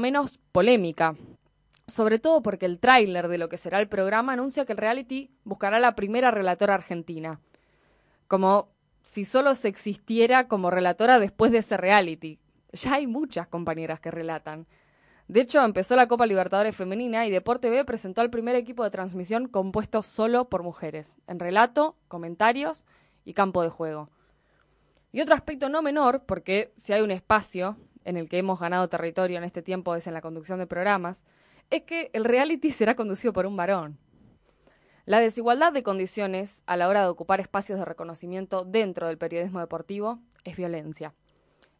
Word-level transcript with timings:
menos 0.00 0.38
polémica, 0.52 1.16
sobre 1.86 2.18
todo 2.18 2.42
porque 2.42 2.66
el 2.66 2.78
tráiler 2.78 3.28
de 3.28 3.38
lo 3.38 3.48
que 3.48 3.58
será 3.58 3.80
el 3.80 3.88
programa 3.88 4.32
anuncia 4.32 4.64
que 4.64 4.72
el 4.72 4.78
reality 4.78 5.30
buscará 5.44 5.78
la 5.78 5.94
primera 5.94 6.30
relatora 6.30 6.74
argentina, 6.74 7.40
como 8.28 8.68
si 9.04 9.24
solo 9.24 9.54
se 9.54 9.68
existiera 9.68 10.48
como 10.48 10.70
relatora 10.70 11.18
después 11.18 11.52
de 11.52 11.58
ese 11.58 11.76
reality. 11.76 12.40
Ya 12.72 12.94
hay 12.94 13.06
muchas 13.06 13.46
compañeras 13.46 14.00
que 14.00 14.10
relatan. 14.10 14.66
De 15.28 15.40
hecho, 15.40 15.64
empezó 15.64 15.96
la 15.96 16.08
Copa 16.08 16.26
Libertadores 16.26 16.76
Femenina 16.76 17.26
y 17.26 17.30
Deporte 17.30 17.70
B 17.70 17.84
presentó 17.84 18.20
al 18.20 18.30
primer 18.30 18.54
equipo 18.56 18.84
de 18.84 18.90
transmisión 18.90 19.48
compuesto 19.48 20.02
solo 20.02 20.48
por 20.48 20.62
mujeres, 20.62 21.16
en 21.26 21.38
relato, 21.38 21.96
comentarios 22.08 22.84
y 23.24 23.34
campo 23.34 23.62
de 23.62 23.68
juego. 23.68 24.10
Y 25.12 25.20
otro 25.20 25.34
aspecto 25.34 25.68
no 25.68 25.82
menor, 25.82 26.24
porque 26.26 26.72
si 26.76 26.92
hay 26.92 27.00
un 27.00 27.10
espacio 27.10 27.76
en 28.06 28.16
el 28.16 28.28
que 28.28 28.38
hemos 28.38 28.60
ganado 28.60 28.88
territorio 28.88 29.36
en 29.36 29.44
este 29.44 29.62
tiempo 29.62 29.94
es 29.96 30.06
en 30.06 30.14
la 30.14 30.22
conducción 30.22 30.58
de 30.58 30.66
programas, 30.66 31.24
es 31.70 31.82
que 31.82 32.10
el 32.14 32.24
reality 32.24 32.70
será 32.70 32.94
conducido 32.94 33.32
por 33.32 33.46
un 33.46 33.56
varón. 33.56 33.98
La 35.04 35.18
desigualdad 35.18 35.72
de 35.72 35.82
condiciones 35.82 36.62
a 36.66 36.76
la 36.76 36.88
hora 36.88 37.02
de 37.02 37.08
ocupar 37.08 37.40
espacios 37.40 37.78
de 37.78 37.84
reconocimiento 37.84 38.64
dentro 38.64 39.08
del 39.08 39.18
periodismo 39.18 39.58
deportivo 39.58 40.20
es 40.44 40.56
violencia. 40.56 41.14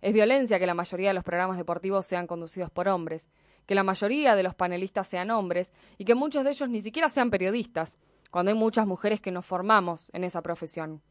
Es 0.03 0.13
violencia 0.13 0.59
que 0.59 0.67
la 0.67 0.75
mayoría 0.75 1.11
de 1.11 1.15
los 1.15 1.25
programas 1.25 1.59
deportivos 1.59 2.07
sean 2.07 2.27
conducidos 2.27 2.71
por 2.71 2.89
hombres, 2.89 3.29
que 3.67 3.77
la 3.77 3.85
mayoría 3.85 4.35
de 4.35 4.43
los 4.43 4.55
panelistas 4.55 5.07
sean 5.07 5.31
hombres 5.31 5.73
y 5.97 6.05
que 6.05 6.17
muchos 6.17 6.45
de 6.45 6.51
ellos 6.51 6.69
ni 6.69 6.83
siquiera 6.83 7.09
sean 7.09 7.31
periodistas, 7.31 7.99
cuando 8.33 8.51
hay 8.51 8.59
muchas 8.59 8.87
mujeres 8.87 9.21
que 9.21 9.31
nos 9.31 9.47
formamos 9.47 10.11
en 10.13 10.25
esa 10.25 10.43
profesión. 10.43 11.03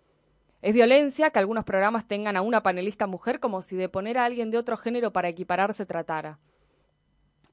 Es 0.65 0.73
violencia 0.73 1.29
que 1.29 1.37
algunos 1.37 1.63
programas 1.63 2.07
tengan 2.07 2.35
a 2.35 2.41
una 2.41 2.63
panelista 2.63 3.05
mujer 3.05 3.39
como 3.39 3.61
si 3.61 3.75
de 3.75 3.87
poner 3.87 4.17
a 4.17 4.25
alguien 4.25 4.49
de 4.49 4.57
otro 4.57 4.77
género 4.77 5.13
para 5.13 5.27
equipararse 5.27 5.85
tratara. 5.85 6.39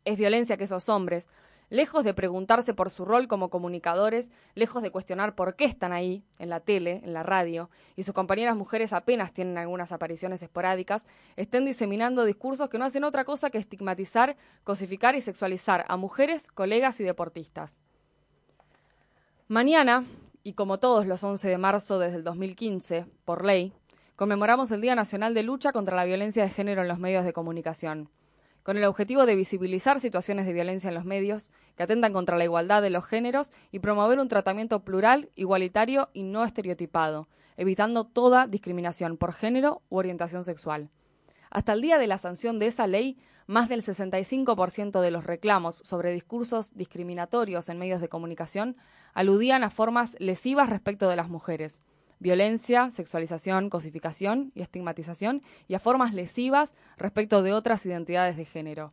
Es 0.06 0.16
violencia 0.16 0.56
que 0.56 0.64
esos 0.64 0.88
hombres, 0.88 1.28
lejos 1.68 2.04
de 2.04 2.14
preguntarse 2.14 2.72
por 2.72 2.88
su 2.88 3.04
rol 3.04 3.28
como 3.28 3.50
comunicadores, 3.50 4.30
lejos 4.54 4.82
de 4.82 4.90
cuestionar 4.90 5.34
por 5.34 5.56
qué 5.56 5.66
están 5.66 5.92
ahí, 5.92 6.24
en 6.38 6.48
la 6.48 6.60
tele, 6.60 7.02
en 7.04 7.12
la 7.12 7.22
radio, 7.22 7.68
y 7.96 8.04
sus 8.04 8.14
compañeras 8.14 8.56
mujeres 8.56 8.94
apenas 8.94 9.34
tienen 9.34 9.58
algunas 9.58 9.92
apariciones 9.92 10.40
esporádicas, 10.40 11.04
estén 11.36 11.66
diseminando 11.66 12.24
discursos 12.24 12.70
que 12.70 12.78
no 12.78 12.86
hacen 12.86 13.04
otra 13.04 13.26
cosa 13.26 13.50
que 13.50 13.58
estigmatizar, 13.58 14.38
cosificar 14.64 15.16
y 15.16 15.20
sexualizar 15.20 15.84
a 15.86 15.98
mujeres, 15.98 16.50
colegas 16.50 16.98
y 16.98 17.04
deportistas. 17.04 17.76
Mañana, 19.48 20.06
y 20.42 20.54
como 20.54 20.78
todos 20.78 21.06
los 21.06 21.22
11 21.22 21.48
de 21.48 21.58
marzo 21.58 21.98
desde 21.98 22.16
el 22.16 22.24
2015, 22.24 23.06
por 23.24 23.44
ley, 23.44 23.72
conmemoramos 24.16 24.70
el 24.70 24.80
Día 24.80 24.94
Nacional 24.94 25.34
de 25.34 25.42
Lucha 25.42 25.72
contra 25.72 25.96
la 25.96 26.04
Violencia 26.04 26.42
de 26.42 26.50
Género 26.50 26.82
en 26.82 26.88
los 26.88 26.98
Medios 26.98 27.24
de 27.24 27.32
Comunicación 27.32 28.10
con 28.62 28.76
el 28.76 28.84
objetivo 28.84 29.26
de 29.26 29.34
visibilizar 29.34 30.00
situaciones 30.00 30.46
de 30.46 30.52
violencia 30.52 30.88
en 30.88 30.94
los 30.94 31.04
medios 31.04 31.50
que 31.76 31.82
atentan 31.82 32.12
contra 32.12 32.36
la 32.36 32.44
igualdad 32.44 32.82
de 32.82 32.90
los 32.90 33.04
géneros 33.04 33.50
y 33.70 33.80
promover 33.80 34.20
un 34.20 34.28
tratamiento 34.28 34.84
plural, 34.84 35.30
igualitario 35.34 36.10
y 36.12 36.22
no 36.22 36.44
estereotipado, 36.44 37.28
evitando 37.56 38.04
toda 38.04 38.46
discriminación 38.46 39.16
por 39.16 39.32
género 39.32 39.82
u 39.88 39.98
orientación 39.98 40.44
sexual. 40.44 40.90
Hasta 41.50 41.72
el 41.72 41.82
día 41.82 41.98
de 41.98 42.06
la 42.06 42.18
sanción 42.18 42.58
de 42.58 42.68
esa 42.68 42.86
ley, 42.86 43.18
más 43.46 43.68
del 43.68 43.82
65% 43.82 45.00
de 45.00 45.10
los 45.10 45.24
reclamos 45.24 45.76
sobre 45.84 46.12
discursos 46.12 46.74
discriminatorios 46.74 47.68
en 47.68 47.78
medios 47.78 48.00
de 48.00 48.08
comunicación 48.08 48.76
aludían 49.14 49.64
a 49.64 49.70
formas 49.70 50.16
lesivas 50.18 50.70
respecto 50.70 51.08
de 51.08 51.16
las 51.16 51.28
mujeres, 51.28 51.80
violencia, 52.18 52.90
sexualización, 52.90 53.68
cosificación 53.68 54.52
y 54.54 54.62
estigmatización 54.62 55.42
y 55.68 55.74
a 55.74 55.80
formas 55.80 56.14
lesivas 56.14 56.74
respecto 56.96 57.42
de 57.42 57.52
otras 57.52 57.84
identidades 57.84 58.36
de 58.36 58.44
género. 58.44 58.92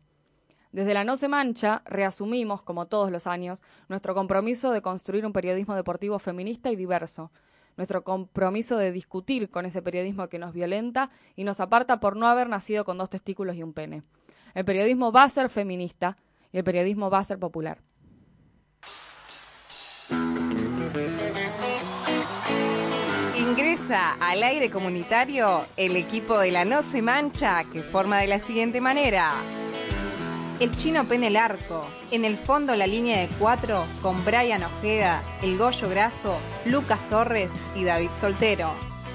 Desde 0.72 0.94
la 0.94 1.04
No 1.04 1.16
se 1.16 1.28
mancha, 1.28 1.82
reasumimos, 1.84 2.62
como 2.62 2.86
todos 2.86 3.10
los 3.10 3.26
años, 3.26 3.62
nuestro 3.88 4.14
compromiso 4.14 4.70
de 4.70 4.82
construir 4.82 5.26
un 5.26 5.32
periodismo 5.32 5.74
deportivo 5.74 6.18
feminista 6.18 6.70
y 6.70 6.76
diverso, 6.76 7.32
nuestro 7.76 8.04
compromiso 8.04 8.76
de 8.76 8.92
discutir 8.92 9.50
con 9.50 9.66
ese 9.66 9.82
periodismo 9.82 10.28
que 10.28 10.38
nos 10.38 10.52
violenta 10.52 11.10
y 11.34 11.44
nos 11.44 11.60
aparta 11.60 11.98
por 11.98 12.16
no 12.16 12.28
haber 12.28 12.48
nacido 12.48 12.84
con 12.84 12.98
dos 12.98 13.10
testículos 13.10 13.56
y 13.56 13.62
un 13.62 13.72
pene. 13.72 14.02
El 14.54 14.64
periodismo 14.64 15.12
va 15.12 15.24
a 15.24 15.28
ser 15.28 15.50
feminista 15.50 16.16
y 16.52 16.58
el 16.58 16.64
periodismo 16.64 17.10
va 17.10 17.18
a 17.18 17.24
ser 17.24 17.38
popular. 17.38 17.78
Ingresa 23.36 24.16
al 24.20 24.42
aire 24.42 24.70
comunitario 24.70 25.64
el 25.76 25.96
equipo 25.96 26.38
de 26.38 26.52
la 26.52 26.64
No 26.64 26.82
Se 26.82 27.02
Mancha 27.02 27.64
que 27.72 27.82
forma 27.82 28.18
de 28.18 28.26
la 28.26 28.38
siguiente 28.38 28.80
manera. 28.80 29.34
El 30.60 30.76
chino 30.76 31.04
pene 31.04 31.28
el 31.28 31.36
arco. 31.36 31.86
En 32.10 32.26
el 32.26 32.36
fondo 32.36 32.76
la 32.76 32.86
línea 32.86 33.20
de 33.20 33.28
cuatro 33.38 33.84
con 34.02 34.22
Brian 34.26 34.62
Ojeda, 34.62 35.22
el 35.42 35.56
Goyo 35.56 35.88
Graso, 35.88 36.38
Lucas 36.66 37.00
Torres 37.08 37.50
y 37.74 37.84
David 37.84 38.10
Soltero. 38.20 38.74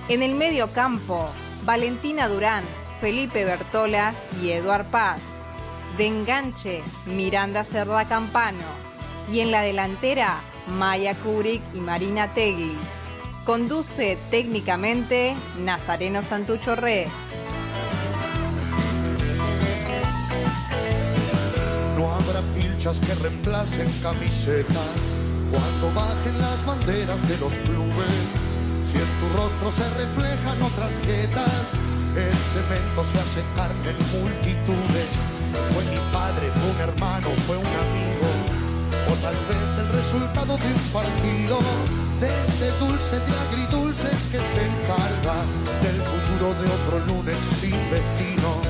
En 0.10 0.24
el 0.24 0.34
medio 0.34 0.74
campo, 0.74 1.30
Valentina 1.64 2.28
Durán, 2.28 2.64
Felipe 3.02 3.46
Bertola 3.46 4.14
y 4.42 4.52
Eduard 4.52 4.86
Paz. 4.86 5.22
De 5.98 6.08
enganche, 6.08 6.84
Miranda 7.06 7.64
Cerda 7.64 8.06
Campano. 8.06 8.66
Y 9.32 9.40
en 9.40 9.52
la 9.52 9.62
delantera, 9.62 10.40
Maya 10.68 11.14
Kubrick 11.16 11.62
y 11.74 11.80
Marina 11.80 12.34
Tegli. 12.34 12.76
Conduce 13.46 14.18
técnicamente 14.32 15.36
Nazareno 15.60 16.24
Santucho 16.24 16.76
Re. 16.76 17.08
No 21.98 22.12
habrá 22.12 22.42
pilchas 22.56 23.00
que 23.00 23.14
reemplacen 23.16 23.88
camisetas 24.02 25.16
cuando 25.52 25.94
bajen 25.94 26.42
las 26.42 26.66
banderas 26.66 27.28
de 27.28 27.38
los 27.38 27.54
clubes. 27.54 28.42
Si 28.96 29.02
en 29.02 29.20
tu 29.20 29.28
rostro 29.38 29.72
se 29.74 29.84
reflejan 30.00 30.62
otras 30.62 30.98
jetas, 31.04 31.74
el 32.16 32.38
cemento 32.56 33.04
se 33.04 33.20
hace 33.20 33.44
carne 33.58 33.90
en 33.90 34.22
multitudes. 34.22 35.12
Fue 35.74 35.84
mi 35.92 36.00
padre, 36.14 36.50
fue 36.56 36.70
un 36.72 36.80
hermano, 36.80 37.28
fue 37.46 37.58
un 37.58 37.68
amigo, 37.68 38.30
o 39.12 39.14
tal 39.20 39.36
vez 39.52 39.68
el 39.80 39.90
resultado 39.92 40.56
de 40.56 40.68
un 40.72 40.80
partido 40.94 41.60
de 42.22 42.42
este 42.42 42.72
dulce 42.80 43.20
de 43.20 43.34
agridulces 43.52 44.16
que 44.32 44.40
se 44.40 44.64
encarga 44.64 45.44
del 45.84 46.00
futuro 46.00 46.54
de 46.56 46.68
otro 46.72 47.00
lunes 47.12 47.40
sin 47.60 47.76
destino. 47.92 48.64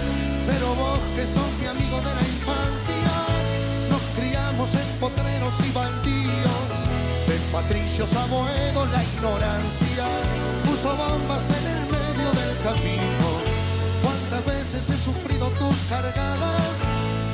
Pero 0.48 0.74
vos 0.74 1.00
que 1.16 1.28
sos 1.28 1.52
mi 1.62 1.68
amigo 1.68 1.98
de 2.02 2.16
la 2.18 2.26
infancia, 2.34 3.14
nos 3.92 4.02
criamos 4.18 4.74
en 4.74 4.90
potreros 5.00 5.54
y 5.62 5.72
baldíos, 5.72 6.65
de 7.46 7.52
patricios 7.52 8.14
a 8.16 8.26
boedo 8.28 8.86
la 8.86 9.04
ignorancia, 9.04 10.06
puso 10.64 10.96
bombas 10.96 11.50
en 11.50 11.66
el 11.76 11.84
medio 11.92 12.32
del 12.32 12.58
camino. 12.64 13.28
Cuántas 14.04 14.46
veces 14.46 14.90
he 14.90 14.98
sufrido 14.98 15.50
tus 15.52 15.78
cargadas, 15.90 16.76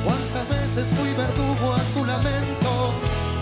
cuántas 0.04 0.48
veces 0.48 0.86
fui 0.96 1.12
verdugo 1.14 1.74
a 1.74 1.82
tu 1.94 2.04
lamento 2.04 2.92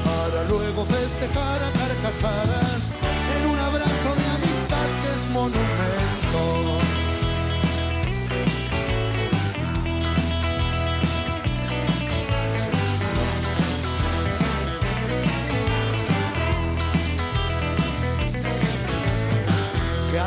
para 0.04 0.44
luego 0.44 0.84
festejar 0.86 1.62
a 1.62 1.72
carcajadas 1.72 2.92
en 3.36 3.50
un 3.50 3.58
abrazo 3.58 4.10
de 4.18 4.26
amistad 4.36 4.88
que 5.02 5.10
es 5.14 5.30
monumento. 5.32 5.99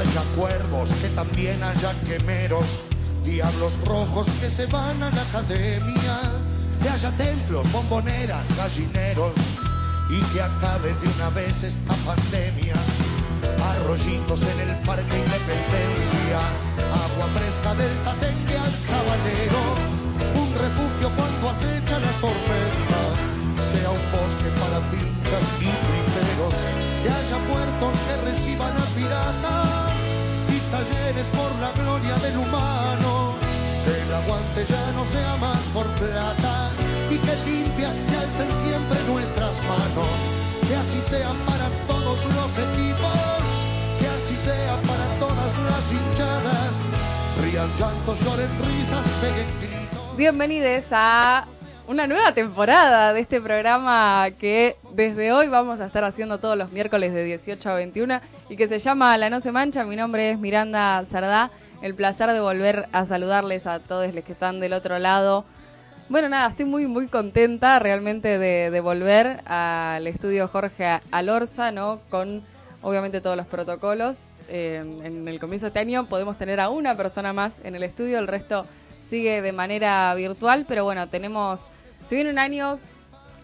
Haya 0.03 0.22
cuervos, 0.36 0.90
que 1.02 1.08
también 1.09 1.64
haya 1.64 1.94
quemeros, 2.08 2.66
diablos 3.24 3.78
rojos 3.86 4.28
que 4.41 4.50
se 4.50 4.66
van 4.66 5.02
a 5.02 5.09
la 5.09 5.22
academia, 5.22 6.19
que 6.81 6.90
haya 6.90 7.12
templos, 7.12 7.72
bomboneras, 7.72 8.45
gallineros 8.57 9.33
y 10.10 10.19
que 10.33 10.42
acabe 10.42 10.94
de 10.95 11.07
una 11.16 11.30
vez 11.30 11.63
esta 11.63 11.95
pandemia. 12.06 12.74
Arroyitos 13.72 14.42
en 14.44 14.69
el 14.69 14.75
Parque 14.83 15.18
Independencia, 15.18 16.39
agua 16.77 17.27
fresca 17.36 17.75
del 17.75 17.94
Tatengue 18.04 18.57
al 18.57 18.74
Sabanero, 18.74 19.63
un 20.36 20.50
refugio 20.63 21.12
cuando 21.16 21.50
acecha 21.50 22.00
la 22.00 22.12
tormenta, 22.19 23.01
sea 23.72 23.89
un 23.89 24.06
bosque 24.12 24.50
para 24.60 24.80
pinchas 24.92 25.44
y 25.60 25.72
friteros, 25.86 26.56
que 27.01 27.10
haya 27.10 27.38
puertos 27.51 27.95
que 28.06 28.31
reciban 28.31 28.74
a 28.77 28.86
piratas 28.95 29.73
por 31.31 31.51
la 31.59 31.71
gloria 31.71 32.15
del 32.15 32.38
humano. 32.38 33.33
Que 33.85 34.01
el 34.01 34.13
aguante 34.13 34.65
ya 34.68 34.91
no 34.94 35.06
sea 35.06 35.35
más 35.38 35.59
por 35.74 35.85
plata 35.95 36.71
y 37.09 37.18
que 37.18 37.35
limpias 37.50 37.95
se 37.95 38.18
alcen 38.18 38.50
siempre 38.63 38.97
nuestras 39.07 39.62
manos. 39.63 40.18
Que 40.68 40.75
así 40.75 41.01
sea 41.01 41.31
para 41.45 41.68
todos 41.88 42.24
los 42.25 42.51
equipos, 42.57 43.44
que 44.00 44.07
así 44.07 44.35
sea 44.44 44.75
para 44.81 45.06
todas 45.19 45.53
las 45.69 45.91
hinchadas. 45.91 46.74
Rían 47.41 47.69
llantos, 47.77 48.19
lloren 48.24 48.50
risas, 48.65 49.06
peguen 49.21 49.47
gritos. 49.59 50.18
Bienvenidos 50.18 50.86
a 50.91 51.45
una 51.88 52.07
nueva 52.07 52.33
temporada 52.33 53.13
de 53.13 53.19
este 53.19 53.41
programa 53.41 54.27
que 54.39 54.77
desde 54.94 55.33
hoy 55.33 55.47
vamos 55.47 55.81
a 55.81 55.85
estar 55.85 56.03
haciendo 56.03 56.38
todos 56.38 56.57
los 56.57 56.71
miércoles 56.71 57.13
de 57.13 57.24
18 57.25 57.69
a 57.69 57.75
21 57.75 58.21
y 58.50 58.56
que 58.56 58.68
se 58.68 58.80
llama 58.80 59.18
La 59.18 59.30
No 59.30 59.41
Se 59.41 59.51
Mancha. 59.51 59.83
Mi 59.83 59.95
nombre 59.95 60.31
es 60.31 60.39
Miranda 60.39 61.03
Sardá. 61.06 61.51
El 61.81 61.94
placer 61.94 62.31
de 62.31 62.39
volver 62.39 62.88
a 62.94 63.06
saludarles 63.06 63.68
a 63.68 63.80
todos 63.80 64.13
los 64.13 64.24
que 64.24 64.31
están 64.31 64.62
del 64.62 64.71
otro 64.71 64.97
lado. 64.97 65.44
Bueno, 66.07 66.30
nada, 66.30 66.50
estoy 66.50 66.65
muy, 66.65 66.88
muy 66.88 67.07
contenta 67.07 67.80
realmente 67.80 68.39
de, 68.39 68.79
volver 68.79 69.41
al 69.45 70.07
estudio 70.07 70.47
Jorge 70.47 71.01
Alorza, 71.12 71.71
¿no? 71.71 72.00
Con 72.09 72.41
obviamente 72.81 73.19
todos 73.19 73.36
los 73.36 73.47
protocolos. 73.47 74.29
Eh, 74.47 74.81
en 75.03 75.27
el 75.27 75.39
comienzo 75.39 75.65
de 75.65 75.69
este 75.69 75.79
año 75.79 76.06
podemos 76.06 76.38
tener 76.38 76.62
a 76.62 76.69
una 76.69 76.95
persona 76.95 77.33
más 77.33 77.59
en 77.63 77.75
el 77.75 77.83
estudio, 77.83 78.19
el 78.19 78.27
resto 78.27 78.65
sigue 79.03 79.41
de 79.41 79.51
manera 79.51 80.13
virtual, 80.15 80.65
pero 80.67 80.83
bueno, 80.83 81.07
tenemos, 81.07 81.69
si 82.05 82.15
viene 82.15 82.31
un 82.31 82.39
año 82.39 82.79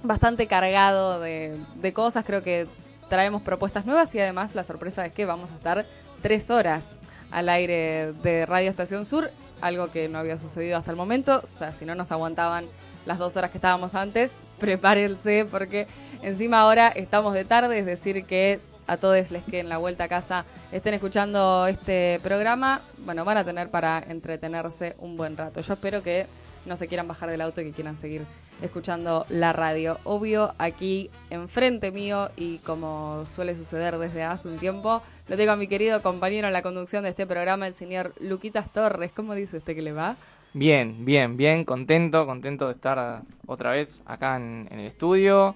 bastante 0.03 0.47
cargado 0.47 1.19
de, 1.19 1.57
cosas, 1.93 2.25
creo 2.25 2.43
que 2.43 2.67
traemos 3.09 3.41
propuestas 3.41 3.85
nuevas 3.85 4.13
y 4.15 4.19
además 4.19 4.55
la 4.55 4.63
sorpresa 4.63 5.05
es 5.05 5.13
que 5.13 5.25
vamos 5.25 5.51
a 5.51 5.55
estar 5.55 5.85
tres 6.21 6.49
horas 6.49 6.95
al 7.31 7.49
aire 7.49 8.13
de 8.23 8.45
Radio 8.45 8.69
Estación 8.69 9.05
Sur, 9.05 9.31
algo 9.61 9.91
que 9.91 10.07
no 10.09 10.19
había 10.19 10.37
sucedido 10.37 10.77
hasta 10.77 10.91
el 10.91 10.97
momento, 10.97 11.41
o 11.43 11.47
sea, 11.47 11.71
si 11.71 11.85
no 11.85 11.95
nos 11.95 12.11
aguantaban 12.11 12.65
las 13.05 13.17
dos 13.17 13.35
horas 13.37 13.51
que 13.51 13.57
estábamos 13.57 13.95
antes, 13.95 14.41
prepárense 14.59 15.45
porque 15.49 15.87
encima 16.21 16.61
ahora 16.61 16.87
estamos 16.89 17.33
de 17.33 17.45
tarde, 17.45 17.79
es 17.79 17.85
decir 17.85 18.25
que 18.25 18.59
a 18.89 18.97
todos 18.97 19.29
les 19.29 19.43
que 19.43 19.59
en 19.59 19.69
la 19.69 19.77
vuelta 19.77 20.05
a 20.05 20.07
casa 20.07 20.45
estén 20.71 20.95
escuchando 20.95 21.67
este 21.67 22.19
programa, 22.23 22.81
bueno, 23.05 23.23
van 23.23 23.37
a 23.37 23.45
tener 23.45 23.69
para 23.69 23.99
entretenerse 23.99 24.95
un 24.97 25.15
buen 25.15 25.37
rato. 25.37 25.61
Yo 25.61 25.73
espero 25.73 26.01
que 26.01 26.25
no 26.65 26.75
se 26.75 26.87
quieran 26.87 27.07
bajar 27.07 27.29
del 27.29 27.41
auto 27.41 27.61
y 27.61 27.65
que 27.65 27.71
quieran 27.71 27.97
seguir 27.97 28.25
escuchando 28.61 29.25
la 29.29 29.53
radio. 29.53 29.99
Obvio, 30.03 30.53
aquí 30.57 31.09
enfrente 31.29 31.91
mío 31.91 32.29
y 32.35 32.57
como 32.59 33.25
suele 33.27 33.55
suceder 33.55 33.97
desde 33.97 34.23
hace 34.23 34.47
un 34.47 34.57
tiempo, 34.57 35.01
lo 35.27 35.37
tengo 35.37 35.51
a 35.51 35.55
mi 35.55 35.67
querido 35.67 36.01
compañero 36.01 36.47
en 36.47 36.53
la 36.53 36.63
conducción 36.63 37.03
de 37.03 37.09
este 37.09 37.27
programa, 37.27 37.67
el 37.67 37.75
señor 37.75 38.13
Luquitas 38.19 38.73
Torres. 38.73 39.11
¿Cómo 39.15 39.35
dice 39.35 39.57
usted 39.57 39.75
que 39.75 39.83
le 39.83 39.93
va? 39.93 40.17
Bien, 40.53 41.05
bien, 41.05 41.37
bien, 41.37 41.63
contento, 41.63 42.25
contento 42.25 42.65
de 42.65 42.73
estar 42.73 43.21
otra 43.45 43.71
vez 43.71 44.01
acá 44.05 44.37
en 44.37 44.67
el 44.71 44.79
estudio. 44.79 45.55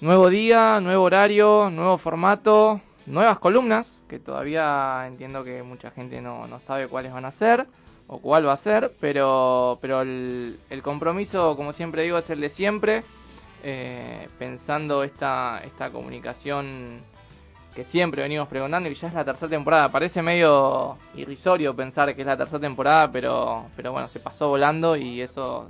Nuevo 0.00 0.30
día, 0.30 0.80
nuevo 0.80 1.04
horario, 1.04 1.68
nuevo 1.70 1.98
formato, 1.98 2.80
nuevas 3.04 3.38
columnas, 3.38 4.02
que 4.08 4.18
todavía 4.18 5.04
entiendo 5.06 5.44
que 5.44 5.62
mucha 5.62 5.90
gente 5.90 6.22
no, 6.22 6.46
no 6.46 6.58
sabe 6.58 6.88
cuáles 6.88 7.12
van 7.12 7.26
a 7.26 7.32
ser 7.32 7.66
o 8.06 8.18
cuál 8.18 8.48
va 8.48 8.54
a 8.54 8.56
ser, 8.56 8.90
pero, 8.98 9.78
pero 9.82 10.00
el, 10.00 10.80
compromiso, 10.82 11.54
como 11.54 11.74
siempre 11.74 12.02
digo, 12.02 12.16
es 12.16 12.30
el 12.30 12.40
de 12.40 12.48
siempre, 12.48 13.04
eh, 13.62 14.26
pensando 14.38 15.04
esta, 15.04 15.60
esta 15.66 15.90
comunicación 15.90 17.02
que 17.74 17.84
siempre 17.84 18.22
venimos 18.22 18.48
preguntando 18.48 18.88
y 18.88 18.94
que 18.94 19.00
ya 19.00 19.08
es 19.08 19.14
la 19.14 19.24
tercera 19.26 19.50
temporada. 19.50 19.90
Parece 19.90 20.22
medio 20.22 20.96
irrisorio 21.14 21.76
pensar 21.76 22.14
que 22.14 22.22
es 22.22 22.26
la 22.26 22.38
tercera 22.38 22.58
temporada, 22.58 23.12
pero, 23.12 23.66
pero 23.76 23.92
bueno, 23.92 24.08
se 24.08 24.18
pasó 24.18 24.48
volando 24.48 24.96
y 24.96 25.20
eso 25.20 25.68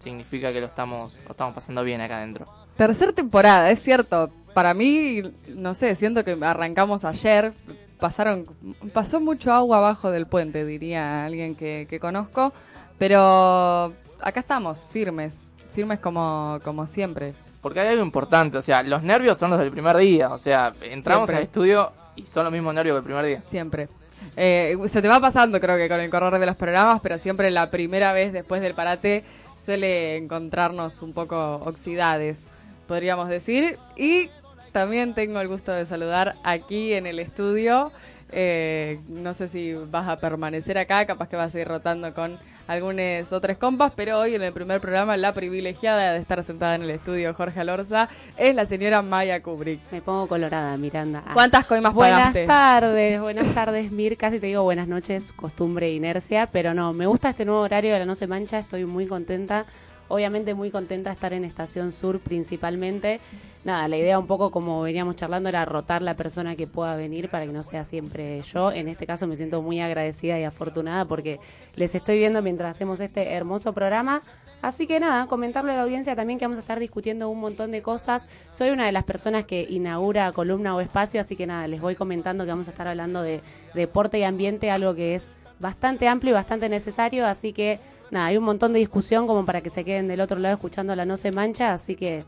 significa 0.00 0.52
que 0.52 0.60
lo 0.60 0.66
estamos, 0.66 1.16
lo 1.24 1.30
estamos 1.30 1.54
pasando 1.54 1.84
bien 1.84 2.00
acá 2.00 2.16
adentro. 2.16 2.46
Tercer 2.76 3.12
temporada, 3.12 3.70
es 3.70 3.80
cierto. 3.80 4.30
Para 4.54 4.74
mí, 4.74 5.22
no 5.48 5.74
sé, 5.74 5.94
siento 5.94 6.24
que 6.24 6.36
arrancamos 6.40 7.04
ayer. 7.04 7.52
Pasaron, 8.00 8.46
pasó 8.92 9.20
mucho 9.20 9.52
agua 9.52 9.76
abajo 9.76 10.10
del 10.10 10.26
puente, 10.26 10.64
diría 10.64 11.24
alguien 11.24 11.54
que, 11.54 11.98
conozco. 12.00 12.52
Pero 12.98 13.92
acá 14.20 14.40
estamos, 14.40 14.86
firmes, 14.90 15.46
firmes 15.72 16.00
como, 16.00 16.58
como 16.64 16.86
siempre. 16.86 17.34
Porque 17.60 17.80
hay 17.80 17.88
algo 17.88 18.04
importante, 18.04 18.56
o 18.56 18.62
sea, 18.62 18.82
los 18.82 19.02
nervios 19.02 19.36
son 19.38 19.50
los 19.50 19.58
del 19.58 19.70
primer 19.70 19.96
día. 19.98 20.30
O 20.30 20.38
sea, 20.38 20.72
entramos 20.82 21.28
al 21.28 21.42
estudio 21.42 21.92
y 22.16 22.24
son 22.24 22.44
los 22.44 22.52
mismos 22.52 22.74
nervios 22.74 22.94
que 22.94 22.98
el 22.98 23.04
primer 23.04 23.26
día. 23.26 23.42
Siempre. 23.44 23.88
Eh, 24.36 24.76
se 24.86 25.02
te 25.02 25.08
va 25.08 25.20
pasando, 25.20 25.60
creo 25.60 25.76
que 25.76 25.88
con 25.88 26.00
el 26.00 26.10
correr 26.10 26.38
de 26.38 26.46
los 26.46 26.56
programas, 26.56 27.00
pero 27.02 27.18
siempre 27.18 27.50
la 27.50 27.70
primera 27.70 28.12
vez 28.12 28.32
después 28.32 28.60
del 28.60 28.74
parate 28.74 29.24
suele 29.62 30.16
encontrarnos 30.16 31.02
un 31.02 31.12
poco 31.12 31.56
oxidades 31.64 32.46
podríamos 32.90 33.28
decir. 33.28 33.78
Y 33.96 34.30
también 34.72 35.14
tengo 35.14 35.40
el 35.40 35.46
gusto 35.46 35.70
de 35.70 35.86
saludar 35.86 36.34
aquí 36.42 36.92
en 36.92 37.06
el 37.06 37.20
estudio. 37.20 37.92
Eh, 38.32 38.98
no 39.08 39.32
sé 39.32 39.46
si 39.46 39.74
vas 39.74 40.08
a 40.08 40.18
permanecer 40.18 40.76
acá, 40.76 41.06
capaz 41.06 41.28
que 41.28 41.36
vas 41.36 41.54
a 41.54 41.60
ir 41.60 41.68
rotando 41.68 42.12
con 42.12 42.36
algunas 42.70 43.32
otras 43.32 43.58
compas, 43.58 43.92
pero 43.96 44.20
hoy 44.20 44.36
en 44.36 44.42
el 44.42 44.52
primer 44.52 44.80
programa 44.80 45.16
la 45.16 45.34
privilegiada 45.34 46.12
de 46.12 46.20
estar 46.20 46.44
sentada 46.44 46.76
en 46.76 46.82
el 46.82 46.90
estudio 46.90 47.34
Jorge 47.34 47.58
Alorza 47.58 48.08
es 48.36 48.54
la 48.54 48.64
señora 48.64 49.02
Maya 49.02 49.42
Kubrick. 49.42 49.80
Me 49.90 50.00
pongo 50.00 50.28
colorada, 50.28 50.76
Miranda. 50.76 51.24
Ah. 51.26 51.34
¿Cuántas 51.34 51.66
coimas 51.66 51.92
Buenas 51.92 52.32
tardes, 52.46 53.20
buenas 53.20 53.52
tardes, 53.54 53.90
Mir. 53.90 54.16
Casi 54.16 54.38
te 54.38 54.46
digo 54.46 54.62
buenas 54.62 54.86
noches, 54.86 55.24
costumbre 55.34 55.88
e 55.88 55.94
inercia, 55.94 56.46
pero 56.46 56.72
no, 56.72 56.92
me 56.92 57.08
gusta 57.08 57.30
este 57.30 57.44
nuevo 57.44 57.60
horario 57.60 57.92
de 57.92 57.98
la 57.98 58.04
No 58.04 58.14
Se 58.14 58.28
Mancha, 58.28 58.60
estoy 58.60 58.84
muy 58.84 59.06
contenta 59.06 59.66
Obviamente 60.10 60.54
muy 60.54 60.72
contenta 60.72 61.10
de 61.10 61.14
estar 61.14 61.32
en 61.32 61.44
Estación 61.44 61.92
Sur 61.92 62.18
principalmente. 62.18 63.20
Nada, 63.62 63.88
la 63.88 63.98
idea 63.98 64.18
un 64.18 64.26
poco 64.26 64.50
como 64.50 64.80
veníamos 64.80 65.16
charlando 65.16 65.50
era 65.50 65.66
rotar 65.66 66.00
la 66.00 66.16
persona 66.16 66.56
que 66.56 66.66
pueda 66.66 66.96
venir 66.96 67.28
para 67.28 67.44
que 67.44 67.52
no 67.52 67.62
sea 67.62 67.84
siempre 67.84 68.40
yo. 68.42 68.72
En 68.72 68.88
este 68.88 69.06
caso 69.06 69.26
me 69.26 69.36
siento 69.36 69.60
muy 69.60 69.80
agradecida 69.80 70.38
y 70.38 70.44
afortunada 70.44 71.04
porque 71.04 71.40
les 71.76 71.94
estoy 71.94 72.16
viendo 72.16 72.40
mientras 72.40 72.74
hacemos 72.74 73.00
este 73.00 73.34
hermoso 73.34 73.74
programa. 73.74 74.22
Así 74.62 74.86
que 74.86 74.98
nada, 74.98 75.26
comentarle 75.26 75.72
a 75.72 75.76
la 75.76 75.82
audiencia 75.82 76.16
también 76.16 76.38
que 76.38 76.46
vamos 76.46 76.56
a 76.56 76.62
estar 76.62 76.78
discutiendo 76.78 77.28
un 77.28 77.40
montón 77.40 77.70
de 77.70 77.82
cosas. 77.82 78.26
Soy 78.50 78.70
una 78.70 78.86
de 78.86 78.92
las 78.92 79.04
personas 79.04 79.44
que 79.44 79.66
inaugura 79.68 80.32
columna 80.32 80.74
o 80.74 80.80
espacio, 80.80 81.20
así 81.20 81.36
que 81.36 81.46
nada, 81.46 81.66
les 81.66 81.82
voy 81.82 81.96
comentando 81.96 82.44
que 82.44 82.50
vamos 82.50 82.66
a 82.66 82.70
estar 82.70 82.88
hablando 82.88 83.22
de 83.22 83.42
deporte 83.74 84.18
y 84.18 84.22
ambiente, 84.22 84.70
algo 84.70 84.94
que 84.94 85.16
es 85.16 85.30
bastante 85.58 86.08
amplio 86.08 86.30
y 86.30 86.34
bastante 86.34 86.70
necesario, 86.70 87.26
así 87.26 87.52
que 87.52 87.78
nada, 88.10 88.26
hay 88.26 88.38
un 88.38 88.44
montón 88.44 88.72
de 88.72 88.78
discusión 88.78 89.26
como 89.26 89.44
para 89.44 89.60
que 89.60 89.68
se 89.68 89.84
queden 89.84 90.08
del 90.08 90.22
otro 90.22 90.38
lado 90.38 90.54
escuchando 90.54 90.96
la 90.96 91.04
No 91.04 91.18
se 91.18 91.30
mancha, 91.30 91.74
así 91.74 91.94
que... 91.94 92.24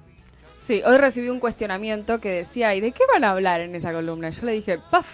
Sí, 0.64 0.80
hoy 0.86 0.96
recibí 0.96 1.28
un 1.28 1.40
cuestionamiento 1.40 2.20
que 2.20 2.28
decía, 2.30 2.72
¿y 2.76 2.80
de 2.80 2.92
qué 2.92 3.02
van 3.12 3.24
a 3.24 3.30
hablar 3.30 3.60
en 3.62 3.74
esa 3.74 3.92
columna? 3.92 4.30
Yo 4.30 4.42
le 4.46 4.52
dije, 4.52 4.78
¡paf! 4.92 5.06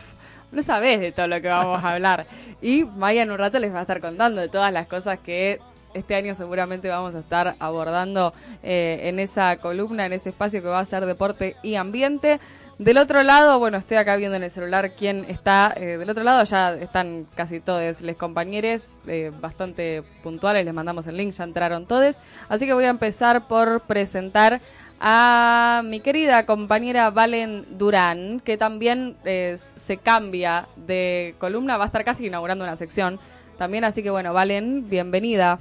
No 0.53 0.63
sabés 0.63 1.01
de 1.01 1.11
todo 1.11 1.27
lo 1.27 1.41
que 1.41 1.49
vamos 1.49 1.83
a 1.83 1.95
hablar. 1.95 2.27
Y 2.61 2.85
Maya 2.85 3.23
en 3.23 3.31
un 3.31 3.39
rato 3.39 3.59
les 3.59 3.73
va 3.73 3.79
a 3.79 3.83
estar 3.83 4.03
contando 4.03 4.43
de 4.43 4.51
todas 4.51 4.71
las 4.75 4.87
cosas 4.87 5.19
que 5.19 5.59
este 5.95 6.15
año 6.15 6.35
seguramente 6.35 6.91
vamos 6.91 7.15
a 7.15 7.21
estar 7.21 7.55
abordando 7.61 8.35
eh, 8.63 9.01
en 9.05 9.19
esa 9.19 9.57
columna, 9.57 10.05
en 10.05 10.13
ese 10.13 10.29
espacio 10.29 10.61
que 10.61 10.69
va 10.69 10.81
a 10.81 10.85
ser 10.85 11.07
deporte 11.07 11.57
y 11.63 11.77
ambiente. 11.77 12.41
Del 12.79 12.99
otro 12.99 13.23
lado, 13.23 13.59
bueno, 13.59 13.79
estoy 13.79 13.97
acá 13.97 14.15
viendo 14.17 14.37
en 14.37 14.45
el 14.45 14.51
celular 14.53 14.93
quién 14.93 15.25
está. 15.29 15.73
Eh, 15.77 15.97
del 15.97 16.09
otro 16.11 16.23
lado 16.23 16.45
ya 16.45 16.75
están 16.75 17.27
casi 17.35 17.59
todos 17.59 18.03
los 18.03 18.17
compañeros, 18.17 18.99
eh, 19.07 19.33
bastante 19.41 20.05
puntuales, 20.23 20.65
les 20.65 20.75
mandamos 20.75 21.07
el 21.07 21.17
link, 21.17 21.33
ya 21.33 21.43
entraron 21.43 21.87
todos. 21.87 22.17
Así 22.49 22.67
que 22.67 22.75
voy 22.75 22.85
a 22.85 22.91
empezar 22.91 23.49
por 23.49 23.81
presentar 23.81 24.61
a 25.01 25.83
mi 25.85 26.01
querida 26.01 26.47
compañera 26.47 27.11
Valen 27.11 27.79
Durán, 27.79 28.41
que 28.41 28.57
también 28.57 29.17
eh, 29.25 29.59
se 29.77 29.97
cambia 29.97 30.67
de 30.77 31.35
columna, 31.39 31.77
va 31.77 31.85
a 31.85 31.87
estar 31.87 32.05
casi 32.05 32.27
inaugurando 32.27 32.65
una 32.65 32.77
sección 32.77 33.19
también, 33.57 33.85
así 33.85 34.03
que 34.03 34.11
bueno, 34.11 34.33
Valen, 34.33 34.89
bienvenida. 34.89 35.59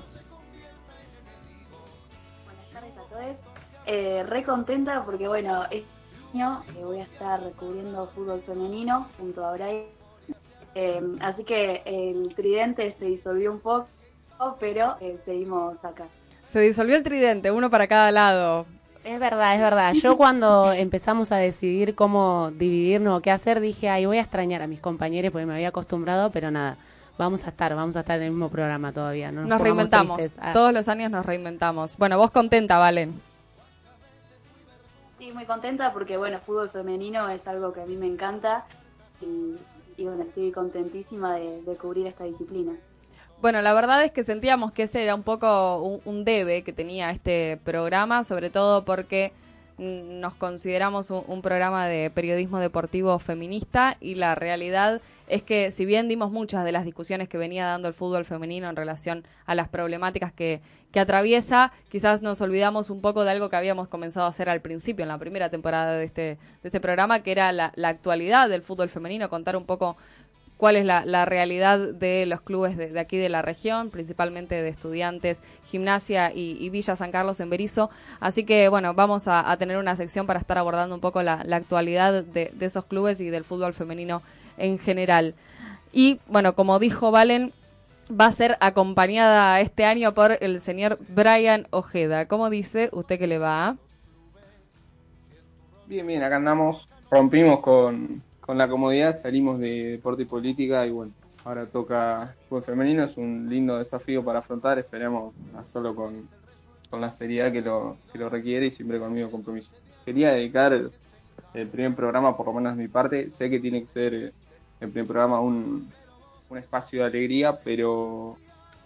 Buenas 2.45 2.71
tardes 2.71 2.91
a 2.97 3.09
todos. 3.09 4.29
re 4.29 4.43
contenta 4.43 5.01
porque 5.03 5.27
bueno, 5.27 5.65
que 6.73 6.83
voy 6.83 6.99
a 6.99 7.03
estar 7.03 7.39
cubriendo 7.57 8.05
fútbol 8.07 8.41
femenino 8.41 9.07
junto 9.17 9.45
a 9.45 9.53
Brian. 9.53 9.83
Eh, 10.75 11.01
así 11.21 11.43
que 11.43 11.81
el 11.85 12.35
tridente 12.35 12.95
se 12.99 13.05
disolvió 13.05 13.51
un 13.51 13.59
poco, 13.59 13.87
pero 14.59 14.95
eh, 15.01 15.17
seguimos 15.25 15.83
acá. 15.83 16.05
Se 16.45 16.59
disolvió 16.59 16.95
el 16.95 17.03
tridente, 17.03 17.49
uno 17.51 17.69
para 17.69 17.87
cada 17.87 18.11
lado. 18.11 18.67
Es 19.07 19.19
verdad, 19.19 19.55
es 19.55 19.61
verdad. 19.61 19.93
Yo 19.93 20.17
cuando 20.17 20.73
empezamos 20.73 21.31
a 21.31 21.37
decidir 21.37 21.95
cómo 21.95 22.51
dividirnos 22.51 23.17
o 23.17 23.21
qué 23.21 23.31
hacer, 23.31 23.61
dije, 23.61 23.89
ay, 23.89 24.05
voy 24.05 24.17
a 24.17 24.21
extrañar 24.21 24.61
a 24.61 24.67
mis 24.67 24.81
compañeros 24.81 25.31
porque 25.31 25.45
me 25.45 25.53
había 25.53 25.69
acostumbrado, 25.69 26.29
pero 26.31 26.51
nada, 26.51 26.77
vamos 27.17 27.45
a 27.45 27.49
estar, 27.49 27.73
vamos 27.73 27.95
a 27.95 28.01
estar 28.01 28.17
en 28.17 28.23
el 28.23 28.31
mismo 28.31 28.49
programa 28.49 28.91
todavía. 28.91 29.31
No 29.31 29.45
nos, 29.45 29.61
reinventamos, 29.61 30.19
ah. 30.39 30.51
todos 30.51 30.73
los 30.73 30.87
años 30.89 31.09
nos 31.09 31.25
reinventamos. 31.25 31.97
Bueno, 31.97 32.17
vos 32.17 32.31
contenta, 32.31 32.77
Valen 32.77 33.21
muy 35.33 35.45
contenta 35.45 35.93
porque, 35.93 36.17
bueno, 36.17 36.39
fútbol 36.39 36.69
femenino 36.69 37.29
es 37.29 37.47
algo 37.47 37.73
que 37.73 37.81
a 37.81 37.85
mí 37.85 37.95
me 37.95 38.07
encanta 38.07 38.65
y, 39.21 40.03
bueno, 40.03 40.23
estoy 40.23 40.51
contentísima 40.51 41.35
de, 41.35 41.77
cubrir 41.79 42.07
esta 42.07 42.23
disciplina. 42.23 42.73
Bueno, 43.39 43.61
la 43.61 43.73
verdad 43.73 44.03
es 44.03 44.11
que 44.11 44.23
sentíamos 44.23 44.71
que 44.71 44.83
ese 44.83 45.03
era 45.03 45.13
un 45.13 45.21
poco 45.21 46.01
un, 46.05 46.25
debe 46.25 46.63
que 46.63 46.73
tenía 46.73 47.11
este 47.11 47.59
programa, 47.63 48.23
sobre 48.23 48.49
todo 48.49 48.83
porque 48.83 49.31
nos 49.77 50.33
consideramos 50.33 51.11
un, 51.11 51.43
programa 51.43 51.85
de 51.85 52.09
periodismo 52.09 52.57
deportivo 52.57 53.19
feminista 53.19 53.95
y 54.01 54.15
la 54.15 54.33
realidad 54.33 55.01
es 55.27 55.43
que 55.43 55.69
si 55.69 55.85
bien 55.85 56.07
dimos 56.07 56.31
muchas 56.31 56.65
de 56.65 56.71
las 56.71 56.83
discusiones 56.83 57.29
que 57.29 57.37
venía 57.37 57.67
dando 57.67 57.87
el 57.87 57.93
fútbol 57.93 58.25
femenino 58.25 58.69
en 58.69 58.75
relación 58.75 59.23
a 59.45 59.53
las 59.53 59.67
problemáticas 59.67 60.31
que, 60.31 60.61
que 60.91 60.99
atraviesa, 60.99 61.73
quizás 61.89 62.23
nos 62.23 62.41
olvidamos 62.41 62.89
un 62.89 63.01
poco 63.01 63.23
de 63.23 63.31
algo 63.31 63.51
que 63.51 63.55
habíamos 63.55 63.87
comenzado 63.87 64.25
a 64.25 64.29
hacer 64.29 64.49
al 64.49 64.61
principio, 64.61 65.03
en 65.03 65.09
la 65.09 65.19
primera 65.19 65.49
temporada 65.49 65.93
de 65.93 66.05
este, 66.05 66.21
de 66.21 66.39
este 66.63 66.79
programa, 66.79 67.21
que 67.21 67.33
era 67.33 67.51
la 67.51 67.71
actualidad 67.87 68.49
del 68.49 68.63
fútbol 68.63 68.89
femenino, 68.89 69.29
contar 69.29 69.55
un 69.55 69.65
poco 69.65 69.95
cuál 70.57 70.75
es 70.75 70.85
la, 70.85 71.25
realidad 71.25 71.79
de 71.79 72.25
los 72.25 72.41
clubes 72.41 72.75
de, 72.77 72.99
aquí 72.99 73.17
de 73.17 73.29
la 73.29 73.41
región, 73.41 73.89
principalmente 73.89 74.61
de 74.61 74.69
estudiantes, 74.69 75.41
gimnasia 75.65 76.31
y, 76.33 76.69
Villa 76.69 76.95
San 76.95 77.11
Carlos 77.11 77.39
en 77.39 77.49
Berizo. 77.49 77.89
Así 78.19 78.43
que, 78.43 78.67
bueno, 78.67 78.93
vamos 78.93 79.27
a, 79.27 79.55
tener 79.57 79.77
una 79.77 79.95
sección 79.95 80.25
para 80.27 80.39
estar 80.39 80.57
abordando 80.57 80.95
un 80.95 81.01
poco 81.01 81.21
la, 81.21 81.43
la 81.45 81.57
actualidad 81.57 82.23
de, 82.23 82.51
de, 82.53 82.65
esos 82.65 82.85
clubes 82.85 83.21
y 83.21 83.29
del 83.29 83.43
fútbol 83.43 83.73
femenino 83.73 84.21
en 84.57 84.79
general. 84.79 85.35
Y, 85.93 86.19
bueno, 86.27 86.53
como 86.53 86.79
dijo 86.79 87.11
Valen, 87.11 87.53
va 88.09 88.25
a 88.25 88.31
ser 88.31 88.57
acompañada 88.59 89.59
este 89.61 89.85
año 89.85 90.13
por 90.13 90.37
el 90.41 90.59
señor 90.61 90.97
Brian 91.09 91.67
Ojeda. 91.69 92.27
¿Cómo 92.27 92.49
dice 92.49 92.89
usted 92.93 93.19
que 93.19 93.27
le 93.27 93.37
va? 93.37 93.77
Bien, 95.85 96.05
bien, 96.05 96.21
acá 96.23 96.35
andamos, 96.35 96.89
rompimos 97.09 97.61
con, 97.61 98.21
con 98.47 98.57
la 98.57 98.69
comodidad, 98.69 99.13
salimos 99.13 99.59
de 99.59 99.91
deporte 99.91 100.23
y 100.23 100.25
política 100.25 100.87
y 100.87 100.89
bueno, 100.89 101.11
ahora 101.43 101.65
toca 101.65 102.33
fútbol 102.47 102.63
femenino, 102.63 103.03
es 103.03 103.17
un 103.17 103.49
lindo 103.49 103.77
desafío 103.77 104.23
para 104.23 104.39
afrontar, 104.39 104.79
esperemos 104.79 105.35
solo 105.65 105.93
con, 105.93 106.21
con 106.89 107.01
la 107.01 107.11
seriedad 107.11 107.51
que 107.51 107.61
lo, 107.61 107.97
que 108.09 108.17
lo 108.17 108.29
requiere 108.29 108.67
y 108.67 108.71
siempre 108.71 108.99
con 108.99 109.13
mi 109.13 109.29
compromiso. 109.29 109.71
Quería 110.05 110.31
dedicar 110.31 110.71
el, 110.71 110.91
el, 111.53 111.67
primer 111.67 111.93
programa, 111.93 112.37
por 112.37 112.45
lo 112.45 112.53
menos 112.53 112.77
mi 112.77 112.87
parte, 112.87 113.29
sé 113.31 113.49
que 113.49 113.59
tiene 113.59 113.81
que 113.81 113.87
ser 113.87 114.13
el 114.13 114.89
primer 114.91 115.07
programa 115.07 115.41
un, 115.41 115.91
un 116.49 116.57
espacio 116.57 117.01
de 117.01 117.07
alegría, 117.07 117.59
pero 117.65 118.37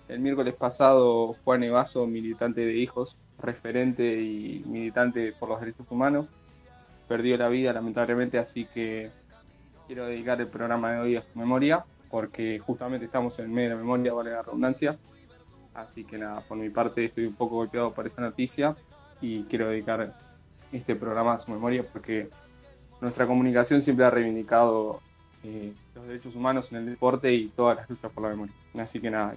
el 0.08 0.22
miércoles 0.22 0.56
pasado 0.56 1.36
Juan 1.44 1.64
Evaso, 1.64 2.08
militante 2.08 2.66
de 2.66 2.74
hijos, 2.74 3.16
referente 3.40 4.04
y 4.24 4.64
militante 4.66 5.34
por 5.34 5.50
los 5.50 5.60
derechos 5.60 5.86
humanos, 5.92 6.26
perdió 7.08 7.38
la 7.38 7.48
vida 7.48 7.72
lamentablemente, 7.74 8.40
así 8.40 8.66
que 8.66 9.12
quiero 9.92 10.08
dedicar 10.08 10.40
el 10.40 10.48
programa 10.48 10.94
de 10.94 11.00
hoy 11.02 11.16
a 11.18 11.22
su 11.22 11.38
memoria, 11.38 11.84
porque 12.10 12.60
justamente 12.60 13.08
estamos 13.08 13.38
en 13.40 13.54
medio 13.54 13.72
de 13.72 13.76
la 13.76 13.82
memoria, 13.82 14.14
vale 14.14 14.32
la 14.32 14.42
redundancia. 14.42 14.98
Así 15.74 16.06
que 16.06 16.18
nada, 16.18 16.40
por 16.48 16.58
mi 16.58 16.70
parte 16.70 17.04
estoy 17.04 17.26
un 17.26 17.36
poco 17.36 17.56
golpeado 17.56 17.94
por 17.94 18.08
esa 18.08 18.22
noticia 18.22 18.74
y 19.20 19.44
quiero 19.44 19.68
dedicar 19.68 20.16
este 20.72 20.96
programa 20.96 21.34
a 21.34 21.40
su 21.40 21.52
memoria 21.52 21.84
porque 21.84 22.30
nuestra 23.02 23.28
comunicación 23.28 23.82
siempre 23.82 24.06
ha 24.06 24.10
reivindicado 24.10 25.02
eh, 25.44 25.74
los 25.94 26.08
derechos 26.08 26.38
humanos 26.38 26.72
en 26.72 26.78
el 26.78 26.86
deporte 26.86 27.34
y 27.34 27.50
todas 27.50 27.76
las 27.76 27.90
luchas 27.90 28.14
por 28.14 28.24
la 28.24 28.30
memoria. 28.30 28.54
Así 28.80 29.02
que 29.02 29.12
nada. 29.12 29.36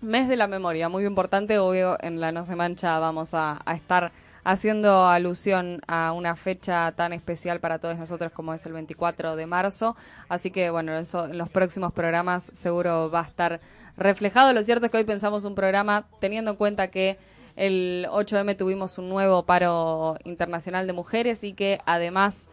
Mes 0.00 0.26
de 0.26 0.36
la 0.36 0.46
memoria, 0.46 0.88
muy 0.88 1.04
importante, 1.04 1.58
obvio, 1.58 1.98
en 2.00 2.18
la 2.18 2.32
No 2.32 2.46
Se 2.46 2.56
Mancha 2.56 2.98
vamos 2.98 3.34
a 3.34 3.62
estar 3.74 4.10
haciendo 4.46 5.08
alusión 5.08 5.80
a 5.88 6.12
una 6.12 6.36
fecha 6.36 6.92
tan 6.92 7.12
especial 7.12 7.58
para 7.58 7.80
todos 7.80 7.98
nosotros 7.98 8.30
como 8.30 8.54
es 8.54 8.64
el 8.64 8.72
24 8.74 9.34
de 9.34 9.44
marzo. 9.44 9.96
Así 10.28 10.52
que, 10.52 10.70
bueno, 10.70 10.96
eso 10.96 11.24
en 11.24 11.36
los 11.36 11.48
próximos 11.48 11.92
programas 11.92 12.44
seguro 12.52 13.10
va 13.10 13.22
a 13.22 13.24
estar 13.24 13.60
reflejado. 13.96 14.52
Lo 14.52 14.62
cierto 14.62 14.86
es 14.86 14.92
que 14.92 14.98
hoy 14.98 15.04
pensamos 15.04 15.42
un 15.42 15.56
programa 15.56 16.06
teniendo 16.20 16.52
en 16.52 16.56
cuenta 16.56 16.92
que 16.92 17.18
el 17.56 18.06
8M 18.08 18.56
tuvimos 18.56 18.98
un 18.98 19.08
nuevo 19.08 19.42
paro 19.44 20.16
internacional 20.22 20.86
de 20.86 20.92
mujeres 20.92 21.42
y 21.42 21.52
que 21.52 21.80
además 21.84 22.48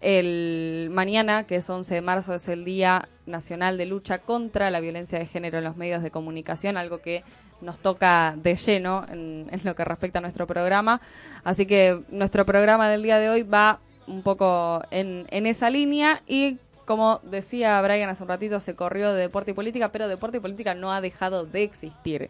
el 0.00 0.88
mañana, 0.92 1.44
que 1.44 1.56
es 1.56 1.68
11 1.68 1.94
de 1.94 2.00
marzo, 2.00 2.34
es 2.34 2.48
el 2.48 2.64
Día 2.64 3.10
Nacional 3.26 3.76
de 3.76 3.84
Lucha 3.84 4.18
contra 4.18 4.70
la 4.70 4.80
Violencia 4.80 5.18
de 5.18 5.26
Género 5.26 5.58
en 5.58 5.64
los 5.64 5.76
medios 5.76 6.02
de 6.02 6.10
comunicación, 6.10 6.78
algo 6.78 7.02
que 7.02 7.22
nos 7.60 7.78
toca 7.78 8.34
de 8.36 8.56
lleno 8.56 9.04
en, 9.10 9.46
en, 9.50 9.60
lo 9.64 9.74
que 9.74 9.84
respecta 9.84 10.18
a 10.18 10.22
nuestro 10.22 10.46
programa. 10.46 11.00
Así 11.44 11.66
que 11.66 12.00
nuestro 12.10 12.44
programa 12.44 12.88
del 12.88 13.02
día 13.02 13.18
de 13.18 13.30
hoy 13.30 13.42
va 13.42 13.80
un 14.06 14.22
poco 14.22 14.82
en, 14.90 15.26
esa 15.30 15.70
línea 15.70 16.22
y 16.26 16.58
como 16.84 17.20
decía 17.22 17.80
Brian 17.80 18.10
hace 18.10 18.22
un 18.22 18.28
ratito, 18.28 18.60
se 18.60 18.74
corrió 18.74 19.12
de 19.12 19.22
deporte 19.22 19.52
y 19.52 19.54
política, 19.54 19.88
pero 19.90 20.06
deporte 20.06 20.36
y 20.36 20.40
política 20.40 20.74
no 20.74 20.92
ha 20.92 21.00
dejado 21.00 21.46
de 21.46 21.62
existir. 21.62 22.28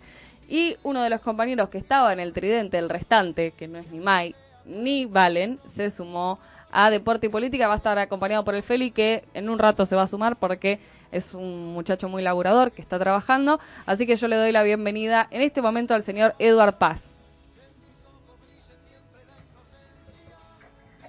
Y 0.49 0.76
uno 0.85 1.02
de 1.02 1.11
los 1.11 1.21
compañeros 1.23 1.71
que 1.71 1.78
estaba 1.78 2.12
en 2.12 2.21
el 2.21 2.33
tridente, 2.33 2.78
el 2.78 2.88
restante, 2.88 3.52
que 3.52 3.66
no 3.66 3.78
es 3.78 3.90
ni 3.90 3.99
Mai 3.99 4.35
ni 4.64 5.07
Valen, 5.07 5.59
se 5.66 5.90
sumó 5.90 6.38
a 6.71 6.90
Deporte 6.90 7.26
y 7.26 7.31
Política. 7.31 7.66
Va 7.66 7.75
a 7.75 7.78
estar 7.78 7.99
acompañado 7.99 8.45
por 8.45 8.54
el 8.54 8.62
Feli, 8.62 8.90
que 8.90 9.25
en 9.35 9.49
un 9.49 9.59
rato 9.59 9.87
se 9.87 9.97
va 9.97 10.02
a 10.02 10.07
sumar 10.07 10.37
porque 10.37 10.78
es 11.14 11.33
un 11.33 11.73
muchacho 11.73 12.09
muy 12.09 12.23
laburador 12.23 12.73
que 12.73 12.83
está 12.83 12.99
trabajando. 12.99 13.61
Así 13.87 14.04
que 14.04 14.16
yo 14.16 14.26
le 14.26 14.37
doy 14.37 14.50
la 14.50 14.64
bienvenida 14.64 15.28
en 15.30 15.42
este 15.42 15.62
momento 15.62 15.94
al 15.94 16.02
señor 16.02 16.35
Eduard 16.40 16.75
Paz. 16.75 17.09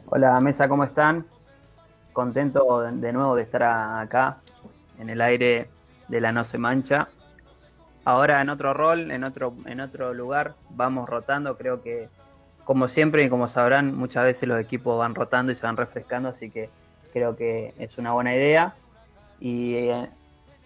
Hola, 0.06 0.40
Mesa, 0.40 0.70
¿cómo 0.70 0.84
están? 0.84 1.26
Contento 2.14 2.82
de 2.82 3.12
nuevo 3.12 3.36
de 3.36 3.42
estar 3.42 3.64
acá 3.64 4.38
en 5.00 5.10
el 5.10 5.22
aire 5.22 5.70
de 6.08 6.22
la 6.22 6.32
No 6.32 6.44
Se 6.44 6.60
Mancha. 6.60 7.08
Ahora 8.06 8.42
en 8.42 8.50
otro 8.50 8.76
rol, 8.76 9.10
en 9.10 9.24
otro, 9.24 9.56
en 9.66 9.80
otro 9.80 10.14
lugar, 10.14 10.54
vamos 10.70 11.10
rotando. 11.10 11.58
Creo 11.58 11.82
que, 11.82 12.10
como 12.64 12.88
siempre 12.90 13.24
y 13.24 13.30
como 13.30 13.48
sabrán, 13.48 13.98
muchas 13.98 14.24
veces 14.24 14.48
los 14.48 14.60
equipos 14.62 15.00
van 15.00 15.16
rotando 15.16 15.52
y 15.52 15.56
se 15.56 15.66
van 15.66 15.76
refrescando, 15.76 16.30
así 16.30 16.52
que 16.52 16.70
creo 17.12 17.36
que 17.36 17.74
es 17.80 17.98
una 17.98 18.12
buena 18.12 18.36
idea. 18.36 18.76
Y 19.46 19.76
eh, 19.76 20.10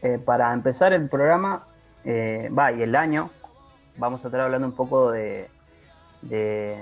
eh, 0.02 0.20
para 0.24 0.54
empezar 0.54 0.94
el 0.94 1.10
programa, 1.10 1.68
eh, 2.06 2.50
va, 2.58 2.72
y 2.72 2.82
el 2.82 2.96
año, 2.96 3.30
vamos 3.98 4.24
a 4.24 4.30
estar 4.30 4.40
hablando 4.40 4.68
un 4.68 4.74
poco 4.74 5.12
de, 5.12 5.50
de, 6.22 6.80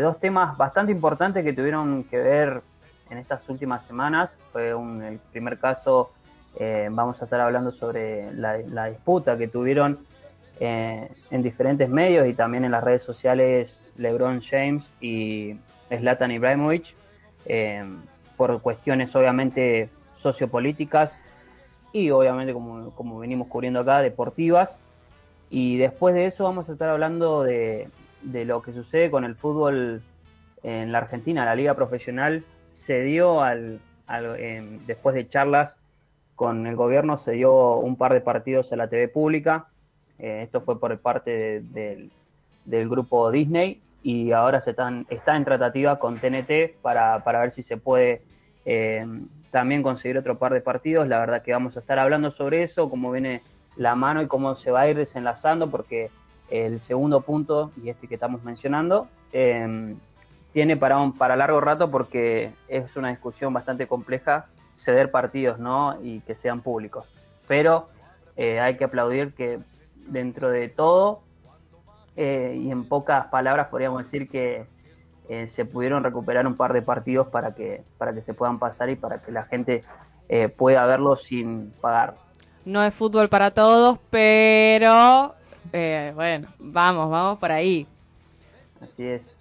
dos 0.00 0.20
temas 0.20 0.56
bastante 0.56 0.92
importantes 0.92 1.42
que 1.42 1.52
tuvieron 1.52 2.04
que 2.04 2.18
ver 2.18 2.62
en 3.10 3.18
estas 3.18 3.48
últimas 3.48 3.84
semanas. 3.84 4.36
Fue 4.52 4.72
un, 4.72 5.02
el 5.02 5.18
primer 5.18 5.58
caso, 5.58 6.12
vamos 6.90 7.20
a 7.20 7.24
estar 7.24 7.40
hablando 7.40 7.72
sobre 7.72 8.32
la, 8.34 8.58
la 8.58 8.86
disputa 8.86 9.36
que 9.36 9.48
tuvieron 9.48 9.98
eh, 10.60 11.08
en 11.32 11.42
diferentes 11.42 11.88
medios 11.88 12.28
y 12.28 12.34
también 12.34 12.64
en 12.64 12.70
las 12.70 12.84
redes 12.84 13.02
sociales 13.02 13.82
LeBron 13.96 14.40
James 14.40 14.92
y 15.00 15.56
Zlatan 15.88 16.30
Ibrahimovic, 16.30 16.94
eh, 17.46 17.82
por 18.36 18.62
cuestiones 18.62 19.16
obviamente 19.16 19.88
sociopolíticas 20.14 21.24
y 21.92 22.10
obviamente 22.10 22.52
como, 22.52 22.90
como 22.90 23.18
venimos 23.18 23.48
cubriendo 23.48 23.80
acá, 23.80 24.00
deportivas. 24.00 24.78
Y 25.50 25.78
después 25.78 26.14
de 26.14 26.26
eso 26.26 26.44
vamos 26.44 26.68
a 26.68 26.72
estar 26.72 26.88
hablando 26.88 27.42
de, 27.42 27.88
de 28.22 28.44
lo 28.44 28.62
que 28.62 28.72
sucede 28.72 29.10
con 29.10 29.24
el 29.24 29.34
fútbol 29.34 30.02
en 30.62 30.92
la 30.92 30.98
Argentina. 30.98 31.44
La 31.44 31.54
liga 31.54 31.74
profesional 31.74 32.44
se 32.72 33.02
dio 33.02 33.42
al, 33.42 33.80
eh, 34.08 34.78
después 34.86 35.14
de 35.14 35.28
charlas 35.28 35.78
con 36.36 36.66
el 36.66 36.76
gobierno, 36.76 37.18
se 37.18 37.32
dio 37.32 37.76
un 37.76 37.96
par 37.96 38.14
de 38.14 38.20
partidos 38.20 38.72
a 38.72 38.76
la 38.76 38.88
TV 38.88 39.08
pública. 39.08 39.66
Eh, 40.18 40.42
esto 40.44 40.60
fue 40.60 40.78
por 40.78 40.96
parte 41.00 41.30
de, 41.30 41.60
de, 41.60 42.08
del 42.64 42.88
grupo 42.88 43.30
Disney 43.30 43.80
y 44.02 44.32
ahora 44.32 44.60
se 44.60 44.70
están, 44.70 45.06
está 45.10 45.36
en 45.36 45.44
tratativa 45.44 45.98
con 45.98 46.16
TNT 46.16 46.80
para, 46.80 47.22
para 47.24 47.40
ver 47.40 47.50
si 47.50 47.62
se 47.62 47.76
puede 47.76 48.22
eh, 48.64 49.06
también 49.50 49.82
conseguir 49.82 50.18
otro 50.18 50.38
par 50.38 50.52
de 50.52 50.60
partidos. 50.60 51.08
La 51.08 51.18
verdad 51.18 51.42
que 51.42 51.52
vamos 51.52 51.76
a 51.76 51.80
estar 51.80 51.98
hablando 51.98 52.30
sobre 52.30 52.62
eso, 52.62 52.88
cómo 52.88 53.10
viene 53.10 53.42
la 53.76 53.94
mano 53.94 54.22
y 54.22 54.26
cómo 54.26 54.54
se 54.54 54.70
va 54.70 54.82
a 54.82 54.88
ir 54.88 54.96
desenlazando, 54.96 55.70
porque 55.70 56.10
el 56.50 56.80
segundo 56.80 57.20
punto, 57.20 57.70
y 57.82 57.88
este 57.90 58.08
que 58.08 58.14
estamos 58.14 58.42
mencionando, 58.42 59.08
eh, 59.32 59.94
tiene 60.52 60.76
para, 60.76 60.98
un, 60.98 61.16
para 61.16 61.36
largo 61.36 61.60
rato 61.60 61.90
porque 61.90 62.52
es 62.68 62.96
una 62.96 63.10
discusión 63.10 63.52
bastante 63.52 63.86
compleja 63.86 64.46
ceder 64.74 65.10
partidos 65.10 65.58
¿no? 65.58 65.98
y 66.02 66.20
que 66.20 66.34
sean 66.34 66.60
públicos. 66.60 67.06
Pero 67.46 67.88
eh, 68.36 68.60
hay 68.60 68.76
que 68.76 68.84
aplaudir 68.84 69.32
que 69.34 69.58
dentro 70.06 70.48
de 70.50 70.68
todo, 70.68 71.22
eh, 72.16 72.58
y 72.60 72.70
en 72.70 72.84
pocas 72.84 73.26
palabras 73.26 73.68
podríamos 73.68 74.04
decir 74.04 74.28
que 74.28 74.66
eh, 75.30 75.46
se 75.46 75.64
pudieron 75.64 76.02
recuperar 76.02 76.44
un 76.44 76.56
par 76.56 76.72
de 76.72 76.82
partidos 76.82 77.28
para 77.28 77.54
que, 77.54 77.84
para 77.98 78.12
que 78.12 78.20
se 78.20 78.34
puedan 78.34 78.58
pasar 78.58 78.90
y 78.90 78.96
para 78.96 79.22
que 79.22 79.30
la 79.30 79.44
gente 79.44 79.84
eh, 80.28 80.48
pueda 80.48 80.84
verlo 80.86 81.14
sin 81.14 81.70
pagar. 81.80 82.16
No 82.64 82.82
es 82.82 82.92
fútbol 82.92 83.28
para 83.28 83.52
todos, 83.52 84.00
pero 84.10 85.36
eh, 85.72 86.10
bueno, 86.16 86.48
vamos, 86.58 87.08
vamos 87.08 87.38
por 87.38 87.52
ahí. 87.52 87.86
Así 88.82 89.04
es. 89.04 89.40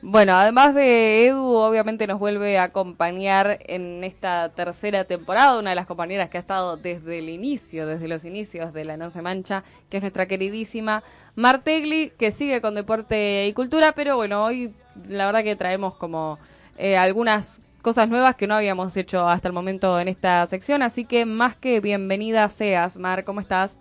Bueno, 0.00 0.36
además 0.36 0.74
de 0.74 1.26
Edu, 1.26 1.52
obviamente 1.54 2.06
nos 2.06 2.18
vuelve 2.18 2.56
a 2.56 2.64
acompañar 2.64 3.58
en 3.66 4.04
esta 4.04 4.48
tercera 4.54 5.04
temporada, 5.04 5.58
una 5.58 5.70
de 5.70 5.76
las 5.76 5.86
compañeras 5.86 6.30
que 6.30 6.38
ha 6.38 6.40
estado 6.40 6.78
desde 6.78 7.18
el 7.18 7.28
inicio, 7.28 7.86
desde 7.86 8.08
los 8.08 8.24
inicios 8.24 8.72
de 8.72 8.86
la 8.86 8.96
No 8.96 9.10
Se 9.10 9.20
Mancha, 9.20 9.64
que 9.90 9.98
es 9.98 10.02
nuestra 10.02 10.24
queridísima 10.24 11.02
Martegli, 11.36 12.10
que 12.18 12.30
sigue 12.30 12.62
con 12.62 12.74
deporte 12.74 13.46
y 13.46 13.52
cultura, 13.52 13.92
pero 13.92 14.16
bueno, 14.16 14.44
hoy 14.44 14.74
la 15.08 15.26
verdad 15.26 15.44
que 15.44 15.56
traemos 15.56 15.94
como 15.94 16.38
eh, 16.78 16.96
algunas 16.96 17.60
cosas 17.82 18.08
nuevas 18.08 18.34
que 18.36 18.46
no 18.46 18.54
habíamos 18.54 18.96
hecho 18.96 19.28
hasta 19.28 19.48
el 19.48 19.54
momento 19.54 20.00
en 20.00 20.08
esta 20.08 20.46
sección, 20.46 20.82
así 20.82 21.04
que 21.04 21.26
más 21.26 21.54
que 21.54 21.80
bienvenida 21.80 22.48
seas, 22.48 22.96
Mar, 22.96 23.24
¿cómo 23.24 23.40
estás? 23.40 23.76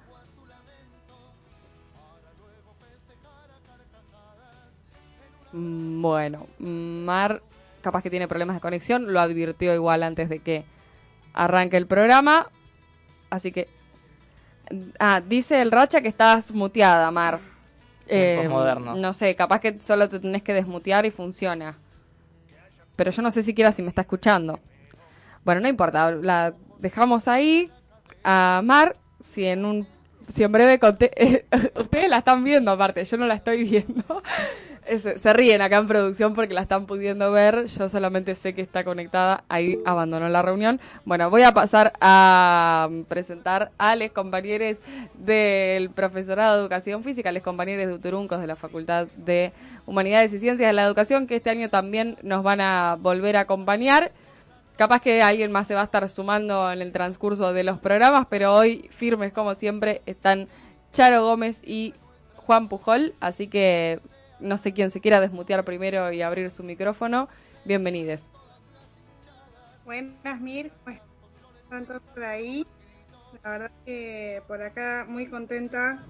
Mm, 5.53 6.01
Bueno, 6.01 6.47
Mar 6.59 7.41
capaz 7.81 8.01
que 8.01 8.09
tiene 8.09 8.27
problemas 8.27 8.55
de 8.55 8.61
conexión, 8.61 9.11
lo 9.13 9.19
advirtió 9.19 9.73
igual 9.73 10.03
antes 10.03 10.29
de 10.29 10.39
que 10.39 10.65
arranque 11.33 11.77
el 11.77 11.87
programa, 11.87 12.49
así 13.29 13.51
que... 13.51 13.67
Ah, 14.99 15.21
dice 15.21 15.61
el 15.61 15.71
Racha 15.71 16.01
que 16.01 16.07
estás 16.07 16.51
muteada, 16.51 17.11
Mar. 17.11 17.52
Modernos. 18.07 18.97
No 18.97 19.13
sé, 19.13 19.35
capaz 19.35 19.59
que 19.59 19.79
solo 19.81 20.09
te 20.09 20.19
tenés 20.19 20.43
que 20.43 20.53
desmutear 20.53 21.05
y 21.05 21.11
funciona. 21.11 21.77
Pero 22.95 23.11
yo 23.11 23.21
no 23.21 23.31
sé 23.31 23.43
siquiera 23.43 23.71
si 23.71 23.81
me 23.81 23.89
está 23.89 24.01
escuchando. 24.01 24.59
Bueno, 25.43 25.61
no 25.61 25.67
importa, 25.67 26.11
la 26.11 26.53
dejamos 26.79 27.27
ahí 27.27 27.71
a 28.23 28.61
Mar. 28.63 28.95
Si 29.21 29.45
en 29.45 29.65
un 29.65 29.87
si 30.31 30.43
en 30.43 30.51
breve 30.51 30.79
conté, 30.79 31.45
ustedes 31.75 32.09
la 32.09 32.19
están 32.19 32.43
viendo 32.43 32.71
aparte, 32.71 33.03
yo 33.05 33.17
no 33.17 33.27
la 33.27 33.35
estoy 33.35 33.63
viendo. 33.63 34.03
Se, 34.99 35.33
ríen 35.33 35.61
acá 35.61 35.77
en 35.77 35.87
producción 35.87 36.33
porque 36.33 36.53
la 36.53 36.61
están 36.61 36.85
pudiendo 36.85 37.31
ver. 37.31 37.65
Yo 37.65 37.89
solamente 37.89 38.35
sé 38.35 38.53
que 38.53 38.61
está 38.61 38.83
conectada. 38.83 39.43
Ahí 39.49 39.79
abandonó 39.85 40.29
la 40.29 40.41
reunión. 40.41 40.79
Bueno, 41.05 41.29
voy 41.29 41.43
a 41.43 41.53
pasar 41.53 41.93
a 42.01 42.89
presentar 43.07 43.71
a 43.77 43.95
los 43.95 44.11
compañeros 44.11 44.79
del 45.15 45.89
profesorado 45.89 46.55
de 46.55 46.61
educación 46.61 47.03
física, 47.03 47.31
los 47.31 47.43
compañeros 47.43 47.87
de 47.87 47.93
Uturuncos 47.93 48.41
de 48.41 48.47
la 48.47 48.55
Facultad 48.55 49.07
de 49.15 49.51
Humanidades 49.85 50.33
y 50.33 50.39
Ciencias 50.39 50.67
de 50.67 50.73
la 50.73 50.83
Educación, 50.83 51.27
que 51.27 51.35
este 51.35 51.49
año 51.49 51.69
también 51.69 52.17
nos 52.21 52.43
van 52.43 52.61
a 52.61 52.97
volver 52.99 53.37
a 53.37 53.41
acompañar. 53.41 54.11
Capaz 54.77 55.01
que 55.01 55.21
alguien 55.21 55.51
más 55.51 55.67
se 55.67 55.75
va 55.75 55.81
a 55.81 55.85
estar 55.85 56.07
sumando 56.09 56.71
en 56.71 56.81
el 56.81 56.91
transcurso 56.91 57.53
de 57.53 57.63
los 57.63 57.79
programas, 57.79 58.25
pero 58.29 58.53
hoy 58.53 58.89
firmes 58.91 59.31
como 59.31 59.53
siempre 59.55 60.01
están 60.05 60.47
Charo 60.93 61.23
Gómez 61.23 61.61
y 61.63 61.93
Juan 62.35 62.69
Pujol, 62.69 63.13
así 63.19 63.47
que 63.47 63.99
no 64.43 64.57
sé 64.57 64.73
quién 64.73 64.91
se 64.91 64.99
quiera 64.99 65.21
desmutear 65.21 65.63
primero 65.63 66.11
y 66.11 66.21
abrir 66.21 66.51
su 66.51 66.63
micrófono. 66.63 67.29
Bienvenides. 67.65 68.23
Buenas, 69.85 70.39
Mir. 70.39 70.71
¿Cómo 70.83 70.97
están 71.63 71.85
todos 71.85 72.03
por 72.03 72.23
ahí? 72.23 72.67
La 73.43 73.51
verdad 73.51 73.71
que 73.85 74.41
por 74.47 74.61
acá 74.61 75.05
muy 75.07 75.27
contenta. 75.27 76.03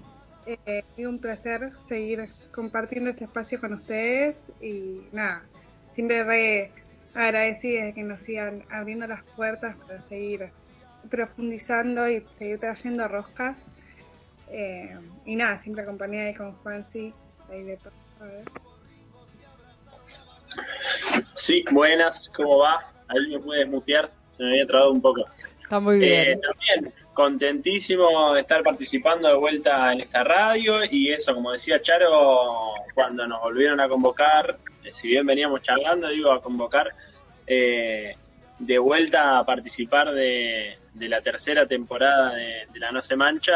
Eh, 0.46 0.84
y 0.98 1.06
un 1.06 1.20
placer 1.20 1.72
seguir 1.74 2.28
compartiendo 2.52 3.10
este 3.10 3.24
espacio 3.24 3.60
con 3.60 3.72
ustedes. 3.72 4.52
Y 4.60 5.06
nada, 5.12 5.44
siempre 5.90 6.22
re 6.24 6.72
agradecida 7.14 7.84
de 7.84 7.94
que 7.94 8.02
nos 8.02 8.20
sigan 8.20 8.64
abriendo 8.70 9.06
las 9.06 9.24
puertas 9.24 9.76
para 9.76 10.00
seguir 10.00 10.50
profundizando 11.08 12.08
y 12.10 12.26
seguir 12.30 12.58
trayendo 12.58 13.06
roscas. 13.08 13.62
Eh, 14.50 14.96
y 15.24 15.36
nada, 15.36 15.56
siempre 15.56 15.84
acompañada 15.84 16.26
ahí 16.26 16.34
con 16.34 16.52
Juansi, 16.56 17.14
ahí 17.50 17.62
de 17.62 17.76
todo. 17.76 18.03
Sí, 21.32 21.64
buenas, 21.72 22.30
¿cómo 22.34 22.58
va? 22.58 22.80
Ahí 23.08 23.26
me 23.28 23.38
puedes 23.40 23.68
mutear, 23.68 24.10
se 24.30 24.42
me 24.42 24.50
había 24.50 24.66
trabado 24.66 24.92
un 24.92 25.00
poco. 25.02 25.24
Está 25.60 25.80
muy 25.80 25.96
Eh, 25.96 26.24
bien. 26.26 26.40
también 26.40 26.94
contentísimo 27.12 28.34
de 28.34 28.40
estar 28.40 28.62
participando 28.62 29.28
de 29.28 29.34
vuelta 29.34 29.92
en 29.92 30.00
esta 30.00 30.24
radio 30.24 30.84
y 30.84 31.12
eso, 31.12 31.34
como 31.34 31.52
decía 31.52 31.80
Charo, 31.80 32.72
cuando 32.94 33.26
nos 33.26 33.40
volvieron 33.40 33.80
a 33.80 33.88
convocar, 33.88 34.58
eh, 34.82 34.90
si 34.92 35.08
bien 35.08 35.26
veníamos 35.26 35.62
charlando, 35.62 36.08
digo, 36.08 36.32
a 36.32 36.42
convocar 36.42 36.90
eh, 37.46 38.16
de 38.58 38.78
vuelta 38.78 39.38
a 39.38 39.44
participar 39.44 40.12
de, 40.12 40.78
de 40.92 41.08
la 41.08 41.20
tercera 41.20 41.66
temporada 41.66 42.34
de, 42.34 42.66
de 42.72 42.80
La 42.80 42.90
No 42.90 43.00
Se 43.02 43.16
Mancha, 43.16 43.54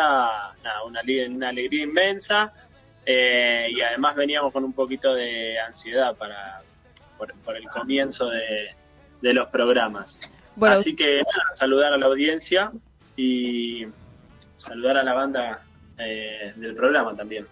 nada, 0.62 0.84
una, 0.87 1.00
una 1.28 1.48
alegría 1.48 1.82
inmensa 1.84 2.52
eh, 3.10 3.70
y 3.70 3.80
además 3.80 4.16
veníamos 4.16 4.52
con 4.52 4.64
un 4.64 4.74
poquito 4.74 5.14
de 5.14 5.58
ansiedad 5.58 6.14
para 6.14 6.60
por, 7.16 7.32
por 7.36 7.56
el 7.56 7.66
comienzo 7.70 8.28
de, 8.28 8.74
de 9.22 9.32
los 9.32 9.49
programas. 9.49 10.21
Bueno, 10.56 10.76
Así 10.76 10.94
que 10.94 11.23
nada, 11.23 11.54
saludar 11.54 11.94
a 11.94 11.97
la 11.97 12.04
audiencia 12.04 12.71
y 13.16 13.86
saludar 14.56 14.99
a 14.99 15.02
la 15.02 15.14
banda 15.14 15.62
eh, 15.97 16.52
del 16.56 16.75
programa 16.75 17.16
también. 17.16 17.47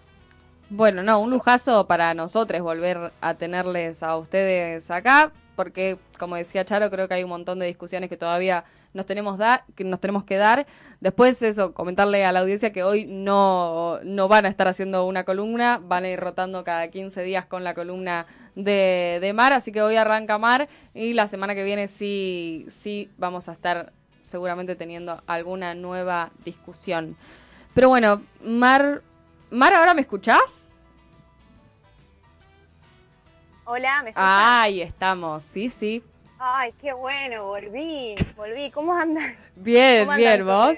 Bueno, 0.69 1.01
no, 1.01 1.19
un 1.19 1.31
lujazo 1.31 1.87
para 1.87 2.13
nosotros 2.13 2.61
volver 2.61 3.11
a 3.19 3.33
tenerles 3.33 4.03
a 4.03 4.15
ustedes 4.15 4.91
acá, 4.91 5.31
porque 5.55 5.97
como 6.19 6.35
decía 6.35 6.65
Charo, 6.65 6.91
creo 6.91 7.07
que 7.07 7.15
hay 7.15 7.23
un 7.23 7.31
montón 7.31 7.57
de 7.57 7.65
discusiones 7.65 8.09
que 8.09 8.17
todavía 8.17 8.63
nos 8.97 9.05
tenemos 9.05 9.37
da 9.37 9.63
que 9.75 9.85
nos 9.85 10.01
tenemos 10.01 10.25
que 10.25 10.35
dar. 10.35 10.67
Después 10.99 11.41
eso, 11.43 11.73
comentarle 11.73 12.25
a 12.25 12.31
la 12.31 12.39
audiencia 12.39 12.73
que 12.73 12.83
hoy 12.83 13.05
no, 13.05 13.99
no 14.03 14.27
van 14.27 14.45
a 14.45 14.49
estar 14.49 14.67
haciendo 14.67 15.05
una 15.05 15.23
columna, 15.23 15.79
van 15.81 16.03
a 16.03 16.09
ir 16.09 16.19
rotando 16.19 16.63
cada 16.63 16.89
15 16.89 17.21
días 17.21 17.45
con 17.45 17.63
la 17.63 17.73
columna 17.75 18.25
de, 18.55 19.19
de 19.21 19.33
Mar, 19.33 19.53
así 19.53 19.71
que 19.71 19.83
hoy 19.83 19.95
arranca 19.95 20.39
Mar 20.39 20.67
y 20.95 21.13
la 21.13 21.27
semana 21.27 21.53
que 21.53 21.63
viene 21.63 21.87
sí, 21.87 22.65
sí 22.69 23.11
vamos 23.17 23.47
a 23.47 23.53
estar 23.53 23.93
seguramente 24.23 24.75
teniendo 24.75 25.21
alguna 25.27 25.75
nueva 25.75 26.31
discusión. 26.43 27.15
Pero 27.75 27.89
bueno, 27.89 28.23
Mar, 28.43 29.03
Mar, 29.51 29.73
¿ahora 29.75 29.93
me 29.93 30.01
escuchás? 30.01 30.67
Hola, 33.65 34.01
¿me 34.01 34.09
escuchan? 34.09 34.25
Ahí 34.27 34.81
estamos, 34.81 35.43
sí, 35.43 35.69
sí. 35.69 36.03
Ay, 36.39 36.71
qué 36.79 36.93
bueno, 36.93 37.45
volví, 37.45 38.15
volví. 38.35 38.69
¿Cómo 38.71 38.93
andan? 38.93 39.35
Bien, 39.55 40.01
¿Cómo 40.01 40.11
andan 40.11 40.35
bien, 40.35 40.45
vos. 40.45 40.77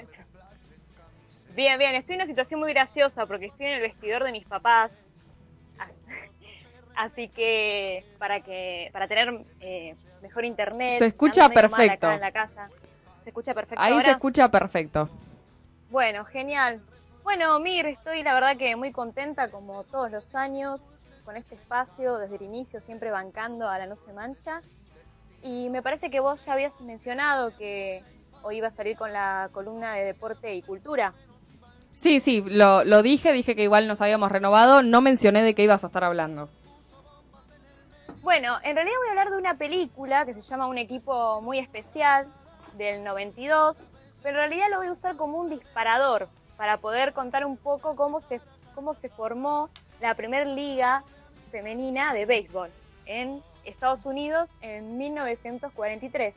Bien, 1.54 1.78
bien, 1.78 1.94
estoy 1.96 2.14
en 2.14 2.20
una 2.22 2.26
situación 2.26 2.60
muy 2.60 2.72
graciosa 2.72 3.26
porque 3.26 3.46
estoy 3.46 3.66
en 3.66 3.72
el 3.72 3.82
vestidor 3.82 4.24
de 4.24 4.32
mis 4.32 4.46
papás. 4.46 4.92
Así 6.96 7.28
que 7.28 8.04
para 8.18 8.40
que 8.40 8.88
para 8.92 9.06
tener 9.06 9.44
eh, 9.60 9.94
mejor 10.22 10.44
internet. 10.46 10.98
Se 10.98 11.06
escucha 11.06 11.48
perfecto. 11.50 12.06
acá 12.06 12.14
en 12.14 12.20
la 12.20 12.32
casa. 12.32 12.68
Se 13.24 13.30
escucha 13.30 13.52
perfecto. 13.52 13.82
Ahí 13.82 14.00
se 14.00 14.10
escucha 14.10 14.50
perfecto. 14.50 15.10
Bueno, 15.90 16.24
genial. 16.24 16.80
Bueno, 17.22 17.58
Mir, 17.60 17.84
estoy 17.86 18.22
la 18.22 18.32
verdad 18.32 18.56
que 18.56 18.76
muy 18.76 18.92
contenta 18.92 19.50
como 19.50 19.84
todos 19.84 20.10
los 20.10 20.34
años 20.34 20.80
con 21.26 21.36
este 21.36 21.54
espacio, 21.54 22.16
desde 22.16 22.36
el 22.36 22.42
inicio 22.42 22.80
siempre 22.80 23.10
bancando 23.10 23.68
a 23.68 23.78
la 23.78 23.86
No 23.86 23.96
Se 23.96 24.12
Mancha. 24.14 24.60
Y 25.42 25.70
me 25.70 25.82
parece 25.82 26.10
que 26.10 26.20
vos 26.20 26.44
ya 26.44 26.52
habías 26.52 26.78
mencionado 26.80 27.56
que 27.56 28.02
hoy 28.42 28.58
iba 28.58 28.68
a 28.68 28.70
salir 28.70 28.96
con 28.96 29.12
la 29.12 29.48
columna 29.52 29.94
de 29.94 30.04
deporte 30.04 30.54
y 30.54 30.62
cultura. 30.62 31.12
Sí, 31.94 32.20
sí, 32.20 32.42
lo, 32.46 32.84
lo 32.84 33.02
dije, 33.02 33.32
dije 33.32 33.56
que 33.56 33.64
igual 33.64 33.88
nos 33.88 34.00
habíamos 34.00 34.30
renovado, 34.30 34.82
no 34.82 35.00
mencioné 35.00 35.42
de 35.42 35.54
qué 35.54 35.62
ibas 35.62 35.84
a 35.84 35.88
estar 35.88 36.04
hablando. 36.04 36.48
Bueno, 38.22 38.58
en 38.62 38.74
realidad 38.74 38.96
voy 38.98 39.08
a 39.08 39.10
hablar 39.10 39.30
de 39.30 39.38
una 39.38 39.54
película 39.54 40.24
que 40.24 40.34
se 40.34 40.42
llama 40.42 40.66
Un 40.66 40.78
equipo 40.78 41.40
muy 41.40 41.58
especial 41.58 42.26
del 42.76 43.02
92, 43.02 43.88
pero 44.22 44.42
en 44.42 44.50
realidad 44.50 44.68
lo 44.70 44.78
voy 44.78 44.88
a 44.88 44.92
usar 44.92 45.16
como 45.16 45.38
un 45.38 45.50
disparador 45.50 46.28
para 46.56 46.76
poder 46.76 47.14
contar 47.14 47.46
un 47.46 47.56
poco 47.56 47.96
cómo 47.96 48.20
se, 48.20 48.40
cómo 48.74 48.92
se 48.92 49.08
formó 49.08 49.70
la 50.00 50.14
primer 50.14 50.46
liga 50.46 51.02
femenina 51.50 52.12
de 52.12 52.26
béisbol 52.26 52.70
en 53.06 53.42
Estados 53.70 54.04
Unidos 54.06 54.50
en 54.60 54.98
1943. 54.98 56.34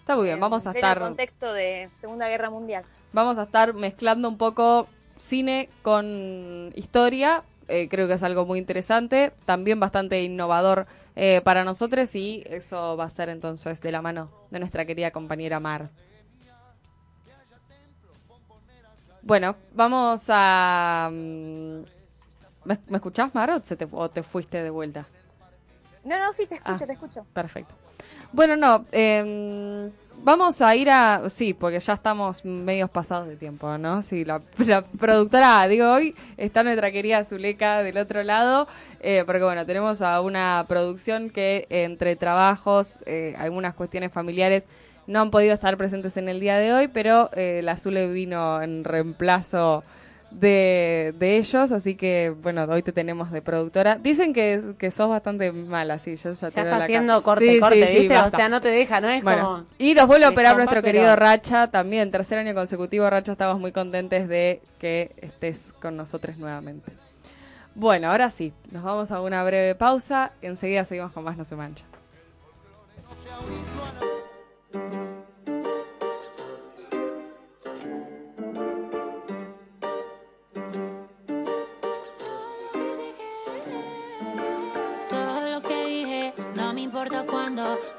Está 0.00 0.16
muy 0.16 0.24
bien, 0.24 0.40
vamos 0.40 0.66
a 0.66 0.70
en 0.70 0.72
pleno 0.72 0.88
estar, 0.88 0.98
contexto 1.00 1.52
de 1.52 1.88
Segunda 2.00 2.28
Guerra 2.28 2.50
Mundial. 2.50 2.84
vamos 3.12 3.38
a 3.38 3.42
estar 3.44 3.72
mezclando 3.74 4.28
un 4.28 4.36
poco 4.38 4.88
cine 5.16 5.68
con 5.82 6.72
historia. 6.74 7.44
eh, 7.68 7.88
creo 7.88 8.08
que 8.08 8.14
es 8.14 8.22
algo 8.22 8.44
muy 8.44 8.58
interesante, 8.58 9.32
también 9.46 9.78
bastante 9.78 10.22
innovador 10.22 10.86
eh, 11.14 11.40
para 11.44 11.62
nosotros 11.64 12.14
y 12.16 12.42
eso 12.46 12.96
va 12.96 13.04
a 13.04 13.10
ser 13.10 13.28
entonces 13.28 13.80
de 13.80 13.92
la 13.92 14.02
mano 14.02 14.30
de 14.50 14.58
nuestra 14.58 14.84
querida 14.84 15.10
compañera 15.12 15.60
Mar. 15.60 15.90
Bueno, 19.22 19.54
vamos 19.72 20.24
a... 20.28 21.08
mm, 21.12 21.78
¿Me, 22.64 22.78
me 22.88 22.96
escuchás, 22.96 23.32
Mar, 23.34 23.50
o, 23.50 23.60
se 23.60 23.76
te, 23.76 23.86
o 23.90 24.08
te 24.10 24.22
fuiste 24.22 24.62
de 24.62 24.70
vuelta? 24.70 25.06
No, 26.04 26.18
no, 26.18 26.32
sí, 26.32 26.46
te 26.46 26.56
escucho, 26.56 26.78
Ah. 26.82 26.86
te 26.86 26.92
escucho. 26.92 27.26
Perfecto. 27.32 27.74
Bueno, 28.32 28.56
no, 28.56 28.86
em, 28.92 29.90
vamos 30.22 30.60
a 30.62 30.74
ir 30.74 30.90
a... 30.90 31.28
Sí, 31.28 31.54
porque 31.54 31.78
ya 31.80 31.92
estamos 31.92 32.44
medios 32.44 32.90
pasados 32.90 33.28
de 33.28 33.36
tiempo, 33.36 33.76
¿no? 33.78 34.02
Sí, 34.02 34.24
la, 34.24 34.40
la 34.58 34.82
productora, 34.82 35.66
digo, 35.68 35.90
hoy 35.92 36.14
está 36.36 36.62
nuestra 36.62 36.90
querida 36.90 37.24
Zuleika 37.24 37.82
del 37.82 37.98
otro 37.98 38.22
lado, 38.22 38.66
eh, 39.00 39.22
porque 39.26 39.42
bueno, 39.44 39.64
tenemos 39.66 40.00
a 40.02 40.20
una 40.22 40.64
producción 40.66 41.30
que 41.30 41.66
entre 41.68 42.16
trabajos, 42.16 42.98
eh, 43.06 43.34
algunas 43.38 43.74
cuestiones 43.74 44.12
familiares, 44.12 44.66
no 45.06 45.20
han 45.20 45.30
podido 45.30 45.52
estar 45.52 45.76
presentes 45.76 46.16
en 46.16 46.28
el 46.28 46.40
día 46.40 46.56
de 46.58 46.72
hoy, 46.72 46.88
pero 46.88 47.28
eh, 47.34 47.60
la 47.62 47.76
Zule 47.76 48.06
vino 48.12 48.62
en 48.62 48.84
reemplazo 48.84 49.82
de, 50.32 51.14
de, 51.18 51.36
ellos, 51.36 51.72
así 51.72 51.94
que 51.94 52.34
bueno, 52.42 52.64
hoy 52.64 52.82
te 52.82 52.92
tenemos 52.92 53.30
de 53.30 53.42
productora. 53.42 53.96
Dicen 53.96 54.32
que, 54.32 54.74
que 54.78 54.90
sos 54.90 55.08
bastante 55.08 55.52
mala, 55.52 55.98
sí, 55.98 56.16
yo 56.16 56.32
ya, 56.32 56.48
ya 56.48 56.50
te 56.50 56.60
está 56.60 56.78
la 56.78 56.84
haciendo 56.84 57.22
corte, 57.22 57.60
corte, 57.60 57.86
sí, 57.86 58.00
¿viste? 58.00 58.18
o 58.18 58.30
sea, 58.30 58.48
no 58.48 58.60
te 58.60 58.68
deja, 58.68 59.00
¿no? 59.00 59.08
Es 59.08 59.22
como... 59.22 59.64
Y 59.78 59.94
nos 59.94 60.06
vuelve 60.06 60.26
a 60.26 60.30
operar 60.30 60.56
nuestro 60.56 60.82
querido 60.82 61.14
Racha 61.16 61.68
también, 61.68 62.10
tercer 62.10 62.38
año 62.38 62.54
consecutivo, 62.54 63.08
Racha, 63.08 63.32
estamos 63.32 63.60
muy 63.60 63.72
contentes 63.72 64.28
de 64.28 64.60
que 64.78 65.12
estés 65.18 65.72
con 65.80 65.96
nosotros 65.96 66.38
nuevamente. 66.38 66.92
Bueno, 67.74 68.10
ahora 68.10 68.28
sí, 68.28 68.52
nos 68.70 68.82
vamos 68.82 69.10
a 69.12 69.20
una 69.20 69.42
breve 69.44 69.74
pausa, 69.74 70.32
enseguida 70.42 70.84
seguimos 70.84 71.12
con 71.12 71.24
más 71.24 71.36
No 71.36 71.44
se 71.44 71.56
mancha. 71.56 71.84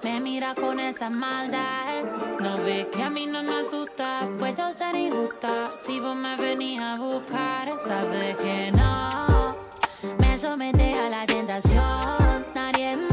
me 0.02 0.20
mira 0.20 0.56
con 0.56 0.80
esa 0.80 1.10
maldad. 1.10 2.04
No 2.40 2.58
ves 2.64 2.88
que 2.88 3.04
a 3.04 3.10
mí 3.10 3.26
no 3.28 3.44
me 3.44 3.58
asusta, 3.58 4.28
puedo 4.40 4.74
ser 4.74 4.96
injusta 4.96 5.76
si 5.78 6.00
vos 6.00 6.16
me 6.16 6.36
venís 6.38 6.80
a 6.80 6.98
buscar. 6.98 7.80
Sabes 7.80 8.36
que 8.38 8.72
no, 8.72 9.56
me 10.18 10.38
somete 10.40 10.98
a 10.98 11.10
la 11.10 11.26
tentación. 11.26 12.46
Nadie 12.56 12.98
me 12.98 13.13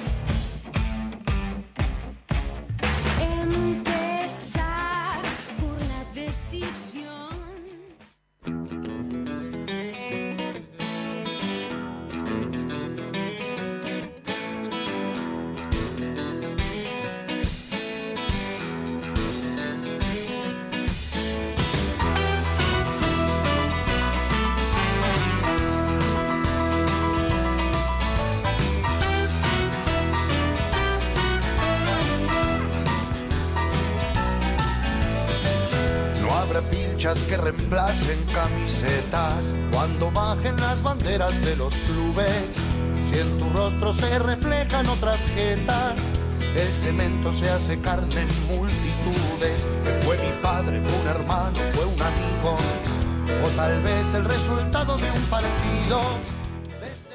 hace 47.61 47.79
carne 47.79 48.21
en 48.21 48.27
multitudes. 48.57 49.67
Fue 50.03 50.17
mi 50.17 50.31
padre, 50.41 50.81
fue 50.81 50.99
un 50.99 51.07
hermano, 51.07 51.59
fue 51.73 51.85
un 51.85 52.01
amigo, 52.01 52.57
o 53.45 53.49
tal 53.55 53.79
vez 53.83 54.15
el 54.15 54.25
resultado 54.25 54.97
de 54.97 55.11
un 55.11 55.21
partido. 55.25 56.01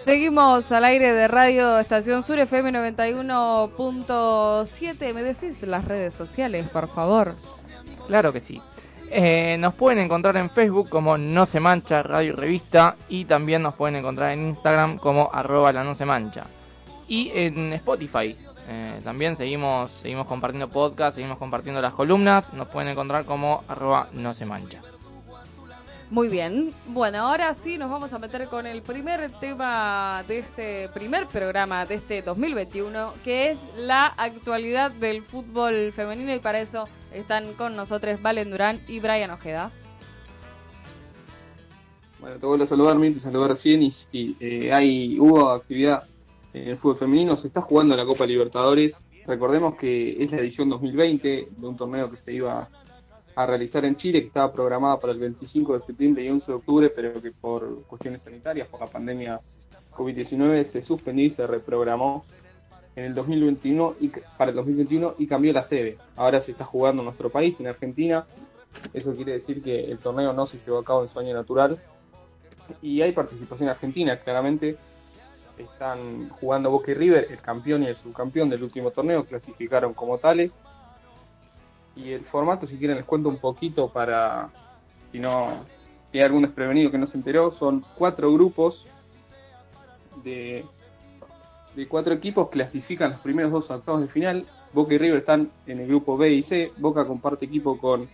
Seguimos 0.05 0.71
al 0.71 0.85
aire 0.85 1.13
de 1.13 1.27
Radio 1.27 1.81
Estación 1.81 2.23
Sur 2.23 2.39
FM 2.39 2.71
91.7. 2.71 5.15
¿Me 5.15 5.25
decís 5.25 5.63
las 5.63 5.85
redes 5.85 6.15
sociales, 6.15 6.69
por 6.69 6.87
favor? 6.87 7.35
Claro 8.07 8.33
que 8.33 8.41
sí. 8.41 8.63
Eh, 9.11 9.57
nos 9.59 9.75
pueden 9.75 9.99
encontrar 9.99 10.37
en 10.37 10.49
Facebook 10.49 10.89
como 10.89 11.19
No 11.19 11.45
Se 11.47 11.59
Mancha 11.59 12.05
Radio 12.05 12.35
y 12.35 12.37
Revista 12.37 12.95
y 13.09 13.25
también 13.25 13.63
nos 13.63 13.75
pueden 13.75 13.97
encontrar 13.97 14.31
en 14.31 14.47
Instagram 14.47 14.99
como 14.99 15.29
arroba 15.33 15.73
la 15.73 15.83
No 15.83 15.97
Se 15.97 16.05
Mancha. 16.05 16.45
Y 17.09 17.33
en 17.35 17.73
Spotify 17.73 18.37
eh, 18.69 19.01
también 19.05 19.37
seguimos, 19.37 19.91
seguimos 19.93 20.27
compartiendo 20.27 20.69
podcasts, 20.69 21.15
seguimos 21.15 21.39
compartiendo 21.39 21.81
las 21.81 21.93
columnas. 21.93 22.53
Nos 22.53 22.69
pueden 22.69 22.89
encontrar 22.89 23.25
como 23.25 23.63
arroba 23.69 24.09
No 24.13 24.35
Se 24.35 24.45
Mancha. 24.45 24.83
Muy 26.11 26.29
bien. 26.29 26.73
Bueno, 26.87 27.19
ahora 27.19 27.53
sí 27.55 27.79
nos 27.79 27.91
vamos 27.91 28.13
a 28.13 28.19
meter 28.19 28.47
con 28.47 28.67
el 28.67 28.83
primer 28.83 29.31
tema 29.33 30.23
de 30.29 30.39
este 30.39 30.89
primer 30.91 31.27
programa 31.27 31.85
de 31.85 31.97
este 31.97 32.23
2021, 32.23 33.13
que 33.25 33.51
es 33.51 33.59
la 33.77 34.07
actualidad 34.07 34.93
del 34.93 35.23
fútbol 35.23 35.93
femenino 35.93 36.33
y 36.33 36.39
para 36.39 36.61
eso 36.61 36.89
están 37.13 37.55
con 37.55 37.75
nosotros 37.75 38.23
Valen 38.23 38.51
Durán 38.51 38.79
y 38.87 39.01
Brian 39.01 39.31
Ojeda. 39.31 39.73
Bueno, 42.21 42.39
te 42.39 42.47
vuelvo 42.47 42.65
a 42.65 42.67
saludar, 42.69 43.01
te 43.01 43.19
saludar 43.19 43.51
recién 43.51 43.83
y, 43.83 43.93
y 44.13 44.37
eh, 44.41 44.73
hay, 44.73 45.19
hubo 45.19 45.51
actividad 45.51 46.05
en 46.63 46.69
el 46.69 46.77
fútbol 46.77 46.97
femenino, 46.97 47.37
se 47.37 47.49
está 47.49 47.61
jugando 47.61 47.97
la 47.97 48.05
Copa 48.05 48.27
Libertadores. 48.27 49.03
Recordemos 49.27 49.75
que 49.75 50.23
es 50.23 50.31
la 50.31 50.39
edición 50.39 50.69
2020 50.71 51.49
de 51.57 51.67
un 51.67 51.77
torneo 51.77 52.11
que 52.11 52.17
se 52.17 52.33
iba 52.33 52.69
a 53.35 53.47
realizar 53.47 53.85
en 53.85 53.97
Chile, 53.97 54.21
que 54.21 54.29
estaba 54.29 54.53
programada 54.53 54.99
para 54.99 55.13
el 55.13 55.19
25 55.19 55.75
de 55.75 55.81
septiembre 55.81 56.25
y 56.25 56.31
11 56.31 56.51
de 56.51 56.57
octubre, 56.57 56.91
pero 56.91 57.21
que 57.21 57.33
por 57.33 57.83
cuestiones 57.83 58.23
sanitarias, 58.23 58.69
por 58.69 58.81
la 58.81 58.87
pandemia 58.87 59.39
COVID-19, 59.93 60.65
se 60.65 60.81
suspendió 60.81 61.27
y 61.27 61.31
se 61.31 61.47
reprogramó 61.47 62.23
en 62.95 63.05
el 63.05 63.15
2021 63.15 63.95
y 64.01 64.09
para 64.39 64.51
el 64.51 64.57
2021 64.57 65.17
y 65.19 65.27
cambió 65.27 65.53
la 65.53 65.63
sede. 65.63 65.99
Ahora 66.17 66.41
se 66.41 66.53
está 66.53 66.65
jugando 66.65 67.03
en 67.03 67.07
nuestro 67.07 67.29
país, 67.29 67.61
en 67.61 67.67
Argentina. 67.67 68.27
Eso 68.95 69.15
quiere 69.15 69.33
decir 69.33 69.63
que 69.63 69.85
el 69.85 69.99
torneo 69.99 70.33
no 70.33 70.47
se 70.47 70.59
llevó 70.65 70.79
a 70.79 70.85
cabo 70.85 71.03
en 71.03 71.11
su 71.11 71.19
año 71.19 71.35
natural. 71.35 71.79
Y 72.81 73.03
hay 73.03 73.13
participación 73.13 73.69
argentina, 73.69 74.19
claramente. 74.19 74.79
Están 75.59 76.29
jugando 76.29 76.71
Boca 76.71 76.91
y 76.91 76.95
River, 76.95 77.29
el 77.31 77.41
campeón 77.41 77.83
y 77.83 77.87
el 77.87 77.97
subcampeón 77.97 78.51
del 78.51 78.63
último 78.63 78.91
torneo, 78.91 79.25
clasificaron 79.25 79.95
como 79.95 80.19
tales. 80.19 80.59
Y 81.95 82.13
el 82.13 82.21
formato, 82.21 82.67
si 82.67 82.77
quieren, 82.77 82.97
les 82.97 83.07
cuento 83.07 83.29
un 83.29 83.39
poquito 83.39 83.89
para, 83.89 84.51
si 85.13 85.19
no, 85.19 85.49
hay 86.13 86.21
algún 86.21 86.43
desprevenido 86.43 86.91
que 86.91 86.99
no 86.99 87.07
se 87.07 87.17
enteró, 87.17 87.51
son 87.51 87.85
cuatro 87.97 88.33
grupos 88.33 88.87
de, 90.23 90.65
de 91.75 91.89
cuatro 91.89 92.13
equipos, 92.13 92.51
clasifican 92.51 93.13
los 93.13 93.21
primeros 93.21 93.53
dos 93.53 93.71
octavos 93.71 94.03
de 94.03 94.09
final. 94.09 94.47
Boca 94.73 94.93
y 94.93 94.99
River 94.99 95.19
están 95.19 95.51
en 95.67 95.81
el 95.81 95.87
grupo 95.87 96.19
B 96.19 96.33
y 96.33 96.43
C. 96.43 96.73
Boca 96.77 97.07
comparte 97.07 97.47
equipo 97.47 97.79
con 97.79 98.09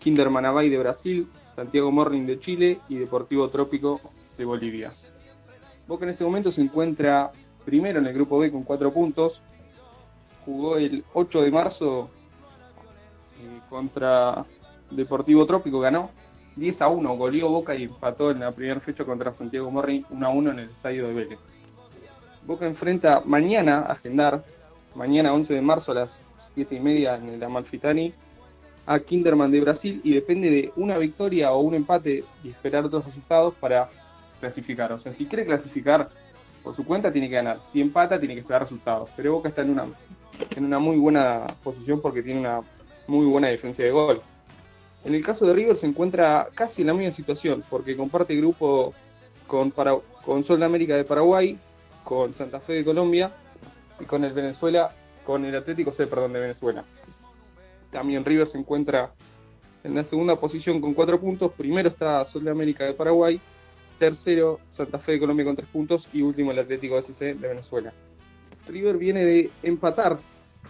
Kinder 0.00 0.28
Manabay 0.28 0.68
de 0.68 0.78
Brasil, 0.78 1.28
Santiago 1.54 1.92
Morning 1.92 2.26
de 2.26 2.40
Chile 2.40 2.80
y 2.88 2.96
Deportivo 2.96 3.48
Trópico 3.48 4.00
de 4.36 4.44
Bolivia. 4.44 4.92
Boca 5.90 6.04
en 6.04 6.12
este 6.12 6.22
momento 6.22 6.52
se 6.52 6.60
encuentra 6.60 7.32
primero 7.64 7.98
en 7.98 8.06
el 8.06 8.14
grupo 8.14 8.38
B 8.38 8.52
con 8.52 8.62
cuatro 8.62 8.92
puntos. 8.92 9.42
Jugó 10.44 10.76
el 10.76 11.04
8 11.14 11.42
de 11.42 11.50
marzo 11.50 12.08
contra 13.68 14.46
Deportivo 14.88 15.44
Trópico, 15.46 15.80
ganó 15.80 16.10
10 16.54 16.82
a 16.82 16.86
1, 16.86 17.16
goleó 17.16 17.48
Boca 17.48 17.74
y 17.74 17.82
empató 17.82 18.30
en 18.30 18.38
la 18.38 18.52
primera 18.52 18.78
fecha 18.78 19.04
contra 19.04 19.34
Santiago 19.34 19.68
Morri 19.68 20.06
1 20.10 20.24
a 20.24 20.30
1 20.30 20.50
en 20.52 20.58
el 20.60 20.70
estadio 20.70 21.08
de 21.08 21.14
Vélez. 21.14 21.38
Boca 22.46 22.66
enfrenta 22.66 23.22
mañana 23.24 23.80
a 23.80 23.90
agendar, 23.90 24.44
mañana 24.94 25.34
11 25.34 25.54
de 25.54 25.60
marzo 25.60 25.90
a 25.90 25.96
las 25.96 26.22
7 26.54 26.72
y 26.72 26.78
media 26.78 27.16
en 27.16 27.30
el 27.30 27.42
Amalfitani, 27.42 28.14
a 28.86 29.00
Kinderman 29.00 29.50
de 29.50 29.60
Brasil 29.60 30.00
y 30.04 30.14
depende 30.14 30.50
de 30.50 30.72
una 30.76 30.98
victoria 30.98 31.50
o 31.50 31.58
un 31.58 31.74
empate 31.74 32.22
y 32.44 32.50
esperar 32.50 32.84
otros 32.84 33.06
resultados 33.06 33.54
para 33.54 33.90
clasificar. 34.40 34.92
O 34.92 34.98
sea, 34.98 35.12
si 35.12 35.26
quiere 35.26 35.44
clasificar 35.44 36.08
por 36.62 36.74
su 36.76 36.84
cuenta 36.84 37.12
tiene 37.12 37.28
que 37.28 37.36
ganar, 37.36 37.60
si 37.64 37.80
empata 37.80 38.18
tiene 38.18 38.34
que 38.34 38.40
esperar 38.40 38.62
resultados. 38.62 39.08
Pero 39.16 39.34
Boca 39.34 39.48
está 39.48 39.62
en 39.62 39.70
una, 39.70 39.86
en 40.56 40.64
una 40.64 40.78
muy 40.78 40.96
buena 40.96 41.46
posición 41.62 42.00
porque 42.00 42.22
tiene 42.22 42.40
una 42.40 42.60
muy 43.06 43.26
buena 43.26 43.48
diferencia 43.48 43.84
de 43.84 43.90
gol. 43.90 44.20
En 45.04 45.14
el 45.14 45.24
caso 45.24 45.46
de 45.46 45.54
River 45.54 45.76
se 45.76 45.86
encuentra 45.86 46.48
casi 46.54 46.82
en 46.82 46.88
la 46.88 46.94
misma 46.94 47.12
situación, 47.12 47.64
porque 47.70 47.96
comparte 47.96 48.36
grupo 48.36 48.92
con, 49.46 49.72
con 50.24 50.44
Sol 50.44 50.60
de 50.60 50.66
América 50.66 50.94
de 50.94 51.04
Paraguay, 51.04 51.58
con 52.04 52.34
Santa 52.34 52.60
Fe 52.60 52.74
de 52.74 52.84
Colombia 52.84 53.30
y 53.98 54.04
con 54.04 54.24
el 54.24 54.32
Venezuela, 54.32 54.92
con 55.24 55.44
el 55.44 55.56
Atlético 55.56 55.90
C, 55.90 56.06
perdón, 56.06 56.34
de 56.34 56.40
Venezuela. 56.40 56.84
También 57.90 58.24
River 58.24 58.46
se 58.46 58.58
encuentra 58.58 59.12
en 59.82 59.94
la 59.94 60.04
segunda 60.04 60.36
posición 60.36 60.80
con 60.80 60.92
cuatro 60.92 61.18
puntos. 61.18 61.52
Primero 61.56 61.88
está 61.88 62.24
Sol 62.24 62.44
de 62.44 62.50
América 62.50 62.84
de 62.84 62.92
Paraguay, 62.92 63.40
tercero 64.00 64.60
Santa 64.70 64.98
Fe 64.98 65.12
de 65.12 65.20
Colombia 65.20 65.44
con 65.44 65.54
tres 65.54 65.68
puntos 65.68 66.08
y 66.12 66.22
último 66.22 66.50
el 66.50 66.58
Atlético 66.58 66.98
SC 67.00 67.34
de 67.34 67.48
Venezuela. 67.48 67.92
River 68.66 68.96
viene 68.96 69.24
de 69.26 69.50
empatar 69.62 70.18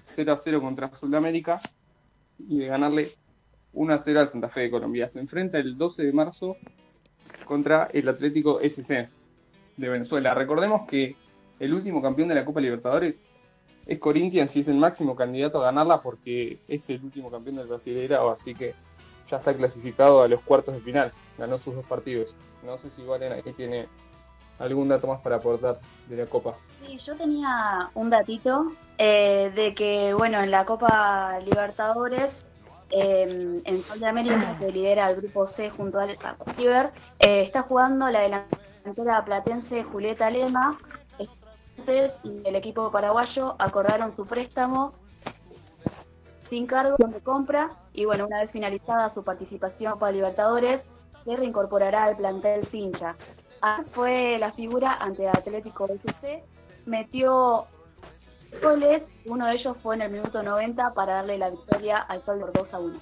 0 0.05 0.33
a 0.33 0.37
0 0.37 0.61
contra 0.61 0.95
Sol 0.97 1.13
de 1.13 1.17
América 1.17 1.61
y 2.39 2.59
de 2.59 2.67
ganarle 2.67 3.13
1 3.73 3.95
a 3.95 3.99
0 3.99 4.21
al 4.21 4.31
Santa 4.31 4.49
Fe 4.49 4.63
de 4.63 4.71
Colombia. 4.71 5.09
Se 5.09 5.21
enfrenta 5.21 5.59
el 5.59 5.79
12 5.79 6.03
de 6.03 6.13
marzo 6.13 6.57
contra 7.45 7.89
el 7.93 8.09
Atlético 8.09 8.59
SC 8.61 9.09
de 9.77 9.89
Venezuela. 9.89 10.35
Recordemos 10.35 10.89
que 10.89 11.15
el 11.61 11.73
último 11.73 12.03
campeón 12.03 12.29
de 12.29 12.35
la 12.35 12.45
Copa 12.45 12.61
Libertadores 12.61 13.21
es 13.87 13.99
Corinthians 14.01 14.57
y 14.57 14.61
es 14.61 14.69
el 14.69 14.75
máximo 14.77 15.15
candidato 15.15 15.61
a 15.61 15.67
ganarla 15.67 16.03
porque 16.03 16.59
es 16.67 16.91
el 16.91 17.05
último 17.05 17.31
campeón 17.31 17.57
del 17.57 17.69
Brasileirao, 17.69 18.31
así 18.31 18.57
que 18.57 18.75
ya 19.31 19.37
está 19.37 19.55
clasificado 19.55 20.23
a 20.23 20.29
los 20.29 20.41
cuartos 20.41 20.75
de 20.75 20.81
final. 20.81 21.13
Ganó 21.39 21.59
sus 21.59 21.75
dos 21.75 21.87
partidos. 21.87 22.35
No 22.65 22.77
sé 22.79 22.91
si 22.91 23.03
Valen 23.05 23.33
aquí 23.33 23.53
tiene 23.53 23.89
algún 24.59 24.89
dato 24.89 25.07
más 25.07 25.21
para 25.21 25.37
aportar 25.37 25.81
de 26.09 26.17
la 26.17 26.27
Copa. 26.27 26.55
Sí, 26.85 26.99
yo 26.99 27.17
tenía 27.17 27.91
un 27.95 28.11
datito 28.11 28.73
eh, 28.99 29.51
de 29.55 29.75
que, 29.75 30.13
bueno, 30.13 30.41
en 30.41 30.51
la 30.51 30.67
Copa 30.67 31.39
Libertadores, 31.41 32.45
eh, 32.91 33.63
en 33.65 33.83
Sol 33.85 34.01
de 34.01 34.07
América, 34.07 34.57
que 34.59 34.73
lidera 34.73 35.11
el 35.11 35.17
grupo 35.17 35.47
C 35.47 35.71
junto 35.71 35.99
al 35.99 36.19
River, 36.59 36.91
eh, 37.21 37.43
está 37.43 37.63
jugando 37.63 38.09
la 38.11 38.21
delantera 38.21 39.25
platense 39.25 39.85
Julieta 39.85 40.29
Lema. 40.29 40.79
Y 42.23 42.47
el 42.47 42.55
equipo 42.55 42.93
paraguayo 42.93 43.57
acordaron 43.59 44.13
su 44.13 44.27
préstamo 44.27 44.93
sin 46.49 46.67
cargo 46.67 46.97
de 46.99 47.21
compra 47.21 47.80
y 47.93 48.05
bueno, 48.05 48.27
una 48.27 48.41
vez 48.41 48.51
finalizada 48.51 49.13
su 49.13 49.23
participación 49.25 49.99
para 49.99 50.13
Libertadores, 50.13 50.91
se 51.25 51.37
reincorporará 51.37 52.05
al 52.05 52.17
plantel 52.17 52.67
Pincha. 52.67 53.17
Ah, 53.63 53.83
fue 53.85 54.39
la 54.39 54.53
figura 54.53 54.95
ante 54.95 55.29
Atlético 55.29 55.87
FC, 55.87 56.43
metió 56.87 57.67
goles, 58.63 59.03
uno 59.27 59.47
de 59.47 59.55
ellos 59.55 59.77
fue 59.83 59.97
en 59.97 60.03
el 60.03 60.13
minuto 60.13 60.43
90 60.43 60.95
para 60.95 61.15
darle 61.15 61.39
la 61.39 61.51
victoria 61.51 61.99
al 61.99 62.23
Sol 62.23 62.41
por 62.41 62.53
2 62.53 62.75
a 62.75 62.79
1. 62.79 63.01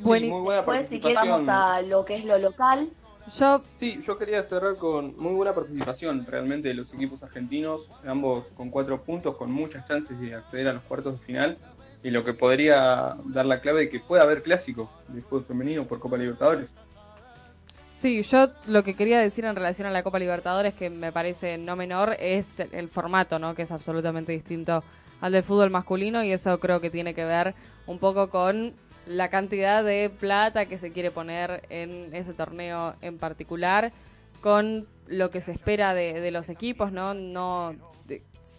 Sí, 0.00 0.04
muy 0.04 0.40
buena 0.40 0.56
Después, 0.58 0.88
si 0.88 1.00
quieres, 1.00 1.18
vamos 1.20 1.48
a 1.48 1.82
lo 1.82 2.04
que 2.04 2.16
es 2.16 2.24
lo 2.24 2.38
local. 2.38 2.88
Yo... 3.36 3.60
Sí, 3.76 4.00
yo 4.02 4.16
quería 4.16 4.42
cerrar 4.42 4.76
con 4.76 5.14
muy 5.18 5.34
buena 5.34 5.52
participación 5.52 6.24
realmente 6.24 6.68
de 6.68 6.74
los 6.74 6.94
equipos 6.94 7.22
argentinos, 7.22 7.90
ambos 8.06 8.46
con 8.56 8.70
cuatro 8.70 9.02
puntos, 9.02 9.36
con 9.36 9.52
muchas 9.52 9.86
chances 9.86 10.18
de 10.18 10.34
acceder 10.34 10.68
a 10.68 10.72
los 10.72 10.82
cuartos 10.82 11.18
de 11.18 11.26
final, 11.26 11.58
y 12.02 12.10
lo 12.10 12.24
que 12.24 12.32
podría 12.32 13.16
dar 13.24 13.46
la 13.46 13.60
clave 13.60 13.80
de 13.80 13.88
que 13.88 14.00
pueda 14.00 14.22
haber 14.22 14.42
clásico 14.42 14.90
de 15.08 15.22
fútbol 15.22 15.44
femenino 15.44 15.84
por 15.84 15.98
Copa 15.98 16.16
Libertadores. 16.16 16.74
Sí, 17.98 18.22
yo 18.22 18.50
lo 18.66 18.84
que 18.84 18.94
quería 18.94 19.18
decir 19.18 19.44
en 19.44 19.56
relación 19.56 19.88
a 19.88 19.90
la 19.90 20.04
Copa 20.04 20.20
Libertadores, 20.20 20.72
que 20.74 20.88
me 20.88 21.10
parece 21.10 21.58
no 21.58 21.74
menor, 21.74 22.16
es 22.20 22.60
el, 22.60 22.88
formato, 22.88 23.40
¿no? 23.40 23.56
Que 23.56 23.62
es 23.62 23.72
absolutamente 23.72 24.30
distinto 24.30 24.84
al 25.20 25.32
del 25.32 25.42
fútbol 25.42 25.70
masculino 25.70 26.22
y 26.22 26.30
eso 26.30 26.60
creo 26.60 26.80
que 26.80 26.90
tiene 26.90 27.12
que 27.12 27.24
ver 27.24 27.54
un 27.88 27.98
poco 27.98 28.30
con 28.30 28.74
la 29.06 29.30
cantidad 29.30 29.82
de 29.82 30.10
plata 30.10 30.66
que 30.66 30.78
se 30.78 30.92
quiere 30.92 31.10
poner 31.10 31.62
en 31.70 32.14
ese 32.14 32.34
torneo 32.34 32.94
en 33.00 33.18
particular, 33.18 33.90
con 34.42 34.86
lo 35.08 35.30
que 35.30 35.40
se 35.40 35.50
espera 35.50 35.92
de, 35.92 36.20
de 36.20 36.30
los 36.30 36.50
equipos, 36.50 36.92
¿no? 36.92 37.14
No 37.14 37.74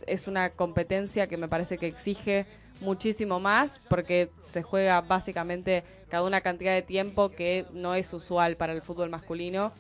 es 0.06 0.28
una 0.28 0.50
competencia 0.50 1.28
que 1.28 1.38
me 1.38 1.48
parece 1.48 1.78
que 1.78 1.88
exige 1.88 2.46
muchísimo 2.82 3.40
más 3.40 3.82
porque 3.90 4.30
se 4.40 4.64
juega 4.64 5.02
básicamente 5.02 5.84
cada 6.10 6.24
una 6.24 6.42
cantidad 6.42 6.74
de 6.74 6.82
tiempo 6.82 7.30
que 7.30 7.66
no 7.74 7.96
es 7.96 8.12
usual 8.14 8.56
para 8.56 8.74
el 8.74 8.82
fútbol 8.82 9.10
masculino. 9.10 9.72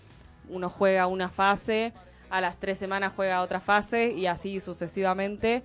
Uno 0.50 0.70
juega 0.70 1.08
una 1.08 1.30
fase, 1.30 1.94
a 2.30 2.42
las 2.42 2.58
tres 2.58 2.78
semanas 2.78 3.14
juega 3.16 3.42
otra 3.42 3.60
fase 3.60 4.12
y 4.12 4.28
así 4.28 4.60
sucesivamente. 4.60 5.64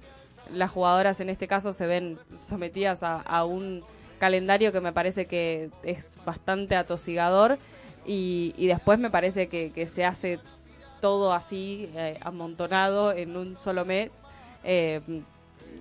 Las 0.52 0.70
jugadoras 0.70 1.20
en 1.20 1.30
este 1.30 1.48
caso 1.48 1.72
se 1.72 1.86
ven 1.86 2.18
sometidas 2.38 3.00
a, 3.02 3.44
un 3.44 3.82
calendario 4.18 4.72
que 4.72 4.80
me 4.80 4.92
parece 4.92 5.26
que 5.26 5.70
es 5.82 6.18
bastante 6.24 6.76
atosigador 6.76 7.58
y, 8.06 8.66
después 8.66 8.98
me 8.98 9.10
parece 9.10 9.48
que, 9.48 9.72
que, 9.72 9.86
se 9.86 10.04
hace 10.04 10.38
todo 11.00 11.32
así 11.32 11.90
eh, 11.94 12.18
amontonado 12.22 13.12
en 13.12 13.36
un 13.36 13.56
solo 13.56 13.84
mes. 13.84 14.10
eh, 14.62 15.00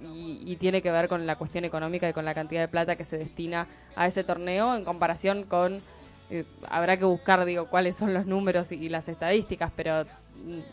y, 0.04 0.42
y 0.46 0.56
tiene 0.58 0.82
que 0.82 0.92
ver 0.92 1.08
con 1.08 1.26
la 1.26 1.36
cuestión 1.36 1.66
económica 1.66 2.10
y 2.10 2.14
con 2.14 2.26
la 2.26 2.34
cantidad 2.34 2.62
de 2.62 2.68
plata 2.68 2.96
que 2.96 3.06
se 3.06 3.18
destina 3.18 3.68
a 3.96 4.08
ese 4.08 4.24
torneo 4.24 4.76
en 4.76 4.84
comparación 4.84 5.44
con 5.44 5.82
eh, 6.30 6.46
habrá 6.70 6.98
que 6.98 7.06
buscar 7.06 7.44
digo 7.46 7.68
cuáles 7.68 7.96
son 7.96 8.14
los 8.14 8.26
números 8.26 8.72
y, 8.72 8.90
las 8.90 9.08
estadísticas 9.08 9.72
pero 9.76 10.06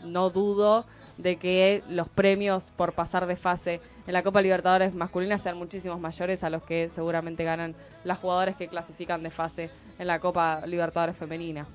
no 0.03 0.29
dudo 0.29 0.85
de 1.17 1.35
que 1.35 1.83
los 1.87 2.09
premios 2.09 2.71
por 2.75 2.93
pasar 2.93 3.27
de 3.27 3.35
fase 3.35 3.79
en 4.07 4.13
la 4.13 4.23
Copa 4.23 4.41
Libertadores 4.41 4.93
masculina 4.93 5.37
sean 5.37 5.57
muchísimos 5.57 5.99
mayores 5.99 6.43
a 6.43 6.49
los 6.49 6.63
que 6.63 6.89
seguramente 6.89 7.43
ganan 7.43 7.75
las 8.03 8.17
jugadoras 8.17 8.55
que 8.55 8.69
clasifican 8.69 9.21
de 9.21 9.29
fase 9.29 9.69
en 9.99 10.07
la 10.07 10.19
Copa 10.19 10.65
Libertadores 10.65 11.15
femenina. 11.15 11.67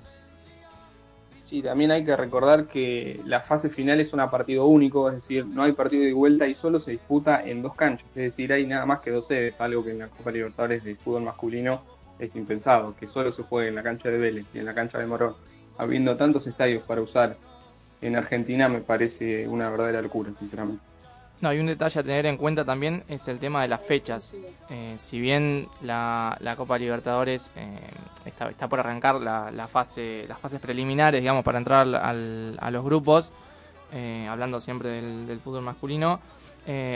Sí, 1.47 1.61
también 1.61 1.91
hay 1.91 2.03
que 2.03 2.13
recordar 2.13 2.67
que 2.67 3.21
la 3.23 3.39
fase 3.39 3.69
final 3.69 4.01
es 4.01 4.11
una 4.11 4.29
partido 4.29 4.65
único, 4.65 5.07
es 5.07 5.15
decir, 5.15 5.45
no 5.45 5.63
hay 5.63 5.71
partido 5.71 6.03
de 6.03 6.11
vuelta 6.11 6.45
y 6.45 6.53
solo 6.53 6.77
se 6.77 6.91
disputa 6.91 7.41
en 7.41 7.61
dos 7.61 7.73
canchas, 7.73 8.09
es 8.09 8.15
decir, 8.15 8.51
hay 8.51 8.67
nada 8.67 8.85
más 8.85 8.99
que 8.99 9.11
dos 9.11 9.27
sedes, 9.27 9.55
algo 9.61 9.81
que 9.81 9.91
en 9.91 9.99
la 9.99 10.09
Copa 10.09 10.29
Libertadores 10.29 10.83
de 10.83 10.95
fútbol 10.95 11.23
masculino 11.23 11.83
es 12.19 12.35
impensado, 12.35 12.93
que 12.99 13.07
solo 13.07 13.31
se 13.31 13.43
juegue 13.43 13.69
en 13.69 13.75
la 13.75 13.83
cancha 13.83 14.09
de 14.09 14.17
Vélez 14.17 14.45
y 14.53 14.59
en 14.59 14.65
la 14.65 14.75
cancha 14.75 14.99
de 14.99 15.05
Morón. 15.05 15.35
Habiendo 15.77 16.17
tantos 16.17 16.47
estadios 16.47 16.83
para 16.83 16.99
usar 16.99 17.37
en 18.01 18.17
Argentina 18.17 18.67
me 18.67 18.81
parece 18.81 19.47
una 19.47 19.69
verdadera 19.69 20.01
locura, 20.01 20.33
sinceramente. 20.37 20.83
No, 21.39 21.49
hay 21.49 21.59
un 21.59 21.67
detalle 21.67 21.99
a 21.99 22.03
tener 22.03 22.25
en 22.25 22.35
cuenta 22.37 22.65
también 22.65 23.03
es 23.07 23.27
el 23.27 23.37
tema 23.37 23.61
de 23.61 23.67
las 23.67 23.81
fechas. 23.83 24.33
Eh, 24.71 24.95
si 24.97 25.19
bien 25.19 25.67
la, 25.83 26.35
la 26.39 26.55
Copa 26.55 26.79
Libertadores 26.79 27.51
eh, 27.55 27.79
está, 28.25 28.67
por 28.67 28.79
arrancar 28.79 29.15
la, 29.21 29.67
fase, 29.67 30.25
las 30.27 30.39
fases 30.39 30.59
preliminares, 30.59 31.21
digamos, 31.21 31.43
para 31.43 31.59
entrar 31.59 31.87
al- 31.95 32.57
a 32.59 32.71
los 32.71 32.83
grupos, 32.83 33.31
eh, 33.93 34.25
hablando 34.27 34.59
siempre 34.59 34.89
del, 34.89 35.27
del 35.27 35.39
fútbol 35.39 35.61
masculino, 35.61 36.19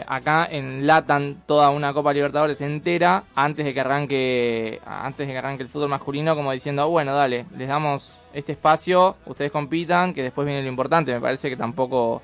acá 0.05 0.47
enlatan 0.51 1.43
toda 1.45 1.69
una 1.69 1.93
Copa 1.93 2.11
Libertadores 2.11 2.59
entera 2.59 3.23
antes 3.35 3.63
de 3.63 3.73
que 3.73 3.79
arranque 3.79 4.81
antes 4.85 5.25
de 5.27 5.31
que 5.31 5.39
arranque 5.39 5.63
el 5.63 5.69
fútbol 5.69 5.87
masculino, 5.87 6.35
como 6.35 6.51
diciendo, 6.51 6.89
bueno, 6.89 7.13
dale, 7.15 7.45
les 7.55 7.69
damos 7.69 8.17
este 8.33 8.51
espacio, 8.51 9.15
ustedes 9.25 9.49
compitan, 9.49 10.13
que 10.13 10.23
después 10.23 10.45
viene 10.45 10.61
lo 10.61 10.67
importante. 10.67 11.13
Me 11.13 11.21
parece 11.21 11.47
que 11.49 11.55
tampoco 11.55 12.21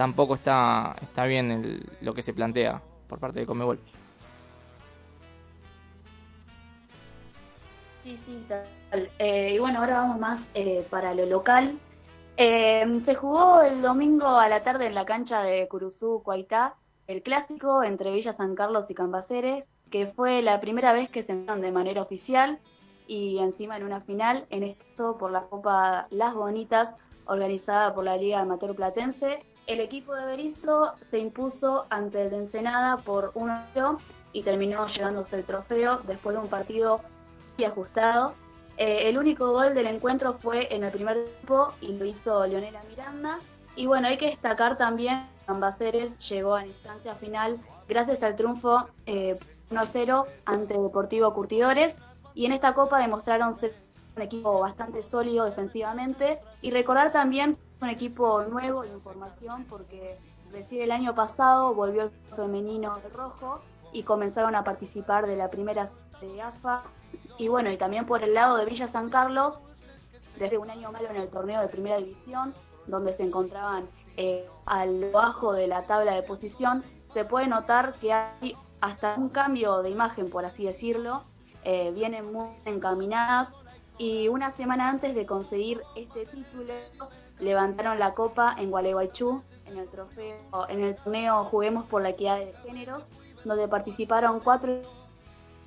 tampoco 0.00 0.34
está, 0.34 0.96
está 1.02 1.26
bien 1.26 1.86
lo 2.00 2.14
que 2.14 2.22
se 2.22 2.32
plantea 2.32 2.80
por 3.06 3.18
parte 3.18 3.40
de 3.40 3.44
Comebol. 3.44 3.78
Sí, 8.02 8.18
sí, 8.24 8.42
tal. 8.48 9.10
Eh, 9.18 9.52
y 9.52 9.58
bueno, 9.58 9.80
ahora 9.80 9.98
vamos 9.98 10.18
más 10.18 10.48
eh, 10.54 10.86
para 10.88 11.12
lo 11.12 11.26
local. 11.26 11.78
Eh, 12.38 13.02
se 13.04 13.14
jugó 13.14 13.60
el 13.60 13.82
domingo 13.82 14.26
a 14.26 14.48
la 14.48 14.62
tarde 14.62 14.86
en 14.86 14.94
la 14.94 15.04
cancha 15.04 15.42
de 15.42 15.68
Curuzú, 15.68 16.22
Cuaitá, 16.24 16.76
el 17.06 17.22
clásico 17.22 17.84
entre 17.84 18.10
Villa 18.10 18.32
San 18.32 18.54
Carlos 18.54 18.90
y 18.90 18.94
Cambaceres, 18.94 19.68
que 19.90 20.06
fue 20.06 20.40
la 20.40 20.62
primera 20.62 20.94
vez 20.94 21.10
que 21.10 21.20
se 21.20 21.32
enfrentaron 21.32 21.60
de 21.60 21.72
manera 21.72 22.00
oficial 22.00 22.58
y 23.06 23.36
encima 23.36 23.76
en 23.76 23.82
una 23.82 24.00
final, 24.00 24.46
en 24.48 24.62
esto 24.62 25.18
por 25.18 25.30
la 25.30 25.42
Copa 25.42 26.06
Las 26.08 26.32
Bonitas, 26.32 26.96
organizada 27.26 27.92
por 27.94 28.04
la 28.04 28.16
Liga 28.16 28.40
Amateur 28.40 28.74
Platense. 28.74 29.44
El 29.66 29.80
equipo 29.80 30.14
de 30.14 30.26
Berizo 30.26 30.94
se 31.08 31.18
impuso 31.18 31.86
ante 31.90 32.22
el 32.22 32.30
de 32.30 32.38
Ensenada 32.38 32.96
por 32.96 33.32
1-0 33.34 33.98
y 34.32 34.42
terminó 34.42 34.86
llevándose 34.86 35.36
el 35.36 35.44
trofeo 35.44 35.98
después 36.06 36.34
de 36.34 36.42
un 36.42 36.48
partido 36.48 37.00
y 37.56 37.64
ajustado. 37.64 38.34
Eh, 38.76 39.08
el 39.08 39.18
único 39.18 39.52
gol 39.52 39.74
del 39.74 39.86
encuentro 39.86 40.34
fue 40.34 40.74
en 40.74 40.84
el 40.84 40.90
primer 40.90 41.24
tiempo 41.24 41.72
y 41.80 41.92
lo 41.92 42.04
hizo 42.04 42.46
Leonela 42.46 42.82
Miranda. 42.88 43.38
Y 43.76 43.86
bueno, 43.86 44.08
hay 44.08 44.18
que 44.18 44.26
destacar 44.26 44.76
también 44.78 45.26
que 45.44 45.52
Ambaceres 45.52 46.18
llegó 46.28 46.54
a 46.54 46.60
la 46.62 46.68
instancia 46.68 47.14
final 47.14 47.58
gracias 47.88 48.22
al 48.22 48.36
triunfo 48.36 48.88
eh, 49.06 49.38
1-0 49.70 50.24
ante 50.46 50.78
Deportivo 50.78 51.32
Curtidores. 51.34 51.96
Y 52.34 52.46
en 52.46 52.52
esta 52.52 52.72
copa 52.74 52.98
demostraron 52.98 53.54
ser 53.54 53.74
un 54.16 54.22
equipo 54.22 54.60
bastante 54.60 55.02
sólido 55.02 55.44
defensivamente. 55.44 56.38
Y 56.62 56.70
recordar 56.70 57.12
también 57.12 57.56
un 57.80 57.88
equipo 57.88 58.42
nuevo 58.44 58.82
de 58.82 58.90
información 58.90 59.64
porque 59.68 60.18
recién 60.52 60.82
el 60.82 60.92
año 60.92 61.14
pasado 61.14 61.74
volvió 61.74 62.02
el 62.02 62.10
femenino 62.36 62.98
de 62.98 63.08
rojo 63.10 63.60
y 63.92 64.02
comenzaron 64.02 64.54
a 64.54 64.64
participar 64.64 65.26
de 65.26 65.36
la 65.36 65.48
primera 65.48 65.88
de 66.20 66.42
AFA 66.42 66.82
y 67.38 67.48
bueno, 67.48 67.70
y 67.70 67.78
también 67.78 68.04
por 68.04 68.22
el 68.22 68.34
lado 68.34 68.56
de 68.58 68.66
Villa 68.66 68.86
San 68.86 69.08
Carlos, 69.08 69.62
desde 70.38 70.58
un 70.58 70.70
año 70.70 70.92
malo 70.92 71.08
en 71.08 71.16
el 71.16 71.28
torneo 71.28 71.60
de 71.62 71.68
primera 71.68 71.96
división, 71.96 72.54
donde 72.86 73.12
se 73.12 73.24
encontraban 73.24 73.88
eh, 74.16 74.46
a 74.66 74.84
lo 74.84 75.10
bajo 75.10 75.52
de 75.52 75.66
la 75.66 75.82
tabla 75.84 76.12
de 76.12 76.22
posición, 76.22 76.84
se 77.14 77.24
puede 77.24 77.46
notar 77.46 77.94
que 77.94 78.12
hay 78.12 78.54
hasta 78.80 79.14
un 79.16 79.30
cambio 79.30 79.82
de 79.82 79.90
imagen, 79.90 80.30
por 80.30 80.44
así 80.44 80.64
decirlo, 80.64 81.22
eh, 81.64 81.92
vienen 81.94 82.32
muy 82.32 82.48
encaminadas 82.66 83.56
y 83.98 84.28
una 84.28 84.50
semana 84.50 84.88
antes 84.88 85.14
de 85.14 85.26
conseguir 85.26 85.82
este 85.96 86.26
título 86.26 86.74
levantaron 87.40 87.98
la 87.98 88.14
copa 88.14 88.54
en 88.58 88.70
Gualeguaychú 88.70 89.42
en 89.66 89.78
el 89.78 89.88
trofeo 89.88 90.68
en 90.68 90.82
el 90.82 90.96
torneo 90.96 91.44
Juguemos 91.44 91.86
por 91.86 92.02
la 92.02 92.10
Equidad 92.10 92.38
de 92.38 92.52
Géneros 92.64 93.08
donde 93.44 93.68
participaron 93.68 94.40
cuatro 94.40 94.82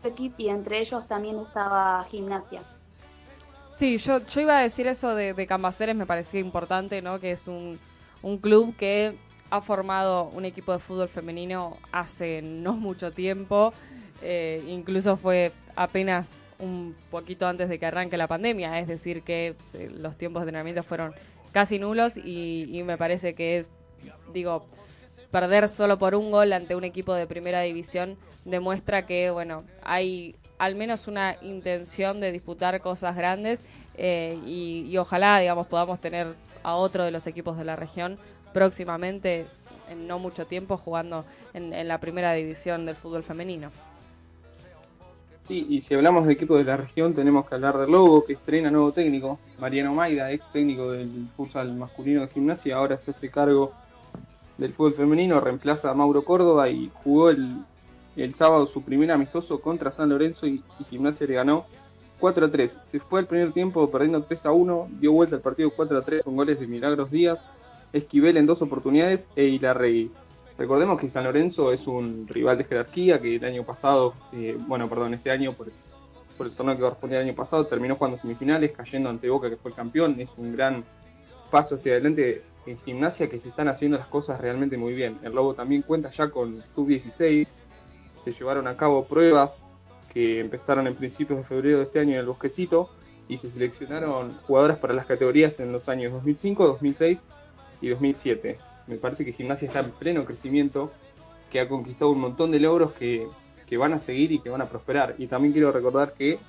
equipos 0.04 0.40
y 0.40 0.50
entre 0.50 0.80
ellos 0.80 1.08
también 1.08 1.40
estaba 1.40 2.04
gimnasia. 2.10 2.62
Sí, 3.72 3.98
yo, 3.98 4.26
yo 4.28 4.42
iba 4.42 4.58
a 4.58 4.62
decir 4.62 4.86
eso 4.86 5.16
de, 5.16 5.48
Cambaceres, 5.48 5.96
me 5.96 6.06
parecía 6.06 6.40
importante, 6.40 7.02
¿no? 7.02 7.20
Que 7.20 7.32
es 7.32 7.48
un, 7.48 7.80
un 8.22 8.38
club 8.38 8.76
que 8.76 9.18
ha 9.50 9.62
formado 9.62 10.26
un 10.26 10.46
equipo 10.46 10.72
de 10.72 10.80
fútbol 10.80 11.08
femenino 11.08 11.78
hace 11.92 12.42
no 12.42 12.74
mucho 12.74 13.12
tiempo, 13.12 13.74
eh, 14.22 14.64
incluso 14.68 15.18
fue 15.18 15.52
apenas 15.76 16.42
un 16.60 16.96
poquito 17.12 17.48
antes 17.48 17.68
de 17.68 17.80
que 17.80 17.86
arranque 17.86 18.16
la 18.16 18.28
pandemia, 18.28 18.80
es 18.80 18.88
decir, 18.88 19.24
que 19.24 19.56
eh, 19.74 19.92
los 19.96 20.18
tiempos 20.18 20.42
de 20.42 20.46
entrenamiento 20.46 20.84
fueron 20.84 21.14
casi 21.54 21.80
nulos 21.80 22.18
y, 22.18 22.68
y 22.70 22.84
me 22.84 22.98
parece 22.98 23.34
que 23.34 23.60
es, 23.60 23.70
digo, 24.34 24.66
perder 25.32 25.70
solo 25.70 25.98
por 25.98 26.16
un 26.16 26.32
gol 26.32 26.52
ante 26.52 26.76
un 26.76 26.84
equipo 26.84 27.14
de 27.14 27.26
primera 27.26 27.62
división 27.62 28.18
demuestra 28.44 29.06
que, 29.06 29.30
bueno, 29.30 29.64
hay 29.82 30.36
al 30.58 30.76
menos 30.76 31.08
una 31.08 31.38
intención 31.42 32.20
de 32.20 32.32
disputar 32.32 32.82
cosas 32.82 33.16
grandes 33.16 33.64
eh, 33.98 34.38
y, 34.46 34.86
y 34.90 34.98
ojalá, 34.98 35.40
digamos, 35.40 35.68
podamos 35.68 36.00
tener 36.02 36.28
a 36.64 36.76
otro 36.76 37.04
de 37.04 37.12
los 37.12 37.28
equipos 37.28 37.58
de 37.58 37.66
la 37.66 37.76
región 37.76 38.18
próximamente, 38.54 39.46
en 39.90 40.08
no 40.08 40.20
mucho 40.20 40.46
tiempo, 40.46 40.78
jugando 40.78 41.26
en, 41.54 41.74
en 41.74 41.88
la 41.88 42.00
primera 42.00 42.34
división 42.34 42.86
del 42.86 42.96
fútbol 42.96 43.24
femenino. 43.24 43.72
Sí, 45.44 45.66
y 45.68 45.82
si 45.82 45.94
hablamos 45.94 46.26
de 46.26 46.32
equipos 46.32 46.58
de 46.58 46.64
la 46.64 46.78
región, 46.78 47.14
tenemos 47.14 47.46
que 47.46 47.56
hablar 47.56 47.78
del 47.78 47.92
Lobo, 47.92 48.24
que 48.24 48.32
estrena 48.32 48.72
nuevo 48.72 48.94
técnico, 48.94 49.38
Mariano 49.60 49.94
Maida, 49.94 50.32
ex 50.32 50.50
técnico 50.50 50.90
del 50.92 51.28
futsal 51.36 51.74
masculino 51.74 52.22
de 52.22 52.30
gimnasia, 52.30 52.78
ahora 52.78 52.98
se 52.98 53.12
hace 53.12 53.30
cargo 53.30 53.74
del 54.58 54.72
fútbol 54.72 54.94
femenino, 54.94 55.42
reemplaza 55.42 55.90
a 55.90 55.94
Mauro 55.94 56.24
Córdoba 56.24 56.70
y 56.70 56.90
jugó 57.04 57.30
el, 57.30 57.58
el 58.16 58.34
sábado 58.34 58.66
su 58.66 58.84
primer 58.84 59.12
amistoso 59.12 59.60
contra 59.60 59.92
San 59.92 60.08
Lorenzo 60.08 60.48
y, 60.48 60.64
Gimnasia 60.90 61.28
le 61.28 61.34
ganó 61.34 61.66
4 62.22 62.46
a 62.46 62.50
3. 62.50 62.80
Se 62.84 63.02
fue 63.02 63.20
al 63.20 63.26
primer 63.26 63.52
tiempo 63.52 63.92
perdiendo 63.92 64.24
3 64.24 64.46
a 64.46 64.54
1, 64.54 64.92
dio 65.02 65.12
vuelta 65.12 65.36
al 65.36 65.42
partido 65.42 65.72
4 65.76 65.98
a 65.98 66.02
3 66.04 66.24
con 66.24 66.38
goles 66.38 66.58
de 66.58 66.68
Milagros 66.68 67.12
Díaz, 67.12 67.44
Esquivel 67.92 68.38
en 68.38 68.46
dos 68.46 68.62
oportunidades 68.62 69.30
e 69.36 69.44
Ilarregui. 69.44 70.10
Recordemos 70.64 70.98
que 70.98 71.10
San 71.10 71.26
Lorenzo 71.26 71.74
es 71.74 71.88
un 71.88 72.26
rival 72.26 72.58
de 72.58 72.64
jerarquía 72.64 73.20
que 73.20 73.36
el 73.36 73.44
año 73.44 73.66
pasado, 73.66 74.14
eh, 74.32 74.56
bueno, 74.58 74.88
perdón, 74.88 75.14
este 75.14 75.30
año 75.30 75.52
por, 75.52 75.68
por 76.38 76.48
el 76.48 76.54
torneo 76.54 76.76
que 76.76 76.82
correspondía 76.82 77.20
al 77.20 77.26
año 77.26 77.36
pasado, 77.36 77.66
terminó 77.66 77.96
jugando 77.96 78.16
semifinales, 78.16 78.72
cayendo 78.72 79.10
ante 79.10 79.30
Boca, 79.30 79.50
que 79.50 79.58
fue 79.58 79.72
el 79.72 79.76
campeón. 79.76 80.22
Es 80.22 80.30
un 80.38 80.56
gran 80.56 80.86
paso 81.52 81.76
hacia 81.76 81.92
adelante 81.92 82.44
en 82.66 82.80
gimnasia 82.80 83.30
que 83.30 83.40
se 83.40 83.50
están 83.50 83.68
haciendo 83.68 83.98
las 83.98 84.08
cosas 84.08 84.40
realmente 84.40 84.78
muy 84.78 84.94
bien. 84.94 85.20
El 85.22 85.34
Lobo 85.34 85.54
también 85.54 85.82
cuenta 85.82 86.10
ya 86.12 86.30
con 86.30 86.64
sub-16, 86.74 87.50
se 88.16 88.32
llevaron 88.32 88.66
a 88.66 88.78
cabo 88.78 89.04
pruebas 89.04 89.66
que 90.14 90.40
empezaron 90.40 90.88
en 90.88 90.96
principios 90.96 91.40
de 91.40 91.44
febrero 91.44 91.80
de 91.80 91.84
este 91.84 92.00
año 92.00 92.14
en 92.14 92.20
el 92.20 92.26
Bosquecito 92.26 92.90
y 93.28 93.36
se 93.36 93.50
seleccionaron 93.50 94.32
jugadoras 94.48 94.80
para 94.80 94.94
las 94.94 95.08
categorías 95.08 95.60
en 95.60 95.74
los 95.74 95.90
años 95.90 96.14
2005, 96.14 96.68
2006 96.68 97.26
y 97.82 97.90
2007. 97.90 98.60
Me 98.88 98.96
parece 98.98 99.24
que 99.26 99.34
Gimnasia 99.34 99.68
está 99.68 99.80
en 99.80 99.92
pleno 99.92 100.26
crecimiento, 100.26 100.92
que 101.52 101.60
ha 101.60 101.68
conquistado 101.70 102.12
un 102.12 102.20
montón 102.20 102.52
de 102.52 102.60
logros 102.60 102.94
que, 102.94 103.28
que 103.68 103.78
van 103.78 103.94
a 103.94 104.00
seguir 104.00 104.32
y 104.32 104.40
que 104.40 104.50
van 104.50 104.62
a 104.62 104.70
prosperar. 104.70 105.16
Y 105.18 105.28
también 105.28 105.54
quiero 105.54 105.72
recordar 105.72 106.14
que 106.14 106.40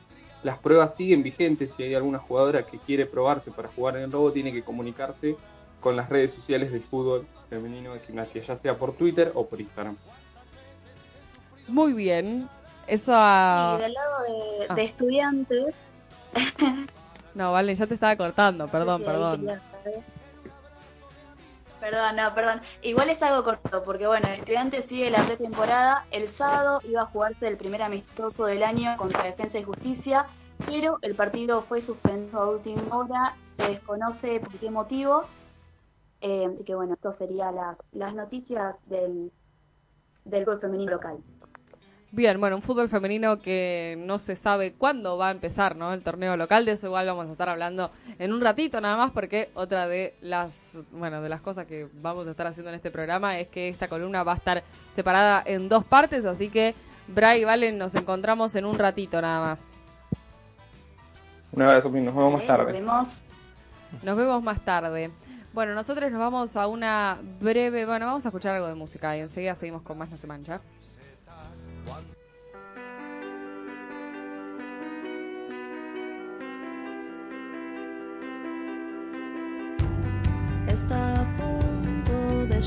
las 0.42 0.58
pruebas 0.58 0.94
siguen 0.96 1.22
vigentes. 1.22 1.72
Si 1.72 1.82
hay 1.82 1.94
alguna 1.94 2.18
jugadora 2.18 2.64
que 2.66 2.78
quiere 2.78 3.06
probarse 3.06 3.50
para 3.50 3.68
jugar 3.68 3.96
en 3.96 4.04
el 4.04 4.10
Lobo, 4.10 4.32
tiene 4.32 4.52
que 4.52 4.62
comunicarse 4.62 5.36
con 5.80 5.96
las 5.96 6.08
redes 6.08 6.32
sociales 6.32 6.72
del 6.72 6.82
fútbol 6.82 7.26
femenino 7.50 7.92
de 7.92 8.00
gimnasia, 8.00 8.42
ya 8.42 8.56
sea 8.56 8.76
por 8.76 8.94
Twitter 8.94 9.30
o 9.34 9.46
por 9.46 9.60
Instagram. 9.60 9.96
Muy 11.68 11.92
bien. 11.92 12.48
Eso 12.86 13.12
a... 13.14 13.76
Y 13.78 13.82
del 13.82 13.92
lado 13.94 14.22
de, 14.22 14.66
Ah. 14.68 14.74
de 14.74 14.84
estudiantes, 14.84 15.74
No, 17.34 17.52
vale, 17.52 17.74
ya 17.74 17.86
te 17.86 17.94
estaba 17.94 18.16
cortando, 18.16 18.68
perdón, 18.68 19.02
Sí, 19.04 19.08
ahí 19.08 19.12
perdón. 19.12 19.60
Perdón, 21.84 22.16
no, 22.16 22.34
perdón. 22.34 22.62
Igual 22.80 23.10
es 23.10 23.22
algo 23.22 23.44
corto, 23.44 23.82
porque 23.82 24.06
bueno, 24.06 24.26
el 24.28 24.38
estudiante 24.38 24.80
sigue 24.80 25.10
la 25.10 25.22
pretemporada. 25.22 26.06
El 26.10 26.28
sábado 26.28 26.80
iba 26.82 27.02
a 27.02 27.06
jugarse 27.06 27.46
el 27.46 27.58
primer 27.58 27.82
amistoso 27.82 28.46
del 28.46 28.62
año 28.62 28.96
contra 28.96 29.24
Defensa 29.24 29.58
y 29.58 29.64
Justicia, 29.64 30.24
pero 30.64 30.98
el 31.02 31.14
partido 31.14 31.60
fue 31.60 31.82
suspendido 31.82 32.40
a 32.40 32.48
última 32.48 32.96
hora. 32.96 33.36
Se 33.58 33.68
desconoce 33.68 34.40
por 34.40 34.52
qué 34.52 34.70
motivo. 34.70 35.24
Eh, 36.22 36.46
así 36.46 36.64
que 36.64 36.74
bueno, 36.74 36.94
esto 36.94 37.12
serían 37.12 37.54
las, 37.54 37.76
las 37.92 38.14
noticias 38.14 38.80
del, 38.88 39.30
del 40.24 40.46
gol 40.46 40.60
femenino 40.60 40.92
local. 40.92 41.18
Bien, 42.14 42.38
bueno, 42.38 42.54
un 42.54 42.62
fútbol 42.62 42.88
femenino 42.88 43.40
que 43.40 43.96
no 43.98 44.20
se 44.20 44.36
sabe 44.36 44.72
cuándo 44.72 45.18
va 45.18 45.28
a 45.28 45.30
empezar, 45.32 45.74
¿no? 45.74 45.92
El 45.92 46.00
torneo 46.02 46.36
local, 46.36 46.64
de 46.64 46.70
eso 46.70 46.86
igual 46.86 47.08
vamos 47.08 47.26
a 47.26 47.32
estar 47.32 47.48
hablando 47.48 47.90
en 48.20 48.32
un 48.32 48.40
ratito 48.40 48.80
nada 48.80 48.96
más, 48.96 49.10
porque 49.10 49.50
otra 49.54 49.88
de 49.88 50.14
las, 50.20 50.78
bueno, 50.92 51.20
de 51.22 51.28
las 51.28 51.40
cosas 51.40 51.66
que 51.66 51.88
vamos 51.94 52.28
a 52.28 52.30
estar 52.30 52.46
haciendo 52.46 52.70
en 52.70 52.76
este 52.76 52.92
programa 52.92 53.40
es 53.40 53.48
que 53.48 53.68
esta 53.68 53.88
columna 53.88 54.22
va 54.22 54.34
a 54.34 54.36
estar 54.36 54.62
separada 54.92 55.42
en 55.44 55.68
dos 55.68 55.84
partes, 55.84 56.24
así 56.24 56.50
que 56.50 56.76
Bray 57.08 57.42
y 57.42 57.44
Valen 57.44 57.78
nos 57.78 57.96
encontramos 57.96 58.54
en 58.54 58.64
un 58.64 58.78
ratito 58.78 59.20
nada 59.20 59.40
más. 59.40 59.72
Un 61.50 61.62
abrazo, 61.62 61.90
nos 61.90 62.14
vemos 62.14 62.32
más 62.32 62.46
tarde. 62.46 62.64
Nos 62.64 62.80
vemos. 62.80 63.22
Nos 64.04 64.16
vemos 64.16 64.42
más 64.44 64.64
tarde. 64.64 65.10
Bueno, 65.52 65.74
nosotros 65.74 66.12
nos 66.12 66.20
vamos 66.20 66.56
a 66.56 66.68
una 66.68 67.18
breve, 67.40 67.86
bueno, 67.86 68.06
vamos 68.06 68.24
a 68.24 68.28
escuchar 68.28 68.54
algo 68.54 68.68
de 68.68 68.76
música 68.76 69.16
y 69.16 69.20
enseguida 69.20 69.56
seguimos 69.56 69.82
con 69.82 69.98
más 69.98 70.12
No 70.12 70.16
se 70.16 70.28
mancha. 70.28 70.60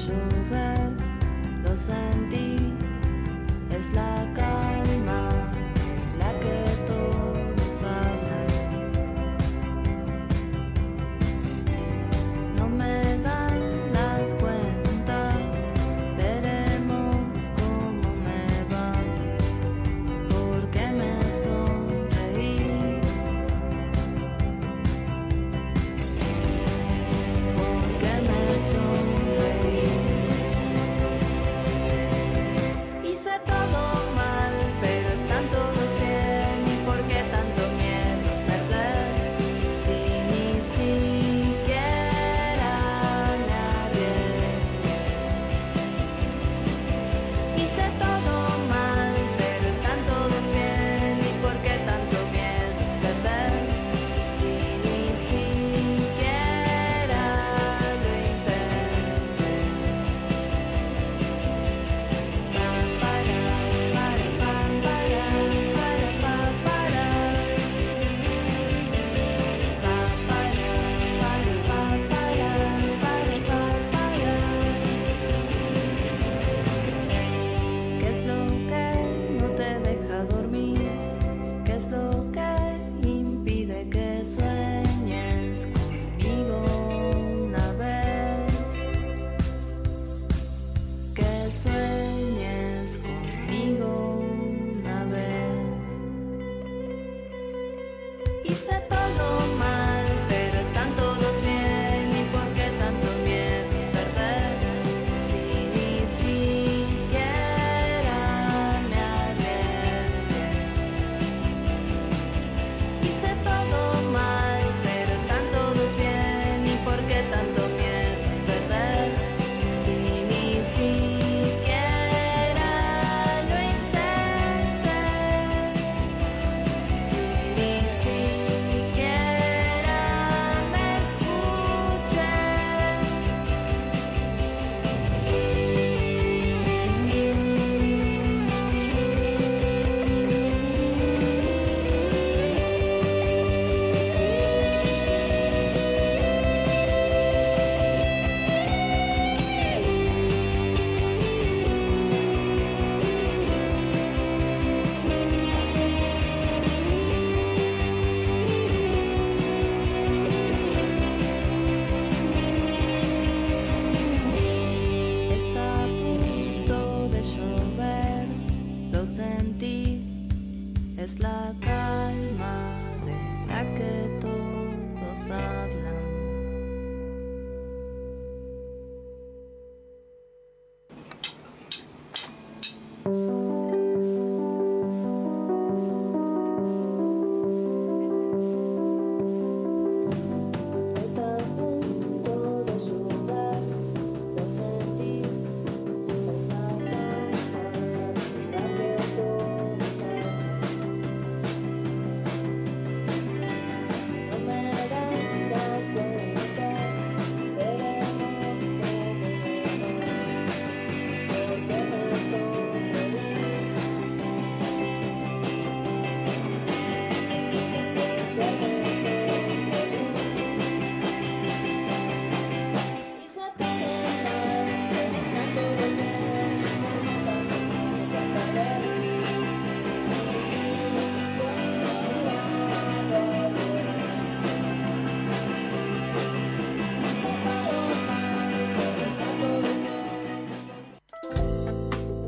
Punto 0.05 0.55
de 0.55 0.66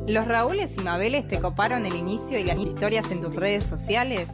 ¿Los 0.10 0.28
Raúles 0.28 0.76
y 0.76 0.82
Mabeles 0.82 1.28
te 1.28 1.40
coparon 1.40 1.86
el 1.86 1.96
inicio 1.96 2.40
y 2.40 2.44
las 2.44 2.58
historias 2.58 3.12
en 3.12 3.22
tus 3.22 3.36
redes 3.36 3.64
sociales? 3.64 4.28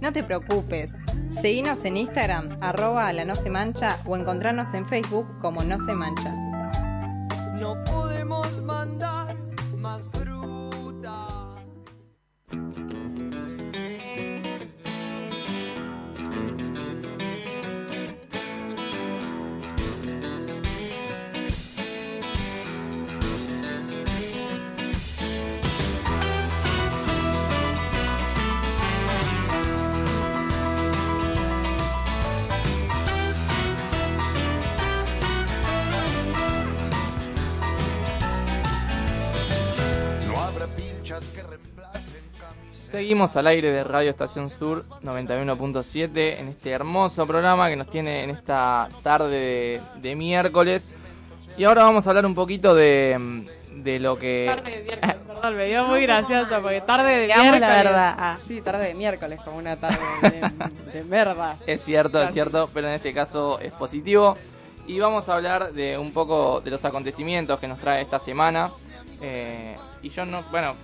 No 0.00 0.12
te 0.12 0.24
preocupes. 0.24 0.92
Seguinos 1.40 1.84
en 1.84 1.98
Instagram, 1.98 2.58
arroba 2.60 3.12
la 3.12 3.24
no 3.24 3.36
se 3.36 3.48
mancha 3.48 3.96
o 4.06 4.16
encontrarnos 4.16 4.74
en 4.74 4.88
Facebook 4.88 5.28
como 5.38 5.62
no 5.62 5.78
se 5.86 5.92
mancha. 5.92 6.29
Seguimos 43.10 43.34
al 43.34 43.48
aire 43.48 43.72
de 43.72 43.82
Radio 43.82 44.08
Estación 44.08 44.50
Sur 44.50 44.84
91.7 45.02 46.38
en 46.38 46.46
este 46.46 46.70
hermoso 46.70 47.26
programa 47.26 47.68
que 47.68 47.74
nos 47.74 47.90
tiene 47.90 48.22
en 48.22 48.30
esta 48.30 48.88
tarde 49.02 49.30
de, 49.30 49.80
de 50.00 50.14
miércoles. 50.14 50.92
Y 51.56 51.64
ahora 51.64 51.82
vamos 51.82 52.06
a 52.06 52.10
hablar 52.10 52.24
un 52.24 52.36
poquito 52.36 52.72
de, 52.72 53.48
de 53.74 53.98
lo 53.98 54.16
que... 54.16 54.52
Tarde 54.54 54.70
de 54.70 54.82
miércoles, 54.84 55.16
perdón, 55.26 55.56
me 55.56 55.66
dio 55.66 55.84
muy 55.86 56.02
gracioso 56.06 56.62
porque 56.62 56.82
tarde 56.82 57.10
de 57.16 57.22
Digamos 57.22 57.46
la 57.46 57.50
miércoles. 57.50 57.84
verdad, 57.84 58.14
ah. 58.16 58.38
Sí, 58.46 58.60
tarde 58.60 58.86
de 58.86 58.94
miércoles, 58.94 59.40
como 59.44 59.58
una 59.58 59.74
tarde 59.74 59.98
de, 60.22 60.92
de 61.00 61.04
merda. 61.06 61.56
Es 61.66 61.82
cierto, 61.82 62.22
es 62.22 62.32
cierto, 62.32 62.70
pero 62.72 62.86
en 62.86 62.94
este 62.94 63.12
caso 63.12 63.58
es 63.58 63.72
positivo. 63.72 64.36
Y 64.86 65.00
vamos 65.00 65.28
a 65.28 65.34
hablar 65.34 65.72
de 65.72 65.98
un 65.98 66.12
poco 66.12 66.60
de 66.60 66.70
los 66.70 66.84
acontecimientos 66.84 67.58
que 67.58 67.66
nos 67.66 67.80
trae 67.80 68.02
esta 68.02 68.20
semana. 68.20 68.70
Eh, 69.20 69.76
y 70.00 70.10
yo 70.10 70.24
no, 70.24 70.44
bueno, 70.52 70.76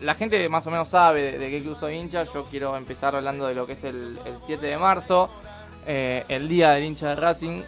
la 0.00 0.14
gente 0.14 0.48
más 0.48 0.66
o 0.66 0.70
menos 0.70 0.88
sabe 0.88 1.38
de, 1.38 1.48
qué 1.48 1.62
club 1.62 1.78
soy 1.78 1.94
hincha. 1.94 2.24
Yo 2.24 2.44
quiero 2.44 2.76
empezar 2.76 3.14
hablando 3.14 3.46
de 3.46 3.54
lo 3.54 3.66
que 3.66 3.74
es 3.74 3.84
el, 3.84 4.18
el 4.26 4.36
7 4.44 4.66
de 4.66 4.76
marzo, 4.78 5.30
eh, 5.86 6.24
el 6.28 6.48
día 6.48 6.72
del 6.72 6.84
hincha 6.84 7.10
de 7.10 7.16
Racing. 7.16 7.62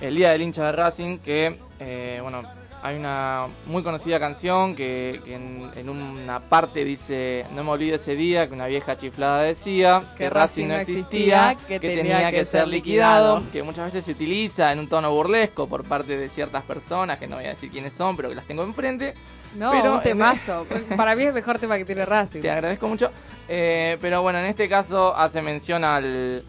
El 0.00 0.14
día 0.14 0.30
del 0.30 0.42
hincha 0.42 0.66
de 0.66 0.72
Racing, 0.72 1.18
que, 1.18 1.58
eh, 1.80 2.20
bueno, 2.22 2.42
hay 2.82 2.96
una 2.96 3.48
muy 3.66 3.82
conocida 3.82 4.20
canción 4.20 4.76
que, 4.76 5.20
que 5.24 5.34
en, 5.34 5.68
en 5.76 5.88
una 5.88 6.40
parte 6.40 6.84
dice: 6.84 7.44
No 7.54 7.64
me 7.64 7.70
olvido 7.70 7.96
ese 7.96 8.14
día 8.14 8.46
que 8.46 8.54
una 8.54 8.66
vieja 8.66 8.96
chiflada 8.96 9.42
decía 9.42 10.02
que, 10.16 10.30
Racing 10.30 10.68
no 10.68 10.74
existía, 10.74 11.56
que, 11.66 11.80
tenía, 11.80 12.30
que 12.30 12.44
ser 12.44 12.68
liquidado, 12.68 13.42
que 13.52 13.62
muchas 13.62 13.86
veces 13.86 14.04
se 14.04 14.12
utiliza 14.12 14.72
en 14.72 14.78
un 14.78 14.88
tono 14.88 15.10
burlesco 15.10 15.68
por 15.68 15.84
parte 15.84 16.16
de 16.16 16.28
ciertas 16.28 16.62
personas, 16.62 17.18
que 17.18 17.26
no 17.26 17.36
voy 17.36 17.46
a 17.46 17.50
decir 17.50 17.70
quiénes 17.70 17.94
son, 17.94 18.16
pero 18.16 18.28
que 18.28 18.34
las 18.34 18.46
tengo 18.46 18.62
enfrente. 18.62 19.14
No, 19.56 19.70
Pero 19.70 19.94
un 19.94 20.02
temazo. 20.02 20.66
Para 20.96 21.16
mí 21.16 21.22
es 21.22 21.28
el 21.28 21.34
mejor 21.34 21.58
tema 21.58 21.78
que 21.78 21.84
tiene 21.84 22.04
Racing. 22.04 22.42
Te 22.42 22.50
agradezco 22.50 22.86
mucho. 22.86 23.10
Eh, 23.48 23.96
pero 24.00 24.20
bueno, 24.20 24.38
en 24.40 24.44
este 24.44 24.68
caso 24.68 25.16
hace 25.16 25.40
mención 25.40 25.84
al, 25.84 26.44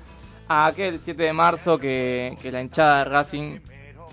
a 0.49 0.65
aquel 0.67 0.99
7 0.99 1.23
de 1.23 1.33
marzo 1.33 1.77
que, 1.77 2.37
que 2.41 2.51
la 2.51 2.61
hinchada 2.61 2.99
de 2.99 3.05
Racing 3.05 3.59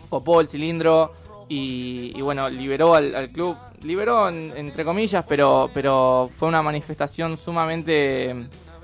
copó 0.08 0.40
el 0.40 0.48
cilindro 0.48 1.10
y, 1.49 2.12
y 2.16 2.20
bueno, 2.22 2.49
liberó 2.49 2.94
al, 2.94 3.30
club. 3.30 3.57
Liberó 3.82 4.28
en- 4.28 4.53
entre 4.57 4.84
comillas, 4.84 5.24
pero, 5.28 5.70
pero 5.72 6.30
fue 6.38 6.49
una 6.49 6.62
manifestación 6.62 7.36
sumamente 7.36 8.34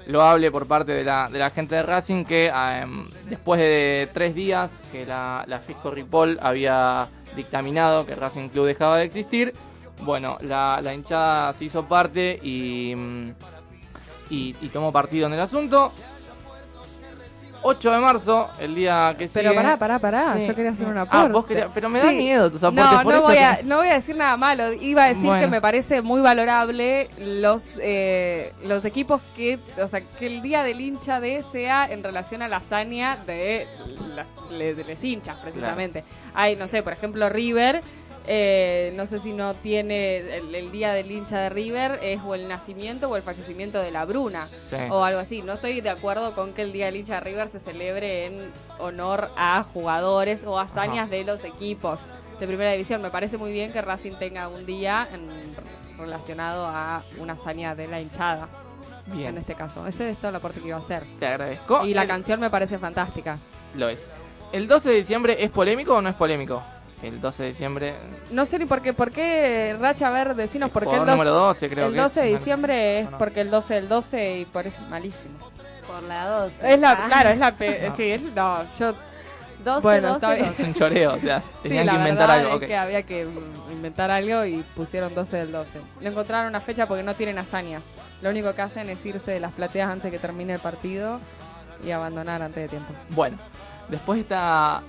loable 0.06 0.50
por 0.50 0.66
parte 0.66 0.92
de 0.92 1.04
la, 1.04 1.28
de 1.30 1.38
la 1.38 1.50
gente 1.50 1.74
de 1.76 1.82
Racing 1.82 2.24
que 2.24 2.46
em, 2.48 3.04
después 3.28 3.60
de 3.60 4.08
tres 4.12 4.34
días 4.34 4.70
que 4.90 5.06
la, 5.06 5.44
la 5.46 5.60
Fisco 5.60 5.90
Ripoll 5.90 6.38
había 6.42 7.08
dictaminado 7.36 8.04
que 8.04 8.14
Racing 8.16 8.48
Club 8.48 8.66
dejaba 8.66 8.98
de 8.98 9.04
existir, 9.04 9.52
bueno, 10.02 10.36
la, 10.42 10.80
la 10.82 10.92
hinchada 10.92 11.52
se 11.54 11.64
hizo 11.66 11.84
parte 11.86 12.38
y, 12.42 12.92
y, 14.30 14.56
y 14.60 14.68
tomó 14.72 14.92
partido 14.92 15.26
en 15.26 15.34
el 15.34 15.40
asunto. 15.40 15.92
8 17.62 17.90
de 17.92 17.98
marzo, 17.98 18.48
el 18.60 18.74
día 18.74 19.14
que 19.18 19.28
sigue. 19.28 19.42
Pero 19.44 19.54
pará, 19.54 19.76
pará, 19.76 19.98
pará. 19.98 20.34
Sí. 20.36 20.46
Yo 20.46 20.54
quería 20.54 20.72
hacer 20.72 20.86
un 20.88 20.98
Ah, 20.98 21.02
aporte. 21.02 21.32
vos 21.32 21.46
querías- 21.46 21.68
pero 21.72 21.88
me 21.88 22.00
da 22.00 22.10
miedo 22.12 22.50
tus 22.50 22.62
aportes, 22.62 22.84
No, 22.84 23.02
por 23.02 23.12
no 23.12 23.18
eso 23.18 23.26
voy, 23.28 23.36
que- 23.36 23.44
a, 23.44 23.60
no 23.64 23.76
voy 23.78 23.88
a 23.88 23.94
decir 23.94 24.16
nada 24.16 24.36
malo. 24.36 24.72
Iba 24.72 25.04
a 25.04 25.08
decir 25.08 25.24
Bueno. 25.24 25.40
que 25.44 25.50
me 25.50 25.60
parece 25.60 26.02
muy 26.02 26.20
valorable 26.20 27.08
los 27.20 27.78
eh, 27.80 28.52
los 28.64 28.84
equipos 28.84 29.20
que, 29.36 29.58
o 29.82 29.88
sea, 29.88 30.00
que 30.00 30.26
el 30.26 30.42
día 30.42 30.62
del 30.62 30.80
hincha 30.80 31.20
de 31.20 31.42
sea 31.42 31.86
en 31.90 32.02
relación 32.02 32.42
a 32.42 32.48
la 32.48 32.56
hazaña 32.56 33.16
de 33.26 33.66
las 34.16 34.28
de 34.50 34.84
los 34.86 35.04
hinchas, 35.04 35.36
precisamente. 35.42 36.04
Hay, 36.34 36.56
no 36.56 36.66
sé, 36.68 36.82
por 36.82 36.92
ejemplo, 36.92 37.28
River. 37.28 37.82
Eh, 38.26 38.92
no 38.94 39.06
sé 39.06 39.18
si 39.18 39.32
no 39.32 39.54
tiene 39.54 40.18
el, 40.36 40.54
el 40.54 40.70
día 40.72 40.92
del 40.92 41.10
hincha 41.10 41.38
de 41.40 41.48
River 41.50 41.98
es 42.02 42.20
o 42.24 42.34
el 42.34 42.48
nacimiento 42.48 43.08
o 43.08 43.16
el 43.16 43.22
fallecimiento 43.22 43.80
de 43.80 43.90
la 43.90 44.04
Bruna 44.04 44.46
Sí. 44.46 44.76
o 44.90 45.02
algo 45.04 45.20
así. 45.20 45.42
No 45.42 45.54
estoy 45.54 45.80
de 45.80 45.90
acuerdo 45.90 46.34
con 46.34 46.52
que 46.52 46.62
el 46.62 46.72
día 46.72 46.86
del 46.86 46.96
hincha 46.96 47.14
de 47.14 47.20
River 47.20 47.48
se 47.50 47.58
celebre 47.60 48.26
en 48.26 48.52
honor 48.78 49.30
a 49.36 49.64
jugadores 49.72 50.44
o 50.44 50.58
hazañas 50.58 51.10
de 51.10 51.24
los 51.24 51.44
equipos 51.44 51.98
de 52.40 52.46
primera 52.46 52.72
división. 52.72 53.02
Me 53.02 53.10
parece 53.10 53.36
muy 53.38 53.52
bien 53.52 53.72
que 53.72 53.82
Racing 53.82 54.12
tenga 54.18 54.48
un 54.48 54.64
día 54.66 55.06
en- 55.12 55.28
relacionado 55.98 56.66
a 56.66 57.02
una 57.18 57.34
hazaña 57.34 57.74
de 57.74 57.86
la 57.86 58.00
hinchada. 58.00 58.48
Bien. 59.06 59.28
En 59.30 59.38
este 59.38 59.54
caso. 59.54 59.86
Ese 59.86 60.10
es 60.10 60.18
todo 60.18 60.28
el 60.30 60.36
aporte 60.36 60.60
que 60.60 60.68
iba 60.68 60.76
a 60.76 60.80
hacer. 60.80 61.04
Te 61.18 61.26
agradezco. 61.26 61.84
Y 61.84 61.92
la 61.94 62.02
El- 62.02 62.08
canción 62.08 62.40
me 62.40 62.50
parece 62.50 62.78
fantástica. 62.78 63.38
Lo 63.76 63.88
es. 63.88 64.10
¿El 64.52 64.68
12 64.68 64.90
de 64.90 64.94
diciembre 64.96 65.36
es 65.42 65.50
polémico 65.50 65.94
o 65.96 66.02
no 66.02 66.08
es 66.08 66.14
polémico? 66.14 66.62
El 67.02 67.20
12 67.20 67.42
de 67.42 67.48
diciembre. 67.48 67.94
No 68.30 68.46
sé 68.46 68.58
ni 68.58 68.66
por 68.66 68.80
qué, 68.80 68.92
por 68.92 69.10
qué 69.10 69.76
Racha, 69.80 70.08
a 70.08 70.10
ver, 70.10 70.34
decinos 70.36 70.70
por 70.70 70.84
qué 70.84 70.90
el 70.90 70.98
jugador 71.00 71.06
12, 71.08 71.16
número 71.16 71.34
12 71.34 71.70
creo 71.70 71.86
el 71.88 71.92
que 71.92 71.98
es. 71.98 72.02
12 72.04 72.20
de 72.20 72.26
diciembre 72.38 72.98
es 73.00 73.08
porque 73.18 73.40
el 73.40 73.50
12 73.50 73.74
del 73.74 73.88
12 73.88 74.38
y 74.38 74.44
por 74.44 74.66
eso 74.66 74.82
es 74.82 74.88
malísimo. 74.88 75.38
Por 75.86 76.02
la 76.04 76.26
12. 76.28 76.72
Es 76.74 76.78
la, 76.78 76.92
Ah. 76.92 77.04
claro, 77.08 77.30
es 77.30 77.38
la, 77.38 77.52
pe- 77.52 77.88
No. 77.88 77.96
sí, 77.96 78.04
es, 78.10 78.22
no, 78.22 78.62
yo 78.78 78.94
12, 79.64 79.80
Bueno, 79.82 80.08
12, 80.14 80.16
está 80.16 80.34
bien. 80.34 80.46
12. 80.48 80.62
Es 80.62 80.68
un 80.68 80.74
choreo, 80.74 81.14
o 81.14 81.18
sea, 81.20 81.38
Sí, 81.62 81.68
tenían 81.68 81.86
la 81.86 81.92
que 81.92 81.98
inventar 81.98 82.28
verdad 82.28 82.40
algo. 82.40 82.50
es 82.50 82.56
ok. 82.62 82.66
que 82.68 82.76
había 82.76 83.02
que 83.02 83.28
inventar 83.72 84.10
algo 84.12 84.44
y 84.44 84.64
pusieron 84.76 85.12
12 85.14 85.36
del 85.38 85.52
12. 85.52 85.80
No 86.00 86.08
encontraron 86.08 86.48
una 86.48 86.60
fecha 86.60 86.86
porque 86.86 87.02
no 87.02 87.14
tienen 87.14 87.38
hazañas. 87.38 87.82
Lo 88.22 88.30
único 88.30 88.54
que 88.54 88.62
hacen 88.62 88.88
es 88.90 89.04
irse 89.04 89.32
de 89.32 89.40
las 89.40 89.52
plateas 89.52 89.90
antes 89.90 90.10
que 90.10 90.18
termine 90.20 90.54
el 90.54 90.60
partido 90.60 91.18
y 91.84 91.90
abandonar 91.90 92.42
antes 92.42 92.62
de 92.62 92.68
tiempo. 92.68 92.92
Bueno, 93.10 93.36
después 93.88 94.18
de 94.18 94.22
esta. 94.22 94.82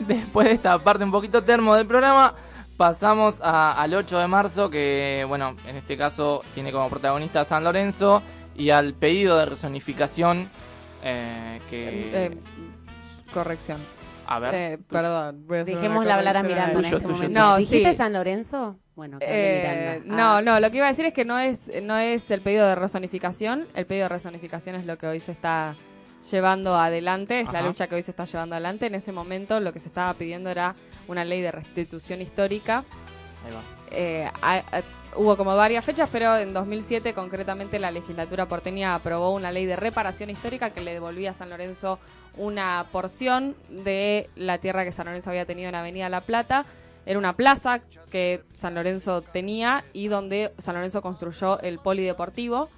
Después 0.06 0.46
de 0.48 0.54
esta 0.54 0.78
parte 0.78 1.04
un 1.04 1.10
poquito 1.10 1.42
termo 1.44 1.74
del 1.74 1.86
programa, 1.86 2.34
pasamos 2.76 3.40
a- 3.42 3.80
al 3.80 3.94
8 3.94 4.18
de 4.18 4.26
marzo, 4.28 4.68
que, 4.70 5.24
bueno, 5.28 5.56
en 5.66 5.76
este 5.76 5.96
caso 5.96 6.42
tiene 6.54 6.72
como 6.72 6.88
protagonista 6.88 7.40
a 7.40 7.44
San 7.44 7.64
Lorenzo 7.64 8.22
y 8.54 8.70
al 8.70 8.94
pedido 8.94 9.38
de 9.38 9.46
resonificación 9.46 10.48
eh, 11.02 11.60
que. 11.70 12.26
Eh, 12.26 12.38
corrección. 13.32 13.78
a 14.26 14.38
ver. 14.38 14.54
Eh, 14.54 14.78
perdón. 14.88 15.44
voy 15.46 15.58
a 15.58 15.64
Dejémosla 15.64 16.14
hablar 16.16 16.36
a 16.38 16.42
Miranda 16.42 16.78
en 16.78 16.84
este 16.84 16.96
tuyo, 16.96 17.08
momento. 17.08 17.26
tuyo. 17.28 17.40
No, 17.40 17.56
¿Dijiste 17.58 17.90
sí. 17.90 17.96
San 17.96 18.12
Lorenzo? 18.12 18.76
Bueno, 18.96 19.18
Eh, 19.20 20.00
Miranda. 20.04 20.16
no, 20.16 20.36
Ah. 20.36 20.42
no, 20.42 20.60
lo 20.60 20.70
que 20.70 20.78
iba 20.78 20.86
a 20.86 20.90
decir 20.90 21.04
es 21.04 21.12
que 21.12 21.24
no 21.24 21.38
es, 21.38 21.70
no 21.82 21.96
es 21.98 22.30
el 22.30 22.40
pedido 22.40 22.66
de 22.66 22.74
resonificación. 22.74 23.66
El 23.74 23.86
pedido 23.86 24.04
de 24.04 24.08
resonificación 24.08 24.74
es 24.74 24.86
lo 24.86 24.96
que 24.98 25.06
hoy 25.06 25.20
se 25.20 25.32
está 25.32 25.74
llevando 26.30 26.74
adelante, 26.76 27.40
es 27.40 27.52
la 27.52 27.62
lucha 27.62 27.86
que 27.86 27.94
hoy 27.96 28.02
se 28.02 28.10
está 28.10 28.24
llevando 28.24 28.54
adelante. 28.54 28.86
En 28.86 28.94
ese 28.94 29.12
momento 29.12 29.60
lo 29.60 29.72
que 29.72 29.80
se 29.80 29.88
estaba 29.88 30.12
pidiendo 30.14 30.50
era 30.50 30.74
una 31.08 31.24
ley 31.24 31.40
de 31.40 31.52
restitución 31.52 32.20
histórica. 32.20 32.78
Ahí 33.46 33.52
va. 33.54 33.60
Eh, 33.92 34.30
a- 34.42 34.56
a- 34.78 34.82
hubo 35.16 35.36
como 35.36 35.54
varias 35.56 35.84
fechas, 35.84 36.08
pero 36.12 36.36
en 36.36 36.52
2007 36.52 37.14
concretamente 37.14 37.78
la 37.78 37.90
legislatura 37.90 38.46
porteña 38.46 38.94
aprobó 38.94 39.32
una 39.32 39.50
ley 39.52 39.64
de 39.64 39.76
reparación 39.76 40.28
histórica 40.30 40.70
que 40.70 40.80
le 40.82 40.92
devolvía 40.92 41.30
a 41.30 41.34
San 41.34 41.48
Lorenzo 41.50 41.98
una 42.36 42.84
porción 42.92 43.54
de 43.70 44.28
la 44.36 44.58
tierra 44.58 44.84
que 44.84 44.92
San 44.92 45.06
Lorenzo 45.06 45.30
había 45.30 45.46
tenido 45.46 45.68
en 45.70 45.74
Avenida 45.74 46.08
La 46.08 46.20
Plata. 46.20 46.66
Era 47.06 47.18
una 47.18 47.34
plaza 47.34 47.80
que 48.10 48.42
San 48.52 48.74
Lorenzo 48.74 49.22
tenía 49.22 49.84
y 49.92 50.08
donde 50.08 50.52
San 50.58 50.74
Lorenzo 50.74 51.00
construyó 51.00 51.60
el 51.60 51.78
polideportivo. 51.78 52.68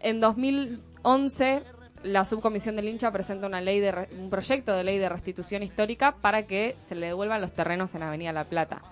En 0.00 0.18
2011 0.20 1.62
la 2.02 2.24
subcomisión 2.24 2.76
del 2.76 2.88
hincha 2.88 3.10
presenta 3.10 3.46
una 3.46 3.60
ley 3.60 3.80
de 3.80 4.08
un 4.18 4.30
proyecto 4.30 4.72
de 4.74 4.84
ley 4.84 4.98
de 4.98 5.08
restitución 5.08 5.62
histórica 5.62 6.16
para 6.20 6.46
que 6.46 6.76
se 6.78 6.94
le 6.94 7.06
devuelvan 7.06 7.40
los 7.40 7.52
terrenos 7.52 7.94
en 7.94 8.02
Avenida 8.02 8.32
La 8.32 8.44
Plata. 8.44 8.82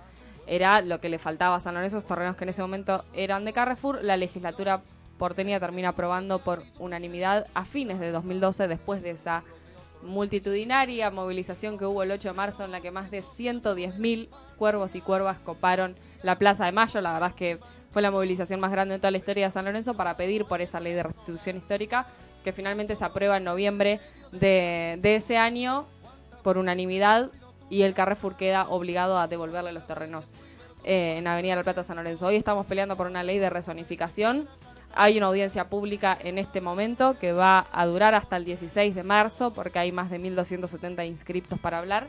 Era 0.47 0.81
lo 0.81 1.01
que 1.01 1.09
le 1.09 1.19
faltaba 1.19 1.57
a 1.57 1.61
San 1.61 1.75
Lorenzo, 1.75 1.99
esos 1.99 2.09
terrenos 2.09 2.37
que 2.37 2.45
en 2.45 2.51
ese 2.51 2.63
momento 2.63 3.03
eran 3.15 3.45
de 3.45 3.53
Carrefour. 3.53 4.03
La 4.03 4.17
legislatura 4.17 4.83
porteña 5.19 5.59
termina 5.59 5.89
aprobando 5.91 6.39
por 6.39 6.63
unanimidad 6.79 7.47
a 7.55 7.65
fines 7.65 7.99
de 7.99 8.13
2012, 8.13 8.69
después 8.69 9.03
de 9.03 9.11
esa 9.11 9.43
multitudinaria 10.03 11.11
movilización 11.11 11.79
que 11.79 11.87
hubo 11.87 12.03
el 12.03 12.13
8 12.13 12.29
de 12.29 12.35
marzo 12.35 12.65
en 12.65 12.71
la 12.71 12.81
que 12.81 12.91
más 12.91 13.11
de 13.11 13.23
110.000 13.23 14.29
cuervos 14.57 14.95
y 14.95 15.01
cuervas 15.01 15.39
coparon 15.39 15.97
la 16.23 16.39
Plaza 16.39 16.67
de 16.67 16.73
Mayo. 16.73 17.01
La 17.01 17.13
verdad 17.13 17.31
es 17.31 17.37
que 17.37 17.59
fue 17.93 18.03
la 18.03 18.11
movilización 18.11 18.61
más 18.61 18.71
grande 18.71 18.95
de 18.95 18.99
toda 18.99 19.11
la 19.11 19.19
historia 19.19 19.47
de 19.47 19.53
San 19.53 19.65
Lorenzo 19.65 19.95
para 19.95 20.17
pedir 20.17 20.45
por 20.45 20.61
esa 20.61 20.81
ley 20.81 20.93
de 20.93 21.03
restitución 21.03 21.57
histórica 21.57 22.07
que 22.47 22.53
finalmente 22.53 22.95
se 22.95 23.05
aprueba 23.05 23.39
en 23.39 23.43
noviembre 23.43 23.99
de, 24.31 25.01
ese 25.03 25.37
año 25.37 25.85
por 26.45 26.59
unanimidad 26.59 27.33
y 27.69 27.83
el 27.83 27.93
Carrefour 27.93 28.37
queda 28.37 28.69
obligado 28.69 29.19
a 29.19 29.27
devolverle 29.27 29.73
los 29.73 29.85
terrenos 29.85 30.31
eh, 30.85 31.17
en 31.19 31.27
Avenida 31.27 31.57
La 31.57 31.65
Plata 31.65 31.83
San 31.83 31.97
Lorenzo. 31.97 32.27
Hoy 32.27 32.37
estamos 32.37 32.65
peleando 32.67 32.97
por 32.97 33.09
una 33.09 33.25
ley 33.25 33.41
de 33.41 33.51
rezonificación. 33.51 34.47
Hay 34.95 35.19
una 35.19 35.27
audiencia 35.27 35.69
pública 35.69 36.17
en 36.21 36.39
este 36.39 36.61
momento 36.61 37.19
que 37.19 37.33
va 37.33 37.67
a 37.73 37.85
durar 37.85 38.15
hasta 38.15 38.37
el 38.37 38.45
16 38.45 38.95
de 38.95 39.03
marzo 39.03 39.53
porque 39.53 39.81
hay 39.81 39.91
más 39.91 40.09
de 40.09 40.21
1.270 40.21 41.05
inscriptos 41.05 41.59
para 41.59 41.81
hablar. 41.81 42.07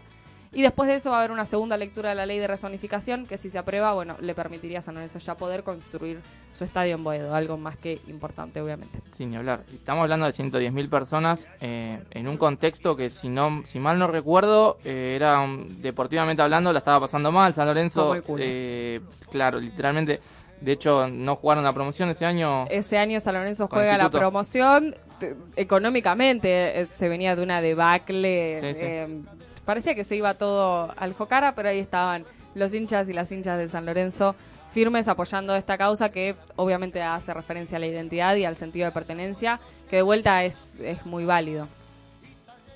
Y 0.54 0.62
después 0.62 0.88
de 0.90 0.96
eso 0.96 1.10
va 1.12 1.18
a 1.18 1.20
haber 1.20 1.32
una 1.32 1.46
segunda 1.46 1.78
lectura 1.78 2.10
de 2.10 2.16
la 2.16 2.26
ley 2.26 2.40
de 2.40 2.48
rezonificación 2.48 3.26
que 3.26 3.38
si 3.38 3.50
se 3.50 3.58
aprueba, 3.58 3.94
bueno, 3.94 4.16
le 4.22 4.34
permitiría 4.34 4.80
a 4.80 4.82
San 4.82 4.96
Lorenzo 4.96 5.20
ya 5.20 5.36
poder 5.36 5.64
construir 5.64 6.20
su 6.58 6.64
estadio 6.64 6.96
en 6.96 7.04
Boedo, 7.04 7.36
algo 7.36 7.58
más 7.58 7.76
que 7.78 8.00
importante 8.08 8.60
obviamente. 8.62 9.00
Sin 9.12 9.30
ni 9.30 9.36
hablar. 9.38 9.64
Estamos 9.72 10.02
hablando 10.04 10.26
de 10.26 10.32
110.000 10.32 10.90
personas 10.90 11.48
eh, 11.62 12.00
en 12.12 12.28
un 12.28 12.38
contexto 12.38 12.96
que, 12.96 13.10
si 13.12 13.30
no 13.30 13.62
si 13.66 13.80
mal 13.80 14.00
no 14.00 14.08
recuerdo, 14.08 14.78
eh, 14.84 15.14
era 15.16 15.46
deportivamente 15.80 16.42
hablando, 16.42 16.74
la 16.74 16.80
estaba 16.80 17.02
pasando 17.02 17.32
mal. 17.32 17.54
San 17.54 17.68
Lorenzo, 17.68 18.16
eh, 18.40 19.02
claro, 19.30 19.60
literalmente. 19.60 20.20
De 20.62 20.72
hecho, 20.72 21.08
no 21.08 21.36
jugaron 21.36 21.64
la 21.64 21.72
promoción 21.74 22.10
ese 22.10 22.26
año. 22.26 22.66
Ese 22.72 22.98
año 22.98 23.20
San 23.20 23.36
Lorenzo 23.36 23.68
juega 23.68 23.96
la 23.96 24.10
promoción. 24.10 24.96
te- 25.20 25.36
Económicamente 25.56 26.82
eh, 26.82 26.86
se 26.88 27.08
venía 27.10 27.36
de 27.36 27.44
una 27.44 27.62
debacle. 27.62 28.74
Sí, 28.74 28.80
sí. 28.80 29.24
Parecía 29.68 29.94
que 29.96 30.06
se 30.06 30.16
iba 30.16 30.34
todo 30.34 30.94
al 30.96 31.14
Jocara, 31.14 31.54
pero 31.54 31.68
ahí 31.68 31.80
estaban 31.80 32.24
los 32.56 32.74
hinchas 32.74 33.10
y 33.10 33.14
las 33.14 33.30
hinchas 33.32 33.58
de 33.58 33.68
San 33.68 33.86
Lorenzo 33.86 34.34
firmes 34.72 35.10
apoyando 35.10 35.56
esta 35.56 35.78
causa 35.78 36.10
que 36.10 36.36
obviamente 36.56 37.04
hace 37.04 37.34
referencia 37.34 37.76
a 37.76 37.80
la 37.80 37.88
identidad 37.88 38.36
y 38.36 38.46
al 38.46 38.56
sentido 38.56 38.86
de 38.86 38.94
pertenencia, 38.94 39.60
que 39.90 39.98
de 39.98 40.02
vuelta 40.04 40.46
es, 40.46 40.74
es 40.80 41.06
muy 41.06 41.26
válido. 41.26 41.68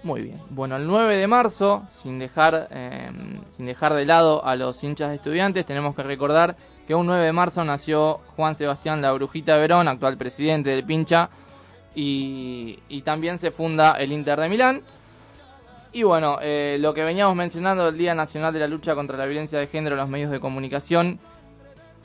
Muy 0.03 0.21
bien. 0.21 0.37
Bueno, 0.49 0.75
el 0.75 0.85
9 0.85 1.15
de 1.15 1.27
marzo, 1.27 1.85
sin 1.89 2.19
dejar, 2.19 2.67
eh, 2.71 3.09
sin 3.49 3.67
dejar 3.67 3.93
de 3.93 4.05
lado 4.05 4.43
a 4.43 4.55
los 4.57 4.83
hinchas 4.83 5.11
de 5.11 5.15
estudiantes, 5.15 5.65
tenemos 5.65 5.95
que 5.95 6.03
recordar 6.03 6.57
que 6.87 6.95
un 6.95 7.05
9 7.05 7.23
de 7.23 7.31
marzo 7.31 7.63
nació 7.63 8.19
Juan 8.35 8.55
Sebastián 8.55 9.01
La 9.01 9.13
Brujita 9.13 9.55
Verón, 9.55 9.87
actual 9.87 10.17
presidente 10.17 10.71
del 10.71 10.83
Pincha, 10.83 11.29
y 11.95 13.01
también 13.05 13.37
se 13.37 13.51
funda 13.51 13.93
el 13.93 14.11
Inter 14.11 14.39
de 14.39 14.49
Milán. 14.49 14.81
Y 15.93 16.03
bueno, 16.03 16.39
eh, 16.41 16.77
lo 16.79 16.93
que 16.93 17.03
veníamos 17.03 17.35
mencionando 17.35 17.85
del 17.85 17.97
Día 17.97 18.15
Nacional 18.15 18.53
de 18.53 18.59
la 18.59 18.67
Lucha 18.67 18.95
contra 18.95 19.17
la 19.17 19.25
Violencia 19.25 19.59
de 19.59 19.67
Género 19.67 19.95
en 19.95 19.99
los 19.99 20.09
medios 20.09 20.31
de 20.31 20.39
comunicación, 20.39 21.19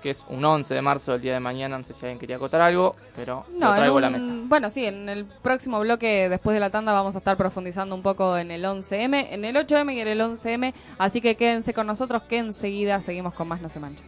que 0.03 0.11
es 0.11 0.27
un 0.29 0.45
11 0.45 0.75
de 0.75 0.83
marzo 0.83 1.13
del 1.13 1.21
día 1.21 1.35
de 1.35 1.41
mañana, 1.41 1.79
no 1.79 1.85
sé 1.85 1.95
si 1.95 2.01
alguien 2.05 2.19
quería 2.19 2.37
acotar 2.37 2.61
algo, 2.61 2.97
pero 3.15 3.45
No, 3.53 3.71
lo 3.71 3.77
traigo 3.77 3.99
a 3.99 4.01
la 4.01 4.11
mesa. 4.11 4.27
Bueno, 4.45 4.71
sí, 4.71 4.85
en 4.85 5.09
el 5.09 5.25
próximo 5.25 5.79
bloque, 5.81 6.29
después 6.29 6.55
de 6.55 6.61
la 6.61 6.71
tanda, 6.71 6.93
vamos 6.93 7.15
a 7.15 7.19
estar 7.19 7.37
profundizando 7.37 7.95
un 7.95 8.03
poco 8.03 8.37
en 8.37 8.51
el 8.51 8.65
11M, 8.65 9.29
en 9.31 9.45
el 9.45 9.55
8M 9.55 9.95
y 9.95 10.01
en 10.01 10.09
el 10.09 10.21
11M. 10.21 10.75
Así 10.99 11.21
que 11.21 11.37
quédense 11.37 11.73
con 11.73 11.87
nosotros, 11.87 12.23
que 12.25 12.39
enseguida 12.39 13.01
seguimos 13.01 13.35
con 13.35 13.47
más 13.49 13.61
No 13.61 13.69
se 13.69 13.79
mancha. 13.79 14.03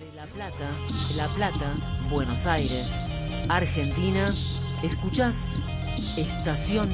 Desde 0.00 0.16
La 0.16 0.26
Plata, 0.26 0.70
La 1.16 1.28
Plata, 1.28 1.74
Buenos 2.10 2.46
Aires, 2.46 3.08
Argentina, 3.48 4.26
escuchás 4.82 5.60
Estación 6.16 6.88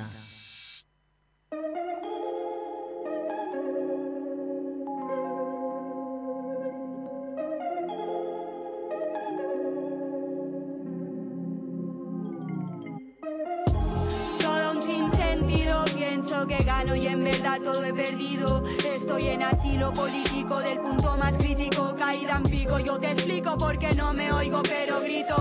Y 16.86 17.08
en 17.08 17.24
verdad 17.24 17.60
todo 17.60 17.84
he 17.84 17.92
perdido. 17.92 18.62
Estoy 18.88 19.26
en 19.28 19.42
asilo 19.42 19.92
político 19.92 20.60
del 20.60 20.78
punto 20.78 21.16
más 21.16 21.36
crítico, 21.36 21.94
caída 21.96 22.36
en 22.36 22.44
pico. 22.44 22.78
Yo 22.78 23.00
te 23.00 23.10
explico 23.10 23.58
por 23.58 23.78
qué 23.78 23.92
no 23.94 24.14
me 24.14 24.30
oigo, 24.32 24.62
pero 24.62 25.00
grito. 25.00 25.34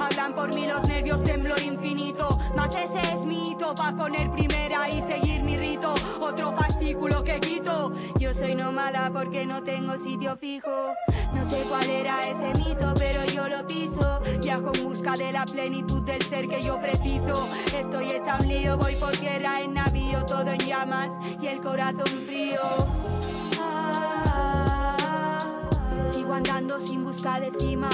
Hablan 0.00 0.34
por 0.36 0.54
mí 0.54 0.66
los 0.66 0.86
nervios, 0.86 1.24
temblor 1.24 1.60
infinito. 1.60 2.38
Más 2.54 2.74
ese 2.76 3.00
es 3.12 3.24
mi 3.24 3.50
hito, 3.50 3.74
pa' 3.74 3.96
poner 3.96 4.30
primera 4.30 4.88
y 4.88 5.02
seguir 5.02 5.42
mi 5.42 5.56
rito. 5.56 5.92
Otro 6.20 6.54
fascículo 6.56 7.24
que 7.24 7.40
quito. 7.40 7.92
Yo 8.20 8.32
soy 8.32 8.54
nómada 8.54 9.10
porque 9.12 9.46
no 9.46 9.64
tengo 9.64 9.98
sitio 9.98 10.36
fijo. 10.36 10.94
No 11.34 11.50
sé 11.50 11.64
cuál 11.68 11.90
era 11.90 12.28
ese 12.28 12.52
mito, 12.58 12.94
pero 12.96 13.24
yo 13.26 13.48
lo 13.48 13.66
piso. 13.66 14.20
Viajo 14.40 14.72
en 14.74 14.84
busca 14.84 15.14
de 15.14 15.32
la 15.32 15.44
plenitud 15.44 16.02
del 16.02 16.22
ser 16.22 16.48
que 16.48 16.62
yo 16.62 16.80
preciso. 16.80 17.48
Estoy 17.76 18.12
hecha 18.12 18.38
un 18.40 18.48
lío, 18.48 18.78
voy 18.78 18.94
por 18.96 19.16
tierra 19.16 19.60
en 19.60 19.74
navío, 19.74 20.24
todo 20.24 20.50
en 20.50 20.67
y 21.40 21.46
el 21.46 21.62
corazón 21.62 22.26
frío. 22.26 22.60
Ah, 23.58 25.38
sigo 26.12 26.34
andando 26.34 26.78
sin 26.78 27.04
buscar 27.04 27.40
de 27.40 27.58
cima. 27.58 27.88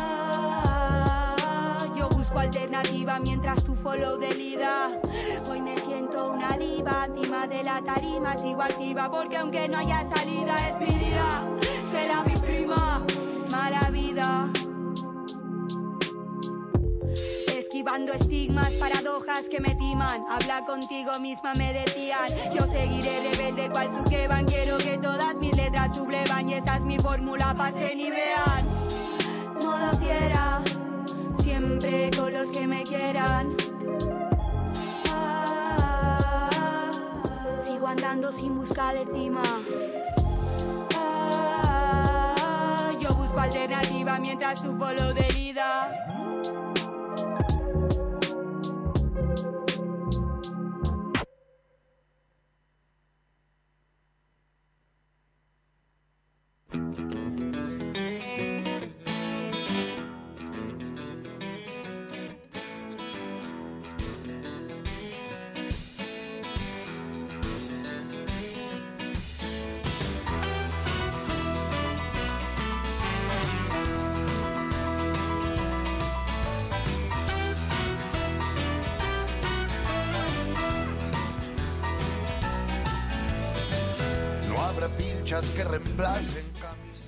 Ah, 0.00 1.78
yo 1.96 2.08
busco 2.08 2.40
alternativa 2.40 3.20
mientras 3.20 3.62
tú 3.62 3.76
follow 3.76 4.18
de 4.18 4.34
lida. 4.34 5.00
Hoy 5.48 5.60
me 5.60 5.78
siento 5.78 6.32
una 6.32 6.58
diva 6.58 7.06
encima 7.06 7.46
de 7.46 7.62
la 7.62 7.80
tarima, 7.82 8.36
sigo 8.36 8.62
activa 8.62 9.08
porque 9.08 9.36
aunque 9.36 9.68
no 9.68 9.78
haya 9.78 10.04
salida 10.04 10.56
es 10.68 10.80
mi 10.80 10.98
día. 10.98 11.48
Será 11.92 12.24
mi 12.24 12.34
prima, 12.34 13.00
mala 13.48 13.90
vida. 13.90 14.50
Esquivando 17.82 18.12
estigmas, 18.12 18.72
paradojas 18.74 19.48
que 19.50 19.58
me 19.58 19.74
timan. 19.74 20.24
Habla 20.30 20.64
contigo 20.64 21.18
misma, 21.18 21.52
me 21.54 21.72
decían. 21.72 22.28
Yo 22.54 22.62
seguiré 22.70 23.28
rebelde 23.28 23.70
cual 23.70 23.92
su 23.92 24.04
que 24.04 24.28
van. 24.28 24.44
Quiero 24.44 24.78
que 24.78 24.98
todas 24.98 25.36
mis 25.38 25.56
letras 25.56 25.96
sublevan 25.96 26.48
y 26.48 26.54
esa 26.54 26.76
es 26.76 26.84
mi 26.84 26.96
fórmula. 27.00 27.52
Pasen 27.58 27.98
y 27.98 28.08
vean. 28.08 28.68
Modo 29.64 29.92
fiera, 29.98 30.62
siempre 31.42 32.12
con 32.16 32.32
los 32.32 32.52
que 32.52 32.68
me 32.68 32.84
quieran. 32.84 33.56
Ah, 35.12 36.88
sigo 37.64 37.88
andando 37.88 38.30
sin 38.30 38.54
buscar 38.54 38.94
de. 38.94 39.42
Ah, 40.96 42.92
yo 43.00 43.12
busco 43.16 43.40
alternativa 43.40 44.20
mientras 44.20 44.62
tú 44.62 44.72
follow 44.78 45.12
de 45.12 45.26
herida. 45.26 45.98
No 56.74 56.88
habrá 56.88 57.21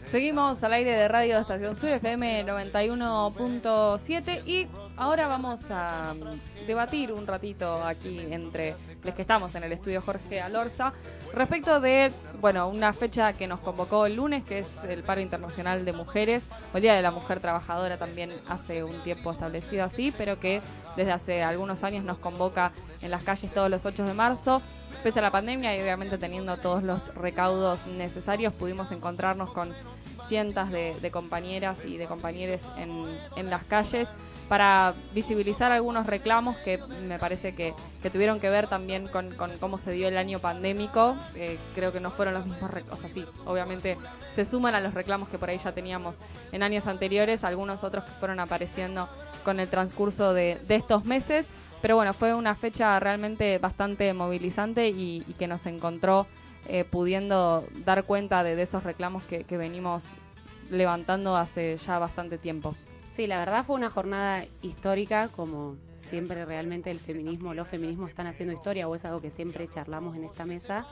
Seguimos 0.07 0.63
al 0.63 0.75
aire 0.75 0.93
de 0.93 1.09
Radio 1.09 1.41
Estación 1.41 1.75
Sur 1.75 1.91
FM 1.91 2.47
91.7 2.47 4.47
y 4.47 4.69
ahora 4.97 5.27
vamos 5.27 5.69
a 5.71 6.15
mm, 6.15 6.67
debatir 6.67 7.13
un 7.13 7.27
ratito 7.27 7.83
aquí 7.85 8.21
entre 8.31 8.77
los 9.03 9.15
que 9.15 9.23
estamos 9.23 9.55
en 9.57 9.65
el 9.65 9.73
estudio 9.73 10.01
Jorge 10.01 10.41
Alorza 10.41 10.93
respecto 11.35 11.81
de, 11.81 12.13
bueno, 12.41 12.69
una 12.69 12.93
fecha 12.93 13.33
que 13.33 13.49
nos 13.49 13.59
convocó 13.61 14.07
el 14.07 14.15
lunes 14.15 14.45
que 14.45 14.61
es 14.61 14.85
el 14.85 15.03
paro 15.03 15.21
internacional 15.21 15.85
de 15.85 15.93
mujeres, 15.93 16.47
o 16.73 16.77
el 16.77 16.83
Día 16.83 16.95
de 16.95 17.03
la 17.03 17.11
Mujer 17.11 17.41
Trabajadora 17.41 17.99
también 17.99 18.31
hace 18.49 18.85
un 18.85 18.97
tiempo 19.01 19.33
establecido 19.33 19.85
así, 19.85 20.15
pero 20.17 20.39
que 20.39 20.63
desde 20.97 21.11
hace 21.11 21.43
algunos 21.43 21.83
años 21.83 22.05
nos 22.05 22.19
convoca 22.19 22.73
en 23.03 23.11
las 23.11 23.25
calles 23.25 23.53
todos 23.53 23.69
los 23.69 23.85
8 23.85 24.05
de 24.05 24.15
marzo. 24.15 24.63
Pese 25.05 25.19
a 25.19 25.23
la 25.23 25.31
pandemia 25.31 25.77
y 25.77 25.83
obviamente 25.83 26.17
teniendo 26.17 26.57
todos 26.57 26.83
los 26.83 27.15
recaudos 27.15 27.87
necesarios, 27.87 28.55
pudimos 28.55 28.91
encontrarnos 28.91 29.53
con 29.53 29.71
cientos 30.27 30.71
de, 30.71 31.11
compañeras 31.13 31.85
y 31.85 31.99
de 31.99 32.07
compañeros 32.07 32.63
en, 32.79 33.51
las 33.51 33.65
calles 33.65 34.09
para 34.49 34.95
visibilizar 35.13 35.73
algunos 35.73 36.07
reclamos 36.07 36.57
que 36.57 36.79
me 37.07 37.19
parece 37.19 37.55
que, 37.55 37.75
que 38.03 38.09
tuvieron 38.09 38.41
que 38.41 38.49
ver 38.49 38.67
también 38.67 39.07
con, 39.07 39.31
cómo 39.61 39.77
se 39.77 39.93
dio 39.93 40.09
el 40.09 40.17
año 40.17 40.39
pandémico. 40.39 41.15
Eh, 41.35 41.59
creo 41.75 41.93
que 41.93 42.01
no 42.01 42.11
fueron 42.11 42.33
los 42.33 42.47
mismos 42.47 42.71
reclamos, 42.71 42.99
o 42.99 43.03
sea, 43.03 43.11
sí, 43.11 43.27
obviamente 43.45 43.99
se 44.35 44.47
suman 44.47 44.75
a 44.75 44.81
los 44.81 44.95
reclamos 44.95 45.29
que 45.29 45.37
por 45.37 45.51
ahí 45.51 45.61
ya 45.63 45.73
teníamos 45.73 46.17
en 46.51 46.63
años 46.63 46.87
anteriores, 46.87 47.45
algunos 47.45 47.85
otros 47.85 48.05
que 48.05 48.11
fueron 48.13 48.41
apareciendo 48.41 49.07
con 49.45 49.61
el 49.61 49.69
transcurso 49.69 50.33
de 50.33 50.59
estos 50.71 51.05
meses. 51.05 51.47
Pero 51.85 51.97
bueno, 51.97 52.15
fue 52.15 52.33
una 52.33 52.55
fecha 52.55 52.99
realmente 52.99 53.59
bastante 53.59 54.15
movilizante 54.15 54.89
y, 54.89 55.21
que 55.39 55.47
nos 55.47 55.67
encontró 55.67 56.27
eh, 56.67 56.83
pudiendo 56.85 57.63
dar 57.85 58.05
cuenta 58.05 58.43
de, 58.43 58.57
de 58.57 58.63
esos 58.63 58.85
reclamos 58.85 59.23
que, 59.25 59.45
que 59.45 59.59
venimos 59.59 60.15
levantando 60.71 61.37
hace 61.37 61.77
ya 61.77 61.99
bastante 61.99 62.39
tiempo. 62.39 62.75
Sí, 63.13 63.27
la 63.27 63.39
verdad 63.39 63.67
fue 63.67 63.77
una 63.77 63.91
jornada 63.91 64.47
histórica, 64.63 65.29
como 65.29 65.77
siempre 66.09 66.47
realmente 66.47 66.91
el 66.91 66.99
feminismo, 66.99 67.53
los 67.53 67.69
feminismos 67.69 68.09
están 68.09 68.29
haciendo 68.29 68.55
historia, 68.55 68.89
o 68.89 68.95
es 68.95 69.05
algo 69.05 69.21
que 69.21 69.31
siempre 69.31 69.69
charlamos 69.69 70.17
en 70.17 70.25
esta 70.25 70.47
mesa. 70.47 70.87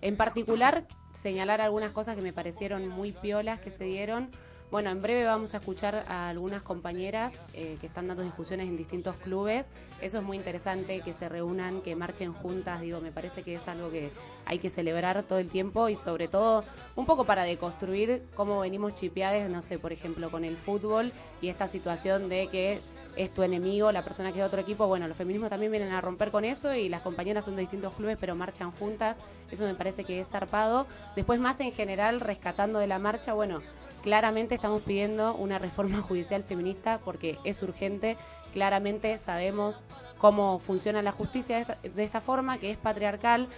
En 0.00 0.16
particular, 0.16 0.88
señalar 1.12 1.60
algunas 1.60 1.92
cosas 1.92 2.16
que 2.16 2.22
me 2.22 2.32
parecieron 2.32 2.88
muy 2.88 3.12
piolas 3.12 3.60
que 3.60 3.70
se 3.70 3.84
dieron. 3.84 4.32
Bueno, 4.68 4.90
en 4.90 5.00
breve 5.00 5.22
vamos 5.24 5.54
a 5.54 5.58
escuchar 5.58 6.04
a 6.08 6.28
algunas 6.28 6.60
compañeras 6.60 7.32
eh, 7.54 7.76
que 7.80 7.86
están 7.86 8.08
dando 8.08 8.24
discusiones 8.24 8.66
en 8.66 8.76
distintos 8.76 9.14
clubes. 9.16 9.64
Eso 10.00 10.18
es 10.18 10.24
muy 10.24 10.36
interesante, 10.36 11.02
que 11.02 11.12
se 11.12 11.28
reúnan, 11.28 11.82
que 11.82 11.94
marchen 11.94 12.32
juntas. 12.32 12.80
Digo, 12.80 13.00
me 13.00 13.12
parece 13.12 13.44
que 13.44 13.54
es 13.54 13.68
algo 13.68 13.92
que 13.92 14.10
hay 14.44 14.58
que 14.58 14.68
celebrar 14.68 15.22
todo 15.22 15.38
el 15.38 15.50
tiempo 15.50 15.88
y 15.88 15.94
sobre 15.94 16.26
todo 16.26 16.64
un 16.96 17.06
poco 17.06 17.24
para 17.24 17.44
deconstruir 17.44 18.24
cómo 18.34 18.58
venimos 18.58 18.96
chipeadas, 18.96 19.48
no 19.48 19.62
sé, 19.62 19.78
por 19.78 19.92
ejemplo, 19.92 20.30
con 20.30 20.44
el 20.44 20.56
fútbol 20.56 21.12
y 21.40 21.46
esta 21.46 21.68
situación 21.68 22.28
de 22.28 22.48
que 22.48 22.80
es 23.14 23.32
tu 23.32 23.44
enemigo, 23.44 23.92
la 23.92 24.02
persona 24.02 24.32
que 24.32 24.40
es 24.40 24.44
otro 24.44 24.60
equipo. 24.60 24.88
Bueno, 24.88 25.06
los 25.06 25.16
feminismos 25.16 25.48
también 25.48 25.70
vienen 25.70 25.92
a 25.92 26.00
romper 26.00 26.32
con 26.32 26.44
eso 26.44 26.74
y 26.74 26.88
las 26.88 27.02
compañeras 27.02 27.44
son 27.44 27.54
de 27.54 27.62
distintos 27.62 27.94
clubes 27.94 28.18
pero 28.20 28.34
marchan 28.34 28.72
juntas. 28.72 29.16
Eso 29.48 29.64
me 29.64 29.74
parece 29.74 30.02
que 30.02 30.20
es 30.20 30.26
zarpado. 30.28 30.88
Después 31.14 31.38
más 31.38 31.60
en 31.60 31.70
general, 31.72 32.18
rescatando 32.18 32.80
de 32.80 32.88
la 32.88 32.98
marcha, 32.98 33.32
bueno, 33.32 33.60
claramente 34.06 34.54
estamos 34.54 34.82
pidiendo 34.82 35.34
una 35.34 35.58
reforma 35.58 36.00
judicial 36.08 36.44
feminista 36.44 37.00
porque 37.04 37.38
es 37.42 37.60
urgente. 37.64 38.16
Claramente 38.52 39.18
sabemos 39.18 39.82
cómo 40.18 40.60
funciona 40.60 41.02
la 41.02 41.10
justicia 41.10 41.64
de 41.82 42.04
esta, 42.04 42.20
forma, 42.20 42.58
que 42.58 42.70
es 42.70 42.78
patriarcal. 42.78 43.48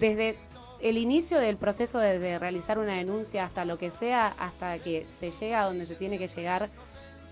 Desde 0.00 0.38
el 0.80 0.96
inicio 0.96 1.38
del 1.38 1.58
proceso 1.58 1.98
de, 1.98 2.18
de 2.18 2.38
realizar 2.38 2.78
una 2.78 2.94
denuncia 2.94 3.44
hasta 3.44 3.66
lo 3.66 3.76
que 3.76 3.90
sea, 3.90 4.28
hasta 4.38 4.78
que 4.78 5.06
se 5.20 5.30
llega 5.32 5.60
a 5.60 5.66
donde 5.66 5.84
se 5.84 5.96
tiene 5.96 6.16
que 6.16 6.28
llegar, 6.28 6.70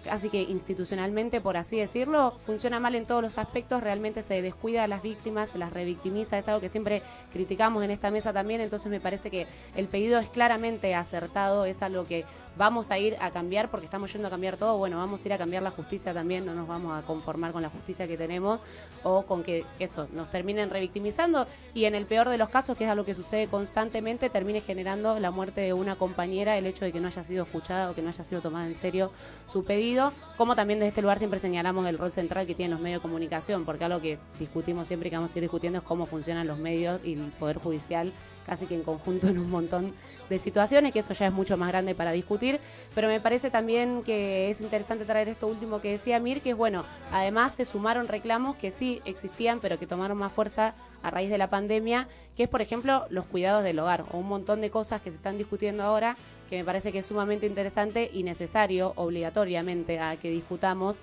así 0.08 0.30
que 0.30 0.42
institucionalmente, 0.42 1.40
por 1.40 1.56
así 1.56 1.78
decirlo, 1.78 2.30
funciona 2.30 2.80
mal 2.80 2.94
en 2.94 3.06
todos 3.06 3.22
los 3.22 3.38
aspectos, 3.38 3.82
realmente 3.82 4.22
se 4.22 4.40
descuida 4.42 4.84
a 4.84 4.88
las 4.88 5.02
víctimas, 5.02 5.50
se 5.50 5.58
las 5.58 5.72
revictimiza, 5.72 6.38
es 6.38 6.48
algo 6.48 6.60
que 6.60 6.68
siempre 6.68 7.02
criticamos 7.32 7.82
en 7.82 7.90
esta 7.90 8.10
mesa 8.10 8.32
también, 8.32 8.60
entonces 8.60 8.90
me 8.90 9.00
parece 9.00 9.30
que 9.30 9.46
el 9.76 9.86
pedido 9.86 10.18
es 10.18 10.28
claramente 10.28 10.94
acertado, 10.94 11.64
es 11.64 11.82
algo 11.82 12.04
que 12.04 12.24
vamos 12.56 12.90
a 12.90 12.98
ir 12.98 13.16
a 13.20 13.30
cambiar 13.30 13.70
porque 13.70 13.86
estamos 13.86 14.12
yendo 14.12 14.28
a 14.28 14.30
cambiar 14.30 14.56
todo, 14.56 14.76
bueno, 14.78 14.98
vamos 14.98 15.24
a 15.24 15.28
ir 15.28 15.32
a 15.32 15.38
cambiar 15.38 15.62
la 15.62 15.70
justicia 15.70 16.12
también, 16.12 16.44
no 16.44 16.54
nos 16.54 16.68
vamos 16.68 16.98
a 16.98 17.06
conformar 17.06 17.52
con 17.52 17.62
la 17.62 17.70
justicia 17.70 18.06
que 18.06 18.16
tenemos 18.16 18.60
o 19.02 19.22
con 19.22 19.42
que 19.42 19.64
eso 19.78 20.08
nos 20.12 20.30
terminen 20.30 20.70
revictimizando 20.70 21.46
y 21.74 21.84
en 21.84 21.94
el 21.94 22.06
peor 22.06 22.28
de 22.28 22.38
los 22.38 22.48
casos, 22.48 22.76
que 22.76 22.84
es 22.84 22.90
algo 22.90 23.04
que 23.04 23.14
sucede 23.14 23.48
constantemente, 23.48 24.30
termine 24.30 24.60
generando 24.60 25.18
la 25.18 25.30
muerte 25.30 25.60
de 25.60 25.72
una 25.72 25.96
compañera, 25.96 26.56
el 26.58 26.66
hecho 26.66 26.84
de 26.84 26.92
que 26.92 27.00
no 27.00 27.08
haya 27.08 27.24
sido 27.24 27.44
escuchada 27.44 27.90
o 27.90 27.94
que 27.94 28.02
no 28.02 28.08
haya 28.08 28.24
sido 28.24 28.40
tomada 28.40 28.66
en 28.66 28.74
serio 28.74 29.10
su 29.46 29.64
pedido, 29.64 30.12
como 30.36 30.56
también 30.56 30.78
desde 30.78 30.88
este 30.88 31.02
lugar 31.02 31.18
siempre 31.18 31.40
señalamos 31.40 31.86
el 31.86 31.98
rol 31.98 32.12
central 32.12 32.46
que 32.46 32.54
tienen 32.54 32.72
los 32.72 32.80
medios 32.80 33.00
de 33.00 33.02
comunicación, 33.02 33.64
porque 33.64 33.84
algo 33.84 34.00
que 34.00 34.18
discutimos 34.38 34.88
siempre 34.88 35.08
y 35.08 35.10
que 35.10 35.16
vamos 35.16 35.34
a 35.34 35.38
ir 35.38 35.42
discutiendo 35.42 35.78
es 35.78 35.84
cómo 35.84 36.06
funcionan 36.06 36.46
los 36.46 36.58
medios 36.58 37.00
y 37.04 37.14
el 37.14 37.30
Poder 37.32 37.58
Judicial 37.58 38.12
casi 38.46 38.66
que 38.66 38.74
en 38.74 38.82
conjunto 38.82 39.28
en 39.28 39.38
un 39.38 39.50
montón 39.50 39.92
de 40.28 40.38
situaciones, 40.38 40.92
que 40.92 41.00
eso 41.00 41.12
ya 41.12 41.26
es 41.26 41.32
mucho 41.32 41.56
más 41.56 41.68
grande 41.68 41.94
para 41.94 42.12
discutir, 42.12 42.60
pero 42.94 43.08
me 43.08 43.20
parece 43.20 43.50
también 43.50 44.02
que 44.04 44.50
es 44.50 44.60
interesante 44.60 45.04
traer 45.04 45.28
esto 45.28 45.48
último 45.48 45.80
que 45.80 45.90
decía 45.90 46.20
Mir, 46.20 46.40
que 46.40 46.50
es 46.50 46.56
bueno, 46.56 46.84
además 47.10 47.54
se 47.54 47.64
sumaron 47.64 48.08
reclamos 48.08 48.56
que 48.56 48.70
sí 48.70 49.02
existían, 49.04 49.60
pero 49.60 49.78
que 49.78 49.86
tomaron 49.86 50.18
más 50.18 50.32
fuerza 50.32 50.74
a 51.02 51.10
raíz 51.10 51.30
de 51.30 51.38
la 51.38 51.48
pandemia, 51.48 52.08
que 52.36 52.44
es 52.44 52.48
por 52.48 52.62
ejemplo 52.62 53.06
los 53.10 53.24
cuidados 53.26 53.64
del 53.64 53.78
hogar, 53.78 54.04
o 54.12 54.18
un 54.18 54.28
montón 54.28 54.60
de 54.60 54.70
cosas 54.70 55.00
que 55.02 55.10
se 55.10 55.16
están 55.16 55.36
discutiendo 55.36 55.82
ahora, 55.82 56.16
que 56.48 56.58
me 56.58 56.64
parece 56.64 56.92
que 56.92 56.98
es 56.98 57.06
sumamente 57.06 57.46
interesante 57.46 58.10
y 58.12 58.22
necesario, 58.22 58.92
obligatoriamente, 58.96 59.98
a 59.98 60.16
que 60.16 60.30
discutamos 60.30 60.96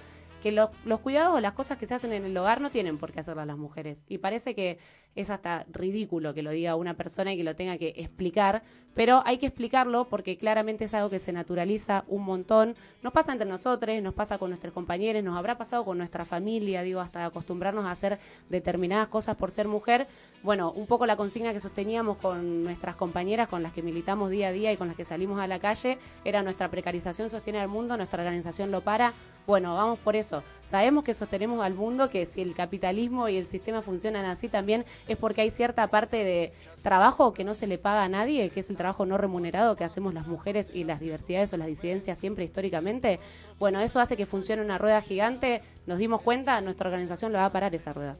que 0.43 0.51
los, 0.51 0.69
los 0.85 0.99
cuidados 0.99 1.35
o 1.35 1.39
las 1.39 1.53
cosas 1.53 1.77
que 1.77 1.88
se 1.88 1.95
hacen 1.95 2.13
en 2.13 2.25
el 2.25 2.38
hogar 2.38 2.61
no 2.61 2.69
tienen 2.69 2.97
por 2.97 3.11
qué 3.11 3.21
hacerlas 3.21 3.47
las 3.47 3.57
mujeres. 3.57 4.03
Y 4.07 4.19
parece 4.19 4.53
que 4.53 4.77
es 5.15 5.29
hasta 5.29 5.65
ridículo 5.71 6.33
que 6.33 6.43
lo 6.43 6.51
diga 6.51 6.75
una 6.75 6.93
persona 6.93 7.33
y 7.33 7.37
que 7.37 7.43
lo 7.43 7.55
tenga 7.55 7.77
que 7.77 7.93
explicar, 7.97 8.63
pero 8.97 9.21
hay 9.25 9.37
que 9.37 9.45
explicarlo 9.45 10.05
porque 10.05 10.37
claramente 10.37 10.85
es 10.85 10.93
algo 10.95 11.11
que 11.11 11.19
se 11.19 11.31
naturaliza 11.31 12.03
un 12.07 12.23
montón. 12.23 12.75
Nos 13.03 13.13
pasa 13.13 13.31
entre 13.31 13.47
nosotros, 13.47 14.01
nos 14.01 14.15
pasa 14.15 14.39
con 14.39 14.49
nuestros 14.49 14.73
compañeros, 14.73 15.23
nos 15.23 15.37
habrá 15.37 15.55
pasado 15.55 15.85
con 15.85 15.99
nuestra 15.99 16.25
familia, 16.25 16.81
digo, 16.81 16.99
hasta 16.99 17.25
acostumbrarnos 17.25 17.85
a 17.85 17.91
hacer 17.91 18.17
determinadas 18.49 19.07
cosas 19.09 19.35
por 19.35 19.51
ser 19.51 19.67
mujer. 19.67 20.07
Bueno, 20.41 20.71
un 20.71 20.87
poco 20.87 21.05
la 21.05 21.15
consigna 21.15 21.53
que 21.53 21.59
sosteníamos 21.59 22.17
con 22.17 22.63
nuestras 22.63 22.95
compañeras, 22.95 23.47
con 23.49 23.61
las 23.61 23.71
que 23.71 23.83
militamos 23.83 24.31
día 24.31 24.47
a 24.47 24.51
día 24.51 24.71
y 24.71 24.77
con 24.77 24.87
las 24.87 24.97
que 24.97 25.05
salimos 25.05 25.39
a 25.39 25.45
la 25.45 25.59
calle, 25.59 25.99
era 26.25 26.41
nuestra 26.41 26.69
precarización 26.69 27.29
sostiene 27.29 27.59
al 27.59 27.67
mundo, 27.67 27.97
nuestra 27.97 28.23
organización 28.23 28.71
lo 28.71 28.81
para. 28.81 29.13
Bueno, 29.45 29.75
vamos 29.75 29.97
por 29.99 30.15
eso. 30.15 30.43
Sabemos 30.65 31.05
que 31.05 31.13
sostenemos 31.13 31.63
al 31.63 31.73
mundo, 31.73 32.09
que 32.09 32.25
si 32.25 32.41
el 32.41 32.53
capitalismo 32.53 33.29
y 33.29 33.37
el 33.37 33.47
sistema 33.47 33.81
funcionan 33.81 34.25
así 34.25 34.49
también 34.49 34.83
es 35.07 35.17
porque 35.17 35.41
hay 35.41 35.51
cierta 35.51 35.87
parte 35.87 36.23
de 36.23 36.53
trabajo 36.83 37.33
que 37.33 37.43
no 37.43 37.53
se 37.53 37.67
le 37.67 37.77
paga 37.77 38.03
a 38.03 38.09
nadie, 38.09 38.49
que 38.49 38.61
es 38.61 38.69
el 38.69 38.77
trabajo 38.77 39.05
no 39.05 39.17
remunerado 39.17 39.75
que 39.75 39.83
hacemos 39.83 40.13
las 40.13 40.27
mujeres 40.27 40.67
y 40.73 40.83
las 40.83 40.99
diversidades 40.99 41.53
o 41.53 41.57
las 41.57 41.67
disidencias 41.67 42.17
siempre 42.17 42.45
históricamente. 42.45 43.19
Bueno, 43.59 43.79
eso 43.81 43.99
hace 43.99 44.17
que 44.17 44.25
funcione 44.25 44.61
una 44.61 44.77
rueda 44.77 45.01
gigante. 45.01 45.61
Nos 45.85 45.97
dimos 45.97 46.21
cuenta, 46.21 46.59
nuestra 46.61 46.89
organización 46.89 47.31
lo 47.31 47.39
va 47.39 47.45
a 47.45 47.49
parar 47.49 47.73
esa 47.75 47.93
rueda. 47.93 48.15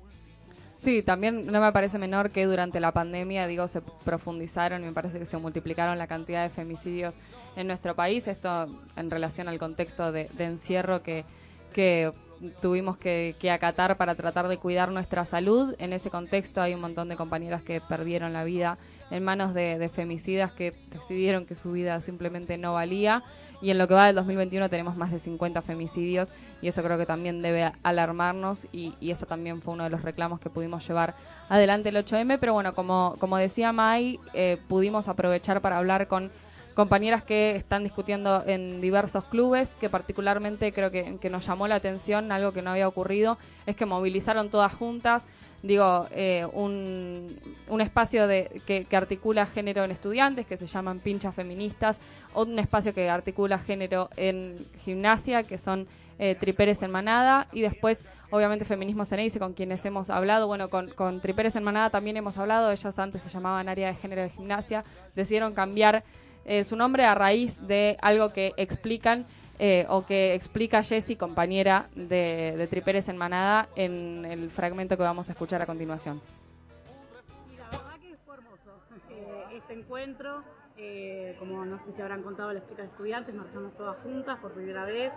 Sí, 0.78 1.02
también 1.02 1.48
no 1.48 1.60
me 1.60 1.72
parece 1.72 1.98
menor 1.98 2.30
que 2.30 2.46
durante 2.46 2.80
la 2.80 2.92
pandemia, 2.92 3.48
digo, 3.48 3.68
se 3.68 3.82
profundizaron 3.82 4.84
y 4.84 4.86
me 4.86 4.94
parece 4.94 5.18
que 5.18 5.26
se 5.26 5.38
multiplicaron 5.38 5.98
la 5.98 6.06
cantidad 6.06 6.44
de 6.44 6.50
femicidios 6.50 7.16
en 7.56 7.66
nuestro 7.66 7.96
país. 7.96 8.28
Esto 8.28 8.68
en 8.96 9.10
relación 9.10 9.48
al 9.48 9.58
contexto 9.58 10.12
de, 10.12 10.30
encierro 10.38 11.02
que, 11.02 11.26
que 11.74 12.12
tuvimos 12.62 12.98
que, 12.98 13.36
acatar 13.52 13.98
para 13.98 14.16
tratar 14.16 14.48
de 14.48 14.58
cuidar 14.58 14.92
nuestra 14.92 15.26
salud. 15.26 15.76
En 15.80 15.94
ese 15.94 16.10
contexto 16.10 16.62
hay 16.62 16.74
un 16.74 16.82
montón 16.82 17.10
de 17.10 17.16
compañeras 17.16 17.62
que 17.62 17.82
perdieron 17.82 18.34
la 18.34 18.44
vida 18.44 18.78
en 19.10 19.24
manos 19.24 19.54
de, 19.54 19.90
femicidas 19.94 20.52
que 20.52 20.74
decidieron 20.92 21.46
que 21.46 21.56
su 21.56 21.72
vida 21.72 22.00
simplemente 22.02 22.58
no 22.58 22.74
valía. 22.74 23.24
Y 23.62 23.72
en 23.72 23.80
lo 23.80 23.88
que 23.88 23.96
va 23.96 24.06
del 24.06 24.16
2021 24.16 24.70
tenemos 24.70 24.98
más 24.98 25.12
de 25.12 25.20
50 25.20 25.64
femicidios 25.64 26.32
y 26.62 26.68
eso 26.68 26.84
creo 26.84 26.98
que 26.98 27.08
también 27.08 27.42
debe 27.42 27.72
alarmarnos 27.82 28.68
y, 28.72 28.94
y 29.00 29.14
también 29.16 29.64
fue 29.64 29.74
uno 29.74 29.86
de 29.86 29.90
los 29.90 30.04
reclamos 30.04 30.40
que 30.40 30.52
pudimos 30.52 30.88
llevar 30.88 31.16
adelante 31.50 31.90
el 31.90 31.96
8M. 31.96 32.38
Pero 32.40 32.54
bueno, 32.54 32.76
como, 32.76 33.16
como 33.20 33.38
decía 33.38 33.72
Mai, 33.72 34.20
eh, 34.34 34.58
pudimos 34.68 35.08
aprovechar 35.08 35.62
para 35.62 35.78
hablar 35.78 36.08
con 36.08 36.32
compañeras 36.78 37.24
que 37.24 37.56
están 37.56 37.84
discutiendo 37.84 38.44
en 38.46 38.82
diversos 38.82 39.24
clubes, 39.24 39.74
que 39.82 39.90
particularmente 39.90 40.72
creo 40.72 40.92
que, 40.92 41.28
nos 41.28 41.44
llamó 41.44 41.68
la 41.68 41.74
atención, 41.74 42.32
algo 42.32 42.52
que 42.52 42.62
no 42.62 42.70
había 42.70 42.88
ocurrido, 42.88 43.40
es 43.66 43.76
que 43.76 43.88
movilizaron 43.88 44.50
todas 44.50 44.72
juntas, 44.76 45.24
digo, 45.64 46.06
eh, 46.12 46.46
un, 46.54 47.36
un 47.68 47.82
espacio 47.82 48.28
de, 48.28 48.62
que, 48.68 48.86
que 48.86 48.96
articula 48.96 49.48
género 49.48 49.86
en 49.86 49.90
estudiantes, 49.90 50.46
que 50.46 50.56
se 50.56 50.68
llaman 50.68 51.00
pinchas 51.00 51.34
feministas, 51.34 51.98
o 52.36 52.44
un 52.44 52.60
espacio 52.60 52.94
que 52.94 53.10
articula 53.10 53.58
género 53.58 54.12
en 54.16 54.64
gimnasia, 54.86 55.42
que 55.42 55.58
son 55.58 55.88
eh, 56.20 56.36
Triperes 56.36 56.84
en 56.84 56.92
Manada, 56.92 57.48
y 57.54 57.62
después, 57.62 58.06
obviamente, 58.30 58.66
Feminismo 58.66 59.04
Ceneice, 59.04 59.40
con 59.40 59.54
quienes 59.54 59.84
hemos 59.84 60.12
hablado. 60.12 60.46
Bueno, 60.46 60.70
con, 60.70 60.92
con 60.92 61.22
Triperes 61.22 61.56
en 61.56 61.64
Manada 61.64 61.90
también 61.90 62.18
hemos 62.18 62.38
hablado, 62.38 62.72
ellas 62.72 63.00
antes 63.00 63.24
se 63.24 63.30
llamaban 63.30 63.68
Área 63.68 63.88
de 63.88 63.96
Género 63.96 64.22
de 64.22 64.30
Gimnasia, 64.30 64.84
decidieron 65.16 65.56
cambiar 65.56 66.04
eh, 66.48 66.64
su 66.64 66.76
nombre 66.76 67.04
a 67.04 67.14
raíz 67.14 67.60
de 67.68 67.98
algo 68.02 68.32
que 68.32 68.54
explican 68.58 69.26
eh, 69.60 69.86
o 69.90 70.06
que 70.06 70.36
explica 70.36 70.84
Jessie, 70.84 71.16
compañera 71.16 71.88
de, 71.96 72.68
Triperes 72.70 73.10
en 73.10 73.18
Manada, 73.18 73.68
en 73.76 74.24
el 74.26 74.52
fragmento 74.52 74.98
que 74.98 75.04
vamos 75.04 75.30
a 75.30 75.32
escuchar 75.32 75.62
a 75.62 75.66
continuación. 75.66 76.22
Eh, 79.10 79.58
este 79.58 79.74
encuentro, 79.74 80.44
eh, 80.78 81.36
como 81.40 81.66
no 81.66 81.78
sé 81.80 81.92
si 81.96 82.02
habrán 82.02 82.22
contado 82.22 82.54
las 82.54 82.68
chicas 82.68 82.86
estudiantes, 82.86 83.34
marchamos 83.34 83.76
todas 83.76 83.98
juntas 84.04 84.38
por 84.40 84.52
primera 84.52 84.86
vez. 84.86 85.12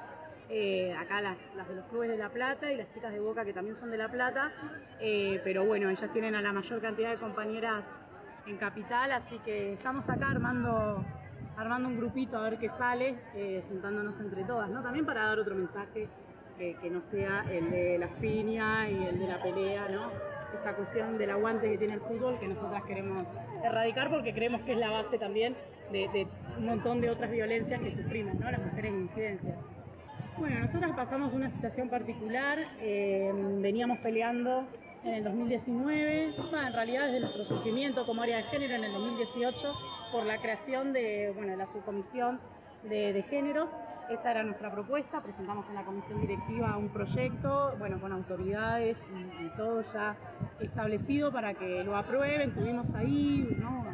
eh, 0.48 0.94
acá 0.98 1.20
las, 1.20 1.36
las 1.54 1.68
de 1.68 1.74
los 1.76 1.84
clubes 1.86 2.08
de 2.08 2.16
La 2.16 2.30
Plata 2.30 2.72
y 2.72 2.76
las 2.76 2.92
chicas 2.94 3.12
de 3.12 3.20
Boca 3.20 3.44
que 3.44 3.52
también 3.52 3.76
son 3.76 3.90
de 3.90 3.98
La 3.98 4.08
Plata. 4.08 4.52
pero 4.98 5.64
bueno, 5.66 5.90
ellas 5.90 6.10
tienen 6.12 6.34
a 6.34 6.40
la 6.40 6.52
mayor 6.52 6.80
cantidad 6.80 7.10
de 7.10 7.18
compañeras 7.18 7.84
en 8.46 8.56
Capital, 8.56 9.12
así 9.12 9.38
que 9.44 9.74
estamos 9.74 10.08
acá 10.08 10.30
armando, 10.30 11.04
armando 11.56 11.88
un 11.88 11.96
grupito 11.96 12.38
a 12.38 12.42
ver 12.42 12.58
qué 12.58 12.68
sale, 12.70 13.16
eh, 13.34 13.62
juntándonos 13.68 14.18
entre 14.20 14.44
todas, 14.44 14.68
¿no? 14.70 14.82
También 14.82 15.06
para 15.06 15.26
dar 15.26 15.38
otro 15.38 15.54
mensaje 15.54 16.08
que, 16.58 16.74
que 16.76 16.90
no 16.90 17.00
sea 17.02 17.44
el 17.50 17.70
de 17.70 17.98
las 17.98 18.10
piñas 18.20 18.88
y 18.90 19.04
el 19.06 19.18
de 19.18 19.26
la 19.26 19.42
pelea, 19.42 19.88
¿no? 19.88 20.10
Esa 20.60 20.74
cuestión 20.74 21.16
del 21.16 21.30
aguante 21.30 21.70
que 21.70 21.78
tiene 21.78 21.94
el 21.94 22.00
fútbol 22.00 22.38
que 22.40 22.48
nosotras 22.48 22.82
queremos 22.84 23.28
erradicar 23.64 24.10
porque 24.10 24.34
creemos 24.34 24.62
que 24.62 24.72
es 24.72 24.78
la 24.78 24.90
base 24.90 25.16
también 25.18 25.54
de, 25.92 26.08
de 26.12 26.26
un 26.58 26.66
montón 26.66 27.00
de 27.00 27.10
otras 27.10 27.30
violencias 27.30 27.80
que 27.80 27.94
sufrimos, 27.94 28.34
¿no? 28.34 28.50
Las 28.50 28.60
mujeres 28.60 28.92
en 28.92 29.00
incidencias. 29.02 29.56
Bueno, 30.38 30.58
nosotras 30.60 30.92
pasamos 30.96 31.34
una 31.34 31.50
situación 31.50 31.90
particular, 31.90 32.58
eh, 32.80 33.30
veníamos 33.60 33.98
peleando 33.98 34.64
en 35.04 35.14
el 35.14 35.24
2019, 35.24 36.34
bueno, 36.50 36.66
en 36.66 36.72
realidad 36.72 37.06
desde 37.06 37.20
nuestro 37.20 37.44
surgimiento 37.44 38.04
como 38.04 38.22
área 38.22 38.38
de 38.38 38.42
género 38.44 38.74
en 38.74 38.84
el 38.84 38.92
2018 38.92 39.74
por 40.12 40.24
la 40.24 40.40
creación 40.40 40.92
de 40.92 41.32
bueno, 41.34 41.56
la 41.56 41.66
subcomisión 41.66 42.40
de, 42.84 43.12
de 43.12 43.22
géneros. 43.24 43.68
Esa 44.10 44.32
era 44.32 44.42
nuestra 44.42 44.72
propuesta, 44.72 45.22
presentamos 45.22 45.68
en 45.68 45.76
la 45.76 45.84
comisión 45.84 46.20
directiva 46.20 46.76
un 46.76 46.88
proyecto, 46.88 47.76
bueno, 47.78 48.00
con 48.00 48.12
autoridades 48.12 48.96
y, 49.14 49.44
y 49.44 49.48
todo 49.56 49.84
ya 49.92 50.16
establecido 50.58 51.32
para 51.32 51.54
que 51.54 51.84
lo 51.84 51.96
aprueben. 51.96 52.52
Tuvimos 52.52 52.92
ahí 52.94 53.56
¿no? 53.58 53.84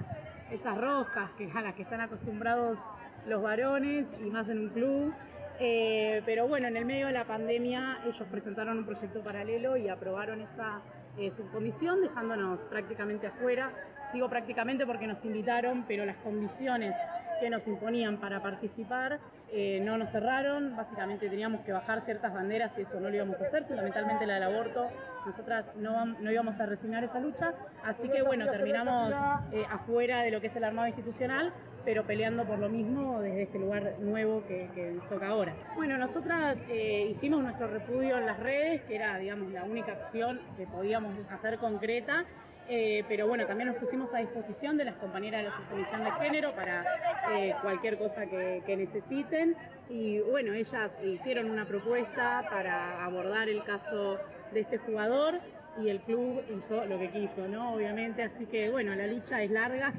esas 0.51 0.79
roscas 0.79 1.31
que, 1.33 1.51
a 1.55 1.61
las 1.61 1.75
que 1.75 1.83
están 1.83 2.01
acostumbrados 2.01 2.79
los 3.27 3.43
varones 3.43 4.07
y 4.21 4.31
más 4.31 4.49
en 4.49 4.61
un 4.61 4.69
club. 4.71 5.15
Eh, 5.59 6.23
pero 6.27 6.47
bueno, 6.47 6.69
en 6.69 6.77
el 6.77 6.85
medio 6.85 7.07
de 7.07 7.13
la 7.13 7.25
pandemia 7.25 8.01
ellos 8.05 8.27
presentaron 8.31 8.79
un 8.79 8.85
proyecto 8.85 9.23
paralelo 9.23 9.77
y 9.77 9.89
aprobaron 9.89 10.43
esa 10.43 10.81
eh, 11.19 11.33
subcomisión, 11.37 12.01
dejándonos 12.03 12.61
prácticamente 12.65 13.27
afuera. 13.27 13.71
Digo 14.13 14.29
prácticamente 14.29 14.87
porque 14.87 15.07
nos 15.07 15.25
invitaron, 15.25 15.85
pero 15.87 16.05
las 16.05 16.17
condiciones 16.19 16.95
que 17.41 17.51
nos 17.51 17.67
imponían 17.67 18.19
para 18.19 18.43
participar 18.43 19.19
eh, 19.53 19.81
no 19.85 19.97
nos 19.99 20.11
cerraron. 20.11 20.77
Básicamente 20.77 21.29
teníamos 21.29 21.61
que 21.63 21.73
bajar 21.73 22.05
ciertas 22.05 22.33
banderas 22.33 22.73
y 22.79 22.83
eso 22.83 22.99
no 23.01 23.09
lo 23.09 23.15
íbamos 23.15 23.41
a 23.41 23.45
hacer, 23.45 23.65
fundamentalmente 23.65 24.27
la 24.27 24.35
del 24.35 24.43
aborto. 24.45 24.89
Nosotras 25.25 25.67
no, 25.77 26.07
no 26.07 26.31
íbamos 26.31 26.59
a 26.61 26.67
resignar 26.67 27.05
esa 27.05 27.21
lucha, 27.21 27.53
así 27.85 28.09
que 28.09 28.23
bueno, 28.23 28.51
terminamos 28.51 29.13
eh, 29.53 29.65
afuera 29.71 30.23
de 30.23 30.31
lo 30.31 30.41
que 30.41 30.49
es 30.49 30.57
el 30.57 30.65
armado 30.65 30.89
institucional, 30.89 31.53
pero 31.87 32.03
peleando 32.05 32.45
por 32.45 32.59
lo 32.59 32.69
mismo 32.69 33.21
desde 33.21 33.45
este 33.45 33.59
lugar 33.61 33.95
nuevo 34.01 34.43
que, 34.49 34.69
que 34.75 34.91
nos 34.91 35.09
toca 35.09 35.29
ahora. 35.29 35.55
Bueno, 35.77 35.97
nosotras 35.97 36.59
eh, 36.69 37.07
hicimos 37.09 37.43
nuestro 37.43 37.69
repudio 37.69 38.19
en 38.19 38.27
las 38.27 38.41
redes, 38.41 38.83
que 38.83 38.97
era, 38.97 39.17
digamos, 39.19 39.53
la 39.53 39.63
única 39.63 39.93
acción 39.93 40.41
que 40.59 40.67
podíamos 40.67 41.15
hacer 41.31 41.59
concreta. 41.59 42.25
eh, 42.69 43.05
pero 43.09 43.29
bueno, 43.29 43.47
también 43.47 43.69
nos 43.69 43.77
pusimos 43.77 44.13
a 44.13 44.19
disposición 44.19 44.77
de 44.77 44.85
las 44.85 44.97
compañeras 44.97 45.43
de 45.45 45.49
la 45.49 45.57
subcomisión 45.57 46.03
de 46.03 46.11
género 46.13 46.53
para 46.57 46.85
eh, 47.33 47.55
cualquier 47.63 47.97
cosa 47.99 48.27
que, 48.27 48.63
que 48.67 48.77
necesiten. 48.77 49.55
Y 49.89 50.19
bueno, 50.21 50.53
ellas 50.53 50.91
hicieron 51.05 51.49
una 51.49 51.65
propuesta 51.67 52.45
para 52.51 53.05
abordar 53.05 53.49
el 53.49 53.63
caso 53.63 54.19
de 54.53 54.61
este 54.61 54.79
jugador 54.79 55.39
y 55.81 55.89
el 55.89 56.01
club 56.01 56.43
hizo 56.59 56.85
lo 56.87 56.99
que 56.99 57.11
quiso, 57.11 57.47
¿no? 57.47 57.75
Obviamente, 57.75 58.25
así 58.25 58.47
que 58.47 58.71
bueno, 58.71 58.95
la 58.97 59.07
lucha 59.07 59.41
es 59.43 59.51
larga. 59.53 59.93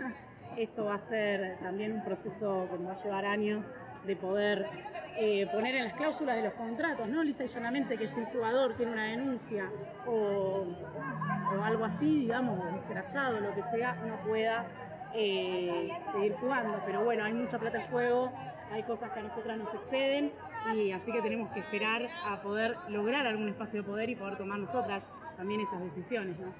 Esto 0.58 0.86
va 0.86 0.95
a 0.95 1.08
ser 1.08 1.60
también 1.60 1.91
un 1.91 2.03
proceso 2.03 2.68
que 2.72 2.80
nos 2.80 2.88
va 2.88 2.99
a 2.99 3.03
llevar 3.03 3.26
años 3.26 3.64
de 4.08 4.16
poder 4.16 4.66
eh, 5.16 5.47
poner 5.51 5.76
en 5.76 5.84
las 5.86 5.93
cláusulas 5.93 6.36
de 6.36 6.43
los 6.45 6.53
contratos, 6.53 7.08
¿no? 7.08 7.24
Lisa 7.24 7.43
y 7.43 7.47
llanamente 7.47 7.95
que 7.95 8.08
si 8.08 8.20
un 8.20 8.26
jugador 8.26 8.76
tiene 8.76 8.93
una 8.93 9.05
denuncia 9.05 9.70
o, 10.08 10.66
algo 11.64 11.86
así, 11.86 12.22
digamos, 12.22 12.60
escrachado, 12.84 13.39
lo 13.39 13.53
que 13.53 13.62
sea, 13.66 13.93
no 14.08 14.16
pueda 14.28 14.66
eh, 15.14 15.91
seguir 16.12 16.34
jugando. 16.34 16.82
Pero 16.88 17.03
bueno, 17.03 17.24
hay 17.24 17.34
mucha 17.34 17.60
plata 17.60 17.80
en 17.80 17.91
juego, 17.91 18.32
hay 18.72 18.82
cosas 18.82 19.12
que 19.12 19.20
a 19.20 19.24
nosotras 19.24 19.60
nos 19.60 19.72
exceden 19.76 20.32
y 20.74 20.91
así 20.91 21.12
que 21.12 21.22
tenemos 21.22 21.51
que 21.51 21.60
esperar 21.60 22.01
a 22.26 22.41
poder 22.41 22.76
lograr 22.89 23.28
algún 23.28 23.49
espacio 23.49 23.84
de 23.84 23.88
poder 23.88 24.10
y 24.10 24.16
poder 24.16 24.38
tomar 24.39 24.58
nosotras 24.58 25.03
también 25.38 25.62
esas 25.62 25.82
decisiones, 25.82 26.36
¿no? 26.39 26.51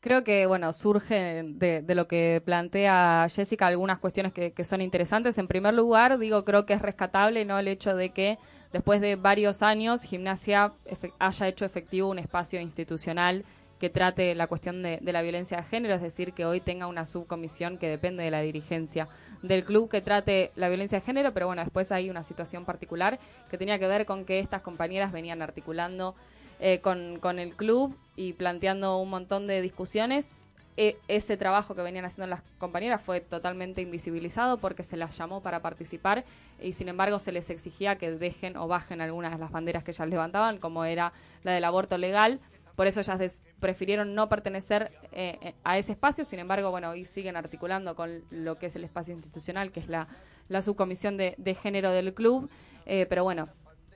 Creo 0.00 0.22
que, 0.22 0.46
bueno, 0.46 0.72
surge 0.72 1.42
de, 1.44 1.82
de 1.82 1.94
lo 1.94 2.06
que 2.06 2.40
plantea 2.44 3.26
Jessica 3.28 3.66
algunas 3.66 3.98
cuestiones 3.98 4.32
que, 4.32 4.52
que 4.52 4.64
son 4.64 4.80
interesantes. 4.80 5.36
En 5.38 5.48
primer 5.48 5.74
lugar, 5.74 6.18
digo, 6.18 6.44
creo 6.44 6.64
que 6.64 6.74
es 6.74 6.82
rescatable 6.82 7.44
no 7.44 7.58
el 7.58 7.66
hecho 7.66 7.96
de 7.96 8.10
que 8.10 8.38
después 8.72 9.00
de 9.00 9.16
varios 9.16 9.62
años 9.62 10.02
Gimnasia 10.02 10.74
haya 11.18 11.48
hecho 11.48 11.64
efectivo 11.64 12.08
un 12.08 12.18
espacio 12.18 12.60
institucional 12.60 13.44
que 13.80 13.90
trate 13.90 14.34
la 14.34 14.46
cuestión 14.46 14.82
de, 14.82 14.98
de 15.02 15.12
la 15.12 15.22
violencia 15.22 15.58
de 15.58 15.62
género, 15.64 15.94
es 15.94 16.02
decir, 16.02 16.32
que 16.32 16.46
hoy 16.46 16.60
tenga 16.60 16.86
una 16.86 17.04
subcomisión 17.04 17.76
que 17.76 17.88
depende 17.88 18.22
de 18.22 18.30
la 18.30 18.40
dirigencia 18.40 19.08
del 19.42 19.64
club 19.64 19.90
que 19.90 20.00
trate 20.00 20.50
la 20.54 20.68
violencia 20.68 21.00
de 21.00 21.04
género, 21.04 21.34
pero 21.34 21.46
bueno, 21.46 21.62
después 21.62 21.92
hay 21.92 22.08
una 22.08 22.22
situación 22.22 22.64
particular 22.64 23.18
que 23.50 23.58
tenía 23.58 23.78
que 23.78 23.86
ver 23.86 24.06
con 24.06 24.24
que 24.24 24.38
estas 24.38 24.62
compañeras 24.62 25.12
venían 25.12 25.42
articulando 25.42 26.14
eh, 26.58 26.80
con, 26.80 27.18
con 27.18 27.38
el 27.38 27.54
club 27.54 27.94
y 28.16 28.32
planteando 28.32 28.98
un 28.98 29.10
montón 29.10 29.46
de 29.46 29.62
discusiones. 29.62 30.34
E- 30.78 30.98
ese 31.08 31.38
trabajo 31.38 31.74
que 31.74 31.80
venían 31.80 32.04
haciendo 32.04 32.26
las 32.26 32.42
compañeras 32.58 33.00
fue 33.00 33.20
totalmente 33.20 33.80
invisibilizado 33.80 34.58
porque 34.58 34.82
se 34.82 34.98
las 34.98 35.16
llamó 35.16 35.40
para 35.42 35.60
participar 35.62 36.24
y 36.60 36.72
sin 36.72 36.88
embargo 36.88 37.18
se 37.18 37.32
les 37.32 37.48
exigía 37.48 37.96
que 37.96 38.10
dejen 38.10 38.58
o 38.58 38.68
bajen 38.68 39.00
algunas 39.00 39.32
de 39.32 39.38
las 39.38 39.50
banderas 39.50 39.84
que 39.84 39.92
ellas 39.92 40.08
levantaban, 40.08 40.58
como 40.58 40.84
era 40.84 41.12
la 41.44 41.52
del 41.52 41.64
aborto 41.64 41.96
legal. 41.96 42.40
Por 42.74 42.86
eso 42.86 43.00
ellas 43.00 43.40
prefirieron 43.58 44.14
no 44.14 44.28
pertenecer 44.28 44.92
eh, 45.12 45.38
eh, 45.40 45.54
a 45.64 45.78
ese 45.78 45.92
espacio, 45.92 46.26
sin 46.26 46.40
embargo, 46.40 46.70
bueno, 46.70 46.90
hoy 46.90 47.06
siguen 47.06 47.36
articulando 47.36 47.96
con 47.96 48.22
lo 48.30 48.56
que 48.56 48.66
es 48.66 48.76
el 48.76 48.84
espacio 48.84 49.14
institucional, 49.14 49.72
que 49.72 49.80
es 49.80 49.88
la, 49.88 50.08
la 50.48 50.60
subcomisión 50.60 51.16
de, 51.16 51.34
de 51.38 51.54
género 51.54 51.90
del 51.90 52.12
club. 52.12 52.50
Eh, 52.84 53.06
pero 53.08 53.24
bueno, 53.24 53.48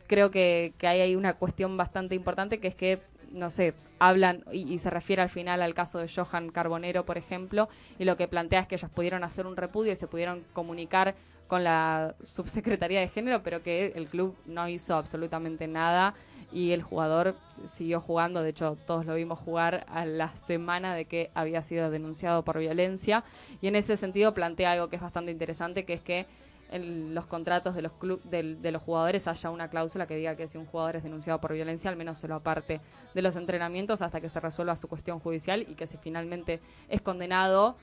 creo 0.06 0.30
que, 0.30 0.72
que 0.78 0.86
ahí 0.86 1.00
hay 1.02 1.14
una 1.14 1.34
cuestión 1.34 1.76
bastante 1.76 2.14
importante 2.14 2.58
que 2.58 2.68
es 2.68 2.74
que, 2.74 3.02
no 3.30 3.50
sé, 3.50 3.74
hablan 3.98 4.44
y, 4.52 4.78
se 4.78 4.90
refiere 4.90 5.22
al 5.22 5.28
final 5.28 5.62
al 5.62 5.74
caso 5.74 5.98
de 5.98 6.08
Johan 6.08 6.50
Carbonero, 6.50 7.04
por 7.04 7.18
ejemplo, 7.18 7.68
y 7.98 8.04
lo 8.04 8.16
que 8.16 8.28
plantea 8.28 8.60
es 8.60 8.66
que 8.66 8.74
ellas 8.76 8.90
pudieron 8.90 9.24
hacer 9.24 9.46
un 9.46 9.56
repudio 9.56 9.92
y 9.92 9.96
se 9.96 10.06
pudieron 10.06 10.44
comunicar 10.52 11.14
con 11.46 11.64
la 11.64 12.14
subsecretaría 12.24 13.00
de 13.00 13.08
género, 13.08 13.42
pero 13.42 13.62
que 13.62 13.92
el 13.96 14.06
club 14.06 14.36
no 14.46 14.68
hizo 14.68 14.94
absolutamente 14.94 15.66
nada 15.66 16.14
y 16.52 16.72
el 16.72 16.82
jugador 16.82 17.34
siguió 17.66 18.00
jugando, 18.00 18.42
de 18.42 18.50
hecho 18.50 18.76
todos 18.86 19.06
lo 19.06 19.14
vimos 19.14 19.38
jugar 19.38 19.84
a 19.88 20.04
la 20.04 20.28
semana 20.46 20.94
de 20.94 21.04
que 21.04 21.30
había 21.34 21.62
sido 21.62 21.90
denunciado 21.90 22.44
por 22.44 22.58
violencia. 22.58 23.24
Y 23.60 23.68
en 23.68 23.76
ese 23.76 23.96
sentido 23.96 24.34
plantea 24.34 24.72
algo 24.72 24.88
que 24.88 24.96
es 24.96 25.02
bastante 25.02 25.30
interesante, 25.30 25.84
que 25.84 25.94
es 25.94 26.02
que 26.02 26.26
en 26.70 27.14
los 27.14 27.26
contratos 27.26 27.74
de 27.74 27.82
los 27.82 27.92
club, 27.92 28.22
del- 28.24 28.62
de 28.62 28.70
los 28.72 28.82
jugadores 28.82 29.26
haya 29.28 29.50
una 29.50 29.68
cláusula 29.68 30.06
que 30.06 30.16
diga 30.16 30.36
que 30.36 30.46
si 30.48 30.56
un 30.58 30.66
jugador 30.66 30.96
es 30.96 31.02
denunciado 31.02 31.40
por 31.40 31.52
violencia, 31.52 31.90
al 31.90 31.96
menos 31.96 32.18
se 32.18 32.28
lo 32.28 32.36
aparte 32.36 32.80
de 33.14 33.22
los 33.22 33.36
entrenamientos 33.36 34.02
hasta 34.02 34.20
que 34.20 34.28
se 34.28 34.40
resuelva 34.40 34.76
su 34.76 34.88
cuestión 34.88 35.18
judicial 35.20 35.64
y 35.68 35.74
que 35.74 35.86
si 35.86 35.96
finalmente 35.96 36.60
es 36.88 37.00
condenado, 37.02 37.76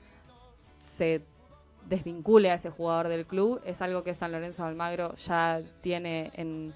se 0.80 1.22
desvincule 1.88 2.50
a 2.50 2.54
ese 2.54 2.70
jugador 2.70 3.08
del 3.08 3.26
club. 3.26 3.60
Es 3.64 3.80
algo 3.82 4.02
que 4.04 4.14
San 4.14 4.32
Lorenzo 4.32 4.62
de 4.62 4.68
Almagro 4.70 5.14
ya 5.16 5.60
tiene 5.80 6.30
en, 6.34 6.72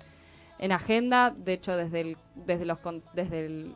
en 0.59 0.73
agenda. 0.73 1.31
De 1.31 1.53
hecho, 1.55 1.77
desde 1.77 2.01
el, 2.01 2.17
desde 2.35 2.65
los, 2.65 2.79
desde 3.13 3.47
el 3.47 3.75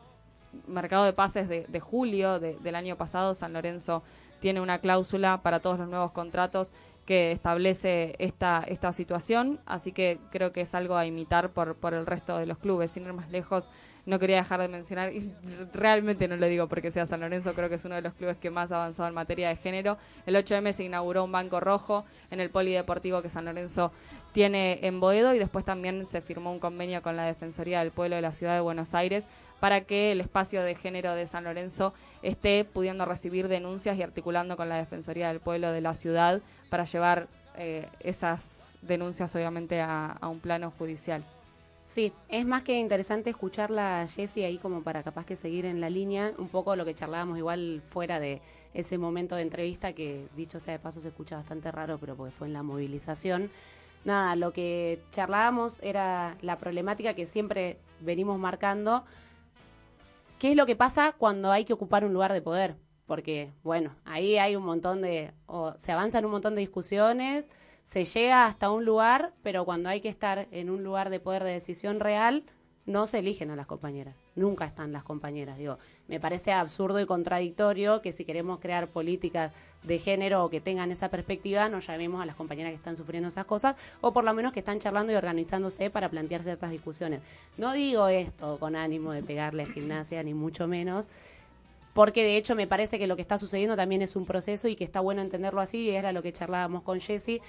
mercado 0.67 1.05
de 1.05 1.13
pases 1.13 1.47
de, 1.47 1.65
de 1.67 1.79
julio 1.79 2.39
de- 2.39 2.55
del 2.57 2.75
año 2.75 2.95
pasado, 2.97 3.35
San 3.35 3.53
Lorenzo 3.53 4.03
tiene 4.39 4.61
una 4.61 4.79
cláusula 4.79 5.41
para 5.41 5.59
todos 5.59 5.79
los 5.79 5.87
nuevos 5.89 6.11
contratos 6.11 6.69
que 7.07 7.31
establece 7.31 8.15
esta, 8.19 8.63
esta 8.67 8.91
situación, 8.91 9.59
así 9.65 9.93
que 9.93 10.19
creo 10.29 10.51
que 10.51 10.61
es 10.61 10.75
algo 10.75 10.97
a 10.97 11.05
imitar 11.05 11.51
por, 11.51 11.75
por 11.75 11.93
el 11.93 12.05
resto 12.05 12.37
de 12.37 12.45
los 12.45 12.57
clubes. 12.57 12.91
Sin 12.91 13.05
ir 13.05 13.13
más 13.13 13.31
lejos, 13.31 13.69
no 14.05 14.19
quería 14.19 14.35
dejar 14.37 14.59
de 14.59 14.67
mencionar, 14.67 15.13
y 15.13 15.33
realmente 15.73 16.27
no 16.27 16.35
lo 16.35 16.45
digo 16.47 16.67
porque 16.67 16.91
sea 16.91 17.05
San 17.05 17.21
Lorenzo, 17.21 17.53
creo 17.53 17.69
que 17.69 17.75
es 17.75 17.85
uno 17.85 17.95
de 17.95 18.01
los 18.01 18.13
clubes 18.13 18.37
que 18.37 18.49
más 18.49 18.71
ha 18.71 18.75
avanzado 18.75 19.07
en 19.07 19.15
materia 19.15 19.47
de 19.47 19.55
género. 19.55 19.97
El 20.25 20.35
8M 20.35 20.73
se 20.73 20.83
inauguró 20.83 21.23
un 21.23 21.31
banco 21.31 21.61
rojo 21.61 22.03
en 22.29 22.41
el 22.41 22.49
polideportivo 22.49 23.21
que 23.21 23.29
San 23.29 23.45
Lorenzo 23.45 23.91
tiene 24.33 24.79
en 24.83 24.99
Boedo 24.99 25.33
y 25.33 25.39
después 25.39 25.63
también 25.63 26.05
se 26.05 26.21
firmó 26.21 26.51
un 26.51 26.59
convenio 26.59 27.01
con 27.01 27.15
la 27.15 27.23
Defensoría 27.23 27.79
del 27.79 27.91
Pueblo 27.91 28.17
de 28.17 28.21
la 28.21 28.33
Ciudad 28.33 28.53
de 28.53 28.61
Buenos 28.61 28.93
Aires 28.93 29.27
para 29.59 29.81
que 29.81 30.11
el 30.11 30.21
espacio 30.21 30.61
de 30.61 30.75
género 30.75 31.15
de 31.15 31.27
San 31.27 31.45
Lorenzo 31.45 31.93
esté 32.21 32.63
pudiendo 32.63 33.05
recibir 33.05 33.47
denuncias 33.47 33.97
y 33.97 34.03
articulando 34.03 34.57
con 34.57 34.69
la 34.69 34.75
Defensoría 34.75 35.29
del 35.29 35.39
Pueblo 35.39 35.71
de 35.71 35.81
la 35.81 35.95
ciudad 35.95 36.41
para 36.69 36.85
llevar 36.85 37.27
eh, 37.57 37.87
esas 37.99 38.77
denuncias 38.81 39.35
obviamente 39.35 39.81
a, 39.81 40.17
un 40.23 40.39
plano 40.39 40.71
judicial. 40.77 41.23
Sí, 41.85 42.11
es 42.27 42.45
más 42.45 42.63
que 42.63 42.77
interesante 42.77 43.29
escucharla 43.29 44.01
a 44.01 44.07
Jessie 44.07 44.45
ahí 44.45 44.57
como 44.57 44.83
para 44.83 45.03
capaz 45.03 45.25
que 45.25 45.37
seguir 45.37 45.65
en 45.65 45.79
la 45.79 45.89
línea, 45.89 46.33
un 46.37 46.49
poco 46.49 46.75
lo 46.75 46.83
que 46.83 46.93
charlábamos 46.93 47.37
igual 47.37 47.81
fuera 47.89 48.19
de 48.19 48.41
ese 48.73 48.97
momento 48.97 49.35
de 49.35 49.43
entrevista 49.43 49.93
que 49.93 50.27
dicho 50.35 50.59
sea 50.59 50.73
de 50.73 50.79
paso 50.79 50.99
se 50.99 51.07
escucha 51.07 51.37
bastante 51.37 51.71
raro, 51.71 51.97
pero 51.97 52.15
porque 52.15 52.31
fue 52.31 52.47
en 52.47 52.53
la 52.53 52.61
movilización. 52.61 53.49
Nada, 54.03 54.35
lo 54.35 54.51
que 54.51 54.99
charlábamos 55.11 55.79
era 55.81 56.37
la 56.41 56.57
problemática 56.57 57.13
que 57.13 57.25
siempre 57.25 57.77
venimos 58.01 58.37
marcando, 58.37 59.05
qué 60.39 60.51
es 60.51 60.57
lo 60.57 60.65
que 60.65 60.75
pasa 60.75 61.15
cuando 61.17 61.51
hay 61.51 61.65
que 61.65 61.73
ocupar 61.73 62.05
un 62.05 62.13
lugar 62.13 62.33
de 62.33 62.41
poder, 62.41 62.75
porque 63.07 63.49
bueno, 63.63 63.95
ahí 64.05 64.37
hay 64.37 64.55
un 64.55 64.63
montón 64.63 65.01
de, 65.01 65.31
o 65.47 65.73
se 65.79 65.91
avanzan 65.91 66.25
un 66.25 66.31
montón 66.31 66.55
de 66.55 66.61
discusiones, 66.61 67.49
se 67.85 68.03
llega 68.03 68.45
hasta 68.45 68.69
un 68.69 68.85
lugar, 68.85 69.31
pero 69.41 69.63
cuando 69.65 69.89
hay 69.89 70.01
que 70.01 70.09
estar 70.09 70.47
en 70.51 70.69
un 70.69 70.83
lugar 70.83 71.09
de 71.09 71.21
poder 71.21 71.43
de 71.43 71.51
decisión 71.51 71.99
real, 72.01 72.43
no 72.85 73.05
se 73.05 73.19
eligen 73.19 73.51
a 73.51 73.55
las 73.55 73.65
compañeras, 73.65 74.15
nunca 74.35 74.65
están 74.65 74.93
las 74.93 75.03
compañeras. 75.03 75.57
Digo, 75.57 75.77
me 76.07 76.19
parece 76.19 76.53
absurdo 76.53 76.99
y 77.01 77.05
contradictorio 77.05 78.01
que 78.01 78.13
si 78.13 78.23
queremos 78.23 78.59
crear 78.59 78.87
políticas 78.87 79.51
de 79.83 79.99
género 79.99 80.43
o 80.43 80.49
que 80.49 80.61
tengan 80.61 80.91
esa 80.91 81.09
perspectiva, 81.09 81.69
nos 81.69 81.87
llamemos 81.87 82.21
a 82.21 82.25
las 82.25 82.35
compañeras 82.35 82.71
que 82.71 82.77
están 82.77 82.97
sufriendo 82.97 83.29
esas 83.29 83.45
cosas, 83.45 83.75
o 84.01 84.11
por 84.13 84.23
lo 84.23 84.33
menos 84.33 84.53
que 84.53 84.59
están 84.59 84.79
charlando 84.79 85.11
y 85.11 85.15
organizándose 85.15 85.89
para 85.89 86.09
plantear 86.09 86.43
ciertas 86.43 86.71
discusiones. 86.71 87.21
No 87.57 87.73
digo 87.73 88.07
esto 88.07 88.57
con 88.57 88.75
ánimo 88.75 89.11
de 89.11 89.21
pegarle 89.23 89.63
a 89.63 89.67
gimnasia, 89.67 90.23
ni 90.23 90.33
mucho 90.33 90.67
menos, 90.67 91.05
porque 91.97 92.23
de 92.23 92.37
hecho 92.37 92.53
me 92.53 92.67
parece 92.67 92.99
que 92.99 93.07
lo 93.07 93.15
que 93.15 93.23
está 93.23 93.39
sucediendo 93.39 93.75
también 93.75 94.03
es 94.03 94.15
un 94.15 94.27
proceso 94.27 94.67
y 94.67 94.75
que 94.75 94.83
está 94.83 94.99
bueno 94.99 95.19
entenderlo 95.19 95.61
así, 95.61 95.79
y 95.79 95.89
era 95.89 96.11
lo 96.11 96.21
que 96.21 96.31
charlábamos 96.31 96.83
con 96.83 97.01
Jessy. 97.01 97.41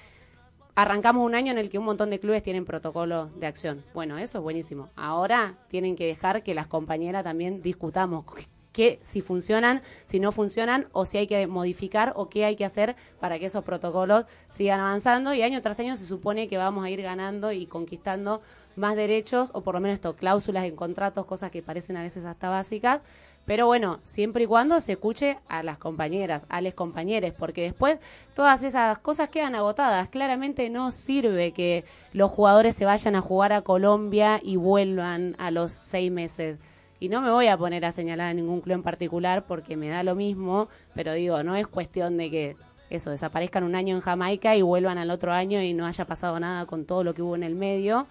Arrancamos 0.73 1.23
un 1.23 1.35
año 1.35 1.51
en 1.51 1.59
el 1.59 1.69
que 1.69 1.77
un 1.77 1.85
montón 1.85 2.09
de 2.09 2.19
clubes 2.19 2.41
tienen 2.41 2.65
protocolo 2.65 3.29
de 3.35 3.45
acción. 3.45 3.83
Bueno, 3.93 4.17
eso 4.17 4.39
es 4.39 4.43
buenísimo. 4.43 4.89
Ahora 4.95 5.53
tienen 5.67 5.95
que 5.95 6.07
dejar 6.07 6.41
que 6.41 6.55
las 6.55 6.65
compañeras 6.65 7.23
también 7.23 7.61
discutamos 7.61 8.25
que 8.71 8.97
si 9.03 9.21
funcionan, 9.21 9.83
si 10.05 10.19
no 10.19 10.31
funcionan, 10.31 10.87
o 10.93 11.05
si 11.05 11.19
hay 11.19 11.27
que 11.27 11.45
modificar 11.45 12.13
o 12.15 12.27
qué 12.27 12.45
hay 12.45 12.55
que 12.55 12.65
hacer 12.65 12.95
para 13.19 13.37
que 13.37 13.45
esos 13.45 13.63
protocolos 13.63 14.25
sigan 14.49 14.79
avanzando. 14.79 15.31
Y 15.35 15.43
año 15.43 15.61
tras 15.61 15.79
año 15.79 15.95
se 15.95 16.05
supone 16.05 16.47
que 16.47 16.57
vamos 16.57 16.83
a 16.83 16.89
ir 16.89 17.03
ganando 17.03 17.51
y 17.51 17.67
conquistando 17.67 18.41
más 18.75 18.95
derechos, 18.95 19.51
o 19.53 19.61
por 19.61 19.75
lo 19.75 19.79
menos 19.81 19.95
esto, 19.95 20.15
cláusulas 20.15 20.65
en 20.65 20.75
contratos, 20.75 21.27
cosas 21.27 21.51
que 21.51 21.61
parecen 21.61 21.97
a 21.97 22.01
veces 22.01 22.25
hasta 22.25 22.49
básicas. 22.49 23.01
Pero 23.45 23.65
bueno, 23.65 23.99
siempre 24.03 24.43
y 24.43 24.47
cuando 24.47 24.79
se 24.79 24.91
escuche 24.91 25.37
a 25.47 25.63
las 25.63 25.77
compañeras, 25.77 26.45
a 26.49 26.61
los 26.61 26.73
compañeros, 26.75 27.33
porque 27.37 27.63
después 27.63 27.97
todas 28.35 28.61
esas 28.61 28.99
cosas 28.99 29.29
quedan 29.29 29.55
agotadas. 29.55 30.07
Claramente 30.09 30.69
no 30.69 30.91
sirve 30.91 31.51
que 31.51 31.83
los 32.13 32.29
jugadores 32.29 32.75
se 32.75 32.85
vayan 32.85 33.15
a 33.15 33.21
jugar 33.21 33.53
a 33.53 33.63
Colombia 33.63 34.39
y 34.43 34.55
vuelvan 34.55 35.35
a 35.39 35.49
los 35.49 35.71
seis 35.71 36.11
meses. 36.11 36.59
Y 36.99 37.09
no 37.09 37.21
me 37.21 37.31
voy 37.31 37.47
a 37.47 37.57
poner 37.57 37.85
a 37.85 37.91
señalar 37.91 38.27
a 38.27 38.33
ningún 38.33 38.61
club 38.61 38.75
en 38.75 38.83
particular 38.83 39.45
porque 39.47 39.77
me 39.77 39.89
da 39.89 40.03
lo 40.03 40.15
mismo, 40.15 40.67
pero 40.93 41.13
digo, 41.13 41.41
no 41.43 41.55
es 41.55 41.65
cuestión 41.65 42.17
de 42.17 42.29
que 42.29 42.55
eso, 42.89 43.11
desaparezcan 43.11 43.63
un 43.63 43.75
año 43.75 43.95
en 43.95 44.01
Jamaica 44.01 44.55
y 44.55 44.61
vuelvan 44.61 44.97
al 44.97 45.11
otro 45.11 45.31
año 45.31 45.61
y 45.61 45.73
no 45.73 45.85
haya 45.85 46.05
pasado 46.05 46.39
nada 46.39 46.65
con 46.65 46.85
todo 46.85 47.03
lo 47.03 47.13
que 47.13 47.21
hubo 47.21 47.35
en 47.35 47.43
el 47.43 47.55
medio. 47.55 48.07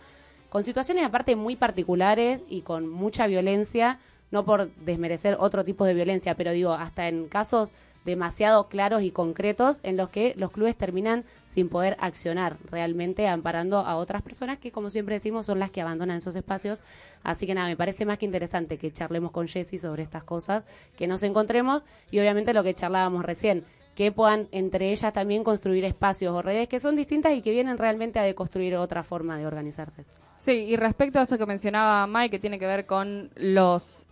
Con 0.50 0.64
situaciones 0.64 1.04
aparte 1.04 1.36
muy 1.36 1.56
particulares 1.56 2.40
y 2.48 2.62
con 2.62 2.88
mucha 2.88 3.26
violencia, 3.26 3.98
no 4.30 4.44
por 4.44 4.70
desmerecer 4.84 5.36
otro 5.40 5.64
tipo 5.64 5.84
de 5.84 5.94
violencia, 5.94 6.34
pero 6.34 6.52
digo, 6.52 6.72
hasta 6.72 7.08
en 7.08 7.28
casos 7.28 7.70
demasiado 8.04 8.68
claros 8.68 9.02
y 9.02 9.10
concretos 9.10 9.78
en 9.82 9.96
los 9.96 10.08
que 10.08 10.32
los 10.36 10.50
clubes 10.50 10.76
terminan 10.76 11.24
sin 11.46 11.68
poder 11.68 11.96
accionar 12.00 12.56
realmente 12.70 13.28
amparando 13.28 13.78
a 13.78 13.96
otras 13.96 14.22
personas 14.22 14.58
que 14.58 14.72
como 14.72 14.88
siempre 14.88 15.16
decimos 15.16 15.46
son 15.46 15.58
las 15.58 15.70
que 15.70 15.82
abandonan 15.82 16.16
esos 16.16 16.34
espacios. 16.34 16.80
Así 17.22 17.46
que 17.46 17.54
nada 17.54 17.68
me 17.68 17.76
parece 17.76 18.06
más 18.06 18.18
que 18.18 18.24
interesante 18.24 18.78
que 18.78 18.92
charlemos 18.92 19.30
con 19.30 19.46
Jessy 19.46 19.76
sobre 19.76 20.04
estas 20.04 20.24
cosas 20.24 20.64
que 20.96 21.06
nos 21.06 21.22
encontremos 21.22 21.82
y 22.10 22.18
obviamente 22.18 22.54
lo 22.54 22.62
que 22.62 22.74
charlábamos 22.74 23.24
recién 23.24 23.64
que 23.94 24.12
puedan 24.12 24.48
entre 24.52 24.92
ellas 24.92 25.12
también 25.12 25.42
construir 25.42 25.84
espacios 25.84 26.32
o 26.32 26.40
redes 26.40 26.68
que 26.68 26.78
son 26.78 26.94
distintas 26.94 27.34
y 27.34 27.42
que 27.42 27.50
vienen 27.50 27.78
realmente 27.78 28.20
a 28.20 28.22
deconstruir 28.22 28.76
otra 28.76 29.02
forma 29.02 29.36
de 29.36 29.46
organizarse. 29.46 30.04
Sí, 30.38 30.52
y 30.52 30.76
respecto 30.76 31.18
a 31.18 31.24
esto 31.24 31.36
que 31.36 31.46
mencionaba 31.46 32.06
Mike, 32.06 32.30
que 32.30 32.38
tiene 32.38 32.60
que 32.60 32.66
ver 32.66 32.86
con 32.86 33.30
los 33.34 34.06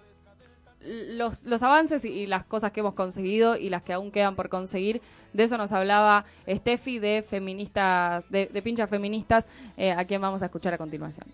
los, 0.87 1.45
los 1.45 1.63
avances 1.63 2.05
y, 2.05 2.09
y 2.09 2.27
las 2.27 2.45
cosas 2.45 2.73
que 2.73 2.81
hemos 2.81 2.95
conseguido 2.95 3.57
y 3.57 3.69
las 3.71 3.83
que 3.83 3.93
aún 3.93 4.11
quedan 4.11 4.37
por 4.37 4.49
conseguir. 4.49 5.03
De 5.33 5.45
eso 5.45 5.59
nos 5.59 5.73
hablaba 5.73 6.25
Steffi 6.49 6.99
de 6.99 7.23
feministas, 7.23 8.29
de, 8.31 8.47
de 8.47 8.63
pinchas 8.63 8.89
feministas, 8.89 9.49
eh, 9.77 9.93
a 9.93 10.05
quien 10.07 10.21
vamos 10.21 10.43
a 10.43 10.47
escuchar 10.47 10.73
a 10.75 10.79
continuación. 10.79 11.27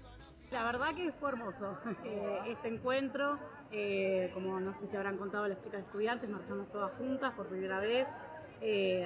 La 0.51 0.65
verdad 0.65 0.95
que 0.95 1.13
fue 1.13 1.31
hermoso 1.31 1.79
eh, 2.05 2.39
este 2.49 2.69
encuentro. 2.69 3.39
eh, 3.71 4.31
como 4.35 4.61
no 4.61 4.73
sé 4.81 4.87
si 4.91 4.97
habrán 4.97 5.17
contado 5.17 5.47
las 5.49 5.63
chicas 5.63 5.81
estudiantes, 5.81 6.29
marchamos 6.29 6.71
todas 6.73 6.93
juntas 6.99 7.33
por 7.35 7.47
primera 7.49 7.79
vez. 7.81 8.07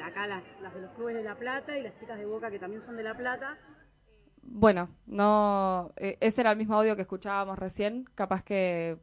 acá 0.04 0.26
las, 0.26 0.42
las 0.60 0.74
de 0.74 0.80
los 0.82 0.90
clubes 0.92 1.14
de 1.14 1.22
La 1.22 1.34
Plata 1.36 1.78
y 1.78 1.82
las 1.82 1.98
chicas 2.00 2.18
de 2.18 2.26
Boca 2.26 2.50
que 2.50 2.58
también 2.58 2.82
son 2.82 2.96
de 2.96 3.02
La 3.04 3.16
Plata. 3.16 3.56
Bueno, 4.42 4.88
no, 5.06 5.92
ese 5.96 6.40
era 6.40 6.52
el 6.52 6.56
mismo 6.56 6.74
audio 6.76 6.94
que 6.94 7.02
escuchábamos 7.02 7.58
recién. 7.58 8.04
Capaz 8.14 8.42
que, 8.44 8.96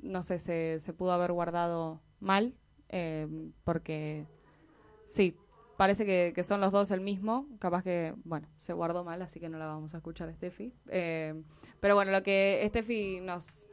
no 0.00 0.22
sé, 0.22 0.38
se, 0.38 0.80
se 0.80 0.92
pudo 0.92 1.12
haber 1.12 1.32
guardado 1.32 2.00
mal, 2.20 2.54
eh, 2.88 3.26
porque 3.64 4.26
sí, 5.06 5.36
parece 5.76 6.04
que, 6.04 6.44
son 6.44 6.60
los 6.60 6.72
dos 6.72 6.90
el 6.90 7.00
mismo. 7.00 7.46
Capaz 7.58 7.82
que, 7.82 8.14
bueno, 8.24 8.48
se 8.58 8.72
guardó 8.72 9.04
mal, 9.04 9.22
así 9.22 9.40
que 9.40 9.48
no 9.48 9.58
la 9.58 9.66
vamos 9.66 9.94
a 9.94 9.96
escuchar, 9.96 10.32
Steffi. 10.34 10.74
Eh, 10.88 11.42
pero 11.80 11.94
bueno, 11.94 12.12
lo 12.12 12.22
que 12.22 12.62
Steffi 12.68 13.20
nos, 13.20 13.66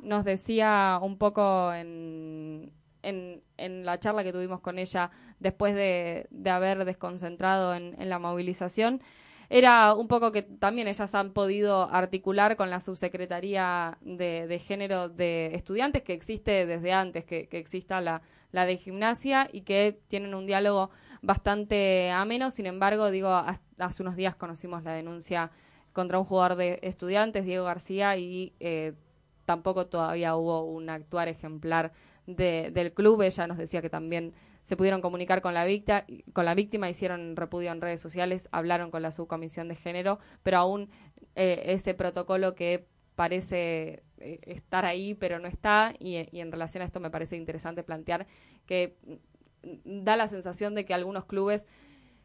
nos 0.00 0.24
decía 0.24 0.98
un 1.00 1.18
poco 1.18 1.72
en, 1.72 2.72
en, 3.02 3.84
la 3.84 4.00
charla 4.00 4.24
que 4.24 4.32
tuvimos 4.32 4.60
con 4.60 4.78
ella 4.78 5.10
después 5.38 5.74
de, 5.74 6.28
haber 6.50 6.84
desconcentrado 6.84 7.74
en, 7.74 7.94
en 8.00 8.08
la 8.08 8.18
movilización 8.18 9.00
era 9.48 9.94
un 9.94 10.08
poco 10.08 10.32
que 10.32 10.42
también 10.42 10.88
ellas 10.88 11.14
han 11.14 11.32
podido 11.32 11.88
articular 11.90 12.56
con 12.56 12.70
la 12.70 12.80
subsecretaría 12.80 13.98
de, 14.00 14.46
de 14.46 14.58
género 14.58 15.08
de 15.08 15.54
estudiantes 15.54 16.02
que 16.02 16.12
existe 16.14 16.66
desde 16.66 16.92
antes 16.92 17.24
que, 17.24 17.48
que 17.48 17.58
exista 17.58 18.00
la, 18.00 18.22
la 18.52 18.66
de 18.66 18.76
gimnasia 18.76 19.48
y 19.52 19.62
que 19.62 19.98
tienen 20.08 20.34
un 20.34 20.46
diálogo 20.46 20.90
bastante 21.22 22.10
ameno. 22.10 22.50
Sin 22.50 22.66
embargo, 22.66 23.10
digo, 23.10 23.28
hace 23.78 24.02
unos 24.02 24.16
días 24.16 24.34
conocimos 24.36 24.82
la 24.82 24.92
denuncia 24.92 25.50
contra 25.92 26.18
un 26.18 26.24
jugador 26.24 26.56
de 26.56 26.78
estudiantes, 26.82 27.44
Diego 27.44 27.64
García, 27.64 28.16
y 28.16 28.52
eh, 28.60 28.92
tampoco 29.44 29.86
todavía 29.86 30.36
hubo 30.36 30.62
un 30.64 30.90
actuar 30.90 31.28
ejemplar 31.28 31.92
de- 32.26 32.70
del 32.72 32.92
club. 32.92 33.22
Ella 33.22 33.46
nos 33.46 33.56
decía 33.58 33.80
que 33.80 33.90
también 33.90 34.34
se 34.66 34.76
pudieron 34.76 35.00
comunicar 35.00 35.42
con 35.42 35.54
la, 35.54 35.64
víctima, 35.64 36.04
con 36.32 36.44
la 36.44 36.56
víctima, 36.56 36.90
hicieron 36.90 37.36
repudio 37.36 37.70
en 37.70 37.80
redes 37.80 38.00
sociales, 38.00 38.48
hablaron 38.50 38.90
con 38.90 39.00
la 39.00 39.12
subcomisión 39.12 39.68
de 39.68 39.76
género, 39.76 40.18
pero 40.42 40.58
aún 40.58 40.90
eh, 41.36 41.62
ese 41.66 41.94
protocolo 41.94 42.56
que 42.56 42.88
parece 43.14 44.02
eh, 44.18 44.40
estar 44.42 44.84
ahí, 44.84 45.14
pero 45.14 45.38
no 45.38 45.46
está, 45.46 45.94
y, 46.00 46.26
y 46.36 46.40
en 46.40 46.50
relación 46.50 46.82
a 46.82 46.84
esto 46.84 46.98
me 46.98 47.10
parece 47.10 47.36
interesante 47.36 47.84
plantear 47.84 48.26
que 48.66 48.96
mm, 49.62 50.02
da 50.02 50.16
la 50.16 50.26
sensación 50.26 50.74
de 50.74 50.84
que 50.84 50.94
algunos 50.94 51.26
clubes 51.26 51.68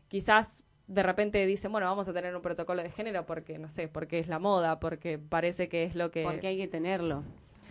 quizás 0.07 0.63
de 0.87 1.03
repente 1.03 1.45
dicen, 1.45 1.71
bueno, 1.71 1.85
vamos 1.85 2.07
a 2.07 2.13
tener 2.13 2.35
un 2.35 2.41
protocolo 2.41 2.81
de 2.81 2.89
género 2.89 3.27
porque, 3.27 3.59
no 3.59 3.69
sé, 3.69 3.87
porque 3.87 4.17
es 4.17 4.27
la 4.27 4.39
moda, 4.39 4.79
porque 4.79 5.19
parece 5.19 5.69
que 5.69 5.83
es 5.83 5.93
lo 5.93 6.09
que... 6.09 6.23
Porque 6.23 6.47
hay 6.47 6.57
que 6.57 6.67
tenerlo. 6.67 7.23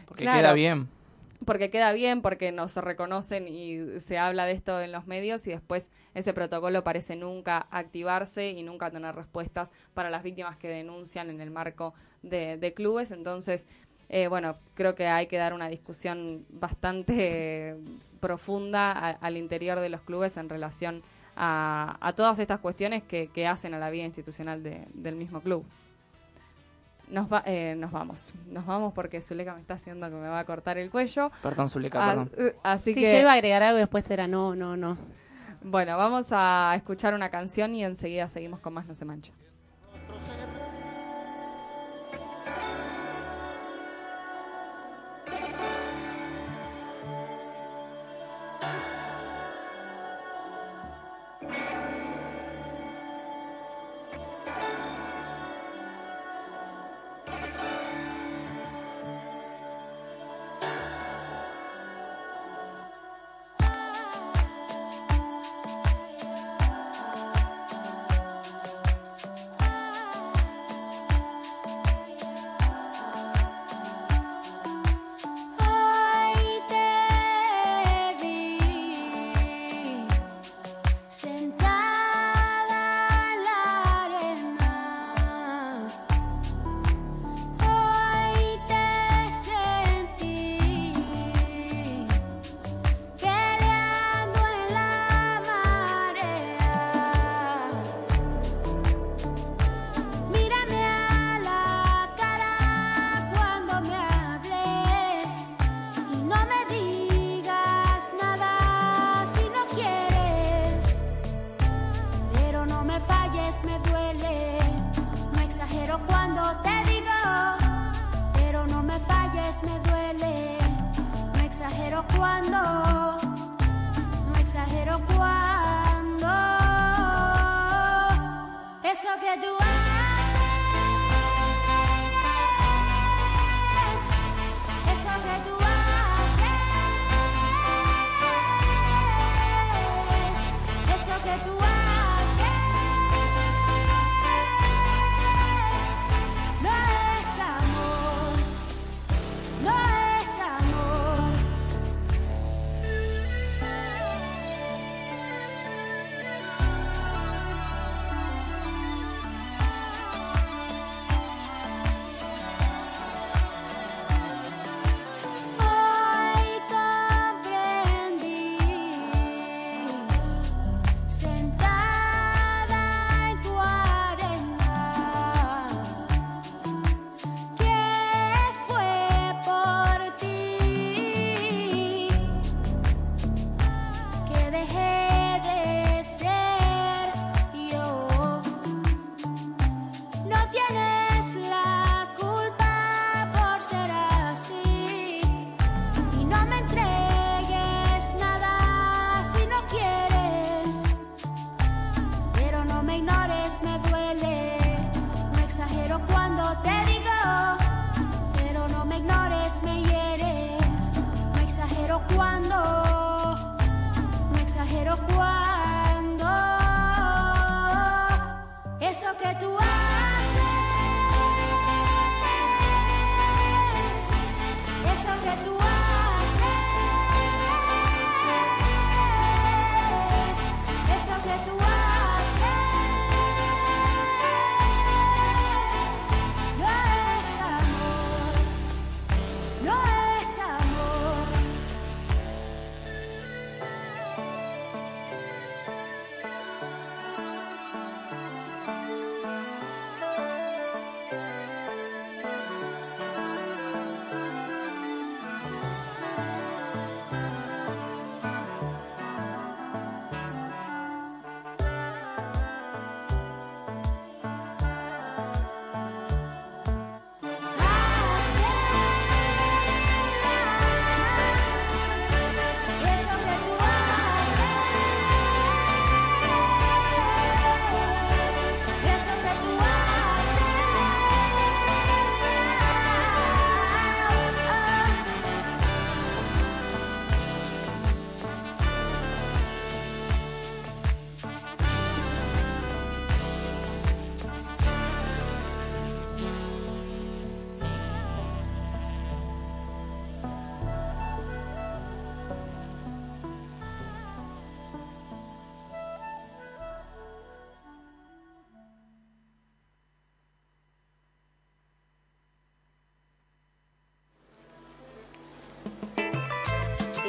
Porque 0.06 0.22
Claro. 0.22 0.38
queda 0.38 0.52
bien. 0.52 0.99
Porque 1.44 1.70
queda 1.70 1.92
bien, 1.92 2.22
porque 2.22 2.52
nos 2.52 2.76
reconocen 2.76 3.48
y 3.48 4.00
se 4.00 4.18
habla 4.18 4.44
de 4.44 4.52
esto 4.52 4.80
en 4.80 4.92
los 4.92 5.06
medios 5.06 5.46
y 5.46 5.50
después 5.50 5.90
ese 6.14 6.34
protocolo 6.34 6.84
parece 6.84 7.16
nunca 7.16 7.66
activarse 7.70 8.50
y 8.50 8.62
nunca 8.62 8.90
tener 8.90 9.14
respuestas 9.14 9.70
para 9.94 10.10
las 10.10 10.22
víctimas 10.22 10.56
que 10.58 10.68
denuncian 10.68 11.30
en 11.30 11.40
el 11.40 11.50
marco 11.50 11.94
de, 12.22 12.72
clubes. 12.76 13.10
Entonces, 13.10 13.68
eh, 14.08 14.28
bueno, 14.28 14.56
creo 14.74 14.94
que 14.94 15.06
hay 15.06 15.26
que 15.28 15.38
dar 15.38 15.54
una 15.54 15.68
discusión 15.68 16.44
bastante 16.50 17.76
profunda 18.20 18.92
al 18.92 19.36
interior 19.36 19.80
de 19.80 19.88
los 19.88 20.02
clubes 20.02 20.36
en 20.36 20.48
relación 20.48 21.02
a, 21.36 22.12
todas 22.16 22.38
estas 22.38 22.60
cuestiones 22.60 23.02
que, 23.02 23.28
que 23.28 23.46
hacen 23.46 23.72
a 23.72 23.78
la 23.78 23.88
vida 23.88 24.04
institucional 24.04 24.62
de- 24.62 24.86
del 24.92 25.16
mismo 25.16 25.40
club. 25.40 25.64
Nos, 27.10 27.32
va- 27.32 27.42
eh, 27.44 27.74
nos 27.76 27.90
vamos, 27.90 28.34
nos 28.46 28.64
vamos 28.66 28.92
porque 28.94 29.20
Zuleika 29.20 29.54
me 29.54 29.60
está 29.60 29.74
haciendo 29.74 30.08
que 30.08 30.14
me 30.14 30.28
va 30.28 30.38
a 30.38 30.44
cortar 30.44 30.78
el 30.78 30.90
cuello. 30.90 31.30
Perdón, 31.42 31.68
Zuleika, 31.68 31.98
Ah, 32.04 32.08
perdón. 32.10 32.30
eh, 32.38 32.56
Así 32.62 32.94
Sí, 32.94 33.00
que 33.00 33.12
yo 33.12 33.18
iba 33.18 33.30
a 33.30 33.34
agregar 33.34 33.62
algo 33.64 33.78
y 33.78 33.80
después 33.80 34.08
era 34.10 34.26
no, 34.28 34.54
no, 34.54 34.76
no. 34.76 34.96
bueno, 35.62 35.96
vamos 35.98 36.28
a 36.30 36.72
escuchar 36.76 37.14
una 37.14 37.28
canción 37.30 37.74
y 37.74 37.84
enseguida 37.84 38.28
seguimos 38.28 38.60
con 38.60 38.74
más 38.74 38.86
No 38.86 38.94
se 38.94 39.04
mancha. 39.04 39.32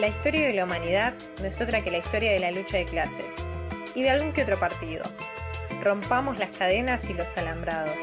La 0.02 0.08
historia 0.08 0.48
de 0.48 0.56
la 0.56 0.64
humanidad 0.64 1.14
no 1.42 1.46
es 1.46 1.62
otra 1.62 1.84
que 1.84 1.92
la 1.92 2.00
historia 2.00 2.32
de 2.32 2.40
la 2.40 2.50
lucha 2.50 2.78
de 2.78 2.86
clases 2.86 3.36
y 3.94 4.02
de 4.02 4.10
algún 4.10 4.34
que 4.34 4.42
otro 4.42 4.58
partido. 4.58 5.04
Rompamos 5.84 6.40
las 6.40 6.50
cadenas 6.58 7.08
y 7.08 7.14
los 7.14 7.38
alambrados. 7.38 7.94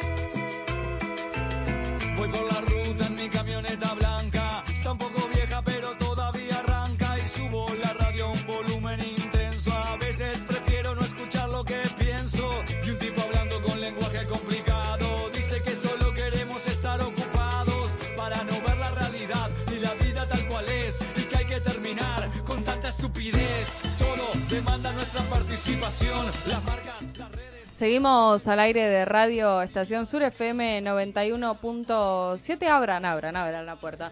Seguimos 27.88 28.46
al 28.46 28.60
aire 28.60 28.86
de 28.86 29.06
Radio 29.06 29.62
Estación 29.62 30.04
Sur 30.04 30.22
FM 30.22 30.82
91.7. 30.82 32.68
Abran, 32.68 33.06
abran, 33.06 33.34
abran 33.34 33.64
la 33.64 33.76
puerta. 33.76 34.10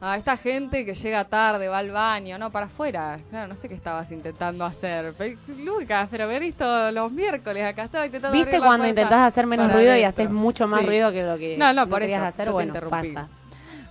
A 0.00 0.16
esta 0.16 0.36
gente 0.36 0.84
que 0.84 0.96
llega 0.96 1.24
tarde, 1.24 1.68
va 1.68 1.78
al 1.78 1.92
baño, 1.92 2.36
no, 2.36 2.50
para 2.50 2.66
afuera. 2.66 3.20
Claro, 3.30 3.46
no 3.46 3.54
sé 3.54 3.68
qué 3.68 3.76
estabas 3.76 4.10
intentando 4.10 4.64
hacer. 4.64 5.14
Lucas, 5.56 6.08
pero 6.10 6.24
haber 6.24 6.42
visto 6.42 6.90
los 6.90 7.12
miércoles, 7.12 7.62
acá 7.64 7.84
estaba 7.84 8.06
intentando 8.06 8.36
¿Viste 8.36 8.58
cuando 8.58 8.78
puerta 8.78 8.88
intentás 8.88 9.28
hacer 9.28 9.46
menos 9.46 9.68
para 9.68 9.78
ruido 9.78 9.96
y 9.96 10.02
haces 10.02 10.28
mucho 10.28 10.66
más 10.66 10.80
Sí. 10.80 10.86
ruido 10.86 11.12
que 11.12 11.22
lo 11.22 11.38
que 11.38 11.56
No, 11.56 11.72
no, 11.72 11.88
por 11.88 12.00
querías 12.00 12.22
eso. 12.22 12.28
hacer? 12.42 12.50
Bueno, 12.50 12.74
pasa. 12.90 13.28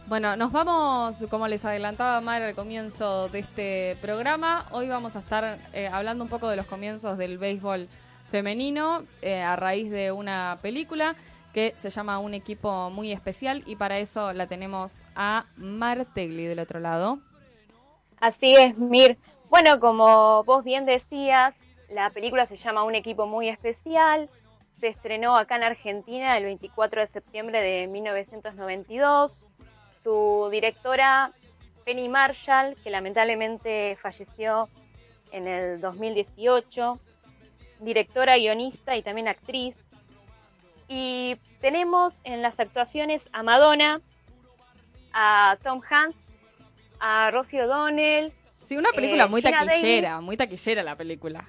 Bueno, 0.08 0.36
nos 0.36 0.52
vamos, 0.52 1.24
como 1.30 1.48
les 1.48 1.64
adelantaba 1.64 2.20
Mar 2.20 2.42
al 2.42 2.54
comienzo 2.54 3.30
de 3.30 3.40
este 3.40 3.98
programa, 4.02 4.66
hoy 4.72 4.90
vamos 4.90 5.16
a 5.16 5.20
estar 5.20 5.58
eh, 5.72 5.88
hablando 5.88 6.26
un 6.26 6.30
poco 6.30 6.50
de 6.50 6.58
los 6.58 6.66
comienzos 6.66 7.18
del 7.18 7.38
béisbol 7.38 7.88
femenino 8.30 9.04
eh, 9.22 9.42
a 9.42 9.56
raíz 9.56 9.90
de 9.92 10.12
una 10.12 10.60
película 10.62 11.16
que 11.54 11.74
se 11.78 11.90
llama 11.90 12.20
Un 12.20 12.34
equipo 12.34 12.90
muy 12.90 13.12
especial 13.14 13.64
y 13.66 13.78
para 13.78 14.00
eso 14.00 14.34
la 14.34 14.48
tenemos 14.48 15.06
a 15.16 15.46
Mar 15.56 16.06
Tegli 16.14 16.46
del 16.46 16.60
otro 16.60 16.80
lado. 16.82 17.20
Así 18.20 18.56
es, 18.56 18.78
Mir. 18.78 19.18
Bueno, 19.50 19.80
como 19.80 20.44
vos 20.44 20.66
bien 20.66 20.86
decías, 20.86 21.56
la 21.90 22.10
película 22.10 22.46
se 22.46 22.58
llama 22.58 22.84
Un 22.84 22.96
equipo 22.96 23.26
muy 23.26 23.48
especial. 23.48 24.30
Se 24.80 24.88
estrenó 24.88 25.38
acá 25.38 25.56
en 25.56 25.64
Argentina 25.64 26.38
el 26.38 26.44
24 26.44 27.02
de 27.02 27.08
septiembre 27.08 27.62
de 27.62 27.88
1992. 27.88 29.48
Su 30.04 30.50
directora, 30.52 31.32
Penny 31.86 32.10
Marshall, 32.10 32.76
que 32.84 32.90
lamentablemente 32.90 33.98
falleció 34.02 34.68
en 35.32 35.48
el 35.48 35.80
2018. 35.80 37.00
Directora, 37.80 38.38
guionista 38.38 38.96
y 38.96 39.04
también 39.04 39.28
actriz. 39.28 39.76
Y 40.88 41.38
tenemos 41.62 42.22
en 42.24 42.42
las 42.42 42.60
actuaciones 42.60 43.22
a 43.32 43.44
Madonna, 43.44 44.02
a 45.14 45.58
Tom 45.64 45.82
Hanks, 45.88 46.18
a 47.00 47.32
Rosie 47.32 47.64
O'Donnell. 47.64 48.32
Sí, 48.64 48.78
una 48.78 48.92
película 48.92 49.26
eh, 49.26 49.28
muy 49.28 49.42
Gina 49.42 49.66
taquillera, 49.66 50.22
muy 50.22 50.38
taquillera 50.38 50.84
la 50.84 50.96
película. 50.96 51.44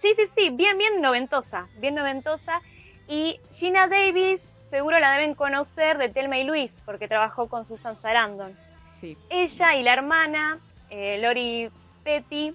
Sí, 0.00 0.12
sí, 0.16 0.22
sí, 0.36 0.50
bien, 0.50 0.78
bien 0.78 1.00
noventosa, 1.00 1.68
bien 1.78 1.94
noventosa. 1.94 2.60
Y 3.08 3.40
Gina 3.52 3.88
Davis, 3.88 4.40
seguro 4.70 4.98
la 4.98 5.12
deben 5.12 5.34
conocer 5.34 5.98
de 5.98 6.08
Telma 6.08 6.38
y 6.38 6.44
Luis, 6.44 6.76
porque 6.84 7.08
trabajó 7.08 7.48
con 7.48 7.64
Susan 7.64 8.00
Sarandon. 8.00 8.52
Sí. 9.00 9.16
Ella 9.30 9.76
y 9.76 9.82
la 9.82 9.92
hermana, 9.92 10.58
eh, 10.90 11.18
Lori 11.20 11.70
Petty, 12.04 12.54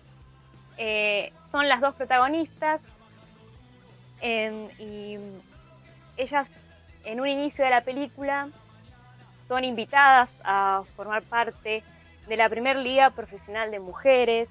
eh, 0.78 1.34
son 1.52 1.68
las 1.68 1.82
dos 1.82 1.96
protagonistas. 1.96 2.82
En- 4.24 4.72
y 4.80 5.18
ellas, 6.16 6.48
en 7.04 7.20
un 7.20 7.28
inicio 7.28 7.66
de 7.66 7.72
la 7.72 7.82
película, 7.82 8.48
son 9.50 9.66
invitadas 9.66 10.32
a 10.46 10.84
formar 10.96 11.24
parte 11.24 11.84
de 12.28 12.38
la 12.38 12.48
primer 12.48 12.78
liga 12.78 13.10
profesional 13.10 13.70
de 13.70 13.80
mujeres, 13.80 14.48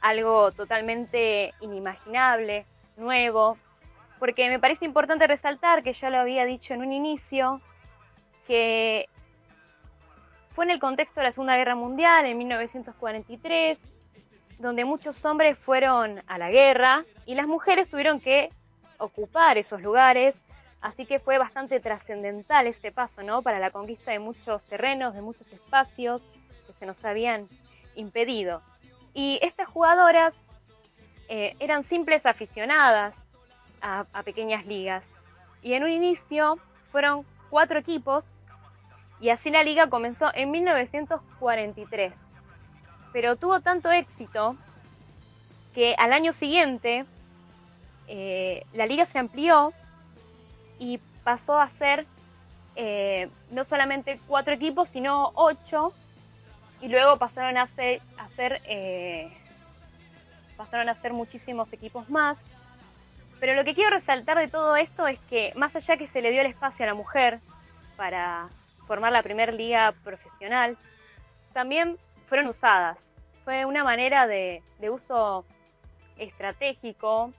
algo 0.00 0.52
totalmente 0.52 1.52
inimaginable, 1.60 2.64
nuevo, 2.96 3.58
porque 4.20 4.48
me 4.48 4.60
parece 4.60 4.84
importante 4.84 5.26
resaltar, 5.26 5.82
que 5.82 5.94
ya 5.94 6.10
lo 6.10 6.18
había 6.18 6.44
dicho 6.44 6.72
en 6.74 6.82
un 6.82 6.92
inicio, 6.92 7.60
que 8.46 9.08
fue 10.54 10.64
en 10.64 10.70
el 10.70 10.78
contexto 10.78 11.18
de 11.18 11.26
la 11.26 11.32
Segunda 11.32 11.56
Guerra 11.56 11.74
Mundial, 11.74 12.24
en 12.24 12.38
1943, 12.38 13.78
donde 14.60 14.84
muchos 14.84 15.24
hombres 15.24 15.58
fueron 15.58 16.22
a 16.28 16.38
la 16.38 16.50
guerra 16.50 17.04
y 17.26 17.34
las 17.34 17.48
mujeres 17.48 17.88
tuvieron 17.88 18.20
que 18.20 18.50
ocupar 18.98 19.58
esos 19.58 19.80
lugares, 19.80 20.34
así 20.80 21.06
que 21.06 21.18
fue 21.18 21.38
bastante 21.38 21.80
trascendental 21.80 22.66
este 22.66 22.92
paso, 22.92 23.22
¿no? 23.22 23.42
Para 23.42 23.58
la 23.58 23.70
conquista 23.70 24.12
de 24.12 24.18
muchos 24.18 24.62
terrenos, 24.64 25.14
de 25.14 25.22
muchos 25.22 25.52
espacios 25.52 26.24
que 26.66 26.72
se 26.72 26.86
nos 26.86 27.04
habían 27.04 27.48
impedido. 27.94 28.62
Y 29.14 29.38
estas 29.42 29.68
jugadoras 29.68 30.44
eh, 31.28 31.56
eran 31.58 31.84
simples 31.84 32.24
aficionadas 32.26 33.14
a, 33.80 34.06
a 34.12 34.22
pequeñas 34.22 34.66
ligas. 34.66 35.04
Y 35.62 35.72
en 35.72 35.82
un 35.84 35.90
inicio 35.90 36.58
fueron 36.92 37.24
cuatro 37.50 37.78
equipos 37.78 38.34
y 39.20 39.30
así 39.30 39.50
la 39.50 39.64
liga 39.64 39.88
comenzó 39.88 40.30
en 40.34 40.50
1943. 40.50 42.12
Pero 43.12 43.36
tuvo 43.36 43.60
tanto 43.60 43.90
éxito 43.90 44.56
que 45.74 45.94
al 45.98 46.12
año 46.12 46.32
siguiente 46.32 47.04
eh, 48.08 48.64
la 48.72 48.86
liga 48.86 49.04
se 49.04 49.18
amplió 49.18 49.74
y 50.78 50.98
pasó 51.24 51.58
a 51.60 51.68
ser 51.70 52.06
eh, 52.74 53.28
no 53.50 53.64
solamente 53.64 54.18
cuatro 54.26 54.54
equipos, 54.54 54.88
sino 54.88 55.32
ocho, 55.34 55.92
y 56.80 56.88
luego 56.88 57.18
pasaron 57.18 57.58
a 57.58 57.66
ser, 57.66 58.00
eh, 58.64 59.30
pasaron 60.56 60.88
a 60.88 60.94
ser 60.94 61.12
muchísimos 61.12 61.72
equipos 61.72 62.08
más. 62.08 62.38
Pero 63.40 63.54
lo 63.54 63.64
que 63.64 63.74
quiero 63.74 63.90
resaltar 63.90 64.38
de 64.38 64.48
todo 64.48 64.74
esto 64.76 65.06
es 65.06 65.20
que 65.28 65.52
más 65.54 65.74
allá 65.76 65.96
que 65.96 66.08
se 66.08 66.22
le 66.22 66.30
dio 66.30 66.40
el 66.40 66.46
espacio 66.46 66.84
a 66.84 66.88
la 66.88 66.94
mujer 66.94 67.40
para 67.96 68.48
formar 68.86 69.12
la 69.12 69.22
primer 69.22 69.52
liga 69.52 69.92
profesional, 70.02 70.78
también 71.52 71.98
fueron 72.26 72.46
usadas. 72.46 73.12
Fue 73.44 73.64
una 73.64 73.84
manera 73.84 74.26
de 74.26 74.62
uso 74.90 75.44
estratégico 76.16 77.32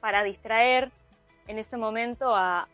para 0.00 0.22
distraer 0.22 0.90
en 1.46 1.58
ese 1.58 1.76
momento 1.76 2.34
a, 2.34 2.68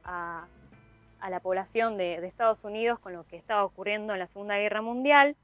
la 1.29 1.41
población 1.41 1.97
de, 1.97 2.25
Estados 2.27 2.63
Unidos 2.63 3.01
con 3.01 3.13
lo 3.13 3.25
que 3.25 3.37
estaba 3.37 3.65
ocurriendo 3.65 4.13
en 4.13 4.21
la 4.21 4.29
Segunda 4.29 4.59
Guerra 4.59 4.81
Mundial. 4.81 5.37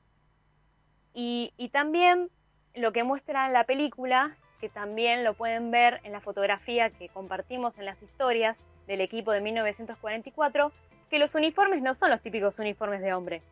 Y, 1.15 1.53
también 1.73 2.31
lo 2.75 2.93
que 2.93 3.03
muestra 3.03 3.49
la 3.49 3.65
película, 3.65 4.37
que 4.61 4.69
también 4.69 5.25
lo 5.25 5.35
pueden 5.35 5.71
ver 5.71 6.01
en 6.05 6.13
la 6.13 6.21
fotografía 6.21 6.91
que 6.91 7.09
compartimos 7.09 7.77
en 7.79 7.85
las 7.85 8.01
historias 8.03 8.57
del 8.87 9.01
equipo 9.01 9.33
de 9.33 9.41
1944, 9.41 10.71
que 11.11 11.19
los 11.19 11.35
uniformes 11.35 11.83
no 11.83 11.95
son 11.95 12.11
los 12.11 12.23
típicos 12.23 12.59
uniformes 12.59 13.01
de 13.01 13.13
hombre. 13.13 13.43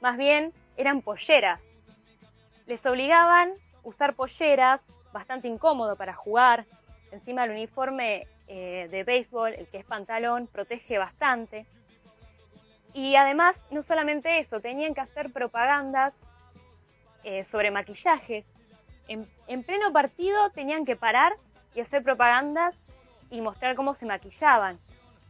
Más 0.00 0.16
bien 0.16 0.52
eran 0.76 1.00
polleras. 1.00 1.60
Les 2.66 2.84
obligaban 2.84 3.50
a 3.50 3.78
usar 3.84 4.14
polleras, 4.14 4.84
bastante 5.12 5.48
incómodo 5.48 5.96
para 5.96 6.14
jugar. 6.14 6.66
Encima 7.16 7.44
el 7.44 7.52
uniforme 7.52 8.26
eh, 8.46 8.88
de 8.90 9.02
béisbol, 9.02 9.54
el 9.54 9.66
que 9.68 9.78
es 9.78 9.86
pantalón, 9.86 10.48
protege 10.48 10.98
bastante. 10.98 11.64
Y 12.92 13.16
además, 13.16 13.56
no 13.70 13.82
solamente 13.82 14.38
eso, 14.38 14.60
tenían 14.60 14.94
que 14.94 15.00
hacer 15.00 15.32
propagandas 15.32 16.14
eh, 17.24 17.46
sobre 17.50 17.70
maquillajes. 17.70 18.44
En, 19.08 19.26
en 19.46 19.62
pleno 19.62 19.92
partido 19.94 20.50
tenían 20.50 20.84
que 20.84 20.94
parar 20.94 21.32
y 21.74 21.80
hacer 21.80 22.02
propagandas 22.02 22.76
y 23.30 23.40
mostrar 23.40 23.76
cómo 23.76 23.94
se 23.94 24.04
maquillaban. 24.04 24.76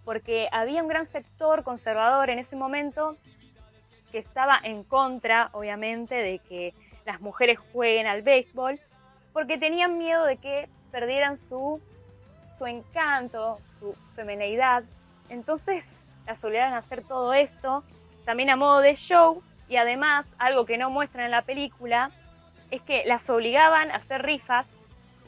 Porque 0.05 0.49
había 0.51 0.83
un 0.83 0.89
gran 0.89 1.07
sector 1.07 1.63
conservador 1.63 2.31
en 2.31 2.41
ese 2.41 2.57
momento 2.57 3.17
que 4.11 4.19
estaba 4.19 4.59
en 4.65 4.83
contra, 4.83 5.51
obviamente, 5.53 6.17
de 6.17 6.41
que 6.41 6.75
las 7.05 7.21
mujeres 7.21 7.61
jueguen 7.73 8.09
al 8.09 8.23
béisbol, 8.23 8.81
porque 9.33 9.57
tenían 9.57 9.99
miedo 9.99 10.25
de 10.25 10.39
que 10.39 10.69
perdieran 10.93 11.39
su, 11.49 11.81
su 12.59 12.67
encanto, 12.67 13.59
su 13.79 13.95
femineidad. 14.15 14.85
Entonces 15.29 15.85
las 16.27 16.43
obligaron 16.43 16.75
a 16.75 16.79
hacer 16.79 17.03
todo 17.03 17.35
esto, 17.35 17.85
también 18.25 18.51
a 18.51 18.57
modo 18.57 18.81
de 18.81 18.95
show, 18.97 19.43
y 19.69 19.77
además, 19.77 20.27
algo 20.39 20.65
que 20.65 20.79
no 20.79 20.91
muestran 20.91 21.25
en 21.25 21.33
la 21.33 21.43
película, 21.43 22.11
es 22.71 22.83
que 22.83 23.05
las 23.07 23.29
obligaban 23.31 23.91
a 23.91 23.97
hacer 23.97 24.23
rifas 24.23 24.67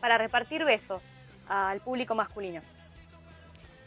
para 0.00 0.18
repartir 0.18 0.64
besos 0.64 1.02
al 1.48 1.80
público 1.80 2.14
masculino. 2.14 2.60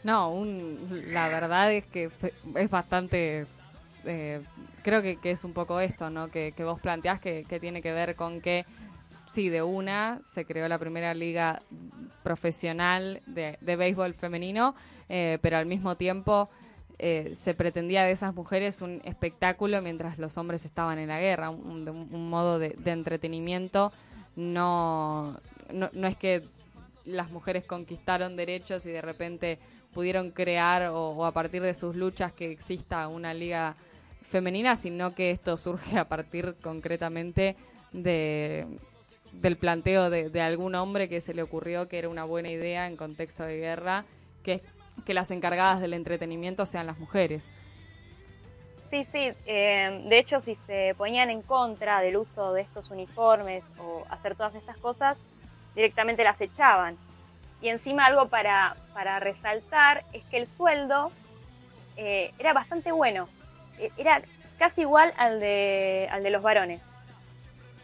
No, 0.04 0.30
un, 0.30 1.04
la 1.08 1.28
verdad 1.28 1.72
es 1.72 1.84
que 1.86 2.10
es 2.56 2.70
bastante... 2.70 3.46
eh, 4.04 4.42
creo 4.82 5.00
que, 5.00 5.16
que 5.16 5.30
es 5.30 5.44
un 5.44 5.52
poco 5.52 5.80
esto, 5.80 6.10
¿no? 6.10 6.28
Que, 6.28 6.52
que 6.52 6.64
vos 6.64 6.80
planteás 6.80 7.20
que, 7.20 7.44
que 7.44 7.60
tiene 7.60 7.82
que 7.82 7.92
ver 7.92 8.16
con 8.16 8.40
que, 8.40 8.66
sí, 9.32 9.48
de 9.48 9.62
una 9.62 10.20
se 10.26 10.44
creó 10.44 10.68
la 10.68 10.78
primera 10.78 11.14
liga 11.14 11.62
profesional 12.22 13.22
de, 13.26 13.56
de 13.60 13.76
béisbol 13.76 14.14
femenino, 14.14 14.74
eh, 15.08 15.38
pero 15.40 15.56
al 15.56 15.66
mismo 15.66 15.96
tiempo 15.96 16.48
eh, 16.98 17.32
se 17.34 17.54
pretendía 17.54 18.04
de 18.04 18.12
esas 18.12 18.34
mujeres 18.34 18.82
un 18.82 19.00
espectáculo 19.04 19.80
mientras 19.80 20.18
los 20.18 20.36
hombres 20.38 20.64
estaban 20.64 20.98
en 20.98 21.08
la 21.08 21.18
guerra, 21.20 21.50
un, 21.50 21.88
un- 21.88 22.30
modo 22.30 22.58
de, 22.58 22.76
entretenimiento. 22.84 23.90
No, 24.36 25.38
no, 25.72 26.06
es 26.06 26.16
que 26.16 26.42
las 27.04 27.30
mujeres 27.30 27.64
conquistaron 27.64 28.36
derechos 28.36 28.86
y 28.86 28.90
de 28.90 29.02
repente 29.02 29.58
pudieron 29.92 30.30
crear 30.30 30.90
o 30.92 31.24
a 31.24 31.32
partir 31.32 31.62
de 31.62 31.74
sus 31.74 31.96
luchas 31.96 32.32
que 32.32 32.50
exista 32.50 33.08
una 33.08 33.34
liga 33.34 33.74
femenina, 34.30 34.76
sino 34.76 35.14
que 35.14 35.30
esto 35.30 35.56
surge 35.56 35.98
a 35.98 36.06
partir 36.08 36.54
concretamente 36.62 37.56
de 37.92 38.66
del 39.32 39.56
planteo 39.56 40.10
de, 40.10 40.40
algún 40.40 40.74
hombre 40.74 41.08
que 41.08 41.20
se 41.20 41.34
le 41.34 41.42
ocurrió 41.42 41.88
que 41.88 41.98
era 41.98 42.08
una 42.08 42.24
buena 42.24 42.50
idea 42.50 42.86
en 42.86 42.96
contexto 42.96 43.44
de 43.44 43.56
guerra, 43.56 44.04
que, 44.44 44.60
que 45.04 45.14
las 45.14 45.30
encargadas 45.30 45.80
del 45.80 45.94
entretenimiento 45.94 46.66
sean 46.66 46.86
las 46.86 46.98
mujeres. 46.98 47.44
Sí, 48.90 49.04
sí. 49.04 49.32
eh, 49.46 50.04
de 50.06 50.18
hecho, 50.18 50.42
si 50.42 50.54
se 50.66 50.94
ponían 50.98 51.30
en 51.30 51.40
contra 51.40 52.00
del 52.00 52.18
uso 52.18 52.52
de 52.52 52.60
estos 52.60 52.90
uniformes 52.90 53.64
o 53.78 54.04
hacer 54.10 54.36
todas 54.36 54.54
estas 54.54 54.76
cosas, 54.76 55.18
directamente 55.74 56.22
las 56.24 56.40
echaban. 56.40 56.96
Y 57.62 57.68
encima 57.68 58.04
algo 58.04 58.28
para, 58.28 58.76
para 58.92 59.18
resaltar 59.20 60.04
es 60.12 60.24
que 60.24 60.36
el 60.36 60.48
sueldo 60.48 61.10
eh, 61.96 62.32
era 62.38 62.52
bastante 62.52 62.92
bueno. 62.92 63.28
Eh, 63.78 63.90
Era 63.96 64.20
casi 64.58 64.82
igual 64.82 65.14
al 65.16 65.40
de, 65.40 66.08
al 66.10 66.22
de 66.22 66.30
los 66.30 66.42
varones. 66.42 66.82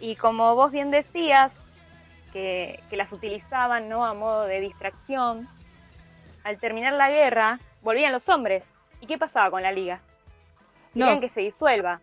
Y 0.01 0.17
como 0.17 0.55
vos 0.55 0.73
bien 0.73 0.91
decías, 0.91 1.53
que, 2.33 2.81
que 2.91 2.97
las 2.97 3.13
utilizaban 3.13 3.89
¿no? 3.89 4.05
a 4.05 4.15
modo 4.15 4.45
de 4.45 4.61
distracción, 4.61 5.49
al 6.45 6.59
terminar 6.59 6.93
la 6.95 7.11
guerra, 7.11 7.61
volvían 7.83 8.13
los 8.13 8.29
hombres. 8.29 8.65
¿Y 9.01 9.07
qué 9.07 9.19
pasaba 9.19 9.51
con 9.51 9.63
la 9.63 9.73
liga? 9.73 10.01
No. 10.95 11.07
Querían 11.07 11.21
que 11.21 11.29
se 11.29 11.41
disuelva. 11.41 12.01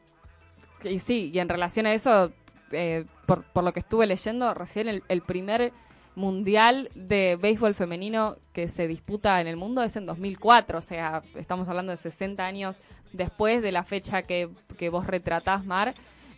Y 0.83 0.99
sí, 0.99 1.31
y 1.33 1.39
en 1.39 1.49
relación 1.49 1.85
a 1.85 1.93
eso, 1.93 2.31
eh, 2.71 3.05
por, 3.25 3.43
por 3.43 3.63
lo 3.63 3.73
que 3.73 3.79
estuve 3.79 4.05
leyendo, 4.05 4.53
recién 4.53 4.87
el, 4.87 5.03
el 5.07 5.21
primer 5.21 5.73
mundial 6.15 6.89
de 6.95 7.37
béisbol 7.41 7.73
femenino 7.73 8.37
que 8.53 8.69
se 8.69 8.87
disputa 8.87 9.41
en 9.41 9.47
el 9.47 9.57
mundo 9.57 9.83
es 9.83 9.95
en 9.95 10.05
2004, 10.05 10.79
o 10.79 10.81
sea, 10.81 11.23
estamos 11.35 11.67
hablando 11.67 11.91
de 11.91 11.97
60 11.97 12.45
años 12.45 12.77
después 13.11 13.61
de 13.61 13.71
la 13.71 13.83
fecha 13.83 14.23
que, 14.23 14.49
que 14.77 14.89
vos 14.89 15.07
retratás, 15.07 15.65
Mar, 15.65 15.93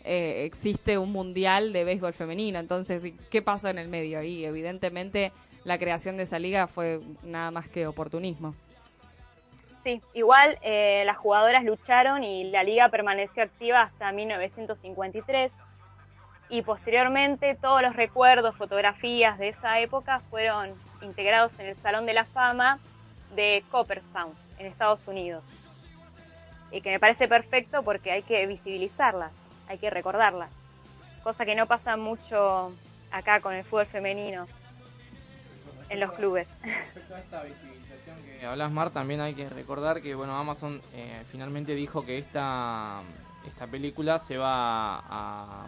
eh, 0.07 0.45
existe 0.45 0.97
un 0.97 1.11
mundial 1.11 1.73
de 1.73 1.83
béisbol 1.83 2.13
femenino. 2.13 2.59
Entonces, 2.59 3.05
¿y 3.05 3.11
¿qué 3.29 3.41
pasó 3.41 3.67
en 3.67 3.77
el 3.77 3.89
medio? 3.89 4.23
Y 4.23 4.45
evidentemente 4.45 5.31
la 5.63 5.77
creación 5.77 6.17
de 6.17 6.23
esa 6.23 6.39
liga 6.39 6.67
fue 6.67 7.01
nada 7.23 7.51
más 7.51 7.67
que 7.67 7.87
oportunismo. 7.87 8.55
Sí, 9.83 10.01
igual 10.13 10.57
eh, 10.61 11.03
las 11.05 11.17
jugadoras 11.17 11.63
lucharon 11.63 12.23
y 12.23 12.45
la 12.51 12.63
liga 12.63 12.89
permaneció 12.89 13.43
activa 13.43 13.83
hasta 13.83 14.11
1953 14.11 15.53
y 16.49 16.61
posteriormente 16.61 17.55
todos 17.55 17.81
los 17.81 17.95
recuerdos, 17.95 18.55
fotografías 18.55 19.37
de 19.37 19.49
esa 19.49 19.79
época 19.79 20.21
fueron 20.29 20.73
integrados 21.01 21.51
en 21.59 21.67
el 21.67 21.75
Salón 21.77 22.05
de 22.05 22.13
la 22.13 22.23
Fama 22.23 22.79
de 23.35 23.63
Copperstown 23.69 24.33
en 24.57 24.65
Estados 24.67 25.07
Unidos. 25.07 25.43
Y 26.71 26.81
que 26.81 26.89
me 26.91 26.99
parece 26.99 27.27
perfecto 27.27 27.83
porque 27.83 28.11
hay 28.11 28.23
que 28.23 28.45
visibilizarlas, 28.45 29.31
hay 29.67 29.77
que 29.77 29.89
recordarlas, 29.89 30.49
cosa 31.23 31.45
que 31.45 31.55
no 31.55 31.65
pasa 31.67 31.97
mucho 31.97 32.71
acá 33.11 33.41
con 33.41 33.53
el 33.53 33.63
fútbol 33.63 33.85
femenino 33.87 34.47
en 35.89 35.99
los 35.99 36.11
clubes. 36.13 36.49
Respecto 36.63 37.15
a 37.15 37.19
esta 37.19 37.43
visibilización 37.43 38.17
que 38.39 38.45
hablas, 38.45 38.71
Mar, 38.71 38.89
también 38.91 39.21
hay 39.21 39.33
que 39.33 39.49
recordar 39.49 40.01
que 40.01 40.15
bueno 40.15 40.35
Amazon 40.35 40.81
eh, 40.93 41.23
finalmente 41.31 41.75
dijo 41.75 42.05
que 42.05 42.17
esta, 42.17 43.01
esta 43.47 43.67
película 43.67 44.19
se 44.19 44.37
va 44.37 44.99
a, 44.99 45.67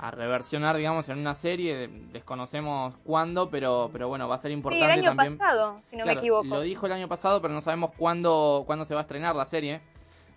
a 0.00 0.10
reversionar, 0.10 0.76
digamos, 0.76 1.08
en 1.10 1.18
una 1.18 1.34
serie. 1.34 1.88
Desconocemos 2.12 2.94
cuándo, 3.04 3.50
pero, 3.50 3.90
pero 3.92 4.08
bueno, 4.08 4.28
va 4.28 4.34
a 4.36 4.38
ser 4.38 4.50
Sí, 4.50 4.54
importante 4.54 4.84
el 4.94 5.00
año 5.00 5.04
también. 5.16 5.38
pasado, 5.38 5.76
si 5.88 5.96
no 5.96 6.04
Claro, 6.04 6.16
me 6.16 6.20
equivoco. 6.20 6.44
Lo 6.46 6.60
dijo 6.62 6.86
el 6.86 6.92
año 6.92 7.06
pasado, 7.06 7.40
pero 7.42 7.52
no 7.54 7.60
sabemos 7.60 7.90
cuándo, 7.96 8.64
cuándo 8.66 8.84
se 8.84 8.94
va 8.94 9.00
a 9.00 9.02
estrenar 9.02 9.36
la 9.36 9.44
serie. 9.44 9.80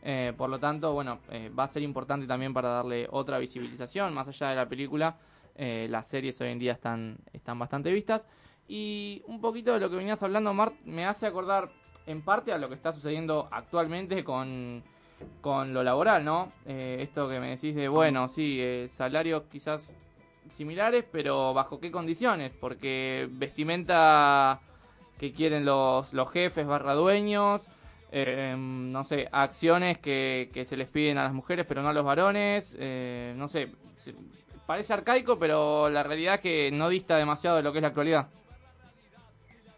Eh, 0.06 0.34
por 0.38 0.50
lo 0.50 0.60
tanto, 0.60 0.92
bueno, 0.94 1.20
eh, 1.30 1.50
va 1.58 1.64
a 1.64 1.68
ser 1.68 1.82
importante 1.82 2.28
también 2.28 2.54
para 2.54 2.70
darle 2.70 3.08
otra 3.10 3.40
visibilización. 3.40 4.14
Más 4.14 4.28
allá 4.28 4.50
de 4.50 4.56
la 4.58 4.68
película, 4.68 5.16
eh, 5.56 5.88
las 5.90 6.08
series 6.08 6.40
hoy 6.42 6.50
en 6.50 6.60
día 6.60 6.74
están, 6.74 7.18
están 7.32 7.58
bastante 7.58 7.92
vistas. 7.92 8.28
Y 8.68 9.24
un 9.28 9.40
poquito 9.40 9.74
de 9.74 9.80
lo 9.80 9.90
que 9.90 9.96
venías 9.96 10.22
hablando, 10.22 10.54
Mart, 10.54 10.76
me 10.84 11.06
hace 11.06 11.26
acordar 11.26 11.70
en 12.06 12.22
parte 12.22 12.52
a 12.52 12.58
lo 12.58 12.68
que 12.68 12.76
está 12.76 12.92
sucediendo 12.92 13.48
actualmente 13.50 14.26
con, 14.26 14.84
con 15.40 15.74
lo 15.74 15.84
laboral, 15.84 16.26
¿no? 16.26 16.52
Eh, 16.66 16.98
esto 17.02 17.30
que 17.30 17.40
me 17.40 17.52
decís 17.52 17.74
de, 17.74 17.88
bueno, 17.88 18.28
sí, 18.28 18.86
salarios 18.90 19.44
quizás 19.50 19.94
similares, 20.50 21.06
pero 21.10 21.54
¿bajo 21.54 21.80
qué 21.80 21.92
condiciones? 21.92 22.52
Porque 22.60 23.30
vestimenta 23.32 24.60
que 25.18 25.32
quieren 25.32 25.64
los, 25.64 26.12
los 26.12 26.30
jefes 26.32 26.68
barra 26.68 26.94
dueños, 26.94 27.70
eh, 28.14 28.56
no 28.58 29.04
sé, 29.04 29.28
acciones 29.32 29.98
que, 29.98 30.52
que 30.54 30.66
se 30.66 30.78
les 30.78 30.88
piden 30.88 31.18
a 31.18 31.24
las 31.24 31.34
mujeres 31.34 31.66
pero 31.68 31.82
no 31.82 31.90
a 31.90 31.94
los 31.94 32.06
varones, 32.06 32.76
eh, 32.80 33.34
no 33.36 33.48
sé, 33.48 33.70
parece 34.66 34.94
arcaico, 34.94 35.40
pero 35.40 35.90
la 35.90 36.04
realidad 36.04 36.36
es 36.36 36.42
que 36.42 36.70
no 36.72 36.90
dista 36.90 37.18
demasiado 37.18 37.58
de 37.58 37.64
lo 37.64 37.72
que 37.72 37.80
es 37.80 37.82
la 37.82 37.88
actualidad. 37.90 38.28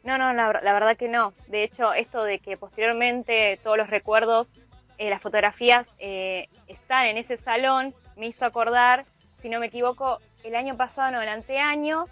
No, 0.04 0.20
no, 0.20 0.34
la, 0.34 0.62
la 0.62 0.74
verdad 0.74 0.96
que 0.98 1.08
no. 1.08 1.34
De 1.48 1.64
hecho, 1.64 1.94
esto 1.94 2.24
de 2.24 2.38
que 2.38 2.58
posteriormente 2.58 3.60
todos 3.64 3.78
los 3.78 3.90
recuerdos, 3.90 4.48
eh, 4.98 5.10
las 5.10 5.22
fotografías 5.22 5.88
eh, 5.98 6.48
están 6.68 7.08
en 7.08 7.18
ese 7.18 7.38
salón, 7.38 7.94
me 8.16 8.28
hizo 8.28 8.46
acordar, 8.46 9.06
si 9.32 9.50
no 9.50 9.60
me 9.60 9.66
equivoco, 9.68 10.20
el 10.44 10.56
año 10.56 10.78
pasado, 10.78 11.12
no, 11.12 11.22
el 11.22 11.28
anteaño, 11.30 12.06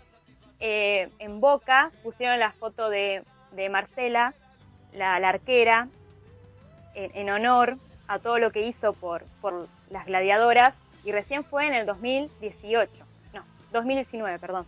eh, 0.60 1.08
en 1.20 1.40
Boca 1.40 1.92
pusieron 2.02 2.40
la 2.40 2.52
foto 2.54 2.90
de, 2.90 3.24
de 3.52 3.70
Marcela, 3.70 4.34
la, 4.92 5.20
la 5.20 5.30
arquera, 5.30 5.88
en, 6.96 7.30
honor 7.30 7.78
a 8.08 8.20
todo 8.20 8.38
lo 8.38 8.52
que 8.52 8.68
hizo 8.68 8.94
por, 8.94 9.24
por 9.42 9.68
las 9.90 10.06
gladiadoras, 10.06 10.76
y 11.06 11.12
recién 11.12 11.44
fue 11.44 11.68
en 11.68 11.74
el 11.74 11.86
2018, 11.86 12.92
no, 13.34 13.44
2019, 13.72 14.40
perdón, 14.40 14.66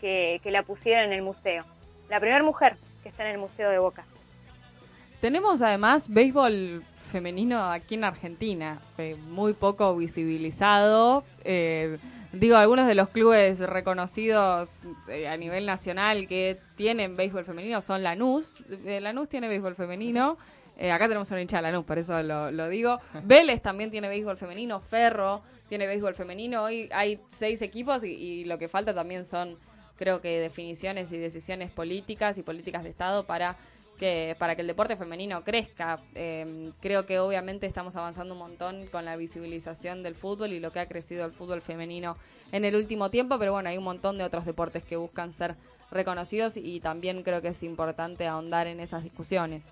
que, 0.00 0.40
que 0.42 0.50
la 0.50 0.62
pusieron 0.62 1.04
en 1.04 1.12
el 1.12 1.22
museo. 1.22 1.64
La 2.08 2.20
primera 2.20 2.42
mujer 2.42 2.76
que 3.02 3.08
está 3.08 3.24
en 3.24 3.32
el 3.32 3.38
Museo 3.38 3.70
de 3.70 3.78
Boca. 3.78 4.04
Tenemos 5.20 5.60
además 5.62 6.08
béisbol 6.08 6.84
femenino 7.10 7.62
aquí 7.70 7.96
en 7.96 8.04
Argentina, 8.04 8.80
eh, 8.98 9.16
muy 9.16 9.52
poco 9.52 9.96
visibilizado. 9.96 11.24
eh, 11.44 11.98
digo, 12.32 12.56
algunos 12.56 12.86
de 12.86 12.94
los 12.94 13.08
clubes 13.08 13.58
reconocidos 13.60 14.80
eh, 15.08 15.28
a 15.28 15.36
nivel 15.36 15.66
nacional 15.66 16.26
que 16.28 16.58
tienen 16.76 17.16
béisbol 17.16 17.44
femenino 17.44 17.80
son 17.80 18.02
Lanús. 18.02 18.62
Eh, 18.84 19.00
Lanús 19.00 19.28
tiene 19.28 19.48
béisbol 19.48 19.74
femenino. 19.74 20.36
Eh, 20.78 20.92
acá 20.92 21.06
tenemos 21.06 21.30
una 21.30 21.42
hincha 21.42 21.56
de 21.56 21.64
Lanús, 21.64 21.84
por 21.84 21.98
eso 21.98 22.22
lo, 22.22 22.50
lo 22.50 22.68
digo. 22.68 23.00
Vélez 23.24 23.60
también 23.60 23.90
tiene 23.90 24.08
béisbol 24.08 24.38
femenino. 24.38 24.80
Ferro 24.80 25.42
tiene 25.68 25.86
béisbol 25.86 26.14
femenino. 26.14 26.62
Hoy 26.62 26.88
hay 26.92 27.20
seis 27.28 27.60
equipos 27.62 28.04
y, 28.04 28.12
y 28.12 28.44
lo 28.44 28.58
que 28.58 28.68
falta 28.68 28.94
también 28.94 29.24
son, 29.24 29.58
creo 29.96 30.20
que, 30.20 30.40
definiciones 30.40 31.12
y 31.12 31.18
decisiones 31.18 31.70
políticas 31.72 32.38
y 32.38 32.42
políticas 32.42 32.84
de 32.84 32.90
Estado 32.90 33.26
para 33.26 33.56
que 33.98 34.36
para 34.38 34.54
que 34.54 34.62
el 34.62 34.66
deporte 34.66 34.96
femenino 34.96 35.44
crezca. 35.44 36.00
Eh, 36.14 36.70
creo 36.80 37.04
que 37.04 37.18
obviamente 37.18 37.66
estamos 37.66 37.96
avanzando 37.96 38.34
un 38.34 38.38
montón 38.38 38.86
con 38.86 39.04
la 39.04 39.16
visibilización 39.16 40.02
del 40.02 40.14
fútbol 40.14 40.52
y 40.52 40.60
lo 40.60 40.72
que 40.72 40.80
ha 40.80 40.86
crecido 40.86 41.26
el 41.26 41.32
fútbol 41.32 41.60
femenino 41.60 42.16
en 42.52 42.64
el 42.64 42.76
último 42.76 43.10
tiempo, 43.10 43.38
pero 43.38 43.52
bueno, 43.52 43.68
hay 43.68 43.76
un 43.76 43.84
montón 43.84 44.16
de 44.16 44.24
otros 44.24 44.46
deportes 44.46 44.82
que 44.84 44.96
buscan 44.96 45.34
ser 45.34 45.56
reconocidos 45.90 46.56
y 46.56 46.80
también 46.80 47.22
creo 47.22 47.42
que 47.42 47.48
es 47.48 47.62
importante 47.62 48.26
ahondar 48.26 48.66
en 48.66 48.80
esas 48.80 49.02
discusiones. 49.02 49.68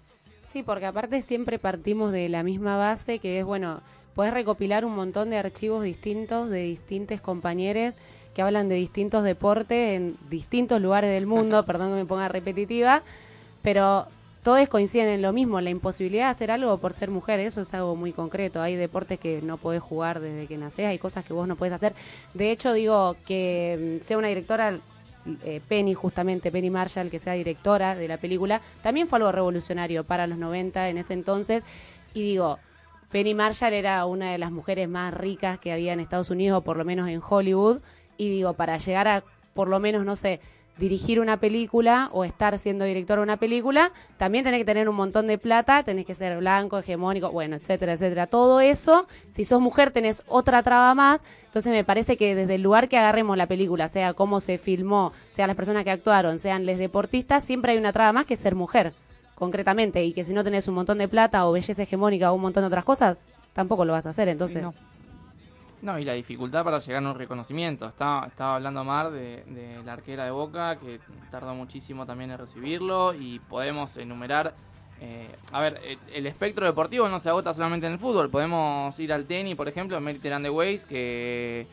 Sí, 0.46 0.62
porque 0.62 0.86
aparte 0.86 1.22
siempre 1.22 1.58
partimos 1.58 2.12
de 2.12 2.28
la 2.28 2.42
misma 2.42 2.76
base 2.76 3.18
que 3.18 3.40
es, 3.40 3.44
bueno, 3.44 3.80
puedes 4.14 4.32
recopilar 4.32 4.84
un 4.84 4.94
montón 4.94 5.30
de 5.30 5.38
archivos 5.38 5.82
distintos 5.82 6.48
de 6.50 6.62
distintos 6.62 7.20
compañeros 7.20 7.94
que 8.34 8.42
hablan 8.42 8.68
de 8.68 8.76
distintos 8.76 9.24
deportes 9.24 9.96
en 9.96 10.16
distintos 10.30 10.80
lugares 10.80 11.10
del 11.10 11.26
mundo, 11.26 11.64
perdón 11.66 11.90
que 11.90 11.96
me 11.96 12.04
ponga 12.06 12.28
repetitiva, 12.28 13.02
pero 13.62 14.06
todos 14.42 14.68
coinciden 14.68 15.08
en 15.08 15.22
lo 15.22 15.32
mismo, 15.32 15.60
la 15.60 15.70
imposibilidad 15.70 16.26
de 16.26 16.30
hacer 16.30 16.50
algo 16.52 16.78
por 16.78 16.92
ser 16.92 17.10
mujer, 17.10 17.40
eso 17.40 17.62
es 17.62 17.74
algo 17.74 17.96
muy 17.96 18.12
concreto. 18.12 18.62
Hay 18.62 18.76
deportes 18.76 19.18
que 19.18 19.42
no 19.42 19.56
podés 19.56 19.82
jugar 19.82 20.20
desde 20.20 20.46
que 20.46 20.56
nacés, 20.56 20.86
hay 20.86 20.98
cosas 20.98 21.24
que 21.24 21.32
vos 21.32 21.48
no 21.48 21.56
podés 21.56 21.72
hacer. 21.72 21.94
De 22.32 22.52
hecho, 22.52 22.72
digo 22.72 23.16
que 23.26 23.98
mm, 24.00 24.06
sea 24.06 24.18
una 24.18 24.28
directora, 24.28 24.78
eh, 25.44 25.60
Penny 25.66 25.94
justamente, 25.94 26.50
Penny 26.52 26.70
Marshall, 26.70 27.10
que 27.10 27.18
sea 27.18 27.34
directora 27.34 27.94
de 27.94 28.08
la 28.08 28.18
película, 28.18 28.60
también 28.82 29.08
fue 29.08 29.18
algo 29.18 29.32
revolucionario 29.32 30.04
para 30.04 30.26
los 30.26 30.38
90 30.38 30.88
en 30.88 30.98
ese 30.98 31.14
entonces. 31.14 31.62
Y 32.14 32.22
digo, 32.22 32.58
Penny 33.10 33.34
Marshall 33.34 33.72
era 33.72 34.04
una 34.06 34.32
de 34.32 34.38
las 34.38 34.50
mujeres 34.50 34.88
más 34.88 35.12
ricas 35.14 35.58
que 35.58 35.72
había 35.72 35.92
en 35.92 36.00
Estados 36.00 36.30
Unidos, 36.30 36.58
o 36.58 36.60
por 36.62 36.76
lo 36.76 36.84
menos 36.84 37.08
en 37.08 37.20
Hollywood. 37.26 37.80
Y 38.16 38.30
digo, 38.30 38.54
para 38.54 38.78
llegar 38.78 39.08
a, 39.08 39.24
por 39.54 39.68
lo 39.68 39.80
menos, 39.80 40.04
no 40.04 40.16
sé, 40.16 40.40
dirigir 40.78 41.20
una 41.20 41.38
película 41.38 42.10
o 42.12 42.24
estar 42.24 42.58
siendo 42.58 42.84
director 42.84 43.18
de 43.18 43.22
una 43.22 43.38
película, 43.38 43.92
también 44.18 44.44
tenés 44.44 44.60
que 44.60 44.64
tener 44.64 44.88
un 44.88 44.96
montón 44.96 45.26
de 45.26 45.38
plata, 45.38 45.82
tenés 45.82 46.04
que 46.04 46.14
ser 46.14 46.36
blanco, 46.38 46.78
hegemónico, 46.78 47.30
bueno, 47.30 47.56
etcétera, 47.56 47.94
etcétera. 47.94 48.26
Todo 48.26 48.60
eso, 48.60 49.06
si 49.32 49.44
sos 49.44 49.60
mujer 49.60 49.90
tenés 49.90 50.22
otra 50.28 50.62
traba 50.62 50.94
más, 50.94 51.20
entonces 51.46 51.72
me 51.72 51.84
parece 51.84 52.16
que 52.16 52.34
desde 52.34 52.56
el 52.56 52.62
lugar 52.62 52.88
que 52.88 52.98
agarremos 52.98 53.36
la 53.36 53.46
película, 53.46 53.88
sea 53.88 54.12
cómo 54.12 54.40
se 54.40 54.58
filmó, 54.58 55.12
sea 55.32 55.46
las 55.46 55.56
personas 55.56 55.84
que 55.84 55.90
actuaron, 55.90 56.38
sean 56.38 56.66
les 56.66 56.78
deportistas, 56.78 57.44
siempre 57.44 57.72
hay 57.72 57.78
una 57.78 57.92
traba 57.92 58.12
más 58.12 58.26
que 58.26 58.36
ser 58.36 58.54
mujer, 58.54 58.92
concretamente, 59.34 60.04
y 60.04 60.12
que 60.12 60.24
si 60.24 60.34
no 60.34 60.44
tenés 60.44 60.68
un 60.68 60.74
montón 60.74 60.98
de 60.98 61.08
plata 61.08 61.46
o 61.46 61.52
belleza 61.52 61.82
hegemónica 61.82 62.30
o 62.30 62.34
un 62.34 62.42
montón 62.42 62.62
de 62.62 62.68
otras 62.68 62.84
cosas, 62.84 63.16
tampoco 63.54 63.84
lo 63.84 63.92
vas 63.92 64.06
a 64.06 64.10
hacer, 64.10 64.28
entonces... 64.28 64.62
No. 64.62 64.74
No, 65.82 65.98
y 65.98 66.04
la 66.04 66.14
dificultad 66.14 66.64
para 66.64 66.78
llegar 66.78 67.04
a 67.04 67.08
un 67.10 67.14
reconocimiento. 67.16 67.86
Estaba, 67.86 68.26
estaba 68.26 68.56
hablando 68.56 68.82
Mar 68.84 69.10
de, 69.10 69.44
de 69.46 69.82
la 69.84 69.92
arquera 69.92 70.24
de 70.24 70.30
Boca, 70.30 70.76
que 70.78 70.98
tardó 71.30 71.54
muchísimo 71.54 72.06
también 72.06 72.30
en 72.30 72.38
recibirlo, 72.38 73.14
y 73.14 73.38
podemos 73.40 73.96
enumerar... 73.96 74.54
eh, 75.00 75.28
a 75.52 75.60
ver, 75.60 75.78
eh, 75.84 75.98
el 76.14 76.26
espectro 76.26 76.64
deportivo 76.66 77.08
no 77.08 77.20
se 77.20 77.28
agota 77.28 77.52
solamente 77.52 77.86
en 77.86 77.92
el 77.94 77.98
fútbol. 77.98 78.30
Podemos 78.30 78.98
ir 78.98 79.12
al 79.12 79.26
tenis, 79.26 79.54
por 79.54 79.68
ejemplo, 79.68 80.00
Mediterranean 80.00 80.44
the 80.44 80.50
Ways, 80.50 80.84
que 80.84 81.66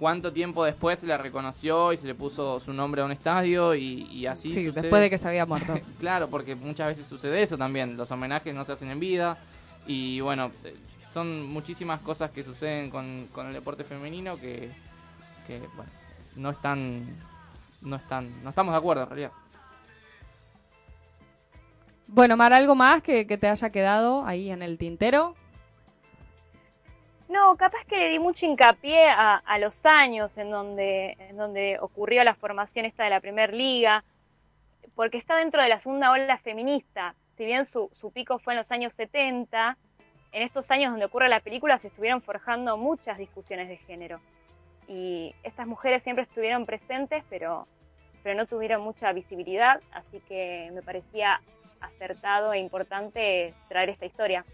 cuánto 0.00 0.32
tiempo 0.32 0.64
después 0.64 0.98
se 0.98 1.06
le 1.06 1.16
reconoció 1.16 1.92
y 1.92 1.96
se 1.96 2.06
le 2.08 2.16
puso 2.16 2.58
su 2.58 2.72
nombre 2.72 3.00
a 3.00 3.04
un 3.04 3.12
estadio 3.12 3.76
y, 3.76 4.02
y 4.10 4.26
así 4.26 4.50
Sí, 4.50 4.66
sucede. 4.66 4.82
después 4.82 5.00
de 5.00 5.08
que 5.08 5.18
se 5.18 5.28
había 5.28 5.46
muerto. 5.46 5.78
claro, 6.00 6.28
porque 6.28 6.56
muchas 6.56 6.88
veces 6.88 7.06
sucede 7.06 7.40
eso 7.42 7.56
también. 7.56 7.96
Los 7.96 8.10
homenajes 8.10 8.52
no 8.52 8.64
se 8.64 8.72
hacen 8.72 8.90
en 8.90 8.98
vida 8.98 9.38
y 9.86 10.20
bueno, 10.20 10.50
son 11.14 11.46
muchísimas 11.46 12.00
cosas 12.00 12.32
que 12.32 12.42
suceden 12.42 12.90
con, 12.90 13.28
con 13.32 13.46
el 13.46 13.52
deporte 13.52 13.84
femenino 13.84 14.36
que, 14.36 14.68
que 15.46 15.60
bueno, 15.76 15.92
no 16.34 16.50
están, 16.50 17.06
no 17.82 17.94
están, 17.94 18.42
no 18.42 18.50
estamos 18.50 18.74
de 18.74 18.78
acuerdo 18.78 19.04
en 19.04 19.08
realidad. 19.08 19.32
Bueno, 22.08 22.36
Mar, 22.36 22.52
¿algo 22.52 22.74
más 22.74 23.00
que, 23.00 23.28
que 23.28 23.38
te 23.38 23.48
haya 23.48 23.70
quedado 23.70 24.26
ahí 24.26 24.50
en 24.50 24.60
el 24.60 24.76
tintero? 24.76 25.36
No, 27.28 27.56
capaz 27.56 27.84
que 27.86 27.96
le 27.96 28.08
di 28.08 28.18
mucho 28.18 28.44
hincapié 28.44 29.08
a, 29.08 29.36
a 29.36 29.58
los 29.58 29.86
años 29.86 30.36
en 30.36 30.50
donde, 30.50 31.16
en 31.20 31.36
donde 31.36 31.78
ocurrió 31.80 32.24
la 32.24 32.34
formación 32.34 32.86
esta 32.86 33.04
de 33.04 33.10
la 33.10 33.20
Primer 33.20 33.54
Liga, 33.54 34.04
porque 34.96 35.18
está 35.18 35.36
dentro 35.36 35.62
de 35.62 35.68
la 35.68 35.78
segunda 35.78 36.10
ola 36.10 36.38
feminista. 36.38 37.14
Si 37.36 37.44
bien 37.44 37.66
su, 37.66 37.88
su 37.94 38.10
pico 38.10 38.40
fue 38.40 38.54
en 38.54 38.58
los 38.58 38.70
años 38.72 38.92
70, 38.94 39.76
en 40.34 40.42
estos 40.42 40.68
años 40.72 40.90
donde 40.90 41.06
ocurre 41.06 41.28
la 41.28 41.40
película 41.40 41.78
se 41.78 41.88
estuvieron 41.88 42.20
forjando 42.20 42.76
muchas 42.76 43.18
discusiones 43.18 43.68
de 43.68 43.76
género. 43.76 44.20
Y 44.88 45.32
estas 45.44 45.66
mujeres 45.66 46.02
siempre 46.02 46.24
estuvieron 46.24 46.66
presentes, 46.66 47.22
pero, 47.30 47.68
pero 48.24 48.36
no 48.36 48.44
tuvieron 48.44 48.82
mucha 48.82 49.12
visibilidad, 49.12 49.80
así 49.92 50.20
que 50.28 50.70
me 50.74 50.82
parecía 50.82 51.40
acertado 51.80 52.52
e 52.52 52.58
importante 52.58 53.54
traer 53.68 53.90
esta 53.90 54.06
historia. 54.06 54.44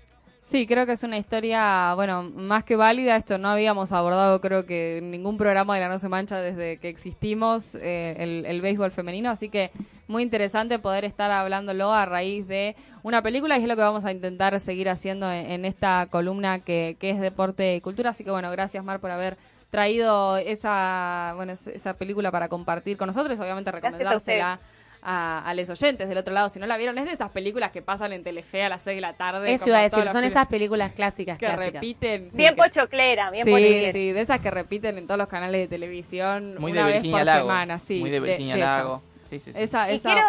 Sí, 0.42 0.66
creo 0.66 0.84
que 0.84 0.92
es 0.92 1.02
una 1.04 1.16
historia, 1.18 1.92
bueno, 1.94 2.22
más 2.22 2.64
que 2.64 2.74
válida. 2.74 3.14
Esto 3.14 3.38
no 3.38 3.50
habíamos 3.50 3.92
abordado, 3.92 4.40
creo 4.40 4.66
que 4.66 4.98
en 4.98 5.10
ningún 5.12 5.36
programa 5.38 5.74
de 5.76 5.80
La 5.82 5.88
No 5.88 5.98
Se 5.98 6.08
Mancha 6.08 6.38
desde 6.40 6.78
que 6.78 6.88
existimos, 6.88 7.76
eh, 7.76 8.16
el, 8.18 8.46
el 8.46 8.60
béisbol 8.60 8.90
femenino. 8.90 9.30
Así 9.30 9.48
que 9.48 9.70
muy 10.08 10.22
interesante 10.24 10.80
poder 10.80 11.04
estar 11.04 11.30
hablándolo 11.30 11.92
a 11.92 12.04
raíz 12.04 12.48
de 12.48 12.74
una 13.04 13.22
película 13.22 13.58
y 13.58 13.62
es 13.62 13.68
lo 13.68 13.76
que 13.76 13.82
vamos 13.82 14.04
a 14.04 14.10
intentar 14.10 14.58
seguir 14.58 14.88
haciendo 14.88 15.30
en, 15.30 15.50
en 15.50 15.64
esta 15.64 16.08
columna 16.10 16.58
que, 16.60 16.96
que 16.98 17.10
es 17.10 17.20
Deporte 17.20 17.76
y 17.76 17.80
Cultura. 17.80 18.10
Así 18.10 18.24
que 18.24 18.30
bueno, 18.32 18.50
gracias 18.50 18.82
Mar 18.82 18.98
por 18.98 19.12
haber 19.12 19.36
traído 19.70 20.36
esa, 20.38 21.32
bueno, 21.36 21.52
es- 21.52 21.68
esa 21.68 21.94
película 21.94 22.32
para 22.32 22.48
compartir 22.48 22.96
con 22.96 23.06
nosotros. 23.06 23.38
Obviamente 23.38 23.70
recomendársela 23.70 24.58
a, 25.02 25.42
a 25.48 25.54
los 25.54 25.68
oyentes 25.70 26.08
del 26.08 26.18
otro 26.18 26.32
lado. 26.34 26.48
Si 26.48 26.58
no 26.58 26.66
la 26.66 26.76
vieron, 26.76 26.96
es 26.98 27.04
de 27.06 27.12
esas 27.12 27.30
películas 27.30 27.70
que 27.72 27.82
pasan 27.82 28.12
en 28.12 28.22
Telefe 28.22 28.62
a 28.64 28.68
las 28.68 28.82
6 28.82 28.96
de 28.96 29.00
la 29.00 29.14
tarde. 29.14 29.52
Eso 29.52 29.68
iba 29.68 29.78
a 29.78 29.82
decir, 29.82 30.06
son 30.08 30.24
esas 30.24 30.46
películas 30.48 30.92
clásicas, 30.92 31.38
que 31.38 31.46
clásicas. 31.46 31.72
repiten. 31.74 32.30
sí, 32.30 32.36
Bien 32.36 32.54
pochoclera, 32.56 33.30
bien 33.30 33.44
sí, 33.44 33.50
pochoclera. 33.50 33.92
sí, 33.92 34.12
de 34.12 34.20
esas 34.20 34.40
que 34.40 34.50
repiten 34.50 34.98
en 34.98 35.06
todos 35.06 35.18
los 35.18 35.28
canales 35.28 35.60
de 35.62 35.68
televisión 35.68 36.56
Muy 36.58 36.72
una 36.72 36.80
de 36.80 36.86
vez 36.86 36.94
Virginia 37.02 37.18
por 37.18 37.26
Lago. 37.26 37.48
semana, 37.48 37.78
sí. 37.78 38.00
Muy 38.00 38.10
de 38.10 38.20
Virginia 38.20 38.56
esas. 38.56 38.78
Lago. 38.78 39.02
Sí, 39.22 39.38
sí, 39.40 39.52
sí. 39.52 39.62
Esa, 39.62 39.90
Y 39.92 39.96
esa- 39.96 40.12
quiero, 40.12 40.26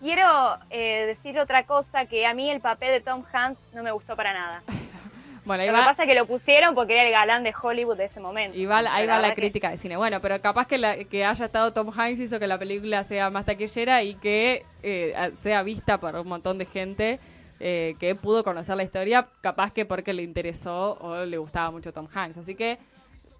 quiero 0.00 0.58
eh, 0.70 1.06
decir 1.06 1.38
otra 1.38 1.64
cosa, 1.64 2.06
que 2.06 2.26
a 2.26 2.34
mí 2.34 2.50
el 2.50 2.60
papel 2.60 2.90
de 2.92 3.00
Tom 3.00 3.22
Hanks 3.32 3.60
no 3.74 3.82
me 3.82 3.90
gustó 3.92 4.16
para 4.16 4.32
nada. 4.32 4.62
bueno, 5.46 5.62
ahí 5.62 5.68
Lo 5.70 5.76
que 5.76 5.82
pasa 5.84 6.02
es 6.02 6.08
que 6.08 6.14
lo 6.14 6.26
pusieron 6.26 6.74
porque 6.74 6.94
era 6.94 7.06
el 7.06 7.12
galán 7.12 7.42
de 7.44 7.54
Hollywood 7.60 7.96
de 7.96 8.04
ese 8.04 8.20
momento. 8.20 8.58
y 8.58 8.66
va- 8.66 8.78
ahí 8.90 9.06
va 9.06 9.18
la 9.18 9.30
que- 9.30 9.36
crítica 9.40 9.70
de 9.70 9.78
cine. 9.78 9.96
Bueno, 9.96 10.20
pero 10.20 10.38
capaz 10.42 10.66
que, 10.66 10.76
la- 10.76 10.96
que 11.04 11.24
haya 11.24 11.44
estado 11.46 11.72
Tom 11.72 11.90
Hanks 11.96 12.20
hizo 12.20 12.38
que 12.38 12.46
la 12.46 12.58
película 12.58 13.02
sea 13.04 13.30
más 13.30 13.46
taquillera 13.46 14.02
y 14.02 14.16
que 14.16 14.64
eh, 14.82 15.14
sea 15.36 15.62
vista 15.62 15.98
por 15.98 16.14
un 16.16 16.28
montón 16.28 16.58
de 16.58 16.66
gente 16.66 17.18
eh, 17.58 17.94
que 17.98 18.14
pudo 18.14 18.44
conocer 18.44 18.76
la 18.76 18.82
historia, 18.82 19.28
capaz 19.40 19.72
que 19.72 19.86
porque 19.86 20.12
le 20.12 20.22
interesó 20.22 20.98
o 21.00 21.24
le 21.24 21.38
gustaba 21.38 21.70
mucho 21.70 21.90
Tom 21.92 22.06
Hanks. 22.12 22.36
Así 22.36 22.54
que 22.54 22.78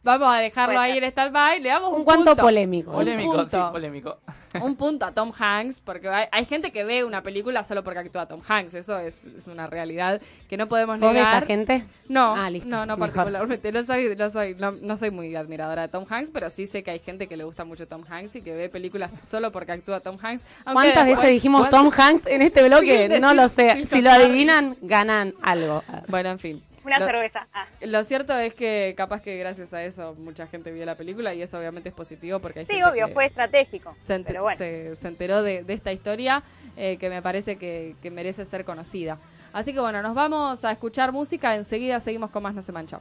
Vamos 0.07 0.33
a 0.33 0.37
dejarlo 0.39 0.79
ahí 0.81 0.97
en 0.99 1.05
stand-by. 1.05 1.61
Le 1.61 1.69
damos 1.69 1.91
un, 1.93 1.99
Un 1.99 2.05
cuanto 2.05 2.25
punto. 2.31 2.43
polémico. 2.43 2.91
Un 2.93 2.97
Polémico, 2.97 3.33
punto. 3.35 3.49
sí, 3.67 3.73
polémico. 3.73 4.19
Un 4.63 4.75
punto 4.77 5.05
a 5.05 5.13
Tom 5.13 5.33
Hanks, 5.39 5.83
porque 5.83 6.09
hay, 6.09 6.29
hay 6.33 6.47
gente 6.47 6.71
que 6.73 6.83
ve 6.83 7.05
una 7.05 7.23
película 7.23 7.63
solo 7.63 7.85
porque 7.85 7.99
actúa 7.99 8.25
Tom 8.27 8.41
Hanks. 8.49 8.73
Eso 8.73 8.99
es, 8.99 9.27
es 9.27 9.47
una 9.49 9.67
realidad 9.67 10.19
que 10.49 10.57
no 10.57 10.67
podemos 10.67 10.99
¿Sos 10.99 11.13
negar. 11.13 11.37
esa 11.39 11.47
gente? 11.47 11.85
No, 12.09 12.35
Ah, 12.35 12.49
listo. 12.49 12.67
no, 12.67 12.87
no 12.87 12.97
Mejor. 12.97 13.13
particularmente. 13.13 13.71
No 13.71 13.85
soy, 13.85 14.17
no 14.17 14.31
soy, 14.31 14.55
no, 14.55 14.71
no 14.73 14.97
soy 14.97 15.11
muy 15.11 15.35
admiradora 15.37 15.83
de 15.83 15.89
Tom 15.89 16.07
Hanks, 16.09 16.31
pero 16.33 16.49
sí 16.49 16.67
sé 16.67 16.83
que 16.83 16.91
hay 16.93 17.01
gente 17.01 17.27
que 17.27 17.37
le 17.37 17.45
gusta 17.45 17.67
mucho 17.67 17.87
Tom 17.87 18.05
Hanks 18.09 18.37
y 18.37 18.41
que 18.41 18.55
ve 18.55 18.71
películas 18.71 19.21
solo 19.25 19.53
porque 19.53 19.73
actúa 19.73 20.01
Tom 20.01 20.17
Hanks. 20.23 20.43
¿Cuántas 20.65 21.05
después- 21.05 21.17
veces 21.19 21.31
dijimos 21.33 21.61
¿cuántas- 21.69 21.81
Tom 21.83 21.93
Hanks 21.95 22.27
en 22.27 22.41
este 22.43 22.63
bloque? 22.67 23.09
Sí, 23.17 23.21
no 23.21 23.35
lo 23.35 23.49
sé. 23.51 23.87
Si 23.91 24.01
lo 24.01 24.11
adivinan, 24.11 24.75
ganan 24.81 25.35
algo. 25.43 25.83
Bueno, 26.09 26.31
en 26.31 26.39
fin. 26.39 26.63
Una 26.87 27.01
Lo- 27.01 27.07
cerveza. 27.07 27.47
Ah. 27.53 27.67
Lo 27.81 28.05
cierto 28.05 28.33
es 28.39 28.55
que 28.55 28.95
capaz 28.97 29.21
que 29.21 29.37
gracias 29.37 29.75
a 29.75 29.83
eso 29.83 30.15
mucha 30.19 30.47
gente 30.47 30.71
vio 30.71 30.87
la 30.87 30.95
película 30.95 31.35
y 31.35 31.43
eso 31.43 31.59
obviamente 31.59 31.89
es 31.89 31.95
positivo 31.95 32.39
porque 32.39 32.61
hay 32.61 32.67
Sí, 32.67 32.75
gente 32.75 32.89
obvio, 32.89 33.07
que 33.09 33.13
fue 33.13 33.27
estratégico. 33.27 33.97
se, 34.01 34.15
enter- 34.15 34.27
pero 34.29 34.43
bueno. 34.45 34.57
se- 34.57 34.95
se 34.95 35.09
enteró 35.09 35.43
de, 35.43 35.65
de 35.65 35.73
esta 35.75 35.93
historia 35.93 36.45
eh, 36.77 36.97
que 36.99 37.11
me 37.11 37.23
parece 37.23 37.57
que, 37.57 37.97
que 38.03 38.11
merece 38.13 38.45
ser 38.45 38.65
conocida. 38.65 39.19
Así 39.53 39.73
que 39.73 39.81
bueno, 39.81 40.01
nos 40.01 40.15
vamos 40.15 40.65
a 40.65 40.71
escuchar 40.71 41.11
música, 41.11 41.57
enseguida 41.57 41.99
seguimos 41.99 42.31
con 42.31 42.43
más 42.45 42.55
No 42.55 42.63
se 42.63 42.71
mancha. 42.73 43.01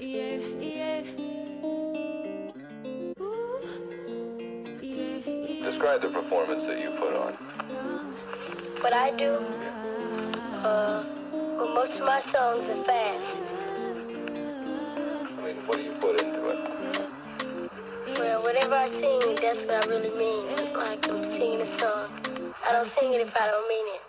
Yeah, 0.00 0.36
yeah. 0.60 1.02
Describe 5.62 6.00
the 6.02 6.08
performance 6.08 6.66
that 6.66 6.80
you 6.82 6.90
put 6.98 7.12
on. 7.12 7.59
What 8.80 8.94
I 8.94 9.10
do, 9.10 9.34
uh, 10.64 11.04
well, 11.30 11.74
most 11.74 12.00
of 12.00 12.06
my 12.06 12.22
songs 12.32 12.68
are 12.70 12.84
fast. 12.84 13.36
I 15.38 15.44
mean, 15.44 15.56
what 15.66 15.76
do 15.76 15.82
you 15.82 15.92
put 16.00 16.20
into 16.22 16.48
it? 16.48 16.58
Well, 18.18 18.42
whatever 18.42 18.74
I 18.74 18.90
sing, 18.90 19.36
that's 19.36 19.58
what 19.66 19.84
I 19.84 19.86
really 19.86 20.10
mean. 20.16 20.46
Like 20.74 21.08
I'm 21.10 21.30
singing 21.32 21.60
a 21.60 21.78
song. 21.78 22.08
I 22.66 22.72
don't 22.72 22.90
sing 22.92 23.12
it 23.12 23.20
if 23.20 23.36
I 23.36 23.46
don't 23.46 23.68
mean 23.68 23.86
it. 23.86 23.86
Mean 23.86 23.94
it. 23.94 23.99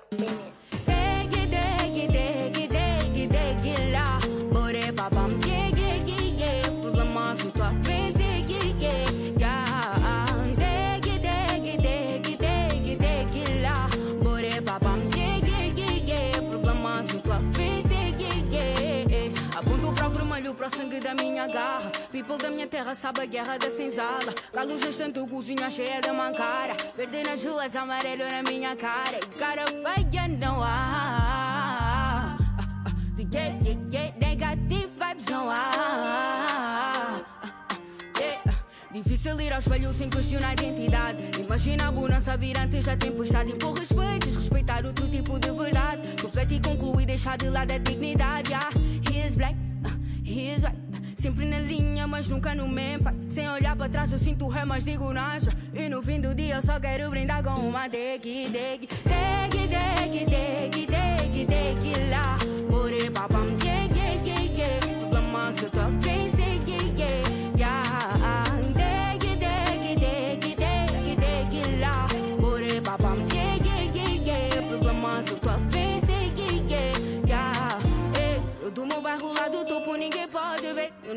Sangue 20.91 20.99
da 20.99 21.13
minha 21.13 21.47
garra. 21.47 21.89
People 22.11 22.37
da 22.37 22.49
minha 22.49 22.67
terra 22.67 22.93
sabe 22.93 23.21
a 23.21 23.25
guerra 23.25 23.57
da 23.57 23.71
senzala. 23.71 24.33
Galo 24.53 24.77
gestante, 24.77 25.19
cozinha 25.27 25.69
cheia 25.69 26.01
de 26.01 26.11
mancara. 26.11 26.75
Verde 26.97 27.23
nas 27.23 27.43
ruas, 27.43 27.75
amarelo 27.75 28.25
na 28.29 28.43
minha 28.43 28.75
cara. 28.75 29.17
E 29.17 29.39
cara 29.39 29.65
feia 29.67 30.27
não 30.27 30.61
há. 30.61 32.37
Yeah, 33.31 33.55
yeah, 33.63 33.79
yeah, 33.91 34.13
negative 34.19 34.89
vibes 34.99 35.25
não 35.29 35.49
há. 35.49 37.21
Difícil 38.91 39.39
ir 39.39 39.53
ao 39.53 39.59
espelho 39.59 39.93
sem 39.93 40.09
questionar 40.09 40.49
a 40.49 40.53
identidade. 40.53 41.23
Imagina 41.39 41.87
a 41.87 41.91
bonança 41.91 42.35
vir 42.35 42.57
antes 42.57 42.85
da 42.85 42.97
tempestade. 42.97 43.53
Impor 43.53 43.73
respeito, 43.79 44.29
respeitar 44.29 44.85
outro 44.85 45.07
tipo 45.07 45.39
de 45.39 45.51
verdade. 45.51 46.01
Refletir, 46.21 46.61
concluir, 46.61 47.05
deixar 47.05 47.37
de 47.37 47.49
lado 47.49 47.71
a 47.71 47.77
dignidade. 47.77 48.51
Yeah. 48.51 48.69
He 49.09 49.25
is 49.25 49.35
black, 49.35 49.55
white. 50.31 50.81
Sempre 51.15 51.45
na 51.45 51.59
linha, 51.59 52.07
mas 52.07 52.29
nunca 52.29 52.55
no 52.55 52.67
mempa. 52.67 53.13
Sem 53.29 53.47
olhar 53.49 53.75
para 53.75 53.89
trás, 53.89 54.11
eu 54.11 54.19
sinto 54.19 54.47
ré, 54.47 54.65
mas 54.65 54.83
digo 54.83 55.13
nada. 55.13 55.55
E 55.73 55.87
no 55.89 56.01
fim 56.01 56.19
do 56.19 56.33
dia, 56.33 56.55
eu 56.55 56.61
só 56.61 56.79
quero 56.79 57.09
brindar 57.09 57.43
com 57.43 57.51
uma 57.69 57.87
deg, 57.87 58.21
deg, 58.21 58.51
deg, 58.51 58.89
deg, 59.67 60.25
deg, 60.25 60.87
deg, 60.87 61.45
deg, 61.45 62.09
lá. 62.09 62.37
More 62.71 63.09
babam, 63.11 63.60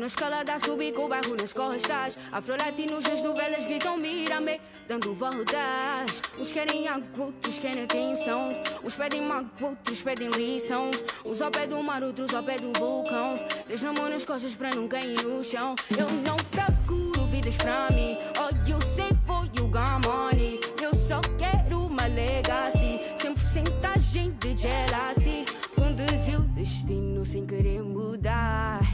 na 0.05 0.07
escalada 0.07 0.59
subi 0.59 0.91
com 0.91 1.05
o 1.05 1.07
bairro 1.07 1.35
nas 1.35 1.51
costas. 1.51 2.15
Afro-latinos 2.31 3.03
nas 3.05 3.23
novelas 3.23 3.65
gritam 3.65 3.97
mira-me 3.97 4.61
Dando 4.87 5.15
voltas. 5.15 6.21
Uns 6.37 6.51
querem 6.53 6.87
agudo, 6.87 7.33
uns 7.49 7.57
querem 7.57 7.85
atenção 7.85 8.49
Uns 8.83 8.95
pedem 8.95 9.23
mago, 9.23 9.49
outros 9.59 10.03
pedem 10.03 10.29
lição 10.29 10.91
Uns 11.25 11.41
ao 11.41 11.49
pé 11.49 11.65
do 11.65 11.81
mar, 11.81 12.03
outros 12.03 12.35
ao 12.35 12.43
pé 12.43 12.55
do 12.57 12.71
vulcão. 12.77 13.39
Três 13.65 13.81
na 13.81 13.93
mão 13.93 14.07
nas 14.07 14.23
costas 14.23 14.53
pra 14.53 14.69
não 14.75 14.87
cair 14.87 15.23
no 15.23 15.43
chão. 15.43 15.73
Eu 15.97 16.07
não 16.23 16.37
procuro 16.51 17.25
vidas 17.25 17.55
pra 17.57 17.89
mim. 17.89 18.15
All 18.37 18.51
you 18.67 18.79
say 18.85 19.09
for 19.25 19.49
you 19.57 19.67
got 19.67 20.05
money. 20.07 20.59
Eu 20.83 20.93
só 20.93 21.19
quero 21.39 21.87
uma 21.87 22.05
legacy. 22.05 23.01
Sem 23.17 23.33
porcentagem 23.33 24.37
de 24.39 24.55
jealousy. 24.55 25.45
Conduziu 25.73 26.41
o 26.41 26.43
destino 26.43 27.25
sem 27.25 27.43
querer 27.47 27.81
mudar. 27.81 28.84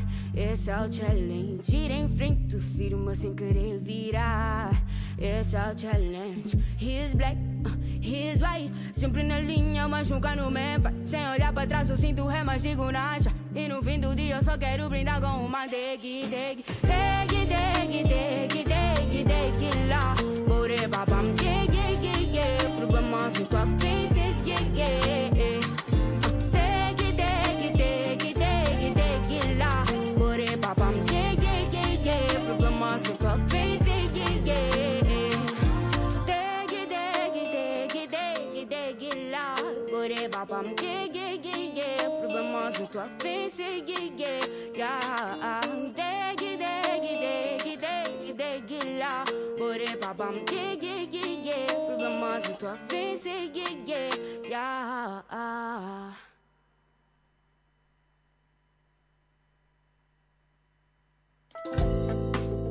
Esse 0.41 0.71
é 0.71 0.77
o 0.79 0.91
challenge. 0.91 1.61
Ir 1.71 1.91
em 1.91 2.09
frente, 2.09 2.57
firma 2.59 3.13
sem 3.13 3.35
querer 3.35 3.77
virar. 3.77 4.71
Esse 5.15 5.55
é 5.55 5.71
o 5.71 5.79
challenge. 5.79 6.57
He 6.79 7.05
is 7.05 7.13
black, 7.13 7.37
uh, 7.63 7.77
he 8.01 8.31
is 8.31 8.41
white. 8.41 8.73
Sempre 8.91 9.21
na 9.21 9.39
linha, 9.39 9.87
mas 9.87 10.09
nunca 10.09 10.35
no 10.35 10.49
mempa. 10.49 10.91
Sem 11.05 11.21
olhar 11.29 11.53
pra 11.53 11.67
trás, 11.67 11.91
eu 11.91 11.95
sinto 11.95 12.25
ré, 12.25 12.43
mas 12.43 12.63
digo 12.63 12.91
nada. 12.91 13.31
E 13.53 13.67
no 13.67 13.83
fim 13.83 13.99
do 13.99 14.15
dia, 14.15 14.37
eu 14.37 14.41
só 14.41 14.57
quero 14.57 14.89
brindar 14.89 15.21
com 15.21 15.45
uma 15.45 15.67
deg, 15.67 16.01
deg. 16.01 16.65
Deg, 16.81 17.47
deg, 17.47 18.03
deg, 18.07 18.63
deg, 18.65 19.23
deg, 19.23 19.87
lá. 19.89 20.15
Bore 20.47 20.87
babam, 20.87 21.25
yeah, 21.39 21.71
yeah, 21.71 22.01
yeah, 22.01 22.19
yeah. 22.33 22.75
Problema 22.77 23.29
sem 23.29 23.45
tua 23.45 23.63
frente, 23.77 24.19
yeah, 24.43 24.65
yeah, 24.75 25.30
Bore 40.31 40.45
babam, 40.47 40.65
yeah, 40.81 41.05
yeah, 41.11 41.33
yeah, 41.43 41.71
yeah. 41.75 42.07
Problema 42.07 42.71
sem 42.71 42.87
tua 42.87 43.05
vez, 43.21 43.59
yeah, 43.59 43.83
yeah, 44.15 44.39
yeah. 44.75 45.61
Deg, 45.95 46.37
deg, 46.39 47.03
deg, 47.19 47.79
deg, 47.81 48.37
deg, 48.37 48.99
lá. 48.99 49.23
Bore 49.57 49.85
babam, 49.99 50.35
yeah, 50.51 50.73
yeah, 50.79 51.01
yeah, 51.11 51.43
yeah. 51.43 51.67
Problema 51.87 52.39
sem 52.39 52.55
tua 52.55 52.77
vez, 52.89 53.25
yeah, 53.25 53.75
yeah, 53.85 54.09
yeah. 54.47 56.15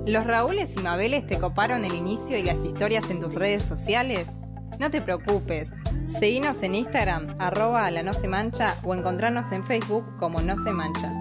¿Los 0.07 0.27
Raúles 0.27 0.75
y 0.77 0.81
Mabeles 0.81 1.27
te 1.27 1.39
coparon 1.39 1.85
el 1.85 1.95
inicio 1.95 2.39
y 2.39 2.43
las 2.43 2.65
historias 2.65 3.09
en 3.11 3.21
tus 3.21 3.35
redes 3.35 3.65
sociales? 3.65 4.29
No 4.79 4.91
te 4.91 5.03
preocupes. 5.03 5.71
Seguinos 6.19 6.63
en 6.63 6.75
Instagram, 6.75 7.37
arroba 7.39 7.91
la 7.91 8.03
no 8.03 8.13
se 8.13 8.29
mancha 8.29 8.77
o 8.85 8.95
encontrarnos 8.95 9.53
en 9.53 9.65
Facebook 9.65 10.05
como 10.19 10.41
no 10.41 10.57
se 10.57 10.73
mancha. 10.73 11.20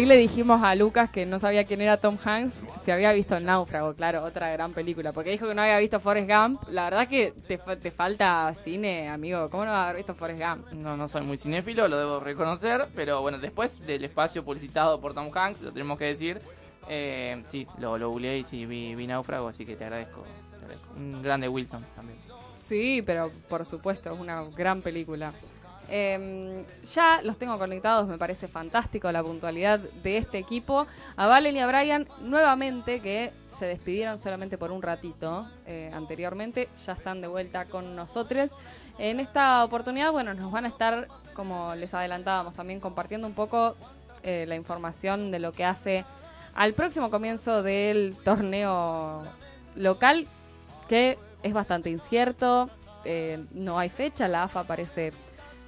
Ahí 0.00 0.06
le 0.06 0.16
dijimos 0.16 0.62
a 0.62 0.74
Lucas 0.74 1.10
que 1.10 1.26
no 1.26 1.38
sabía 1.38 1.64
quién 1.64 1.82
era 1.82 1.98
Tom 1.98 2.16
Hanks, 2.24 2.54
si 2.82 2.90
había 2.90 3.12
visto 3.12 3.36
El 3.36 3.44
Náufrago, 3.44 3.94
claro, 3.94 4.24
otra 4.24 4.50
gran 4.50 4.72
película, 4.72 5.12
porque 5.12 5.30
dijo 5.30 5.46
que 5.46 5.54
no 5.54 5.60
había 5.60 5.76
visto 5.78 6.00
Forrest 6.00 6.26
Gump. 6.26 6.62
La 6.70 6.84
verdad 6.84 7.06
que 7.06 7.34
te, 7.46 7.58
te 7.58 7.90
falta 7.90 8.54
cine, 8.54 9.10
amigo. 9.10 9.50
¿Cómo 9.50 9.66
no 9.66 9.72
haber 9.72 9.96
visto 9.96 10.14
Forrest 10.14 10.40
Gump? 10.40 10.72
No, 10.72 10.96
no 10.96 11.06
soy 11.06 11.20
muy 11.20 11.36
cinéfilo, 11.36 11.86
lo 11.86 11.98
debo 11.98 12.20
reconocer, 12.20 12.88
pero 12.94 13.20
bueno, 13.20 13.38
después 13.38 13.84
del 13.86 14.02
espacio 14.02 14.42
publicitado 14.42 14.98
por 15.02 15.12
Tom 15.12 15.30
Hanks, 15.34 15.60
lo 15.60 15.70
tenemos 15.70 15.98
que 15.98 16.06
decir, 16.06 16.40
eh, 16.88 17.42
sí, 17.44 17.66
lo, 17.78 17.98
lo 17.98 18.08
googleé 18.08 18.38
y 18.38 18.44
sí, 18.44 18.64
vi, 18.64 18.94
vi 18.94 19.06
Náufrago, 19.06 19.48
así 19.48 19.66
que 19.66 19.76
te 19.76 19.84
agradezco. 19.84 20.24
te 20.50 20.56
agradezco. 20.56 20.94
Un 20.96 21.22
grande 21.22 21.46
Wilson 21.46 21.84
también. 21.94 22.18
Sí, 22.56 23.02
pero 23.04 23.30
por 23.50 23.66
supuesto, 23.66 24.14
es 24.14 24.18
una 24.18 24.44
gran 24.44 24.80
película. 24.80 25.32
Eh, 25.92 26.64
ya 26.94 27.20
los 27.22 27.36
tengo 27.36 27.58
conectados, 27.58 28.06
me 28.06 28.16
parece 28.16 28.46
fantástico 28.46 29.10
la 29.10 29.22
puntualidad 29.22 29.80
de 29.80 30.16
este 30.16 30.38
equipo. 30.38 30.86
A 31.16 31.26
Valen 31.26 31.56
y 31.56 31.60
a 31.60 31.66
Brian 31.66 32.06
nuevamente, 32.22 33.00
que 33.00 33.32
se 33.48 33.66
despidieron 33.66 34.18
solamente 34.18 34.56
por 34.56 34.70
un 34.70 34.82
ratito 34.82 35.48
eh, 35.66 35.90
anteriormente, 35.92 36.68
ya 36.86 36.92
están 36.92 37.20
de 37.20 37.26
vuelta 37.26 37.64
con 37.64 37.96
nosotros. 37.96 38.52
En 38.98 39.18
esta 39.18 39.64
oportunidad, 39.64 40.12
bueno, 40.12 40.32
nos 40.34 40.52
van 40.52 40.64
a 40.64 40.68
estar, 40.68 41.08
como 41.34 41.74
les 41.74 41.92
adelantábamos, 41.92 42.54
también 42.54 42.80
compartiendo 42.80 43.26
un 43.26 43.34
poco 43.34 43.74
eh, 44.22 44.44
la 44.46 44.54
información 44.54 45.30
de 45.30 45.40
lo 45.40 45.52
que 45.52 45.64
hace 45.64 46.04
al 46.54 46.74
próximo 46.74 47.10
comienzo 47.10 47.62
del 47.62 48.16
torneo 48.24 49.24
local, 49.74 50.28
que 50.88 51.18
es 51.42 51.52
bastante 51.52 51.90
incierto, 51.90 52.68
eh, 53.04 53.42
no 53.52 53.78
hay 53.78 53.88
fecha, 53.88 54.28
la 54.28 54.44
AFA 54.44 54.64
parece 54.64 55.12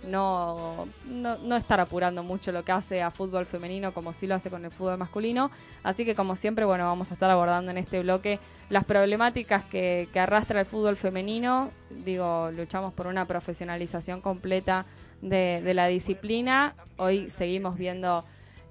no, 0.05 0.89
no, 1.07 1.39
no 1.39 1.57
estar 1.57 1.81
apurando 1.81 2.23
mucho 2.23 2.53
lo 2.53 2.65
que 2.65 2.73
hace 2.73 3.03
a 3.03 3.11
fútbol 3.11 3.47
femenino 3.47 3.93
como 3.93 4.13
sí 4.13 4.27
lo 4.27 4.35
hace 4.35 4.51
con 4.51 4.65
el 4.65 4.71
fútbol 4.71 4.99
masculino. 4.99 5.51
Así 5.83 6.05
que 6.05 6.15
como 6.15 6.37
siempre, 6.37 6.65
bueno, 6.65 6.85
vamos 6.85 7.11
a 7.11 7.15
estar 7.15 7.31
abordando 7.31 7.71
en 7.71 7.79
este 7.79 8.01
bloque 8.01 8.39
las 8.69 8.85
problemáticas 8.85 9.65
que, 9.65 10.09
que 10.13 10.21
arrastra 10.21 10.61
el 10.61 10.67
fútbol 10.67 10.97
femenino. 10.97 11.71
Digo, 11.91 12.51
luchamos 12.53 12.93
por 12.95 13.07
una 13.07 13.27
profesionalización 13.27 14.21
completa 14.21 14.87
de, 15.21 15.75
la 15.75 15.87
disciplina. 15.87 16.75
Hoy 16.97 17.31
seguimos 17.31 17.77
viendo 17.77 18.25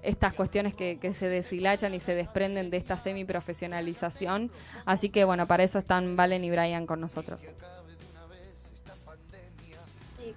estas 0.04 0.34
cuestiones 0.34 0.74
que, 0.74 0.98
que 1.00 1.14
se 1.14 1.30
deshilachan 1.30 1.94
y 1.94 2.00
se 2.00 2.16
desprenden 2.16 2.70
de 2.70 2.78
esta 2.78 2.98
semiprofesionalización. 2.98 4.52
Así 4.86 5.10
que 5.10 5.24
bueno, 5.24 5.48
para 5.48 5.64
eso 5.64 5.80
están 5.80 6.16
Valen 6.16 6.44
y 6.44 6.52
Brian 6.52 6.86
con 6.86 7.00
nosotros. 7.00 7.40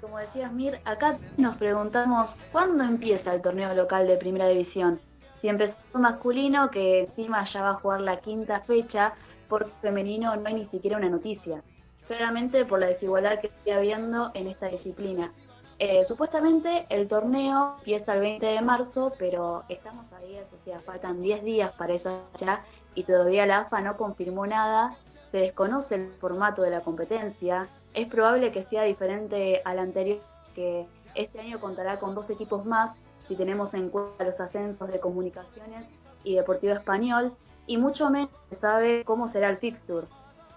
Como 0.05 0.19
decías 0.19 0.53
Mir, 0.53 0.81
acá 0.85 1.19
nos 1.39 1.57
preguntamos 1.57 2.37
cuándo 2.53 2.85
empieza 2.85 3.33
el 3.33 3.41
torneo 3.41 3.73
local 3.73 4.07
de 4.07 4.19
Primera 4.19 4.47
División. 4.49 5.01
Si 5.41 5.49
empezó 5.49 5.79
masculino, 5.95 6.71
que 6.71 7.05
encima 7.05 7.43
ya 7.47 7.63
va 7.63 7.71
a 7.71 7.75
jugar 7.77 8.03
la 8.03 8.21
quinta 8.21 8.61
fecha, 8.61 9.15
por 9.49 9.71
femenino 9.81 10.37
no 10.37 10.47
hay 10.47 10.55
ni 10.57 10.67
siquiera 10.67 10.99
una 10.99 11.09
noticia. 11.09 11.63
Claramente 12.07 12.67
por 12.67 12.81
la 12.81 12.89
desigualdad 12.89 13.41
que 13.41 13.49
sigue 13.49 13.73
habiendo 13.73 14.31
en 14.35 14.49
esta 14.49 14.67
disciplina. 14.67 15.33
Eh, 15.79 16.05
supuestamente 16.05 16.85
el 16.91 17.09
torneo 17.09 17.77
empieza 17.79 18.13
el 18.13 18.21
20 18.21 18.45
de 18.45 18.61
marzo, 18.61 19.11
pero 19.19 19.65
estamos 19.71 20.05
ahí, 20.13 20.39
o 20.39 20.65
sea, 20.67 20.81
faltan 20.81 21.23
10 21.23 21.45
días 21.45 21.73
para 21.73 21.95
esa 21.95 22.21
fecha 22.33 22.61
y 22.95 23.05
todavía 23.05 23.47
la 23.47 23.61
AFA 23.61 23.81
no 23.81 23.97
confirmó 23.97 24.47
nada. 24.47 24.95
Se 25.31 25.39
desconoce 25.39 25.95
el 25.95 26.13
formato 26.13 26.61
de 26.61 26.73
la 26.73 26.83
competencia. 26.83 27.69
Es 27.95 28.09
probable 28.09 28.53
que 28.53 28.63
sea 28.63 28.83
diferente 28.83 29.63
al 29.65 29.79
anterior, 29.79 30.21
que 30.55 30.87
este 31.15 31.41
año 31.41 31.61
contará 31.61 32.01
con 32.01 32.15
dos 32.15 32.29
equipos 32.31 32.67
más 32.67 32.97
si 33.27 33.37
tenemos 33.37 33.73
en 33.73 33.89
cuenta 33.89 34.25
los 34.25 34.41
ascensos 34.41 34.91
de 34.91 35.01
comunicaciones 35.01 35.89
y 36.25 36.35
Deportivo 36.35 36.73
Español, 36.73 37.33
y 37.67 37.79
mucho 37.79 38.11
menos 38.11 38.31
se 38.51 38.57
sabe 38.57 39.05
cómo 39.05 39.29
será 39.29 39.49
el 39.49 39.59
fixture. 39.59 40.07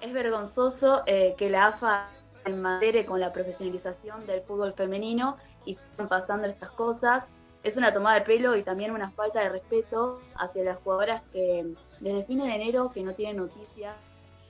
Es 0.01 0.13
vergonzoso 0.13 1.03
eh, 1.05 1.35
que 1.37 1.49
la 1.49 1.67
AFA 1.67 2.09
enmadere 2.45 3.05
con 3.05 3.19
la 3.19 3.31
profesionalización 3.31 4.25
del 4.25 4.41
fútbol 4.41 4.73
femenino 4.73 5.37
y 5.65 5.75
sigan 5.75 6.07
pasando 6.07 6.47
estas 6.47 6.71
cosas. 6.71 7.27
Es 7.63 7.77
una 7.77 7.93
tomada 7.93 8.19
de 8.19 8.25
pelo 8.25 8.55
y 8.55 8.63
también 8.63 8.91
una 8.91 9.11
falta 9.11 9.41
de 9.41 9.49
respeto 9.49 10.21
hacia 10.35 10.63
las 10.63 10.77
jugadoras 10.77 11.21
que 11.31 11.73
desde 11.99 12.23
fines 12.25 12.47
de 12.47 12.55
enero 12.55 12.91
que 12.91 13.03
no 13.03 13.13
tienen 13.13 13.37
noticias 13.37 13.95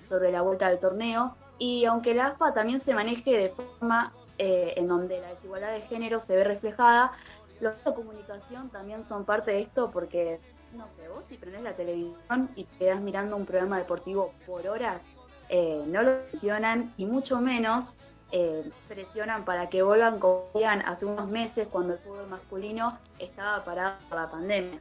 sobre 0.07 0.31
la 0.31 0.41
vuelta 0.41 0.69
del 0.69 0.79
torneo. 0.79 1.35
Y 1.59 1.85
aunque 1.85 2.13
la 2.13 2.27
AFA 2.27 2.53
también 2.53 2.79
se 2.79 2.93
maneje 2.93 3.37
de 3.37 3.49
forma 3.49 4.13
eh, 4.37 4.73
en 4.77 4.87
donde 4.87 5.19
la 5.19 5.29
desigualdad 5.29 5.71
de 5.71 5.81
género 5.81 6.19
se 6.19 6.35
ve 6.35 6.43
reflejada, 6.43 7.13
los 7.59 7.75
medios 7.75 7.85
de 7.85 7.93
comunicación 7.93 8.69
también 8.69 9.03
son 9.03 9.25
parte 9.25 9.51
de 9.51 9.61
esto 9.61 9.89
porque, 9.91 10.39
no 10.73 10.87
sé, 10.89 11.07
vos 11.09 11.23
si 11.27 11.37
prendés 11.37 11.63
la 11.63 11.73
televisión 11.73 12.49
y 12.55 12.65
te 12.65 12.77
quedás 12.77 13.01
mirando 13.01 13.35
un 13.35 13.45
programa 13.45 13.79
deportivo 13.79 14.33
por 14.45 14.67
horas, 14.67 15.01
eh, 15.49 15.83
no 15.87 16.03
lo 16.03 16.19
presionan 16.29 16.93
y 16.97 17.05
mucho 17.05 17.39
menos 17.39 17.95
eh, 18.31 18.69
presionan 18.87 19.45
para 19.45 19.69
que 19.69 19.81
vuelvan 19.81 20.19
como 20.19 20.49
hace 20.85 21.05
unos 21.05 21.29
meses 21.29 21.67
cuando 21.71 21.93
el 21.93 21.99
fútbol 21.99 22.27
masculino 22.27 22.97
estaba 23.19 23.63
parado 23.63 23.95
por 24.09 24.19
la 24.19 24.29
pandemia. 24.29 24.79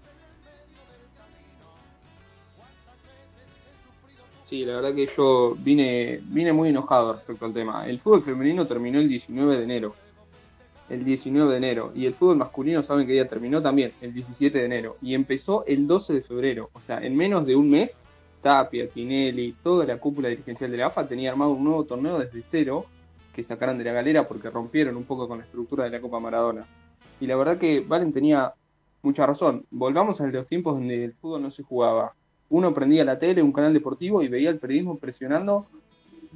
Sí, 4.46 4.64
la 4.64 4.76
verdad 4.76 4.94
que 4.94 5.08
yo 5.08 5.56
vine, 5.58 6.20
vine 6.22 6.52
muy 6.52 6.68
enojado 6.68 7.14
respecto 7.14 7.46
al 7.46 7.52
tema. 7.52 7.84
El 7.84 7.98
fútbol 7.98 8.22
femenino 8.22 8.64
terminó 8.64 9.00
el 9.00 9.08
19 9.08 9.56
de 9.56 9.64
enero. 9.64 9.94
El 10.88 11.04
19 11.04 11.50
de 11.50 11.56
enero. 11.56 11.92
Y 11.96 12.06
el 12.06 12.14
fútbol 12.14 12.36
masculino, 12.36 12.80
¿saben 12.84 13.08
qué 13.08 13.14
día 13.14 13.26
terminó 13.26 13.60
también? 13.60 13.92
El 14.00 14.14
17 14.14 14.56
de 14.56 14.64
enero. 14.64 14.98
Y 15.02 15.14
empezó 15.14 15.64
el 15.66 15.88
12 15.88 16.12
de 16.14 16.22
febrero. 16.22 16.70
O 16.74 16.80
sea, 16.80 16.98
en 16.98 17.16
menos 17.16 17.44
de 17.44 17.56
un 17.56 17.68
mes, 17.68 18.00
Tapia, 18.40 18.88
Tinelli, 18.88 19.56
toda 19.64 19.84
la 19.84 19.98
cúpula 19.98 20.28
dirigencial 20.28 20.70
de 20.70 20.76
la 20.76 20.86
AFA 20.86 21.08
tenía 21.08 21.32
armado 21.32 21.50
un 21.50 21.64
nuevo 21.64 21.84
torneo 21.84 22.16
desde 22.20 22.40
cero 22.44 22.86
que 23.34 23.42
sacaron 23.42 23.78
de 23.78 23.84
la 23.84 23.92
galera 23.94 24.28
porque 24.28 24.48
rompieron 24.48 24.96
un 24.96 25.04
poco 25.04 25.26
con 25.26 25.38
la 25.38 25.44
estructura 25.44 25.82
de 25.82 25.90
la 25.90 26.00
Copa 26.00 26.20
Maradona. 26.20 26.64
Y 27.20 27.26
la 27.26 27.34
verdad 27.34 27.58
que 27.58 27.80
Valen 27.80 28.12
tenía 28.12 28.54
mucha 29.02 29.26
razón. 29.26 29.66
Volvamos 29.70 30.20
a 30.20 30.26
los 30.28 30.46
tiempos 30.46 30.74
donde 30.74 31.02
el 31.02 31.14
fútbol 31.14 31.42
no 31.42 31.50
se 31.50 31.64
jugaba. 31.64 32.14
Uno 32.48 32.72
prendía 32.72 33.04
la 33.04 33.18
tele, 33.18 33.42
un 33.42 33.52
canal 33.52 33.72
deportivo 33.72 34.22
y 34.22 34.28
veía 34.28 34.50
el 34.50 34.58
periodismo 34.58 34.98
presionando, 34.98 35.66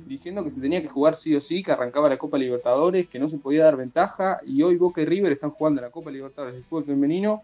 diciendo 0.06 0.42
que 0.42 0.50
se 0.50 0.60
tenía 0.60 0.82
que 0.82 0.88
jugar 0.88 1.14
sí 1.14 1.34
o 1.34 1.40
sí, 1.40 1.62
que 1.62 1.72
arrancaba 1.72 2.08
la 2.08 2.18
Copa 2.18 2.38
Libertadores, 2.38 3.08
que 3.08 3.18
no 3.18 3.28
se 3.28 3.38
podía 3.38 3.64
dar 3.64 3.76
ventaja. 3.76 4.40
Y 4.46 4.62
hoy 4.62 4.76
Boca 4.76 5.00
y 5.00 5.04
River 5.04 5.32
están 5.32 5.50
jugando 5.50 5.80
la 5.80 5.90
Copa 5.90 6.10
Libertadores 6.10 6.56
de 6.56 6.62
fútbol 6.62 6.84
femenino 6.84 7.42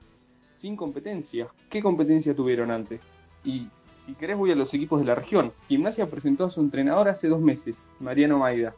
sin 0.54 0.74
competencia. 0.74 1.48
¿Qué 1.68 1.82
competencia 1.82 2.34
tuvieron 2.34 2.70
antes? 2.70 3.00
Y 3.44 3.68
si 4.04 4.14
querés 4.14 4.36
voy 4.36 4.52
a 4.52 4.54
los 4.54 4.72
equipos 4.72 5.00
de 5.00 5.06
la 5.06 5.14
región. 5.14 5.52
Gimnasia 5.68 6.06
presentó 6.06 6.44
a 6.44 6.50
su 6.50 6.60
entrenador 6.60 7.08
hace 7.08 7.28
dos 7.28 7.40
meses, 7.40 7.84
Mariano 8.00 8.38
Maida. 8.38 8.74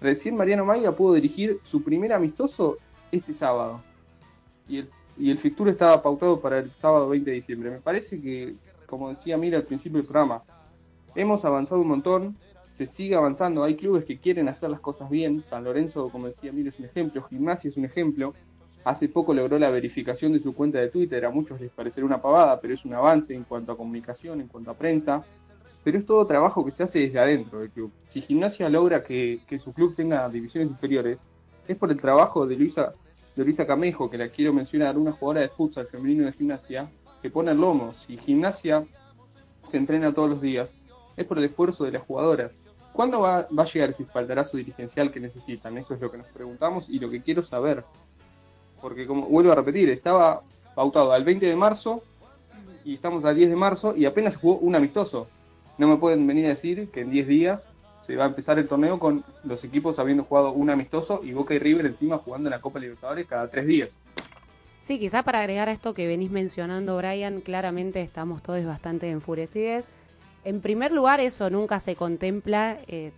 Recién 0.00 0.36
Mariano 0.36 0.64
Maida 0.64 0.94
pudo 0.96 1.14
dirigir 1.14 1.58
su 1.62 1.82
primer 1.82 2.12
amistoso 2.12 2.78
este 3.12 3.34
sábado. 3.34 3.82
Y 4.68 4.78
el, 4.78 4.90
y 5.18 5.30
el 5.30 5.38
fixture 5.38 5.70
estaba 5.70 6.02
pautado 6.02 6.40
para 6.40 6.58
el 6.58 6.70
sábado 6.72 7.08
20 7.08 7.30
de 7.30 7.36
diciembre. 7.36 7.70
Me 7.70 7.78
parece 7.78 8.20
que, 8.20 8.54
como 8.86 9.10
decía 9.10 9.36
Mira 9.36 9.58
al 9.58 9.64
principio 9.64 9.98
del 9.98 10.06
programa, 10.06 10.42
hemos 11.14 11.44
avanzado 11.44 11.80
un 11.80 11.88
montón, 11.88 12.36
se 12.72 12.86
sigue 12.86 13.14
avanzando. 13.14 13.64
Hay 13.64 13.76
clubes 13.76 14.04
que 14.04 14.18
quieren 14.18 14.48
hacer 14.48 14.70
las 14.70 14.80
cosas 14.80 15.10
bien. 15.10 15.44
San 15.44 15.64
Lorenzo, 15.64 16.08
como 16.10 16.26
decía 16.26 16.52
Mira, 16.52 16.70
es 16.70 16.78
un 16.78 16.86
ejemplo. 16.86 17.22
Gimnasia 17.22 17.68
es 17.68 17.76
un 17.76 17.84
ejemplo. 17.84 18.34
Hace 18.84 19.08
poco 19.08 19.34
logró 19.34 19.58
la 19.58 19.70
verificación 19.70 20.32
de 20.32 20.40
su 20.40 20.54
cuenta 20.54 20.78
de 20.78 20.88
Twitter. 20.88 21.24
A 21.24 21.30
muchos 21.30 21.60
les 21.60 21.70
parecerá 21.70 22.06
una 22.06 22.22
pavada, 22.22 22.60
pero 22.60 22.74
es 22.74 22.84
un 22.84 22.94
avance 22.94 23.34
en 23.34 23.44
cuanto 23.44 23.72
a 23.72 23.76
comunicación, 23.76 24.40
en 24.40 24.48
cuanto 24.48 24.70
a 24.70 24.74
prensa 24.74 25.24
pero 25.86 25.98
es 25.98 26.04
todo 26.04 26.26
trabajo 26.26 26.64
que 26.64 26.72
se 26.72 26.82
hace 26.82 26.98
desde 26.98 27.20
adentro 27.20 27.60
del 27.60 27.70
club. 27.70 27.92
Si 28.08 28.20
Gimnasia 28.20 28.68
logra 28.68 29.04
que, 29.04 29.40
su 29.62 29.72
club 29.72 29.94
tenga 29.94 30.28
divisiones 30.28 30.68
inferiores, 30.68 31.20
es 31.68 31.76
por 31.76 31.92
el 31.92 32.00
trabajo 32.00 32.44
de 32.44 32.56
Luisa, 32.56 32.92
de 33.36 33.44
Luisa 33.44 33.64
Camejo, 33.68 34.10
que 34.10 34.18
la 34.18 34.28
quiero 34.28 34.52
mencionar, 34.52 34.98
una 34.98 35.12
jugadora 35.12 35.42
de 35.42 35.48
futsal 35.48 35.86
femenino 35.86 36.26
de 36.26 36.32
Gimnasia, 36.32 36.90
que 37.26 37.30
pone 37.32 37.50
el 37.50 37.58
lomo. 37.58 37.92
Si 37.94 38.16
Gimnasia 38.16 38.84
se 39.62 39.76
entrena 39.76 40.14
todos 40.14 40.30
los 40.30 40.40
días, 40.40 40.74
es 41.16 41.26
por 41.26 41.38
el 41.38 41.44
esfuerzo 41.44 41.84
de 41.84 41.92
las 41.92 42.02
jugadoras. 42.02 42.56
¿Cuándo 42.92 43.20
va, 43.20 43.46
va 43.56 43.62
a 43.62 43.66
llegar 43.66 43.90
ese 43.90 44.04
espaldarazo 44.04 44.56
dirigencial 44.56 45.10
que 45.10 45.20
necesitan? 45.20 45.76
Eso 45.76 45.94
es 45.94 46.00
lo 46.00 46.10
que 46.10 46.18
nos 46.18 46.28
preguntamos 46.28 46.88
y 46.88 46.98
lo 46.98 47.10
que 47.10 47.22
quiero 47.22 47.42
saber. 47.42 47.84
Porque, 48.80 49.06
como 49.06 49.26
vuelvo 49.26 49.52
a 49.52 49.56
repetir, 49.56 49.90
estaba 49.90 50.42
pautado 50.74 51.12
al 51.12 51.24
20 51.24 51.46
de 51.46 51.56
marzo 51.56 52.02
y 52.84 52.94
estamos 52.94 53.24
al 53.24 53.34
10 53.34 53.50
de 53.50 53.56
marzo 53.56 53.96
y 53.96 54.06
apenas 54.06 54.36
jugó 54.36 54.58
un 54.58 54.76
amistoso 54.76 55.26
no 55.78 55.88
me 55.88 55.96
pueden 55.96 56.26
venir 56.26 56.46
a 56.46 56.50
decir 56.50 56.88
que 56.90 57.02
en 57.02 57.10
10 57.10 57.28
días 57.28 57.68
se 58.00 58.16
va 58.16 58.24
a 58.24 58.28
empezar 58.28 58.58
el 58.58 58.68
torneo 58.68 58.98
con 58.98 59.24
los 59.44 59.64
equipos 59.64 59.98
habiendo 59.98 60.24
jugado 60.24 60.52
un 60.52 60.70
amistoso 60.70 61.20
y 61.22 61.32
Boca 61.32 61.54
y 61.54 61.58
River 61.58 61.86
encima 61.86 62.18
jugando 62.18 62.48
en 62.48 62.52
la 62.52 62.60
Copa 62.60 62.78
Libertadores 62.78 63.26
cada 63.26 63.48
tres 63.48 63.66
días. 63.66 64.00
Sí, 64.86 65.00
quizá 65.00 65.24
para 65.24 65.40
agregar 65.40 65.68
a 65.68 65.72
esto 65.72 65.94
que 65.94 66.06
venís 66.06 66.30
mencionando, 66.30 66.96
Brian, 66.96 67.40
claramente 67.40 68.02
estamos 68.02 68.40
todos 68.40 68.64
bastante 68.64 69.10
enfurecidos. 69.10 69.84
En 70.44 70.60
primer 70.60 70.92
lugar, 70.92 71.18
eso 71.18 71.50
nunca 71.50 71.80
se 71.80 71.96
contempla, 71.96 72.78
eh, 72.86 73.10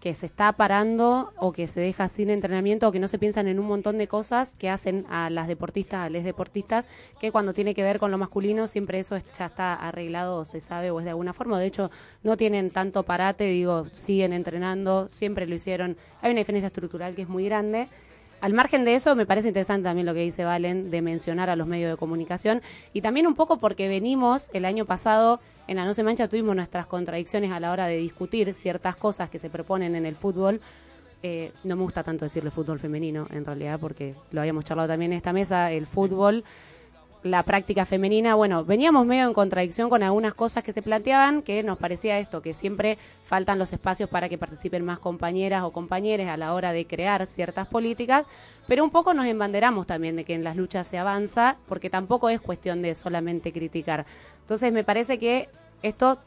que 0.00 0.14
se 0.14 0.24
está 0.24 0.52
parando 0.52 1.30
o 1.36 1.52
que 1.52 1.66
se 1.66 1.80
deja 1.80 2.08
sin 2.08 2.30
entrenamiento 2.30 2.88
o 2.88 2.92
que 2.92 3.00
no 3.00 3.08
se 3.08 3.18
piensan 3.18 3.48
en 3.48 3.58
un 3.58 3.66
montón 3.66 3.98
de 3.98 4.08
cosas 4.08 4.54
que 4.58 4.70
hacen 4.70 5.04
a 5.10 5.28
las 5.28 5.46
deportistas, 5.46 6.06
a 6.06 6.08
les 6.08 6.24
deportistas, 6.24 6.86
que 7.20 7.30
cuando 7.30 7.52
tiene 7.52 7.74
que 7.74 7.82
ver 7.82 7.98
con 7.98 8.10
lo 8.10 8.16
masculino 8.16 8.66
siempre 8.66 8.98
eso 8.98 9.14
es- 9.14 9.24
ya 9.38 9.44
está 9.44 9.74
arreglado 9.74 10.38
o 10.38 10.44
se 10.46 10.60
sabe 10.60 10.90
o 10.90 11.00
es 11.00 11.04
de 11.04 11.10
alguna 11.10 11.34
forma. 11.34 11.60
De 11.60 11.66
hecho, 11.66 11.90
no 12.22 12.38
tienen 12.38 12.70
tanto 12.70 13.02
parate, 13.02 13.44
digo, 13.44 13.88
siguen 13.92 14.32
entrenando, 14.32 15.06
siempre 15.10 15.46
lo 15.46 15.54
hicieron. 15.54 15.98
Hay 16.22 16.30
una 16.30 16.40
diferencia 16.40 16.68
estructural 16.68 17.14
que 17.14 17.22
es 17.22 17.28
muy 17.28 17.44
grande. 17.44 17.88
Al 18.44 18.52
margen 18.52 18.84
de 18.84 18.94
eso, 18.94 19.16
me 19.16 19.24
parece 19.24 19.48
interesante 19.48 19.84
también 19.84 20.04
lo 20.04 20.12
que 20.12 20.20
dice 20.20 20.44
Valen 20.44 20.90
de 20.90 21.00
mencionar 21.00 21.48
a 21.48 21.56
los 21.56 21.66
medios 21.66 21.90
de 21.90 21.96
comunicación 21.96 22.60
y 22.92 23.00
también 23.00 23.26
un 23.26 23.34
poco 23.34 23.56
porque 23.56 23.88
venimos 23.88 24.50
el 24.52 24.66
año 24.66 24.84
pasado 24.84 25.40
en 25.66 25.76
la 25.76 25.86
No 25.86 25.94
Se 25.94 26.02
Mancha 26.02 26.28
tuvimos 26.28 26.54
nuestras 26.54 26.86
contradicciones 26.86 27.52
a 27.52 27.58
la 27.58 27.72
hora 27.72 27.86
de 27.86 27.96
discutir 27.96 28.52
ciertas 28.52 28.96
cosas 28.96 29.30
que 29.30 29.38
se 29.38 29.48
proponen 29.48 29.94
en 29.96 30.04
el 30.04 30.14
fútbol. 30.14 30.60
Eh, 31.22 31.52
no 31.64 31.74
me 31.74 31.84
gusta 31.84 32.02
tanto 32.02 32.26
decirle 32.26 32.50
fútbol 32.50 32.78
femenino 32.78 33.26
en 33.30 33.46
realidad 33.46 33.80
porque 33.80 34.14
lo 34.30 34.42
habíamos 34.42 34.66
charlado 34.66 34.88
también 34.88 35.12
en 35.12 35.16
esta 35.16 35.32
mesa, 35.32 35.72
el 35.72 35.86
fútbol 35.86 36.44
la 37.24 37.42
práctica 37.42 37.86
femenina, 37.86 38.34
bueno, 38.34 38.66
veníamos 38.66 39.06
medio 39.06 39.26
en 39.26 39.32
contradicción 39.32 39.88
con 39.88 40.02
algunas 40.02 40.34
cosas 40.34 40.62
que 40.62 40.74
se 40.74 40.82
planteaban, 40.82 41.40
que 41.40 41.62
nos 41.62 41.78
parecía 41.78 42.18
esto, 42.18 42.42
que 42.42 42.52
siempre 42.52 42.98
faltan 43.24 43.58
los 43.58 43.72
espacios 43.72 44.10
para 44.10 44.28
que 44.28 44.36
participen 44.36 44.84
más 44.84 44.98
compañeras 44.98 45.62
o 45.62 45.72
compañeros 45.72 46.28
a 46.28 46.36
la 46.36 46.52
hora 46.52 46.72
de 46.72 46.86
crear 46.86 47.26
ciertas 47.26 47.66
políticas, 47.66 48.26
pero 48.68 48.84
un 48.84 48.90
poco 48.90 49.14
nos 49.14 49.24
embanderamos 49.24 49.86
también 49.86 50.16
de 50.16 50.24
que 50.24 50.34
en 50.34 50.44
las 50.44 50.54
luchas 50.54 50.86
se 50.86 50.98
avanza, 50.98 51.56
porque 51.66 51.88
tampoco 51.88 52.28
es 52.28 52.42
cuestión 52.42 52.82
de 52.82 52.94
solamente 52.94 53.52
criticar. 53.52 54.04
Entonces 54.42 54.70
me 54.70 54.84
parece 54.84 55.18
que 55.18 55.48
esto 55.82 56.18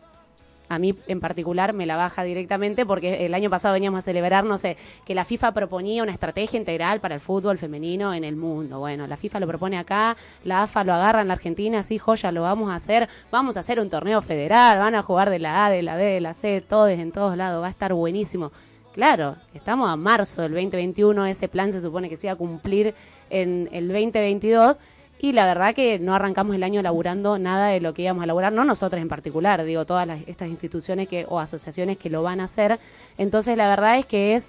a 0.69 0.79
mí 0.79 0.95
en 1.07 1.19
particular 1.19 1.73
me 1.73 1.85
la 1.85 1.95
baja 1.95 2.23
directamente 2.23 2.85
porque 2.85 3.25
el 3.25 3.33
año 3.33 3.49
pasado 3.49 3.73
veníamos 3.73 3.99
a 3.99 4.01
celebrar, 4.01 4.43
no 4.43 4.57
sé, 4.57 4.77
que 5.05 5.15
la 5.15 5.25
FIFA 5.25 5.53
proponía 5.53 6.03
una 6.03 6.11
estrategia 6.11 6.57
integral 6.57 6.99
para 6.99 7.15
el 7.15 7.21
fútbol 7.21 7.57
femenino 7.57 8.13
en 8.13 8.23
el 8.23 8.35
mundo. 8.35 8.79
Bueno, 8.79 9.07
la 9.07 9.17
FIFA 9.17 9.39
lo 9.41 9.47
propone 9.47 9.77
acá, 9.77 10.17
la 10.43 10.63
AFA 10.63 10.83
lo 10.83 10.93
agarra 10.93 11.21
en 11.21 11.27
la 11.27 11.33
Argentina, 11.33 11.83
sí, 11.83 11.97
joya, 11.97 12.31
lo 12.31 12.43
vamos 12.43 12.69
a 12.71 12.75
hacer, 12.75 13.07
vamos 13.31 13.57
a 13.57 13.61
hacer 13.61 13.79
un 13.79 13.89
torneo 13.89 14.21
federal, 14.21 14.79
van 14.79 14.95
a 14.95 15.03
jugar 15.03 15.29
de 15.29 15.39
la 15.39 15.65
A, 15.65 15.69
de 15.69 15.81
la 15.81 15.95
B, 15.95 16.03
de 16.03 16.21
la 16.21 16.33
C, 16.33 16.61
todos 16.61 16.89
en 16.89 17.11
todos 17.11 17.37
lados, 17.37 17.61
va 17.61 17.67
a 17.67 17.71
estar 17.71 17.93
buenísimo. 17.93 18.51
Claro, 18.93 19.35
estamos 19.53 19.89
a 19.89 19.95
marzo 19.95 20.41
del 20.41 20.53
2021, 20.53 21.27
ese 21.27 21.47
plan 21.47 21.71
se 21.71 21.81
supone 21.81 22.09
que 22.09 22.17
se 22.17 22.27
iba 22.27 22.33
a 22.33 22.35
cumplir 22.35 22.95
en 23.29 23.69
el 23.71 23.87
2022 23.87 24.75
y 25.19 25.31
la 25.31 25.45
verdad 25.45 25.73
que 25.73 25.99
no 25.99 26.13
arrancamos 26.13 26.55
el 26.55 26.63
año 26.63 26.81
laburando 26.81 27.39
nada 27.39 27.67
de 27.67 27.81
lo 27.81 27.93
que 27.93 28.03
íbamos 28.03 28.23
a 28.23 28.27
laburar, 28.27 28.53
no 28.53 28.63
nosotros 28.65 29.01
en 29.01 29.09
particular, 29.09 29.63
digo, 29.63 29.85
todas 29.85 30.05
las, 30.05 30.21
estas 30.27 30.47
instituciones 30.49 31.07
que, 31.07 31.25
o 31.27 31.39
asociaciones 31.39 31.97
que 31.97 32.09
lo 32.09 32.21
van 32.21 32.39
a 32.39 32.45
hacer. 32.45 32.79
Entonces 33.17 33.57
la 33.57 33.67
verdad 33.67 33.97
es 33.97 34.05
que 34.05 34.35
es 34.35 34.47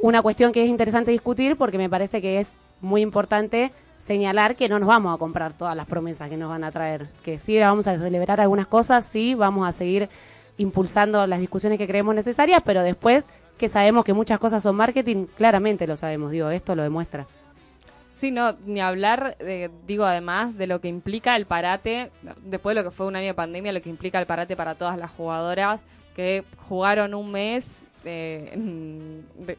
una 0.00 0.20
cuestión 0.20 0.52
que 0.52 0.62
es 0.62 0.68
interesante 0.68 1.10
discutir 1.10 1.56
porque 1.56 1.78
me 1.78 1.88
parece 1.88 2.20
que 2.20 2.40
es 2.40 2.52
muy 2.80 3.00
importante 3.00 3.72
señalar 4.04 4.56
que 4.56 4.68
no 4.68 4.78
nos 4.78 4.88
vamos 4.88 5.14
a 5.14 5.18
comprar 5.18 5.52
todas 5.52 5.76
las 5.76 5.86
promesas 5.86 6.28
que 6.28 6.36
nos 6.36 6.50
van 6.50 6.64
a 6.64 6.72
traer, 6.72 7.06
que 7.24 7.38
sí 7.38 7.58
vamos 7.58 7.86
a 7.86 7.98
celebrar 7.98 8.40
algunas 8.40 8.66
cosas, 8.66 9.06
sí 9.06 9.34
vamos 9.34 9.66
a 9.66 9.72
seguir 9.72 10.08
impulsando 10.58 11.26
las 11.26 11.40
discusiones 11.40 11.78
que 11.78 11.86
creemos 11.86 12.14
necesarias, 12.14 12.62
pero 12.64 12.82
después 12.82 13.24
que 13.56 13.68
sabemos 13.68 14.04
que 14.04 14.12
muchas 14.12 14.38
cosas 14.38 14.62
son 14.62 14.76
marketing, 14.76 15.26
claramente 15.36 15.86
lo 15.86 15.96
sabemos, 15.96 16.32
digo, 16.32 16.50
esto 16.50 16.74
lo 16.74 16.82
demuestra. 16.82 17.26
Sí, 18.22 18.30
no, 18.30 18.52
ni 18.66 18.80
hablar, 18.80 19.36
eh, 19.40 19.68
digo, 19.84 20.04
además 20.04 20.56
de 20.56 20.68
lo 20.68 20.80
que 20.80 20.86
implica 20.86 21.34
el 21.34 21.44
parate, 21.44 22.12
después 22.44 22.76
de 22.76 22.80
lo 22.80 22.88
que 22.88 22.94
fue 22.94 23.08
un 23.08 23.16
año 23.16 23.26
de 23.26 23.34
pandemia, 23.34 23.72
lo 23.72 23.82
que 23.82 23.90
implica 23.90 24.20
el 24.20 24.26
parate 24.26 24.54
para 24.54 24.76
todas 24.76 24.96
las 24.96 25.10
jugadoras 25.10 25.84
que 26.14 26.44
jugaron 26.56 27.14
un 27.14 27.32
mes 27.32 27.82
eh, 28.04 28.56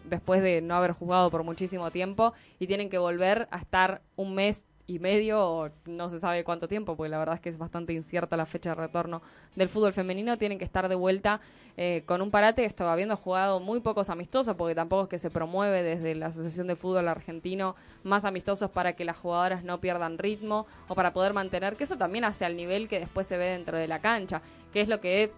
después 0.05 0.41
de 0.41 0.61
no 0.61 0.75
haber 0.75 0.93
jugado 0.93 1.29
por 1.29 1.43
muchísimo 1.43 1.91
tiempo 1.91 2.31
y 2.57 2.67
tienen 2.67 2.89
que 2.89 2.97
volver 2.97 3.49
a 3.51 3.57
estar 3.57 4.01
un 4.15 4.33
mes 4.33 4.63
y 4.93 4.99
medio 4.99 5.41
o 5.43 5.69
no 5.85 6.09
se 6.09 6.19
sabe 6.19 6.43
cuánto 6.43 6.67
tiempo, 6.67 6.95
porque 6.95 7.09
la 7.09 7.17
verdad 7.17 7.35
es 7.35 7.41
que 7.41 7.49
es 7.49 7.57
bastante 7.57 7.93
incierta 7.93 8.37
la 8.37 8.45
fecha 8.45 8.69
de 8.69 8.75
retorno 8.75 9.21
del 9.55 9.69
fútbol 9.69 9.93
femenino, 9.93 10.37
tienen 10.37 10.59
que 10.59 10.65
estar 10.65 10.87
de 10.87 10.95
vuelta 10.95 11.41
eh, 11.75 12.03
con 12.05 12.21
un 12.21 12.29
parate, 12.29 12.65
esto 12.65 12.87
habiendo 12.87 13.17
jugado 13.17 13.59
muy 13.59 13.79
pocos 13.79 14.09
amistosos, 14.09 14.55
porque 14.55 14.75
tampoco 14.75 15.03
es 15.03 15.09
que 15.09 15.19
se 15.19 15.31
promueve 15.31 15.81
desde 15.81 16.13
la 16.13 16.27
Asociación 16.27 16.67
de 16.67 16.75
Fútbol 16.75 17.07
Argentino 17.07 17.75
más 18.03 18.25
amistosos 18.25 18.69
para 18.69 18.93
que 18.93 19.05
las 19.05 19.17
jugadoras 19.17 19.63
no 19.63 19.79
pierdan 19.79 20.19
ritmo 20.19 20.67
o 20.87 20.95
para 20.95 21.13
poder 21.13 21.33
mantener, 21.33 21.75
que 21.75 21.85
eso 21.85 21.97
también 21.97 22.25
hace 22.25 22.45
al 22.45 22.55
nivel 22.55 22.87
que 22.87 22.99
después 22.99 23.25
se 23.25 23.37
ve 23.37 23.45
dentro 23.45 23.77
de 23.77 23.87
la 23.87 23.99
cancha, 23.99 24.41
que 24.71 24.81
es 24.81 24.87
lo 24.87 25.01
que 25.01 25.31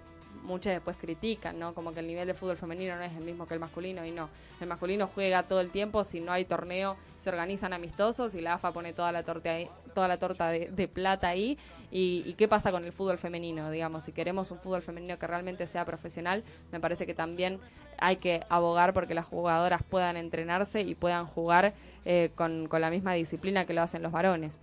muchas 0.46 0.74
después 0.74 0.96
critican, 0.98 1.60
¿no? 1.60 1.74
Como 1.74 1.94
que 1.94 2.00
el 2.00 2.08
nivel 2.08 2.28
de 2.28 2.34
fútbol 2.34 2.58
femenino 2.58 2.96
no 2.96 3.02
es 3.02 3.14
el 3.14 3.24
mismo 3.24 3.48
que 3.48 3.54
el 3.54 3.60
masculino 3.60 4.06
y 4.06 4.12
no. 4.12 4.30
El 4.62 4.68
masculino 4.68 5.10
juega 5.14 5.44
todo 5.44 5.60
el 5.60 5.72
tiempo, 5.72 6.04
si 6.04 6.22
no 6.22 6.32
hay 6.32 6.46
torneo 6.46 6.98
se 7.26 7.30
organizan 7.30 7.74
amistosos 7.74 8.36
y 8.36 8.42
la 8.42 8.54
AFA 8.54 8.72
pone 8.72 8.94
toda 8.94 9.12
la 9.12 9.24
torta 9.24 9.50
toda 9.96 10.08
la 10.08 10.18
torta 10.18 10.50
de, 10.50 10.70
de 10.70 10.88
plata 10.88 11.28
ahí. 11.28 11.58
Y, 11.90 12.24
y 12.26 12.34
qué 12.34 12.48
pasa 12.48 12.72
con 12.72 12.84
el 12.86 12.92
fútbol 12.92 13.18
femenino? 13.18 13.72
Digamos, 13.72 14.04
si 14.04 14.12
queremos 14.12 14.52
un 14.52 14.60
fútbol 14.60 14.84
femenino 14.84 15.18
que 15.18 15.26
realmente 15.26 15.66
sea 15.66 15.86
profesional, 15.86 16.44
me 16.72 16.80
parece 16.80 17.08
que 17.08 17.16
también 17.16 17.60
hay 17.98 18.18
que 18.18 18.44
abogar 18.50 18.94
porque 18.94 19.16
las 19.16 19.26
jugadoras 19.26 19.82
puedan 19.82 20.18
entrenarse 20.18 20.82
y 20.82 20.94
puedan 20.94 21.26
jugar 21.26 21.74
eh, 22.06 22.30
con, 22.36 22.68
con 22.68 22.82
la 22.82 22.92
misma 22.92 23.14
disciplina 23.14 23.66
que 23.66 23.74
lo 23.74 23.82
hacen 23.82 24.04
los 24.04 24.12
varones. 24.12 24.60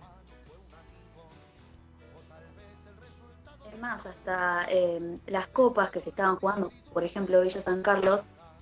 Más, 3.83 4.05
hasta 4.05 4.65
eh, 4.69 5.19
las 5.27 5.47
copas 5.47 5.91
que 5.91 5.99
se 5.99 6.09
estaban 6.09 6.37
jugando, 6.37 6.71
por 6.93 7.03
ejemplo, 7.03 7.41
Villa 7.41 7.61
San 7.61 7.83
Carlos, 7.83 8.21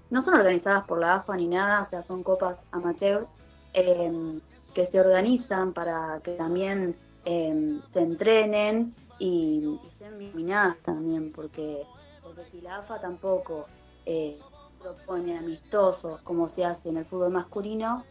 no 0.09 0.21
son 0.21 0.33
organizadas 0.33 0.83
por 0.85 0.99
la 0.99 1.15
AFA 1.15 1.35
ni 1.35 1.47
nada, 1.47 1.83
o 1.83 1.89
sea, 1.89 2.01
son 2.01 2.23
copas 2.23 2.57
amateur 2.71 3.27
eh, 3.73 4.39
que 4.73 4.85
se 4.87 4.99
organizan 4.99 5.73
para 5.73 6.19
que 6.23 6.31
también 6.31 6.95
eh, 7.25 7.79
se 7.93 7.99
entrenen 7.99 8.93
y, 9.19 9.79
y 9.87 9.91
sean 9.95 10.15
eliminadas 10.15 10.77
también, 10.79 11.31
porque, 11.31 11.85
porque 12.23 12.43
si 12.51 12.59
la 12.61 12.77
AFA 12.77 12.99
tampoco 12.99 13.67
eh, 14.07 14.39
propone 14.81 15.37
amistosos 15.37 16.19
como 16.21 16.47
se 16.47 16.65
hace 16.65 16.89
en 16.89 16.97
el 16.97 17.05
fútbol 17.05 17.31
masculino, 17.31 18.03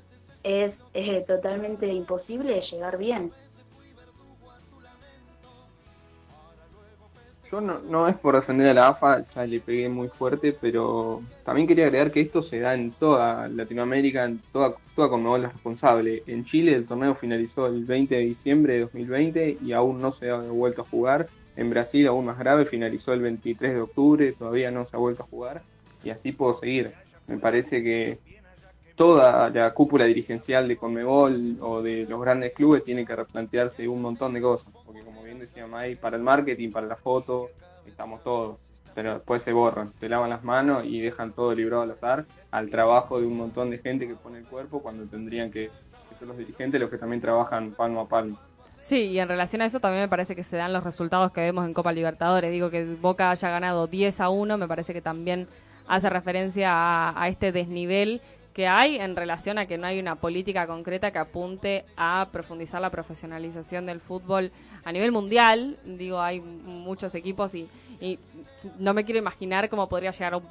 es 0.43 0.85
eh, 0.95 1.23
totalmente 1.27 1.87
imposible 1.93 2.61
llegar 2.61 2.97
bien. 2.97 3.33
Yo 7.51 7.61
no, 7.61 7.81
no 7.81 8.07
es 8.07 8.17
por 8.17 8.37
defender 8.37 8.69
a 8.69 8.75
la 8.75 8.89
AFA, 8.89 9.25
ya 9.35 9.45
le 9.45 9.59
pegué 9.59 9.89
muy 9.89 10.07
fuerte, 10.07 10.53
pero 10.53 11.21
también 11.43 11.67
quería 11.67 11.87
agregar 11.87 12.13
que 12.13 12.21
esto 12.21 12.43
se 12.43 12.61
da 12.61 12.75
en 12.75 12.93
toda 12.93 13.49
Latinoamérica, 13.49 14.25
en 14.25 14.41
toda, 14.53 14.75
toda 14.95 15.09
Conmebol 15.09 15.47
es 15.47 15.53
responsable. 15.53 16.23
En 16.29 16.45
Chile 16.45 16.75
el 16.75 16.87
torneo 16.87 17.17
finalizó 17.17 17.67
el 17.67 17.85
20 17.85 18.15
de 18.15 18.21
diciembre 18.21 18.75
de 18.75 18.81
2020 18.81 19.59
y 19.63 19.73
aún 19.73 20.01
no 20.01 20.13
se 20.13 20.31
ha 20.31 20.37
vuelto 20.37 20.83
a 20.83 20.85
jugar. 20.85 21.29
En 21.57 21.71
Brasil, 21.71 22.07
aún 22.07 22.27
más 22.27 22.39
grave, 22.39 22.67
finalizó 22.67 23.13
el 23.13 23.21
23 23.21 23.75
de 23.75 23.81
octubre, 23.81 24.33
todavía 24.33 24.71
no 24.71 24.87
se 24.87 24.97
ha 24.97 25.01
vuelto 25.01 25.25
a 25.25 25.27
jugar. 25.27 25.63
Y 26.05 26.11
así 26.11 26.31
puedo 26.31 26.55
seguir. 26.55 26.93
Me 27.27 27.39
parece 27.39 27.83
que 27.83 28.19
toda 29.01 29.49
la 29.49 29.73
cúpula 29.73 30.05
dirigencial 30.05 30.69
de 30.69 30.77
Conmebol 30.77 31.57
o 31.63 31.81
de 31.81 32.05
los 32.05 32.21
grandes 32.21 32.53
clubes 32.53 32.85
tiene 32.85 33.07
que 33.07 33.17
replantearse 33.17 33.89
un 33.89 34.03
montón 34.03 34.35
de 34.35 34.43
cosas. 34.43 34.71
Porque 34.85 35.01
como 35.01 35.23
bien 35.23 35.39
decía 35.39 35.67
May, 35.67 35.97
para 35.97 36.19
el 36.19 36.23
marketing, 36.23 36.71
para 36.71 36.87
la 36.87 36.97
foto, 36.97 37.49
estamos 37.87 38.23
todos. 38.23 38.61
Pero 38.95 39.15
después 39.15 39.43
se 39.43 39.55
borran, 39.55 39.91
se 39.99 40.07
lavan 40.11 40.29
las 40.29 40.45
manos 40.45 40.85
y 40.85 41.01
dejan 41.01 41.33
todo 41.33 41.55
librado 41.55 41.85
al 41.85 41.93
azar 41.93 42.27
al 42.51 42.69
trabajo 42.69 43.19
de 43.19 43.27
un 43.27 43.39
montón 43.39 43.71
de 43.71 43.79
gente 43.79 44.07
que 44.07 44.17
pone 44.17 44.41
el 44.41 44.45
cuerpo 44.45 44.83
cuando 44.83 45.07
tendrían 45.07 45.51
que, 45.51 45.71
que 46.11 46.17
ser 46.19 46.29
los 46.29 46.37
dirigentes 46.37 46.79
los 46.79 46.91
que 46.91 46.99
también 46.99 47.23
trabajan 47.23 47.71
palmo 47.71 48.03
a 48.03 48.07
palmo. 48.07 48.39
Sí, 48.83 49.05
y 49.05 49.19
en 49.19 49.29
relación 49.29 49.63
a 49.63 49.65
eso 49.65 49.81
también 49.81 50.03
me 50.03 50.09
parece 50.09 50.37
que 50.37 50.43
se 50.43 50.59
dan 50.59 50.75
los 50.75 50.85
resultados 50.85 51.33
que 51.33 51.41
vemos 51.41 51.65
en 51.65 51.73
Copa 51.73 51.91
Libertadores. 51.93 52.53
Digo 52.53 52.69
que 52.69 52.85
Boca 52.85 53.31
haya 53.31 53.49
ganado 53.49 53.87
10 53.87 54.21
a 54.21 54.29
1, 54.29 54.59
me 54.59 54.69
parece 54.69 54.93
que 54.93 55.01
también 55.01 55.49
hace 55.89 56.11
referencia 56.11 56.71
a, 56.75 57.23
a 57.23 57.29
este 57.29 57.51
desnivel 57.51 58.21
que 58.61 58.69
hay 58.69 58.97
en 58.97 59.17
relación 59.17 59.57
a 59.57 59.65
que 59.65 59.79
no 59.79 59.87
hay 59.87 59.99
una 59.99 60.17
política 60.17 60.67
concreta 60.67 61.11
que 61.11 61.19
apunte 61.19 61.87
a 61.97 62.29
profundizar 62.31 62.79
la 62.79 62.91
profesionalización 62.91 63.87
del 63.87 64.01
fútbol 64.01 64.53
a 64.85 64.93
nivel 64.93 65.13
mundial. 65.13 65.79
Digo, 65.87 66.21
hay 66.21 66.41
muchos 66.43 67.15
equipos 67.15 67.55
y, 67.55 67.67
y 68.03 68.19
no 68.79 68.93
me 68.93 69.07
quiero 69.07 69.19
imaginar 69.19 69.71
cómo 69.71 69.89
podría 69.89 70.11
llegar 70.11 70.35
un 70.35 70.45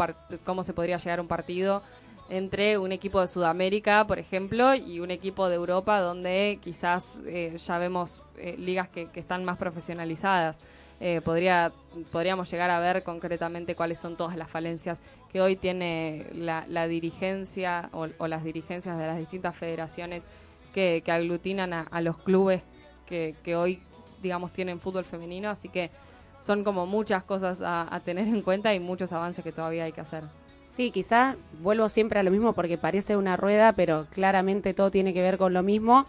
cómo 0.44 0.64
se 0.64 0.74
podría 0.74 0.98
llegar 0.98 1.20
a 1.20 1.22
un 1.22 1.28
partido 1.28 1.84
entre 2.32 2.80
un 2.80 2.92
equipo 2.92 3.22
de 3.22 3.28
Sudamérica, 3.28 4.08
por 4.08 4.18
ejemplo, 4.18 4.74
y 4.74 5.02
un 5.02 5.12
equipo 5.12 5.48
de 5.48 5.58
Europa 5.58 6.00
donde 6.00 6.58
quizás 6.64 7.20
eh, 7.28 7.60
ya 7.64 7.78
vemos 7.78 8.24
eh, 8.38 8.56
ligas 8.58 8.90
que 8.90 9.08
están 9.14 9.46
más 9.46 9.58
profesionalizadas. 9.58 10.58
Eh, 11.02 11.22
podría, 11.24 11.72
podríamos 12.12 12.52
llegar 12.52 12.70
a 12.70 12.80
ver 12.80 13.04
concretamente 13.04 13.76
cuáles 13.76 14.00
son 14.00 14.18
todas 14.18 14.36
las 14.36 14.50
falencias 14.50 15.00
que 15.32 15.40
hoy 15.40 15.56
tiene 15.56 16.26
la, 16.34 16.66
la 16.68 16.88
dirigencia 16.88 17.90
o, 17.94 18.28
las 18.28 18.44
dirigencias 18.44 18.98
de 18.98 19.08
las 19.08 19.18
distintas 19.18 19.56
federaciones 19.56 20.24
que, 20.74 21.02
aglutinan 21.08 21.74
a, 21.74 21.82
a 21.90 22.02
los 22.02 22.18
clubes 22.18 22.64
que, 23.06 23.36
que 23.44 23.56
hoy, 23.56 23.82
digamos, 24.22 24.52
tienen 24.52 24.80
fútbol 24.80 25.06
femenino. 25.06 25.50
Así 25.50 25.70
que 25.70 25.90
son 26.42 26.64
como 26.64 26.86
muchas 26.86 27.24
cosas 27.24 27.62
a, 27.62 27.94
a 27.94 28.00
tener 28.02 28.28
en 28.28 28.42
cuenta 28.42 28.74
y 28.74 28.80
muchos 28.80 29.12
avances 29.14 29.44
que 29.44 29.52
todavía 29.52 29.86
hay 29.86 29.92
que 29.92 30.02
hacer. 30.02 30.24
Sí, 30.70 30.92
quizás 30.92 31.36
vuelvo 31.62 31.90
siempre 31.90 32.20
a 32.20 32.24
lo 32.24 32.32
mismo 32.32 32.54
porque 32.54 32.78
parece 32.78 33.18
una 33.18 33.36
rueda, 33.36 33.74
pero 33.74 34.08
claramente 34.12 34.74
todo 34.74 34.92
tiene 34.92 35.14
que 35.14 35.22
ver 35.22 35.38
con 35.38 35.54
lo 35.54 35.64
mismo. 35.64 36.08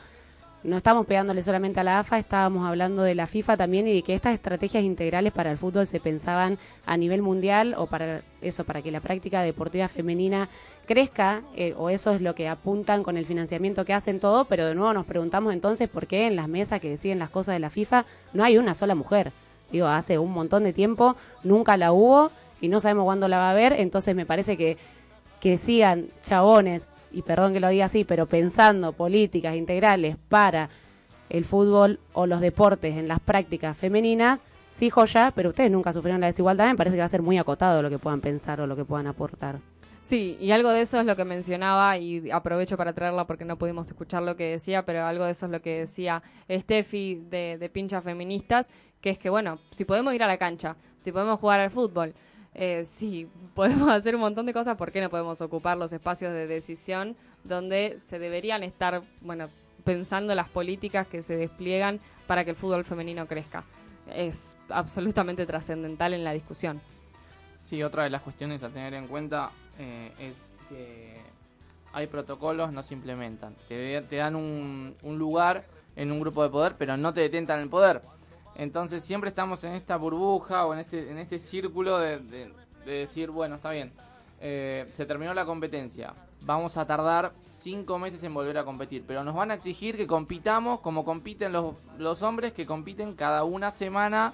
No 0.63 0.77
estamos 0.77 1.07
pegándole 1.07 1.43
solamente 1.43 1.81
a 1.81 1.85
la 1.85 2.01
AFA, 2.01 2.19
estábamos 2.19 2.69
hablando 2.69 3.03
de 3.03 3.15
la 3.15 3.27
FIFA 3.27 3.57
también 3.57 3.89
y 3.89 3.95
de 3.95 4.03
que 4.03 4.15
estas 4.15 4.35
estrategias 4.35 4.85
integrales 4.85 5.33
para 5.33 5.51
el 5.51 5.57
fútbol 5.57 5.87
se 5.87 6.01
pensaban 6.01 6.59
a 6.85 6.99
nivel 6.99 7.23
mundial 7.23 7.75
o 7.79 7.87
para 7.87 8.21
eso, 8.43 8.65
para 8.65 8.83
que 8.83 8.91
la 8.91 9.01
práctica 9.01 9.41
deportiva 9.41 9.89
femenina 9.89 10.51
crezca, 10.87 11.43
eh, 11.57 11.75
o 11.79 11.89
eso 11.89 12.13
es 12.13 12.21
lo 12.21 12.35
que 12.35 12.47
apuntan 12.47 13.03
con 13.03 13.17
el 13.17 13.25
financiamiento 13.25 13.87
que 13.87 13.95
hacen 13.95 14.21
todo, 14.21 14.45
pero 14.45 14.67
de 14.67 14.75
nuevo 14.75 14.93
nos 14.93 15.07
preguntamos 15.07 15.55
entonces 15.55 15.89
por 15.89 16.07
qué 16.07 16.27
en 16.27 16.37
las 16.37 16.47
mesas 16.47 16.79
que 16.79 16.91
deciden 16.91 17.19
las 17.19 17.31
cosas 17.31 17.55
de 17.55 17.61
la 17.61 17.71
FIFA 17.71 18.05
no 18.35 18.45
hay 18.45 18.59
una 18.59 18.75
sola 18.75 18.95
mujer. 18.95 19.33
Digo, 19.73 19.87
hace 19.87 20.19
un 20.19 20.33
montón 20.33 20.65
de 20.65 20.75
tiempo 20.75 21.17
nunca 21.43 21.79
la 21.79 21.93
hubo 21.93 22.33
y 22.61 22.69
no 22.69 22.81
sabemos 22.81 23.05
cuándo 23.05 23.29
la 23.29 23.39
va 23.39 23.49
a 23.49 23.53
haber, 23.53 23.73
entonces 23.73 24.15
me 24.15 24.27
parece 24.27 24.59
que, 24.59 24.77
que 25.41 25.57
sigan 25.57 26.09
chabones, 26.23 26.91
y 27.13 27.23
perdón 27.23 27.53
que 27.53 27.61
lo 27.61 27.69
diga 27.69 27.87
así, 27.87 28.05
pero 28.05 28.27
pensando 28.27 28.93
políticas 28.93 29.57
integrales 29.57 30.17
para 30.29 30.69
el 31.29 31.45
fútbol 31.45 32.01
o 32.13 32.27
los 32.27 32.41
deportes 32.41 32.97
en 32.97 33.09
las 33.09 33.21
prácticas 33.21 33.77
femeninas, 33.77 34.41
sí 34.73 34.91
joya, 34.91 35.33
pero 35.35 35.51
ustedes 35.51 35.71
nunca 35.71 35.93
sufrieron 35.93 36.21
la 36.21 36.27
desigualdad, 36.27 36.67
me 36.67 36.77
parece 36.77 36.97
que 36.97 37.01
va 37.01 37.07
a 37.07 37.09
ser 37.09 37.23
muy 37.23 37.39
acotado 37.39 37.83
lo 37.83 37.91
que 37.91 37.99
puedan 37.99 38.21
pensar 38.21 38.61
o 38.61 38.67
lo 38.67 38.77
que 38.77 38.85
puedan 38.85 39.07
aportar. 39.07 39.61
Sí, 40.03 40.37
y 40.41 40.51
algo 40.51 40.71
de 40.71 40.81
eso 40.81 40.99
es 40.99 41.07
lo 41.07 41.15
que 41.15 41.25
mencionaba 41.25 41.97
y 41.99 42.31
aprovecho 42.31 42.77
para 42.77 42.93
traerla 42.93 43.27
porque 43.27 43.45
no 43.45 43.57
pudimos 43.57 43.87
escuchar 43.87 44.23
lo 44.23 44.35
que 44.35 44.53
decía, 44.53 44.85
pero 44.85 45.05
algo 45.05 45.25
de 45.25 45.33
eso 45.33 45.47
es 45.47 45.53
lo 45.53 45.61
que 45.61 45.81
decía 45.81 46.23
Steffi 46.51 47.23
de, 47.31 47.59
de 47.59 47.69
Pinchas 47.69 48.03
Feministas, 48.03 48.69
que 49.01 49.11
es 49.11 49.19
que, 49.19 49.31
bueno, 49.31 49.59
si 49.75 49.85
podemos 49.85 50.15
ir 50.15 50.23
a 50.23 50.27
la 50.27 50.39
cancha, 50.39 50.77
si 51.03 51.13
podemos 51.13 51.39
jugar 51.39 51.61
al 51.61 51.71
fútbol, 51.71 52.15
eh, 52.55 52.85
si 52.85 53.29
podemos 53.55 53.89
hacer 53.89 54.15
un 54.15 54.21
montón 54.21 54.47
de 54.47 54.53
cosas, 54.53 54.77
¿por 54.77 54.93
qué 54.93 55.01
no 55.01 55.11
podemos 55.11 55.41
ocupar 55.41 55.77
los 55.77 55.93
espacios 55.93 56.33
de 56.33 56.47
decisión 56.47 57.17
donde 57.45 57.99
se 58.05 58.19
deberían 58.19 58.63
estar, 58.63 59.03
bueno, 59.23 59.49
pensando 59.85 60.35
las 60.35 60.49
políticas 60.49 61.07
que 61.07 61.23
se 61.23 61.37
despliegan 61.37 62.01
para 62.27 62.45
que 62.45 62.51
el 62.51 62.57
fútbol 62.57 62.85
femenino 62.85 63.27
crezca? 63.27 63.65
Es 64.15 64.57
absolutamente 64.69 65.47
trascendental 65.47 66.15
en 66.15 66.25
la 66.25 66.33
discusión. 66.33 66.81
Sí, 67.63 67.83
otra 67.83 68.05
de 68.05 68.11
las 68.11 68.23
cuestiones 68.23 68.63
a 68.63 68.71
tener 68.71 68.95
en 68.95 69.07
cuenta 69.07 69.51
eh, 69.79 70.13
es 70.19 70.43
que 70.69 71.19
hay 71.93 72.07
protocolos, 72.07 72.73
no 72.73 72.83
se 72.83 72.95
implementan. 72.95 73.55
Te, 73.69 74.01
te 74.03 74.17
dan 74.17 74.35
un, 74.35 74.97
un 75.03 75.19
lugar 75.19 75.65
en 75.97 76.13
un 76.13 76.21
grupo 76.21 76.43
de 76.43 76.49
poder, 76.49 76.75
pero 76.79 76.97
no 76.97 77.13
te 77.13 77.21
detentan 77.21 77.61
el 77.61 77.69
poder. 77.69 78.01
Entonces 78.55 79.05
siempre 79.05 79.31
estamos 79.31 79.63
en 79.65 79.73
esta 79.73 79.97
burbuja 79.97 80.67
o 80.67 80.75
en 80.75 80.81
este, 80.81 81.11
en 81.11 81.19
este 81.19 81.39
círculo 81.39 81.99
de, 81.99 82.19
de- 82.19 82.53
de 82.85 82.93
decir, 82.93 83.31
bueno, 83.31 83.57
está 83.57 83.71
bien, 83.71 83.93
eh, 84.41 84.91
se 84.97 85.05
terminó 85.07 85.35
la 85.35 85.45
competencia, 85.45 86.15
vamos 86.41 86.77
a 86.79 86.87
tardar 86.87 87.33
cinco 87.51 87.99
meses 87.99 88.23
en 88.23 88.33
volver 88.33 88.57
a 88.59 88.65
competir, 88.65 89.05
pero 89.07 89.23
nos 89.23 89.35
van 89.35 89.51
a 89.51 89.55
exigir 89.55 89.97
que 89.97 90.07
compitamos 90.07 90.81
como 90.81 91.05
compiten 91.05 91.53
los, 91.53 91.75
los 91.99 92.23
hombres, 92.23 92.53
que 92.55 92.65
compiten 92.67 93.15
cada 93.15 93.45
una 93.45 93.71
semana 93.71 94.33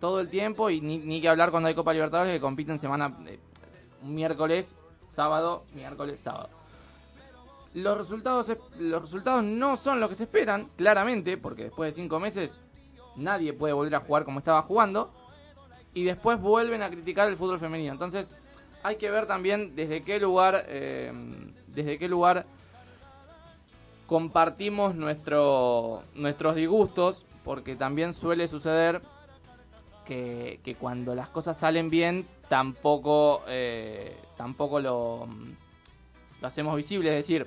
todo 0.00 0.18
el 0.20 0.28
tiempo 0.28 0.70
y 0.70 0.80
ni, 0.80 0.98
ni 0.98 1.20
que 1.20 1.28
hablar 1.28 1.50
cuando 1.52 1.68
hay 1.68 1.74
Copa 1.76 1.92
Libertadores 1.92 2.32
que 2.34 2.40
compiten 2.40 2.78
semana 2.80 3.16
eh, 3.26 3.38
miércoles, 4.02 4.74
sábado, 5.14 5.64
miércoles, 5.72 6.18
sábado. 6.20 6.48
Los 7.74 7.96
resultados, 7.98 8.48
es- 8.48 8.58
los 8.78 9.02
resultados 9.02 9.42
no 9.44 9.76
son 9.76 10.00
los 10.00 10.08
que 10.08 10.14
se 10.16 10.24
esperan, 10.24 10.68
claramente, 10.76 11.36
porque 11.38 11.64
después 11.64 11.94
de 11.94 12.02
cinco 12.02 12.20
meses 12.20 12.60
nadie 13.16 13.52
puede 13.52 13.72
volver 13.72 13.94
a 13.94 14.00
jugar 14.00 14.24
como 14.24 14.38
estaba 14.38 14.62
jugando. 14.62 15.12
Y 15.92 16.04
después 16.04 16.40
vuelven 16.40 16.82
a 16.82 16.90
criticar 16.90 17.28
el 17.28 17.36
fútbol 17.36 17.60
femenino. 17.60 17.92
Entonces, 17.92 18.34
hay 18.82 18.96
que 18.96 19.10
ver 19.10 19.26
también 19.26 19.76
desde 19.76 20.02
qué 20.02 20.18
lugar, 20.18 20.64
eh, 20.68 21.12
desde 21.68 21.98
qué 21.98 22.08
lugar 22.08 22.46
compartimos 24.06 24.94
nuestro, 24.94 26.02
nuestros 26.14 26.56
disgustos, 26.56 27.24
porque 27.44 27.76
también 27.76 28.12
suele 28.12 28.48
suceder 28.48 29.00
que, 30.04 30.60
que 30.64 30.74
cuando 30.74 31.14
las 31.14 31.28
cosas 31.28 31.58
salen 31.58 31.90
bien, 31.90 32.26
tampoco, 32.48 33.42
eh, 33.48 34.16
tampoco 34.36 34.80
lo, 34.80 35.26
lo 36.40 36.46
hacemos 36.46 36.76
visible. 36.76 37.10
Es 37.10 37.16
decir, 37.16 37.46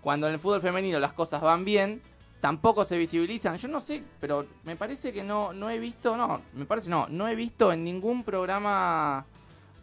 cuando 0.00 0.26
en 0.26 0.34
el 0.34 0.40
fútbol 0.40 0.60
femenino 0.60 0.98
las 0.98 1.12
cosas 1.12 1.42
van 1.42 1.64
bien, 1.64 2.00
tampoco 2.40 2.84
se 2.84 2.96
visibilizan. 2.96 3.56
Yo 3.56 3.68
no 3.68 3.80
sé, 3.80 4.02
pero 4.20 4.46
me 4.64 4.76
parece 4.76 5.12
que 5.12 5.24
no, 5.24 5.52
no 5.52 5.70
he 5.70 5.78
visto, 5.78 6.16
no, 6.16 6.40
me 6.54 6.64
parece 6.64 6.88
no, 6.88 7.06
no 7.08 7.28
he 7.28 7.34
visto 7.34 7.72
en 7.72 7.84
ningún 7.84 8.22
programa 8.22 9.26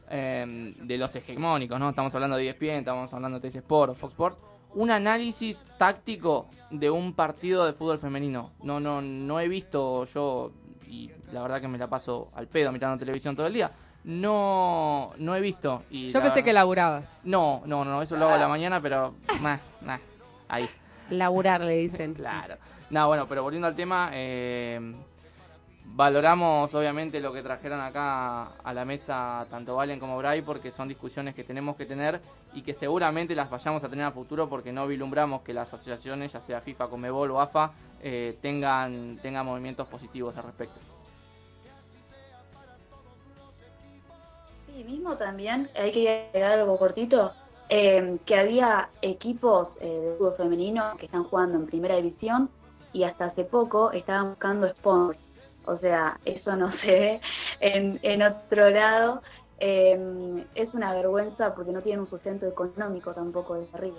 eh, 0.10 0.74
de 0.82 0.98
los 0.98 1.16
hegemónicos, 1.16 1.80
¿no? 1.80 1.90
Estamos 1.90 2.14
hablando 2.14 2.38
de 2.38 2.50
ESPN, 2.50 2.80
estamos 2.80 3.14
hablando 3.14 3.40
de 3.40 3.50
TC 3.50 3.58
Sport 3.58 3.92
o 3.92 3.96
Fox 3.96 4.14
Sports, 4.14 4.38
un 4.74 4.92
análisis 4.92 5.66
táctico 5.78 6.48
de 6.70 6.90
un 6.90 7.14
partido 7.14 7.66
de 7.66 7.74
fútbol 7.74 8.00
femenino. 8.00 8.52
No, 8.64 8.80
no, 8.80 9.02
no 9.02 9.40
he 9.40 9.48
visto 9.48 10.06
yo, 10.06 10.52
y 10.88 11.12
la 11.32 11.42
verdad 11.42 11.62
que 11.62 11.68
me 11.68 11.78
la 11.78 11.88
paso 11.88 12.30
al 12.36 12.48
pedo 12.48 12.72
mirando 12.72 12.98
televisión 12.98 13.36
todo 13.36 13.48
el 13.48 13.54
día. 13.54 13.72
No, 14.04 15.14
no 15.18 15.36
he 15.36 15.42
visto. 15.42 15.84
Y 15.90 16.10
Yo 16.12 16.22
pensé 16.22 16.44
que 16.44 16.54
laburabas. 16.54 17.06
No, 17.24 17.64
no, 17.66 17.84
no, 17.84 18.04
eso 18.04 18.16
lo 18.16 18.26
hago 18.26 18.36
a 18.36 18.38
la 18.38 18.48
mañana, 18.48 18.80
pero 18.80 19.16
nah, 19.42 19.58
nah, 19.82 19.98
ahí. 20.48 20.70
Laburar, 21.10 21.62
le 21.62 21.78
dicen. 21.78 22.14
Claro. 22.26 22.56
No, 22.90 23.08
bueno, 23.08 23.28
pero 23.28 23.44
volviendo 23.44 23.68
al 23.68 23.76
tema, 23.76 24.10
eh, 24.14 24.80
valoramos 25.86 26.74
obviamente 26.74 27.20
lo 27.20 27.32
que 27.34 27.42
trajeron 27.42 27.80
acá 27.80 28.48
a 28.64 28.74
la 28.74 28.86
mesa 28.86 29.46
tanto 29.50 29.76
Valen 29.76 30.00
como 30.00 30.18
Bray 30.18 30.42
porque 30.42 30.72
son 30.72 30.88
discusiones 30.88 31.36
que 31.36 31.44
tenemos 31.44 31.76
que 31.76 31.86
tener 31.86 32.20
y 32.54 32.62
que 32.62 32.74
seguramente 32.74 33.36
las 33.36 33.50
vayamos 33.50 33.84
a 33.84 33.90
tener 33.90 34.06
a 34.06 34.12
futuro 34.12 34.50
porque 34.50 34.72
no 34.72 34.88
vislumbramos 34.88 35.42
que 35.42 35.54
las 35.54 35.74
asociaciones, 35.74 36.34
ya 36.34 36.42
sea 36.42 36.62
FIFA, 36.62 36.88
Comebol 36.88 37.32
o 37.32 37.42
AFA, 37.42 37.72
eh, 38.02 38.38
tengan, 38.42 39.18
tengan 39.22 39.46
movimientos 39.46 39.88
positivos 39.88 40.36
al 40.38 40.44
respecto. 40.44 40.80
Sí, 44.68 44.84
mismo 44.84 45.16
también, 45.16 45.70
hay 45.76 45.92
que 45.92 46.28
agregar 46.30 46.60
algo 46.60 46.78
cortito, 46.78 47.34
eh, 47.70 48.18
que 48.26 48.36
había 48.36 48.90
equipos 49.02 49.78
eh, 49.82 49.88
de 49.88 50.16
fútbol 50.18 50.36
femenino 50.38 50.96
que 50.98 51.06
están 51.06 51.24
jugando 51.24 51.56
en 51.56 51.66
primera 51.66 51.96
división 51.96 52.50
y 52.94 53.04
hasta 53.04 53.26
hace 53.26 53.44
poco 53.44 53.92
estaban 53.92 54.30
buscando 54.30 54.68
sponsors. 54.70 55.26
O 55.66 55.76
sea, 55.76 56.20
eso 56.26 56.56
no 56.56 56.72
se 56.72 56.92
ve 56.92 57.22
en, 57.60 58.00
en 58.04 58.22
otro 58.22 58.70
lado. 58.70 59.22
Eh, 59.60 60.46
es 60.54 60.74
una 60.74 60.94
vergüenza 60.94 61.56
porque 61.56 61.72
no 61.72 61.82
tienen 61.82 62.02
un 62.02 62.08
sustento 62.08 62.46
económico 62.46 63.14
tampoco 63.14 63.56
desde 63.56 63.78
arriba. 63.78 63.98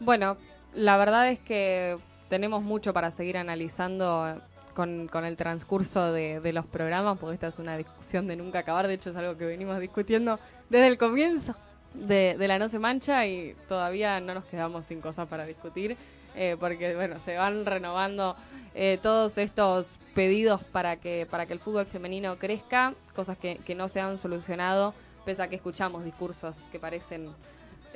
Bueno, 0.00 0.36
la 0.72 0.96
verdad 0.96 1.28
es 1.28 1.38
que 1.38 1.98
tenemos 2.28 2.62
mucho 2.62 2.92
para 2.92 3.10
seguir 3.10 3.36
analizando 3.36 4.40
con, 4.74 5.08
con 5.08 5.24
el 5.24 5.36
transcurso 5.36 6.12
de, 6.12 6.52
los 6.52 6.66
programas, 6.66 7.18
porque 7.18 7.34
esta 7.34 7.48
es 7.48 7.58
una 7.58 7.76
discusión 7.76 8.26
de 8.26 8.36
nunca 8.36 8.60
acabar, 8.60 8.86
de 8.86 8.94
hecho 8.94 9.10
es 9.10 9.16
algo 9.16 9.36
que 9.36 9.46
venimos 9.46 9.78
discutiendo 9.80 10.38
desde 10.68 10.88
el 10.88 10.98
comienzo 10.98 11.54
de, 11.94 12.36
de 12.38 12.48
la 12.48 12.58
No 12.58 12.68
se 12.68 12.78
mancha 12.78 13.26
y 13.26 13.54
todavía 13.68 14.20
no 14.20 14.34
nos 14.34 14.44
quedamos 14.44 14.86
sin 14.86 15.00
cosas 15.00 15.28
para 15.28 15.46
discutir, 15.46 15.96
eh, 16.34 16.56
porque 16.58 16.94
bueno, 16.94 17.18
se 17.18 17.36
van 17.36 17.64
renovando 17.64 18.36
eh, 18.74 18.98
todos 19.00 19.38
estos 19.38 19.98
pedidos 20.14 20.62
para 20.64 20.96
que, 20.96 21.26
para 21.30 21.46
que 21.46 21.52
el 21.52 21.60
fútbol 21.60 21.86
femenino 21.86 22.36
crezca, 22.36 22.94
cosas 23.14 23.38
que, 23.38 23.58
que 23.58 23.74
no 23.74 23.88
se 23.88 24.00
han 24.00 24.18
solucionado, 24.18 24.94
pese 25.24 25.42
a 25.42 25.48
que 25.48 25.56
escuchamos 25.56 26.04
discursos 26.04 26.58
que 26.72 26.78
parecen 26.78 27.30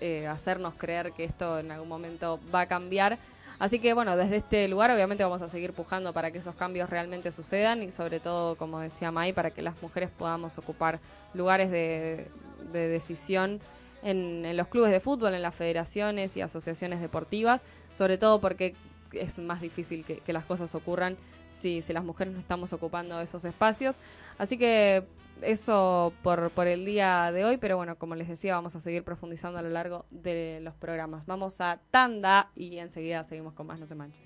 eh, 0.00 0.28
hacernos 0.28 0.74
creer 0.74 1.10
que 1.12 1.24
esto 1.24 1.58
en 1.58 1.72
algún 1.72 1.88
momento 1.88 2.38
va 2.54 2.62
a 2.62 2.66
cambiar. 2.66 3.18
Así 3.58 3.80
que 3.80 3.92
bueno, 3.92 4.16
desde 4.16 4.36
este 4.36 4.68
lugar 4.68 4.90
obviamente 4.90 5.24
vamos 5.24 5.42
a 5.42 5.48
seguir 5.48 5.72
pujando 5.72 6.12
para 6.12 6.30
que 6.30 6.38
esos 6.38 6.54
cambios 6.54 6.88
realmente 6.88 7.32
sucedan 7.32 7.82
y 7.82 7.90
sobre 7.90 8.20
todo, 8.20 8.56
como 8.56 8.78
decía 8.78 9.10
Mai, 9.10 9.32
para 9.32 9.50
que 9.50 9.62
las 9.62 9.80
mujeres 9.82 10.10
podamos 10.10 10.58
ocupar 10.58 11.00
lugares 11.34 11.70
de, 11.70 12.28
de 12.72 12.88
decisión 12.88 13.60
en, 14.02 14.44
en 14.44 14.56
los 14.56 14.68
clubes 14.68 14.92
de 14.92 15.00
fútbol, 15.00 15.34
en 15.34 15.42
las 15.42 15.54
federaciones 15.54 16.36
y 16.36 16.40
asociaciones 16.40 17.00
deportivas, 17.00 17.62
sobre 17.96 18.16
todo 18.16 18.40
porque 18.40 18.76
es 19.12 19.38
más 19.38 19.60
difícil 19.60 20.04
que, 20.04 20.18
que 20.18 20.32
las 20.32 20.44
cosas 20.44 20.74
ocurran 20.76 21.16
si, 21.50 21.82
si 21.82 21.92
las 21.92 22.04
mujeres 22.04 22.34
no 22.34 22.40
estamos 22.40 22.72
ocupando 22.72 23.20
esos 23.20 23.44
espacios. 23.44 23.96
Así 24.38 24.56
que 24.56 25.04
eso 25.42 26.12
por, 26.22 26.50
por 26.50 26.66
el 26.66 26.84
día 26.84 27.32
de 27.32 27.44
hoy, 27.44 27.56
pero 27.56 27.76
bueno, 27.76 27.96
como 27.96 28.14
les 28.14 28.28
decía, 28.28 28.54
vamos 28.54 28.76
a 28.76 28.80
seguir 28.80 29.04
profundizando 29.04 29.58
a 29.58 29.62
lo 29.62 29.70
largo 29.70 30.06
de 30.10 30.60
los 30.62 30.74
programas. 30.74 31.26
Vamos 31.26 31.60
a 31.60 31.80
tanda 31.90 32.50
y 32.54 32.78
enseguida 32.78 33.24
seguimos 33.24 33.54
con 33.54 33.66
más 33.66 33.80
No 33.80 33.86
se 33.86 33.94
manche. 33.94 34.20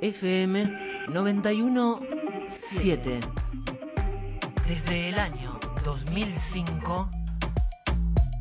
FM 0.00 1.06
917. 1.08 3.20
Desde 4.68 5.10
el 5.10 5.18
año 5.18 5.60
2005, 5.84 7.10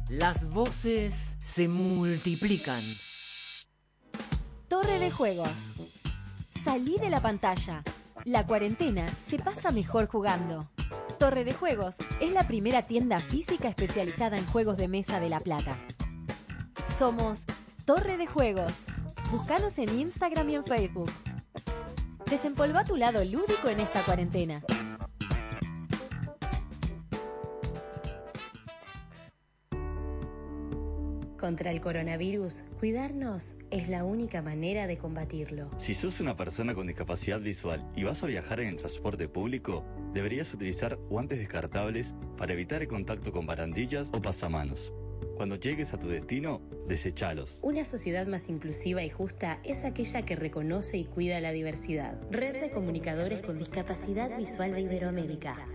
las 0.10 0.50
voces 0.52 1.36
se 1.44 1.68
multiplican. 1.68 2.82
Torre 4.68 4.98
de 5.00 5.12
juegos. 5.12 5.50
Salí 6.64 6.98
de 6.98 7.12
la 7.12 7.22
pantalla. 7.22 7.84
La 8.24 8.48
cuarentena 8.48 9.08
se 9.28 9.38
pasa 9.38 9.72
mejor 9.72 10.08
jugando. 10.08 10.68
Torre 11.18 11.46
de 11.46 11.54
Juegos 11.54 11.96
es 12.20 12.32
la 12.32 12.46
primera 12.46 12.84
tienda 12.84 13.20
física 13.20 13.70
especializada 13.70 14.38
en 14.38 14.46
juegos 14.48 14.78
de 14.78 14.88
mesa 14.88 15.20
de 15.20 15.30
La 15.30 15.40
Plata. 15.40 15.78
Somos 16.98 17.46
Torre 17.86 18.18
de 18.18 18.28
Juegos. 18.28 18.74
Búscanos 19.32 19.78
en 19.78 19.98
Instagram 19.98 20.50
y 20.50 20.56
en 20.56 20.66
Facebook. 20.66 21.12
Desempolva 22.30 22.84
tu 22.84 22.98
lado 22.98 23.24
lúdico 23.24 23.70
en 23.70 23.80
esta 23.80 24.02
cuarentena. 24.02 24.62
Contra 31.46 31.70
el 31.70 31.80
coronavirus, 31.80 32.64
cuidarnos 32.80 33.58
es 33.70 33.88
la 33.88 34.04
única 34.04 34.42
manera 34.42 34.88
de 34.88 34.98
combatirlo. 34.98 35.70
Si 35.78 35.94
sos 35.94 36.20
una 36.20 36.36
persona 36.36 36.74
con 36.74 36.88
discapacidad 36.88 37.40
visual 37.40 37.88
y 37.96 38.04
vas 38.04 38.24
a 38.24 38.26
viajar 38.26 38.62
en 38.62 38.70
el 38.70 38.78
transporte 38.78 39.28
público, 39.28 39.86
deberías 40.12 40.52
utilizar 40.56 40.96
guantes 40.96 41.38
descartables 41.38 42.16
para 42.36 42.54
evitar 42.54 42.82
el 42.82 42.88
contacto 42.88 43.32
con 43.32 43.46
barandillas 43.46 44.08
o 44.12 44.24
pasamanos. 44.24 44.92
Cuando 45.38 45.56
llegues 45.58 45.94
a 45.94 46.00
tu 46.00 46.08
destino, 46.08 46.64
desechalos. 46.88 47.60
Una 47.62 47.84
sociedad 47.84 48.26
más 48.26 48.50
inclusiva 48.50 49.04
y 49.04 49.12
justa 49.12 49.60
es 49.64 49.86
aquella 49.86 50.26
que 50.26 50.36
reconoce 50.36 50.98
y 50.98 51.06
cuida 51.06 51.40
la 51.42 51.52
diversidad. 51.52 52.20
Red 52.32 52.60
de 52.60 52.72
Comunicadores 52.72 53.42
con 53.42 53.60
Discapacidad 53.60 54.36
Visual 54.36 54.74
de 54.74 54.82
Iberoamérica. 54.82 55.75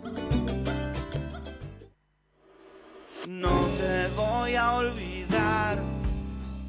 No 3.27 3.68
te 3.77 4.07
voy 4.15 4.55
a 4.55 4.76
olvidar, 4.76 5.80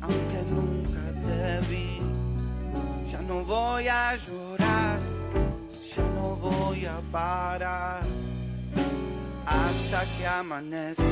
aunque 0.01 0.43
nunca 0.51 1.13
te 1.23 1.61
vi. 1.69 1.98
Ya 3.11 3.23
no 3.23 3.43
voy 3.43 3.89
a 3.89 4.15
llorar, 4.17 5.01
ya 5.97 6.03
no 6.15 6.37
voy 6.37 6.85
a 6.85 7.01
parar. 7.11 8.03
Hasta 9.47 10.05
que 10.19 10.27
amanezca 10.27 11.05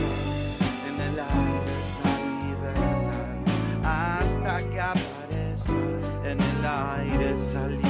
en 0.88 1.00
el 1.00 1.18
aire 1.18 1.72
esa 1.80 2.12
libertad. 2.44 3.36
Hasta 3.82 4.68
que 4.68 4.78
aparezca 4.78 5.72
en 6.24 6.38
el 6.38 6.66
aire 6.66 7.32
esa 7.32 7.66
libertad. 7.66 7.86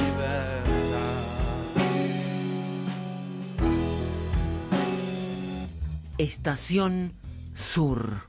Estación 6.17 7.13
Sur. 7.53 8.21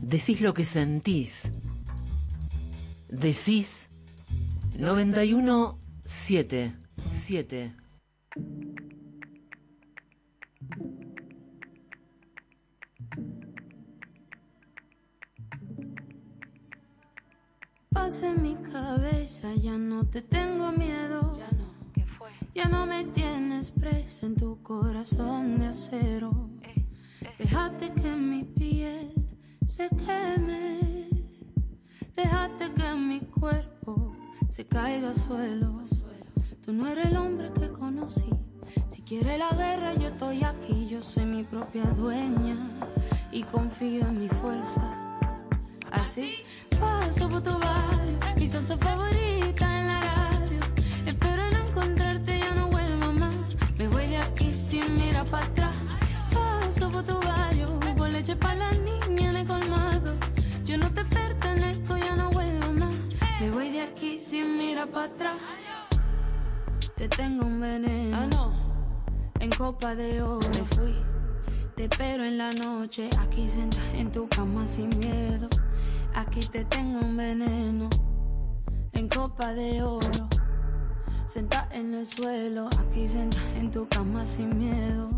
Decís 0.00 0.40
lo 0.40 0.54
que 0.54 0.64
sentís. 0.64 1.50
Decís 3.08 3.85
91 4.78 5.78
7 6.04 6.76
7. 7.08 7.74
Pasa 17.90 18.30
en 18.30 18.42
mi 18.42 18.54
cabeza, 18.56 19.54
ya 19.54 19.78
no 19.78 20.06
te 20.06 20.20
tengo 20.20 20.70
miedo. 20.72 21.32
Ya 21.38 21.50
no, 21.56 21.92
¿qué 21.94 22.04
fue? 22.04 22.28
Ya 22.54 22.68
no 22.68 22.86
me 22.86 23.04
tienes 23.04 23.70
presa 23.70 24.26
en 24.26 24.36
tu 24.36 24.62
corazón 24.62 25.58
de 25.58 25.68
acero. 25.68 26.50
Déjate 27.38 27.92
que 27.94 28.14
mi 28.14 28.44
piel 28.44 29.12
se 29.66 29.88
queme. 29.88 31.08
Déjate 32.14 32.72
que 32.72 32.94
mi 32.94 33.20
cuerpo 33.20 34.15
se 34.48 34.66
caiga 34.66 35.08
al 35.08 35.16
suelo. 35.16 35.82
Tú 36.64 36.72
no 36.72 36.86
eres 36.88 37.06
el 37.06 37.16
hombre 37.16 37.50
que 37.52 37.68
conocí. 37.68 38.30
Si 38.88 39.02
quiere 39.02 39.38
la 39.38 39.50
guerra, 39.50 39.94
yo 39.94 40.08
estoy 40.08 40.42
aquí. 40.42 40.88
Yo 40.88 41.02
soy 41.02 41.24
mi 41.24 41.42
propia 41.44 41.84
dueña 41.96 42.56
y 43.30 43.42
confío 43.44 44.06
en 44.06 44.18
mi 44.18 44.28
fuerza. 44.28 44.82
Así 45.92 46.44
paso 46.80 47.28
por 47.28 47.42
tu 47.42 47.50
barrio, 47.58 48.18
mi 48.36 48.46
salsa 48.46 48.76
favorita 48.76 49.78
en 49.78 49.86
la 49.86 50.00
radio. 50.00 50.60
Espero 51.06 51.42
no 51.52 51.58
encontrarte, 51.68 52.38
ya 52.38 52.54
no 52.54 52.68
vuelvo 52.68 53.12
más. 53.12 53.56
Me 53.78 53.88
voy 53.88 54.06
de 54.08 54.18
aquí 54.18 54.56
sin 54.56 54.94
mirar 54.96 55.26
para 55.26 55.46
atrás. 55.46 55.74
Paso 56.32 56.90
por 56.90 57.04
tu 57.04 57.18
barrio, 57.20 57.78
con 57.96 58.12
leche 58.12 58.36
para 58.36 58.56
la 58.56 58.72
niña 58.72 59.30
en 59.30 59.36
el 59.36 59.46
colmado. 59.46 60.14
Yo 60.64 60.76
no 60.76 60.92
te 60.92 61.04
pertenezco, 61.04 61.55
Me 63.38 63.50
voy 63.50 63.70
de 63.70 63.82
aquí 63.82 64.18
sin 64.18 64.56
mirar 64.56 64.88
para 64.88 65.06
atrás. 65.06 65.36
Te 66.96 67.06
tengo 67.06 67.44
un 67.44 67.60
veneno. 67.60 68.16
Ah, 68.16 68.26
no. 68.26 68.52
En 69.40 69.50
copa 69.50 69.94
de 69.94 70.22
oro 70.22 70.64
fui. 70.74 70.96
Te 71.74 71.84
espero 71.84 72.24
en 72.24 72.38
la 72.38 72.50
noche, 72.52 73.10
aquí 73.18 73.46
sentada 73.50 73.92
en 73.92 74.10
tu 74.10 74.26
cama 74.28 74.66
sin 74.66 74.88
miedo. 74.98 75.50
Aquí 76.14 76.40
te 76.46 76.64
tengo 76.64 77.00
un 77.00 77.14
veneno. 77.14 77.90
En 78.92 79.06
copa 79.06 79.52
de 79.52 79.82
oro. 79.82 80.28
Sentada 81.26 81.68
en 81.72 81.92
el 81.92 82.06
suelo, 82.06 82.70
aquí 82.78 83.06
sentada 83.06 83.58
en 83.58 83.70
tu 83.70 83.86
cama 83.86 84.24
sin 84.24 84.56
miedo. 84.56 85.10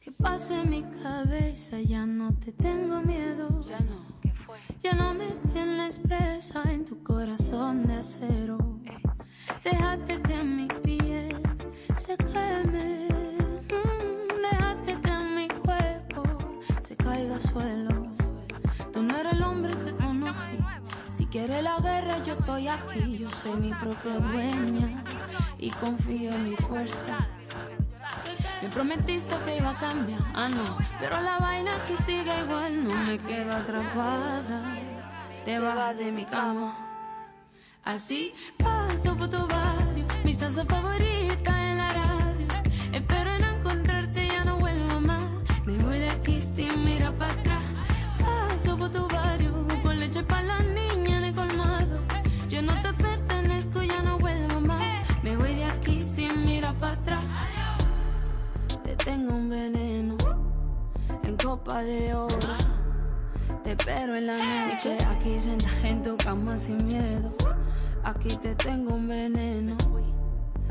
Que 0.00 0.12
pase 0.12 0.60
en 0.60 0.68
mi 0.68 0.82
cabeza, 0.82 1.80
ya 1.80 2.04
no 2.04 2.34
te 2.34 2.52
tengo 2.52 3.00
miedo. 3.00 3.48
Ya 3.66 3.80
no. 3.80 4.13
Ya 4.82 4.92
no 4.94 5.14
me 5.14 5.26
tienes 5.52 5.98
presa 5.98 6.62
en 6.70 6.84
tu 6.84 7.02
corazón 7.02 7.86
de 7.86 7.94
acero. 7.96 8.58
Déjate 9.62 10.20
que 10.22 10.42
mi 10.42 10.68
piel 10.82 11.36
se 11.96 12.16
queme. 12.16 13.08
Mm, 13.70 14.42
Déjate 14.50 15.00
que 15.02 15.18
mi 15.36 15.48
cuerpo 15.48 16.22
se 16.82 16.96
caiga 16.96 17.34
al 17.34 17.40
suelo. 17.40 17.90
Tú 18.92 19.02
no 19.02 19.16
eres 19.16 19.32
el 19.32 19.42
hombre 19.42 19.74
que 19.84 19.92
conocí. 19.96 20.58
Si 21.10 21.26
quieres 21.26 21.62
la 21.62 21.78
guerra, 21.80 22.22
yo 22.22 22.34
estoy 22.34 22.68
aquí. 22.68 23.18
Yo 23.18 23.30
soy 23.30 23.56
mi 23.60 23.72
propia 23.74 24.18
dueña 24.18 25.02
y 25.58 25.70
confío 25.70 26.32
en 26.32 26.50
mi 26.50 26.56
fuerza. 26.56 27.28
Me 28.64 28.70
prometiste 28.70 29.36
que 29.44 29.58
iba 29.58 29.72
a 29.72 29.76
cambiar, 29.76 30.20
ah 30.32 30.48
no, 30.48 30.78
pero 30.98 31.20
la 31.20 31.36
vaina 31.36 31.76
aquí 31.76 31.98
sigue 31.98 32.32
igual, 32.40 32.82
no 32.82 32.94
me 32.94 33.18
quedo 33.18 33.52
atrapada. 33.52 34.62
Te 35.44 35.58
bajas 35.58 35.98
de 35.98 36.10
mi 36.10 36.24
cama. 36.24 36.74
Así 37.84 38.32
paso 38.56 39.14
por 39.16 39.28
tu 39.28 39.46
barrio, 39.48 40.06
mi 40.24 40.32
salsa 40.32 40.64
favorita 40.64 41.52
en 41.70 41.76
la 41.76 41.90
radio. 41.90 42.46
Espero 42.90 43.38
no 43.38 43.48
encontrarte, 43.50 44.28
ya 44.28 44.44
no 44.44 44.56
vuelvo 44.56 44.98
más. 44.98 45.24
Me 45.66 45.76
voy 45.84 45.98
de 45.98 46.08
aquí 46.08 46.40
sin 46.40 46.84
mirar 46.84 47.12
para 47.16 47.34
atrás. 47.34 47.62
Paso 48.18 48.78
por 48.78 48.90
tu 48.90 49.06
barrio, 49.08 49.52
con 49.82 50.00
leche 50.00 50.22
para 50.22 50.42
la 50.42 50.60
niña 50.60 51.18
en 51.18 51.24
el 51.24 51.34
colmado. 51.34 52.00
Yo 52.48 52.62
no 52.62 52.72
te 52.80 52.94
pertenezco, 52.94 53.82
ya 53.82 54.00
no 54.00 54.16
vuelvo 54.18 54.62
más. 54.62 54.80
Me 55.22 55.36
voy 55.36 55.54
de 55.54 55.66
aquí 55.66 56.06
sin 56.06 56.46
mirar 56.46 56.74
para 56.76 56.94
atrás. 56.94 57.33
Te 59.04 59.10
tengo 59.10 59.34
un 59.34 59.50
veneno 59.50 60.16
en 61.24 61.36
copa 61.36 61.82
de 61.82 62.14
oro. 62.14 62.56
Te 63.62 63.72
espero 63.72 64.16
en 64.16 64.28
la 64.28 64.38
noche, 64.38 64.96
aquí 65.10 65.38
sentada 65.38 65.88
en 65.88 66.02
tu 66.02 66.16
cama 66.16 66.56
sin 66.56 66.78
miedo. 66.86 67.30
Aquí 68.02 68.34
te 68.38 68.54
tengo 68.54 68.94
un 68.94 69.06
veneno 69.06 69.76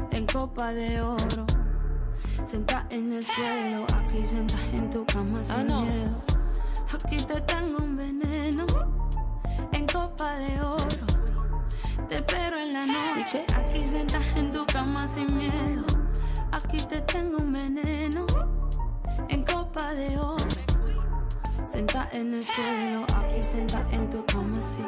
en 0.09 0.25
copa 0.25 0.73
de 0.73 0.99
oro. 0.99 1.45
Sentada 2.43 2.87
en 2.89 3.13
el 3.13 3.23
suelo, 3.23 3.85
aquí 3.95 4.25
sentada 4.25 4.65
en 4.73 4.89
tu 4.89 5.05
cama 5.05 5.43
sin 5.43 5.55
Ah, 5.55 5.63
no. 5.69 5.79
miedo. 5.81 6.17
Aquí 6.91 7.17
te 7.17 7.39
tengo 7.41 7.77
un 7.83 7.95
veneno 7.95 8.65
en 9.73 9.85
copa 9.85 10.33
de 10.37 10.59
oro. 10.59 11.05
Te 12.09 12.15
espero 12.15 12.57
en 12.57 12.73
la 12.73 12.85
noche, 12.87 13.45
aquí 13.55 13.83
sentada 13.83 14.25
en 14.35 14.51
tu 14.51 14.65
cama 14.65 15.07
sin 15.07 15.27
miedo. 15.35 16.02
Aquí 16.53 16.77
te 16.87 17.01
tengo 17.01 17.37
un 17.39 17.51
veneno 17.51 18.27
en 19.27 19.43
copa 19.43 19.91
de 19.95 20.19
oro. 20.19 20.45
Senta 21.65 22.07
en 22.13 22.31
el 22.35 22.45
suelo, 22.45 23.07
aquí 23.15 23.41
senta 23.41 23.83
en 23.91 24.07
tu 24.07 24.23
cama 24.27 24.59
así. 24.59 24.83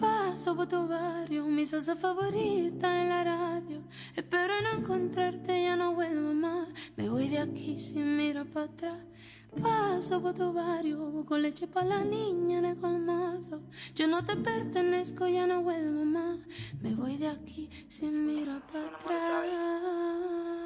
Paso 0.00 0.56
por 0.56 0.66
tu 0.66 0.88
barrio, 0.88 1.44
mi 1.48 1.66
salsa 1.66 1.96
favorita 1.96 3.02
en 3.02 3.10
la 3.10 3.24
radio. 3.24 3.82
Espero 4.14 4.54
no 4.62 4.78
encontrarte, 4.78 5.64
ya 5.64 5.76
no 5.76 5.92
vuelvo 5.94 6.32
más. 6.32 6.68
Me 6.96 7.10
voy 7.10 7.28
de 7.28 7.40
aquí 7.40 7.76
sin 7.76 8.16
mirar 8.16 8.46
para 8.46 8.64
atrás. 8.64 8.98
Paso 9.62 10.22
por 10.22 10.32
tu 10.32 10.54
barrio, 10.54 11.26
con 11.26 11.42
leche 11.42 11.66
para 11.66 11.88
la 11.88 12.04
niña 12.04 12.60
en 12.60 12.64
el 12.64 12.76
colmado. 12.78 13.60
Yo 13.94 14.06
no 14.06 14.24
te 14.24 14.34
pertenezco, 14.36 15.28
ya 15.28 15.46
no 15.46 15.60
vuelvo 15.60 16.06
más. 16.06 16.38
Me 16.80 16.94
voy 16.94 17.18
de 17.18 17.28
aquí 17.28 17.68
sin 17.86 18.24
mirar 18.24 18.66
para 18.66 18.86
atrás. 18.86 20.65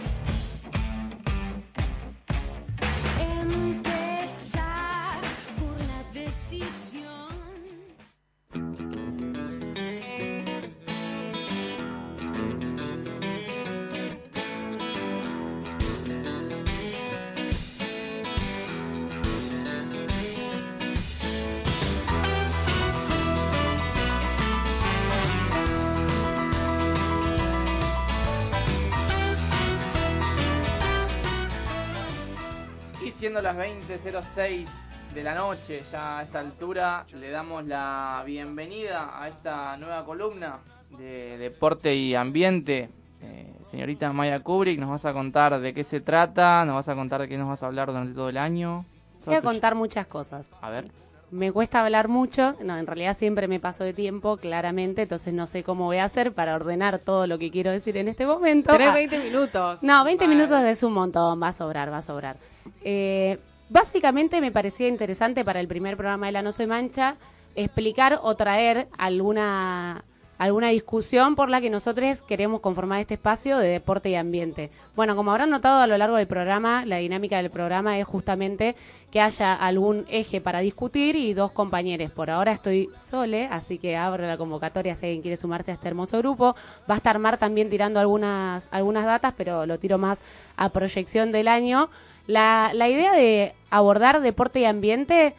Las 33.53 33.57
20.06 33.57 34.65
de 35.13 35.23
la 35.23 35.35
noche, 35.35 35.83
ya 35.91 36.19
a 36.19 36.23
esta 36.23 36.39
altura, 36.39 37.05
le 37.19 37.29
damos 37.31 37.65
la 37.65 38.23
bienvenida 38.25 39.21
a 39.21 39.27
esta 39.27 39.75
nueva 39.77 40.05
columna 40.05 40.59
de 40.97 41.37
deporte 41.37 41.93
y 41.93 42.15
ambiente. 42.15 42.89
Eh, 43.21 43.53
señorita 43.63 44.11
Maya 44.13 44.39
Kubrick, 44.39 44.79
nos 44.79 44.89
vas 44.89 45.03
a 45.05 45.11
contar 45.13 45.59
de 45.59 45.73
qué 45.73 45.83
se 45.83 45.99
trata, 45.99 46.63
nos 46.65 46.75
vas 46.75 46.87
a 46.89 46.95
contar 46.95 47.21
de 47.21 47.27
qué 47.27 47.37
nos 47.37 47.49
vas 47.49 47.61
a 47.61 47.67
hablar 47.67 47.89
durante 47.89 48.13
todo 48.13 48.29
el 48.29 48.37
año. 48.37 48.85
Voy 49.25 49.35
a 49.35 49.41
contar 49.41 49.75
muchas 49.75 50.07
cosas. 50.07 50.47
A 50.61 50.69
ver. 50.69 50.89
Me 51.29 51.51
cuesta 51.51 51.81
hablar 51.83 52.07
mucho, 52.09 52.55
no, 52.63 52.77
en 52.77 52.85
realidad 52.87 53.15
siempre 53.15 53.47
me 53.47 53.59
paso 53.59 53.83
de 53.85 53.93
tiempo, 53.93 54.35
claramente, 54.37 55.03
entonces 55.03 55.33
no 55.33 55.45
sé 55.45 55.63
cómo 55.63 55.85
voy 55.85 55.97
a 55.97 56.03
hacer 56.05 56.33
para 56.33 56.55
ordenar 56.55 56.99
todo 56.99 57.25
lo 57.25 57.37
que 57.37 57.51
quiero 57.51 57.71
decir 57.71 57.95
en 57.95 58.09
este 58.09 58.25
momento. 58.25 58.71
Tenés 58.73 58.89
Ah, 58.89 58.93
20 58.93 59.19
minutos. 59.19 59.81
No, 59.83 60.03
20 60.03 60.25
Vale. 60.25 60.35
minutos 60.35 60.61
es 60.63 60.83
un 60.83 60.91
montón, 60.93 61.41
va 61.41 61.49
a 61.49 61.53
sobrar, 61.53 61.89
va 61.91 61.97
a 61.97 62.01
sobrar. 62.01 62.35
Eh, 62.83 63.37
básicamente 63.69 64.41
me 64.41 64.51
parecía 64.51 64.87
interesante 64.87 65.45
para 65.45 65.59
el 65.59 65.67
primer 65.67 65.97
programa 65.97 66.25
de 66.27 66.31
La 66.33 66.41
No 66.41 66.51
Se 66.51 66.67
Mancha 66.67 67.17
explicar 67.55 68.19
o 68.21 68.35
traer 68.35 68.87
alguna, 68.97 70.03
alguna 70.37 70.69
discusión 70.69 71.35
por 71.35 71.49
la 71.49 71.61
que 71.61 71.69
nosotros 71.69 72.21
queremos 72.21 72.61
conformar 72.61 72.99
este 72.99 73.15
espacio 73.15 73.57
de 73.57 73.67
deporte 73.67 74.09
y 74.09 74.15
ambiente. 74.15 74.71
Bueno, 74.95 75.15
como 75.15 75.31
habrán 75.31 75.49
notado 75.49 75.81
a 75.81 75.87
lo 75.87 75.97
largo 75.97 76.15
del 76.15 76.27
programa, 76.27 76.85
la 76.85 76.97
dinámica 76.97 77.37
del 77.37 77.49
programa 77.49 77.97
es 77.97 78.05
justamente 78.05 78.75
que 79.11 79.21
haya 79.21 79.53
algún 79.53 80.05
eje 80.09 80.41
para 80.41 80.59
discutir 80.59 81.15
y 81.15 81.33
dos 81.33 81.51
compañeros. 81.51 82.11
Por 82.11 82.29
ahora 82.29 82.53
estoy 82.53 82.89
sole, 82.97 83.47
así 83.51 83.77
que 83.77 83.97
abro 83.97 84.25
la 84.25 84.37
convocatoria 84.37 84.95
si 84.95 85.05
alguien 85.05 85.21
quiere 85.21 85.37
sumarse 85.37 85.71
a 85.71 85.73
este 85.75 85.87
hermoso 85.87 86.17
grupo. 86.19 86.55
Va 86.89 86.95
a 86.95 86.97
estar 86.97 87.19
Mar 87.19 87.37
también 87.37 87.69
tirando 87.69 87.99
algunas, 87.99 88.67
algunas 88.71 89.05
datas, 89.05 89.33
pero 89.37 89.65
lo 89.65 89.77
tiro 89.77 89.97
más 89.97 90.19
a 90.57 90.69
proyección 90.69 91.31
del 91.31 91.47
año. 91.47 91.89
La, 92.31 92.71
la 92.73 92.87
idea 92.87 93.11
de 93.11 93.53
abordar 93.69 94.21
deporte 94.21 94.61
y 94.61 94.63
ambiente 94.63 95.35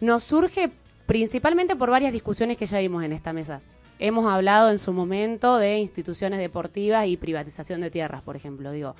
nos 0.00 0.22
surge 0.22 0.68
principalmente 1.06 1.76
por 1.76 1.88
varias 1.88 2.12
discusiones 2.12 2.58
que 2.58 2.66
ya 2.66 2.78
vimos 2.78 3.02
en 3.04 3.14
esta 3.14 3.32
mesa. 3.32 3.62
Hemos 3.98 4.30
hablado 4.30 4.70
en 4.70 4.78
su 4.78 4.92
momento 4.92 5.56
de 5.56 5.78
instituciones 5.78 6.38
deportivas 6.38 7.06
y 7.06 7.16
privatización 7.16 7.80
de 7.80 7.90
tierras, 7.90 8.20
por 8.20 8.36
ejemplo. 8.36 8.70
Digo, 8.70 8.94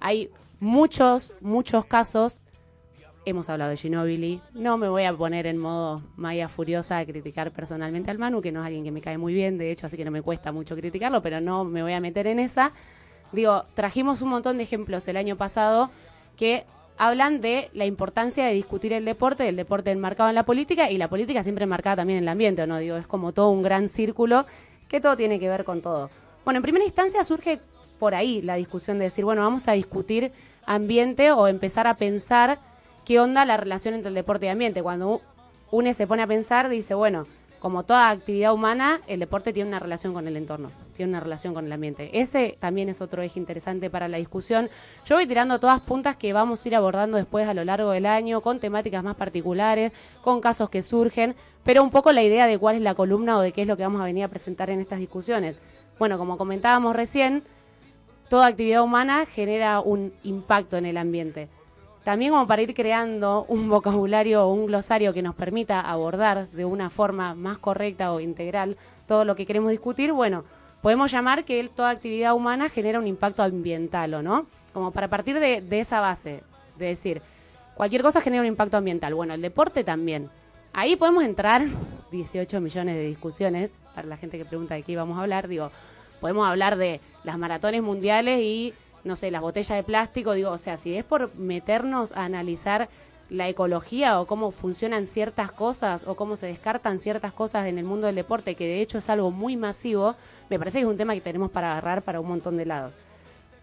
hay 0.00 0.30
muchos, 0.58 1.32
muchos 1.40 1.84
casos. 1.84 2.40
Hemos 3.24 3.48
hablado 3.50 3.70
de 3.70 3.76
Ginóbili. 3.76 4.40
No 4.52 4.76
me 4.76 4.88
voy 4.88 5.04
a 5.04 5.16
poner 5.16 5.46
en 5.46 5.58
modo 5.58 6.02
Maya 6.16 6.48
furiosa 6.48 6.98
a 6.98 7.06
criticar 7.06 7.52
personalmente 7.52 8.10
al 8.10 8.18
Manu, 8.18 8.42
que 8.42 8.50
no 8.50 8.62
es 8.62 8.66
alguien 8.66 8.82
que 8.82 8.90
me 8.90 9.00
cae 9.00 9.16
muy 9.16 9.32
bien, 9.32 9.58
de 9.58 9.70
hecho, 9.70 9.86
así 9.86 9.96
que 9.96 10.04
no 10.04 10.10
me 10.10 10.22
cuesta 10.22 10.50
mucho 10.50 10.74
criticarlo, 10.74 11.22
pero 11.22 11.40
no 11.40 11.62
me 11.62 11.84
voy 11.84 11.92
a 11.92 12.00
meter 12.00 12.26
en 12.26 12.40
esa. 12.40 12.72
Digo, 13.30 13.62
trajimos 13.74 14.22
un 14.22 14.30
montón 14.30 14.56
de 14.56 14.64
ejemplos 14.64 15.06
el 15.06 15.16
año 15.16 15.36
pasado 15.36 15.92
que 16.36 16.64
hablan 17.00 17.40
de 17.40 17.70
la 17.72 17.86
importancia 17.86 18.44
de 18.44 18.52
discutir 18.52 18.92
el 18.92 19.06
deporte, 19.06 19.48
el 19.48 19.56
deporte 19.56 19.90
enmarcado 19.90 20.28
en 20.28 20.34
la 20.34 20.44
política 20.44 20.90
y 20.90 20.98
la 20.98 21.08
política 21.08 21.42
siempre 21.42 21.62
enmarcada 21.62 21.96
también 21.96 22.18
en 22.18 22.24
el 22.24 22.28
ambiente, 22.28 22.60
¿o 22.60 22.66
¿no? 22.66 22.76
Digo, 22.76 22.96
es 22.98 23.06
como 23.06 23.32
todo 23.32 23.48
un 23.48 23.62
gran 23.62 23.88
círculo 23.88 24.44
que 24.86 25.00
todo 25.00 25.16
tiene 25.16 25.40
que 25.40 25.48
ver 25.48 25.64
con 25.64 25.80
todo. 25.80 26.10
Bueno, 26.44 26.58
en 26.58 26.62
primera 26.62 26.84
instancia 26.84 27.24
surge 27.24 27.58
por 27.98 28.14
ahí 28.14 28.42
la 28.42 28.56
discusión 28.56 28.98
de 28.98 29.04
decir, 29.04 29.24
bueno, 29.24 29.40
vamos 29.40 29.66
a 29.66 29.72
discutir 29.72 30.32
ambiente 30.66 31.32
o 31.32 31.48
empezar 31.48 31.86
a 31.86 31.94
pensar 31.94 32.58
qué 33.06 33.18
onda 33.18 33.46
la 33.46 33.56
relación 33.56 33.94
entre 33.94 34.08
el 34.08 34.14
deporte 34.14 34.44
y 34.44 34.50
ambiente. 34.50 34.82
Cuando 34.82 35.22
uno 35.70 35.94
se 35.94 36.06
pone 36.06 36.22
a 36.22 36.26
pensar, 36.26 36.68
dice, 36.68 36.92
bueno, 36.92 37.26
como 37.60 37.84
toda 37.84 38.08
actividad 38.08 38.54
humana, 38.54 39.02
el 39.06 39.20
deporte 39.20 39.52
tiene 39.52 39.68
una 39.68 39.78
relación 39.78 40.14
con 40.14 40.26
el 40.26 40.36
entorno, 40.36 40.70
tiene 40.96 41.10
una 41.10 41.20
relación 41.20 41.52
con 41.52 41.66
el 41.66 41.72
ambiente. 41.72 42.10
Ese 42.18 42.56
también 42.58 42.88
es 42.88 43.02
otro 43.02 43.22
eje 43.22 43.38
interesante 43.38 43.90
para 43.90 44.08
la 44.08 44.16
discusión. 44.16 44.70
Yo 45.04 45.16
voy 45.16 45.26
tirando 45.26 45.60
todas 45.60 45.80
puntas 45.82 46.16
que 46.16 46.32
vamos 46.32 46.64
a 46.64 46.68
ir 46.68 46.74
abordando 46.74 47.18
después 47.18 47.46
a 47.46 47.52
lo 47.52 47.62
largo 47.62 47.90
del 47.90 48.06
año, 48.06 48.40
con 48.40 48.60
temáticas 48.60 49.04
más 49.04 49.14
particulares, 49.14 49.92
con 50.22 50.40
casos 50.40 50.70
que 50.70 50.80
surgen, 50.80 51.36
pero 51.62 51.82
un 51.82 51.90
poco 51.90 52.12
la 52.12 52.22
idea 52.22 52.46
de 52.46 52.58
cuál 52.58 52.76
es 52.76 52.82
la 52.82 52.94
columna 52.94 53.36
o 53.36 53.42
de 53.42 53.52
qué 53.52 53.62
es 53.62 53.68
lo 53.68 53.76
que 53.76 53.82
vamos 53.82 54.00
a 54.00 54.04
venir 54.04 54.24
a 54.24 54.28
presentar 54.28 54.70
en 54.70 54.80
estas 54.80 54.98
discusiones. 54.98 55.60
Bueno, 55.98 56.16
como 56.16 56.38
comentábamos 56.38 56.96
recién, 56.96 57.42
toda 58.30 58.46
actividad 58.46 58.82
humana 58.82 59.26
genera 59.26 59.80
un 59.80 60.14
impacto 60.22 60.78
en 60.78 60.86
el 60.86 60.96
ambiente. 60.96 61.50
También 62.10 62.32
como 62.32 62.48
para 62.48 62.60
ir 62.62 62.74
creando 62.74 63.44
un 63.46 63.68
vocabulario 63.68 64.44
o 64.44 64.52
un 64.52 64.66
glosario 64.66 65.14
que 65.14 65.22
nos 65.22 65.36
permita 65.36 65.80
abordar 65.80 66.48
de 66.48 66.64
una 66.64 66.90
forma 66.90 67.36
más 67.36 67.58
correcta 67.58 68.12
o 68.12 68.18
integral 68.18 68.76
todo 69.06 69.24
lo 69.24 69.36
que 69.36 69.46
queremos 69.46 69.70
discutir, 69.70 70.10
bueno, 70.12 70.42
podemos 70.82 71.12
llamar 71.12 71.44
que 71.44 71.68
toda 71.68 71.90
actividad 71.90 72.34
humana 72.34 72.68
genera 72.68 72.98
un 72.98 73.06
impacto 73.06 73.44
ambiental, 73.44 74.12
¿o 74.14 74.22
no? 74.22 74.46
Como 74.72 74.90
para 74.90 75.06
partir 75.06 75.38
de, 75.38 75.60
de 75.60 75.78
esa 75.78 76.00
base, 76.00 76.42
de 76.78 76.86
decir, 76.86 77.22
cualquier 77.76 78.02
cosa 78.02 78.20
genera 78.20 78.42
un 78.42 78.48
impacto 78.48 78.76
ambiental. 78.76 79.14
Bueno, 79.14 79.34
el 79.34 79.40
deporte 79.40 79.84
también. 79.84 80.30
Ahí 80.72 80.96
podemos 80.96 81.22
entrar 81.22 81.68
18 82.10 82.60
millones 82.60 82.96
de 82.96 83.06
discusiones, 83.06 83.70
para 83.94 84.08
la 84.08 84.16
gente 84.16 84.36
que 84.36 84.44
pregunta 84.44 84.74
de 84.74 84.82
qué 84.82 84.90
íbamos 84.90 85.16
a 85.16 85.22
hablar, 85.22 85.46
digo, 85.46 85.70
podemos 86.20 86.44
hablar 86.48 86.76
de 86.76 87.00
las 87.22 87.38
maratones 87.38 87.84
mundiales 87.84 88.40
y, 88.40 88.74
no 89.04 89.16
sé, 89.16 89.30
las 89.30 89.42
botellas 89.42 89.76
de 89.76 89.82
plástico, 89.82 90.32
digo, 90.32 90.50
o 90.50 90.58
sea, 90.58 90.76
si 90.76 90.96
es 90.96 91.04
por 91.04 91.34
meternos 91.36 92.12
a 92.12 92.24
analizar 92.24 92.88
la 93.30 93.48
ecología 93.48 94.20
o 94.20 94.26
cómo 94.26 94.50
funcionan 94.50 95.06
ciertas 95.06 95.52
cosas 95.52 96.04
o 96.06 96.16
cómo 96.16 96.36
se 96.36 96.46
descartan 96.46 96.98
ciertas 96.98 97.32
cosas 97.32 97.66
en 97.68 97.78
el 97.78 97.84
mundo 97.84 98.06
del 98.06 98.16
deporte, 98.16 98.56
que 98.56 98.66
de 98.66 98.80
hecho 98.80 98.98
es 98.98 99.08
algo 99.08 99.30
muy 99.30 99.56
masivo, 99.56 100.16
me 100.48 100.58
parece 100.58 100.78
que 100.78 100.82
es 100.82 100.90
un 100.90 100.96
tema 100.96 101.14
que 101.14 101.20
tenemos 101.20 101.50
para 101.50 101.72
agarrar 101.72 102.02
para 102.02 102.20
un 102.20 102.28
montón 102.28 102.56
de 102.56 102.66
lados. 102.66 102.92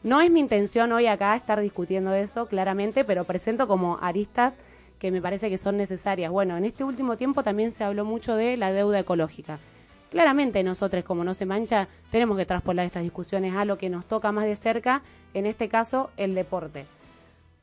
No 0.04 0.22
es 0.22 0.32
mi 0.32 0.40
intención 0.40 0.92
hoy 0.94 1.08
acá 1.08 1.36
estar 1.36 1.60
discutiendo 1.60 2.14
eso, 2.14 2.46
claramente, 2.46 3.04
pero 3.04 3.26
presento 3.26 3.68
como 3.68 4.00
aristas 4.02 4.54
que 5.00 5.12
me 5.12 5.22
parece 5.22 5.50
que 5.50 5.58
son 5.58 5.76
necesarias. 5.78 6.32
Bueno, 6.32 6.56
en 6.56 6.66
este 6.66 6.84
último 6.84 7.18
tiempo 7.18 7.44
también 7.44 7.72
se 7.72 7.84
habló 7.84 8.06
mucho 8.06 8.36
de 8.36 8.58
la 8.58 8.72
deuda 8.72 9.00
ecológica. 9.00 9.60
Claramente 10.10 10.64
nosotros, 10.64 11.04
como 11.04 11.24
no 11.24 11.34
se 11.34 11.46
mancha, 11.46 11.88
tenemos 12.12 12.38
que 12.38 12.46
traspolar 12.46 12.86
estas 12.86 13.04
discusiones 13.04 13.56
a 13.56 13.66
lo 13.66 13.78
que 13.78 13.90
nos 13.90 14.06
toca 14.06 14.32
más 14.32 14.46
de 14.46 14.56
cerca, 14.56 15.02
en 15.34 15.46
este 15.46 15.68
caso, 15.68 16.10
el 16.16 16.34
deporte. 16.34 16.86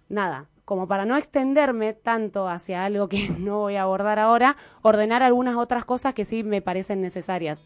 Nada, 0.08 0.46
como 0.64 0.86
para 0.86 1.06
no 1.06 1.16
extenderme 1.16 1.94
tanto 1.94 2.48
hacia 2.48 2.84
algo 2.84 3.08
que 3.08 3.28
no 3.38 3.60
voy 3.60 3.76
a 3.76 3.82
abordar 3.82 4.18
ahora, 4.18 4.56
ordenar 4.82 5.22
algunas 5.22 5.56
otras 5.56 5.84
cosas 5.84 6.14
que 6.14 6.24
sí 6.24 6.42
me 6.42 6.62
parecen 6.62 7.00
necesarias. 7.00 7.62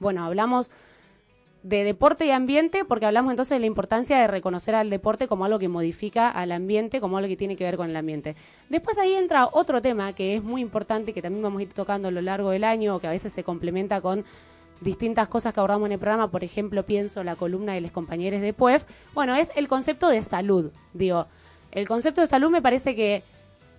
Bueno, 0.00 0.24
hablamos 0.24 0.70
de 1.62 1.84
deporte 1.84 2.26
y 2.26 2.30
ambiente, 2.30 2.84
porque 2.84 3.06
hablamos 3.06 3.30
entonces 3.30 3.54
de 3.56 3.60
la 3.60 3.66
importancia 3.66 4.18
de 4.18 4.26
reconocer 4.26 4.74
al 4.74 4.90
deporte 4.90 5.28
como 5.28 5.44
algo 5.44 5.58
que 5.58 5.68
modifica 5.68 6.28
al 6.28 6.50
ambiente, 6.50 7.00
como 7.00 7.18
algo 7.18 7.28
que 7.28 7.36
tiene 7.36 7.56
que 7.56 7.64
ver 7.64 7.76
con 7.76 7.88
el 7.88 7.96
ambiente. 7.96 8.34
Después 8.68 8.98
ahí 8.98 9.14
entra 9.14 9.48
otro 9.52 9.80
tema 9.80 10.12
que 10.12 10.34
es 10.34 10.42
muy 10.42 10.60
importante, 10.60 11.12
que 11.12 11.22
también 11.22 11.42
vamos 11.42 11.60
a 11.60 11.62
ir 11.62 11.72
tocando 11.72 12.08
a 12.08 12.10
lo 12.10 12.20
largo 12.20 12.50
del 12.50 12.64
año, 12.64 12.98
que 12.98 13.06
a 13.06 13.10
veces 13.10 13.32
se 13.32 13.44
complementa 13.44 14.00
con 14.00 14.24
distintas 14.80 15.28
cosas 15.28 15.54
que 15.54 15.60
abordamos 15.60 15.86
en 15.86 15.92
el 15.92 15.98
programa, 16.00 16.30
por 16.30 16.42
ejemplo, 16.42 16.84
pienso 16.84 17.22
la 17.22 17.36
columna 17.36 17.74
de 17.74 17.80
los 17.80 17.92
compañeros 17.92 18.40
de 18.40 18.52
PUEF, 18.52 18.84
bueno, 19.14 19.36
es 19.36 19.48
el 19.54 19.68
concepto 19.68 20.08
de 20.08 20.20
salud. 20.22 20.72
Digo, 20.92 21.26
el 21.70 21.86
concepto 21.86 22.20
de 22.20 22.26
salud 22.26 22.50
me 22.50 22.60
parece 22.60 22.96
que 22.96 23.22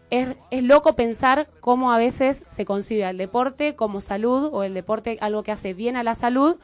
es, 0.09 0.29
es 0.51 0.63
loco 0.63 0.95
pensar 0.95 1.49
cómo 1.59 1.91
a 1.91 1.97
veces 1.97 2.43
se 2.49 2.63
concibe 2.63 3.03
al 3.03 3.17
deporte 3.17 3.75
como 3.75 3.99
salud 3.99 4.49
o 4.53 4.63
el 4.63 4.73
deporte 4.73 5.17
algo 5.19 5.43
que 5.43 5.51
hace 5.51 5.73
bien 5.73 5.97
a 5.97 6.03
la 6.03 6.15
salud 6.15 6.57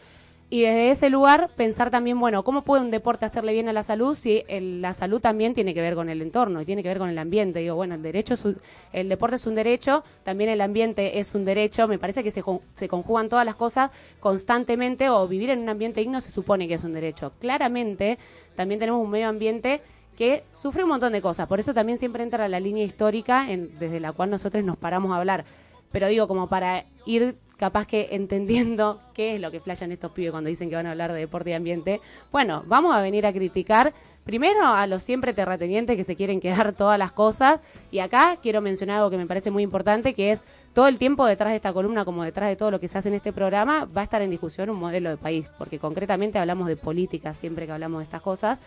y 0.51 0.61
desde 0.61 0.89
ese 0.89 1.09
lugar 1.11 1.51
pensar 1.55 1.91
también, 1.91 2.19
bueno, 2.19 2.43
¿cómo 2.43 2.63
puede 2.63 2.81
un 2.83 2.89
deporte 2.89 3.25
hacerle 3.25 3.53
bien 3.53 3.69
a 3.69 3.73
la 3.73 3.83
salud 3.83 4.15
si 4.15 4.43
el- 4.47 4.81
la 4.81 4.93
salud 4.95 5.21
también 5.21 5.53
tiene 5.53 5.75
que 5.75 5.81
ver 5.81 5.93
con 5.93 6.09
el 6.09 6.21
entorno 6.23 6.59
y 6.61 6.65
tiene 6.65 6.81
que 6.81 6.89
ver 6.89 6.97
con 6.97 7.09
el 7.09 7.17
ambiente? 7.19 7.59
Digo, 7.59 7.75
bueno, 7.75 7.93
el 7.95 8.01
derecho 8.01 8.33
es 8.33 8.43
un- 8.45 8.57
el 8.91 9.09
deporte 9.09 9.35
es 9.35 9.45
un 9.45 9.53
derecho, 9.55 10.03
también 10.23 10.49
el 10.49 10.61
ambiente 10.61 11.19
es 11.19 11.35
un 11.35 11.45
derecho, 11.45 11.87
me 11.87 11.99
parece 11.99 12.23
que 12.23 12.31
se, 12.31 12.43
se 12.73 12.87
conjugan 12.87 13.29
todas 13.29 13.45
las 13.45 13.55
cosas 13.55 13.91
constantemente 14.19 15.09
o 15.09 15.27
vivir 15.27 15.51
en 15.51 15.59
un 15.59 15.69
ambiente 15.69 15.99
digno 15.99 16.19
se 16.21 16.31
supone 16.31 16.67
que 16.67 16.73
es 16.75 16.83
un 16.83 16.93
derecho. 16.93 17.31
Claramente 17.39 18.17
también 18.55 18.79
tenemos 18.79 19.03
un 19.03 19.09
medio 19.11 19.27
ambiente 19.29 19.81
que 20.17 20.43
sufre 20.51 20.83
un 20.83 20.89
montón 20.89 21.13
de 21.13 21.21
cosas, 21.21 21.47
por 21.47 21.59
eso 21.59 21.73
también 21.73 21.97
siempre 21.99 22.23
entra 22.23 22.47
la 22.47 22.59
línea 22.59 22.83
histórica 22.83 23.49
en- 23.51 23.77
desde 23.79 23.99
la 23.99 24.11
cual 24.13 24.29
nosotros 24.31 24.63
nos 24.63 24.77
paramos 24.77 25.11
a 25.11 25.17
hablar. 25.17 25.45
Pero 25.91 26.07
digo, 26.07 26.27
como 26.27 26.47
para 26.49 26.85
ir 27.05 27.35
capaz 27.59 27.85
que 27.85 28.07
entendiendo 28.11 28.99
qué 29.13 29.35
es 29.35 29.41
lo 29.41 29.51
que 29.51 29.59
flashan 29.59 29.91
estos 29.91 30.11
pibes 30.11 30.31
cuando 30.31 30.49
dicen 30.49 30.69
que 30.69 30.75
van 30.75 30.87
a 30.87 30.91
hablar 30.91 31.13
de 31.13 31.19
deporte 31.19 31.51
y 31.51 31.53
ambiente, 31.53 32.01
bueno, 32.31 32.63
vamos 32.65 32.95
a 32.95 33.01
venir 33.01 33.27
a 33.27 33.33
criticar 33.33 33.93
primero 34.23 34.63
a 34.63 34.87
los 34.87 35.03
siempre 35.03 35.33
terratenientes 35.33 35.97
que 35.97 36.03
se 36.03 36.15
quieren 36.15 36.39
quedar 36.39 36.73
todas 36.73 36.97
las 36.97 37.11
cosas. 37.11 37.59
Y 37.91 37.99
acá 37.99 38.37
quiero 38.41 38.61
mencionar 38.61 38.97
algo 38.97 39.09
que 39.09 39.17
me 39.17 39.25
parece 39.25 39.51
muy 39.51 39.63
importante, 39.63 40.13
que 40.13 40.31
es 40.31 40.39
todo 40.73 40.87
el 40.87 40.97
tiempo 40.97 41.25
detrás 41.25 41.49
de 41.49 41.57
esta 41.57 41.73
columna, 41.73 42.05
como 42.05 42.23
detrás 42.23 42.49
de 42.49 42.55
todo 42.55 42.71
lo 42.71 42.79
que 42.79 42.87
se 42.87 42.97
hace 42.97 43.09
en 43.09 43.15
este 43.15 43.33
programa, 43.33 43.85
va 43.85 44.01
a 44.01 44.03
estar 44.03 44.21
en 44.21 44.29
discusión 44.29 44.69
un 44.69 44.77
modelo 44.77 45.09
de 45.09 45.17
país, 45.17 45.47
porque 45.57 45.79
concretamente 45.79 46.37
hablamos 46.37 46.67
de 46.67 46.75
política 46.75 47.33
siempre 47.33 47.65
que 47.65 47.71
hablamos 47.71 47.99
de 47.99 48.03
estas 48.05 48.21
cosas. 48.21 48.59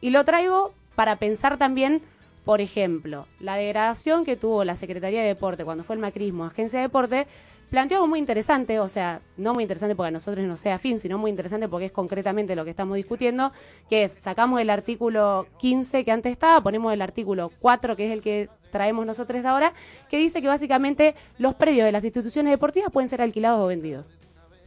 Y 0.00 0.10
lo 0.10 0.24
traigo 0.24 0.72
para 0.94 1.16
pensar 1.16 1.58
también, 1.58 2.00
por 2.44 2.60
ejemplo, 2.60 3.26
la 3.40 3.56
degradación 3.56 4.24
que 4.24 4.36
tuvo 4.36 4.64
la 4.64 4.74
Secretaría 4.74 5.20
de 5.20 5.28
Deporte 5.28 5.64
cuando 5.64 5.84
fue 5.84 5.96
el 5.96 6.00
macrismo, 6.00 6.44
Agencia 6.44 6.78
de 6.78 6.86
Deporte, 6.86 7.26
planteó 7.70 7.98
algo 7.98 8.08
muy 8.08 8.18
interesante, 8.18 8.78
o 8.80 8.88
sea, 8.88 9.20
no 9.36 9.54
muy 9.54 9.64
interesante 9.64 9.94
porque 9.94 10.08
a 10.08 10.12
nosotros 10.12 10.44
no 10.46 10.56
sea 10.56 10.78
fin, 10.78 11.00
sino 11.00 11.18
muy 11.18 11.30
interesante 11.30 11.68
porque 11.68 11.86
es 11.86 11.92
concretamente 11.92 12.54
lo 12.56 12.64
que 12.64 12.70
estamos 12.70 12.96
discutiendo, 12.96 13.52
que 13.88 14.04
es, 14.04 14.12
sacamos 14.20 14.60
el 14.60 14.70
artículo 14.70 15.46
15 15.58 16.04
que 16.04 16.10
antes 16.10 16.32
estaba, 16.32 16.60
ponemos 16.60 16.92
el 16.92 17.02
artículo 17.02 17.50
4, 17.60 17.96
que 17.96 18.06
es 18.06 18.12
el 18.12 18.22
que 18.22 18.48
traemos 18.70 19.06
nosotros 19.06 19.44
ahora, 19.44 19.72
que 20.10 20.18
dice 20.18 20.42
que 20.42 20.48
básicamente 20.48 21.14
los 21.38 21.54
predios 21.54 21.84
de 21.84 21.92
las 21.92 22.04
instituciones 22.04 22.50
deportivas 22.50 22.90
pueden 22.92 23.08
ser 23.08 23.22
alquilados 23.22 23.60
o 23.60 23.66
vendidos. 23.66 24.06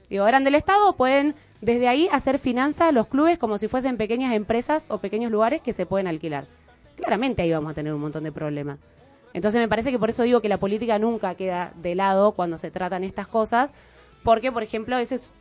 Digo, 0.09 0.25
eran 0.25 0.43
del 0.43 0.55
Estado, 0.55 0.95
pueden 0.95 1.35
desde 1.61 1.87
ahí 1.87 2.07
hacer 2.11 2.39
finanzas 2.39 2.93
los 2.93 3.07
clubes 3.07 3.37
como 3.37 3.57
si 3.57 3.67
fuesen 3.67 3.97
pequeñas 3.97 4.33
empresas 4.33 4.85
o 4.87 4.99
pequeños 4.99 5.31
lugares 5.31 5.61
que 5.61 5.73
se 5.73 5.85
pueden 5.85 6.07
alquilar. 6.07 6.45
Claramente 6.95 7.41
ahí 7.41 7.51
vamos 7.51 7.71
a 7.71 7.73
tener 7.73 7.93
un 7.93 8.01
montón 8.01 8.23
de 8.23 8.31
problemas. 8.31 8.79
Entonces 9.37 9.61
me 9.61 9.67
parece 9.67 9.91
que 9.91 9.99
por 9.99 10.09
eso 10.09 10.23
digo 10.23 10.41
que 10.41 10.49
la 10.49 10.57
política 10.57 10.97
nunca 10.97 11.35
queda 11.35 11.71
de 11.75 11.93
lado 11.93 12.31
cuando 12.31 12.57
se 12.57 12.71
tratan 12.71 13.03
estas 13.03 13.27
cosas, 13.27 13.69
porque 14.23 14.51
por 14.51 14.63
ejemplo 14.63 14.97
ese 14.97 15.13
es 15.15 15.31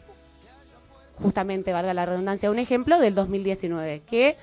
justamente, 1.14 1.72
valga 1.72 1.94
la 1.94 2.04
redundancia, 2.04 2.50
un 2.50 2.58
ejemplo 2.58 2.98
del 2.98 3.14
2019, 3.14 4.02
que 4.06 4.36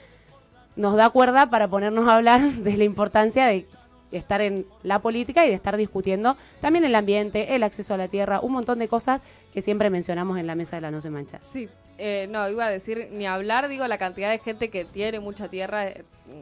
nos 0.76 0.96
da 0.96 1.12
cuerda 1.12 1.52
para 1.52 1.68
ponernos 1.68 2.08
a 2.08 2.16
hablar 2.16 2.42
de 2.42 2.78
la 2.78 2.84
importancia 2.84 3.46
de 3.46 3.68
estar 4.12 4.42
en 4.42 4.66
la 4.82 4.98
política 4.98 5.46
y 5.46 5.50
de 5.50 5.56
estar 5.56 5.78
discutiendo 5.78 6.36
también 6.60 6.84
el 6.84 6.96
ambiente, 6.96 7.54
el 7.54 7.62
acceso 7.62 7.94
a 7.94 7.98
la 7.98 8.08
tierra, 8.08 8.40
un 8.40 8.54
montón 8.54 8.80
de 8.80 8.88
cosas 8.88 9.22
que 9.54 9.62
siempre 9.62 9.92
mencionamos 9.92 10.40
en 10.40 10.48
la 10.48 10.56
mesa 10.56 10.78
de 10.78 10.82
la 10.82 10.90
No 10.90 11.00
se 11.00 11.12
mancha. 11.12 11.40
Sí, 11.44 11.70
eh, 12.00 12.28
no, 12.32 12.50
iba 12.50 12.66
a 12.66 12.72
decir, 12.72 13.10
ni 13.12 13.28
hablar, 13.28 13.68
digo, 13.68 13.88
la 13.88 14.00
cantidad 14.00 14.32
de 14.32 14.40
gente 14.40 14.70
que 14.70 14.84
tiene 14.84 15.20
mucha 15.20 15.48
tierra, 15.48 15.86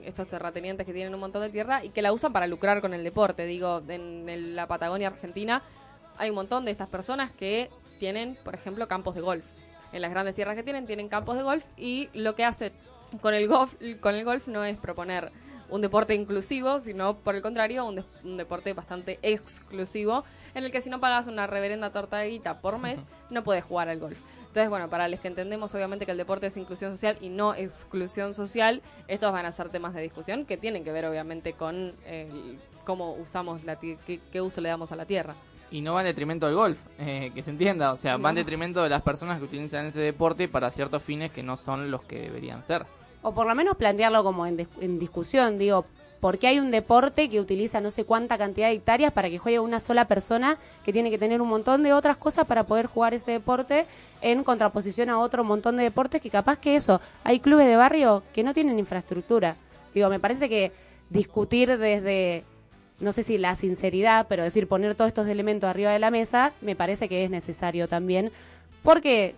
estos 0.04 0.28
terratenientes 0.28 0.86
que 0.86 0.94
tienen 0.94 1.14
un 1.14 1.20
montón 1.20 1.42
de 1.42 1.50
tierra 1.50 1.84
y 1.84 1.90
que 1.90 2.02
la 2.02 2.12
usan 2.14 2.32
para 2.34 2.48
lucrar 2.48 2.82
con 2.82 2.94
el 2.94 3.04
deporte. 3.04 3.46
Digo, 3.46 3.82
en, 3.88 4.56
la 4.56 4.68
Patagonia 4.68 5.08
Argentina 5.08 5.62
hay 6.18 6.30
un 6.30 6.36
montón 6.36 6.66
de 6.66 6.72
estas 6.72 6.90
personas 6.90 7.32
que 7.32 7.70
tienen, 8.00 8.38
por 8.44 8.54
ejemplo, 8.56 8.88
campos 8.88 9.16
de 9.16 9.22
golf. 9.22 9.46
En 9.92 10.02
las 10.02 10.12
grandes 10.12 10.36
tierras 10.36 10.56
que 10.56 10.64
tienen, 10.64 10.86
tienen 10.86 11.10
campos 11.10 11.36
de 11.38 11.44
golf 11.44 11.66
y 11.78 12.10
lo 12.14 12.36
que 12.36 12.46
hace 12.46 12.72
con 13.22 13.34
el 13.34 13.48
golf, 13.48 13.76
con 14.00 14.16
el 14.16 14.24
golf 14.24 14.48
no 14.48 14.64
es 14.64 14.78
proponer 14.78 15.32
un 15.70 15.82
deporte 15.82 16.14
inclusivo, 16.16 16.80
sino 16.80 17.18
por 17.18 17.36
el 17.36 17.42
contrario, 17.42 17.86
un, 17.86 17.96
de- 17.96 18.04
un 18.24 18.38
deporte 18.38 18.74
bastante 18.74 19.20
exclusivo, 19.22 20.24
en 20.54 20.64
el 20.66 20.72
que 20.72 20.82
si 20.82 20.90
no 20.90 21.00
pagas 21.00 21.28
una 21.28 21.48
reverenda 21.48 21.92
torta 21.92 22.18
de 22.18 22.30
guita 22.30 22.60
por 22.62 22.78
mes, 22.78 23.00
no 23.30 23.44
puedes 23.44 23.64
jugar 23.64 23.90
al 23.90 24.00
golf. 24.00 24.18
Entonces, 24.52 24.70
bueno, 24.70 24.90
para 24.90 25.08
los 25.08 25.22
que 25.22 25.30
entendemos 25.30 25.74
obviamente 25.74 26.06
que 26.06 26.12
el 26.12 26.18
deporte 26.18 26.48
es 26.48 26.58
inclusión 26.58 26.92
social 26.92 27.16
y 27.22 27.30
no 27.30 27.56
exclusión 27.56 28.34
social, 28.34 28.82
estos 29.08 29.32
van 29.32 29.46
a 29.46 29.52
ser 29.54 29.70
temas 29.70 29.94
de 29.94 30.02
discusión 30.02 30.46
que 30.46 30.58
tienen 30.58 30.84
que 30.84 30.92
ver 30.92 31.06
obviamente 31.06 31.54
con 31.54 31.94
el- 32.06 32.60
cómo 32.86 33.14
usamos 33.14 33.64
la 33.64 33.78
qué, 33.80 33.98
qué 34.30 34.42
uso 34.42 34.60
le 34.60 34.68
damos 34.68 34.92
a 34.92 34.98
la 34.98 35.06
tierra. 35.06 35.36
Y 35.72 35.80
no 35.80 35.94
va 35.94 36.02
en 36.02 36.08
detrimento 36.08 36.48
del 36.48 36.56
golf, 36.56 36.82
eh, 37.00 37.32
que 37.34 37.42
se 37.44 37.52
entienda. 37.52 37.94
O 37.94 37.96
sea, 37.96 38.18
va 38.18 38.32
en 38.32 38.36
No. 38.36 38.40
detrimento 38.42 38.84
de 38.84 38.90
las 38.90 39.02
personas 39.04 39.40
que 39.40 39.46
utilizan 39.46 39.86
ese 39.86 40.02
deporte 40.02 40.50
para 40.50 40.70
ciertos 40.70 41.02
fines 41.02 41.32
que 41.32 41.44
no 41.44 41.56
son 41.56 41.90
los 41.90 42.02
que 42.04 42.20
deberían 42.20 42.62
ser. 42.62 42.86
O 43.22 43.34
por 43.34 43.48
lo 43.48 43.56
menos 43.56 43.78
plantearlo 43.78 44.22
como 44.22 44.46
en, 44.46 44.58
dis- 44.58 44.68
en 44.82 45.00
discusión, 45.00 45.58
digo, 45.58 45.86
¿por 46.22 46.38
qué 46.38 46.48
hay 46.48 46.60
un 46.60 46.72
deporte 46.72 47.30
que 47.30 47.42
utiliza 47.42 47.82
no 47.82 47.90
sé 47.90 48.06
cuánta 48.06 48.38
cantidad 48.38 48.68
de 48.68 48.76
hectáreas 48.76 49.12
para 49.12 49.30
que 49.30 49.40
juegue 49.40 49.60
una 49.60 49.80
sola 49.80 50.06
persona 50.06 50.58
que 50.86 50.94
tiene 50.94 51.10
que 51.10 51.18
tener 51.18 51.42
un 51.42 51.50
montón 51.50 51.82
de 51.84 51.94
otras 51.94 52.16
cosas 52.16 52.46
para 52.46 52.64
poder 52.64 52.86
jugar 52.86 53.16
ese 53.16 53.32
deporte 53.32 53.88
en 54.22 54.44
contraposición 54.44 55.10
a 55.10 55.20
otro 55.20 55.44
montón 55.44 55.78
de 55.78 55.84
deportes 55.84 56.22
que 56.22 56.30
capaz 56.30 56.60
que 56.60 56.76
eso, 56.76 57.02
hay 57.24 57.40
clubes 57.40 57.66
de 57.68 57.76
barrio 57.76 58.24
que 58.34 58.44
no 58.44 58.54
tienen 58.54 58.78
infraestructura. 58.78 59.56
Digo, 59.96 60.10
me 60.10 60.20
parece 60.20 60.48
que 60.48 60.72
discutir 61.10 61.76
desde, 61.80 62.44
no 63.00 63.12
sé 63.14 63.24
si 63.24 63.40
la 63.40 63.56
sinceridad, 63.56 64.28
pero 64.30 64.44
decir 64.44 64.68
poner 64.68 64.94
todos 64.94 65.10
estos 65.10 65.28
elementos 65.28 65.68
arriba 65.68 65.92
de 65.92 66.00
la 66.00 66.12
mesa, 66.12 66.54
me 66.62 66.76
parece 66.76 67.10
que 67.10 67.26
es 67.26 67.32
necesario 67.32 67.88
también, 67.88 68.32
porque 68.84 69.34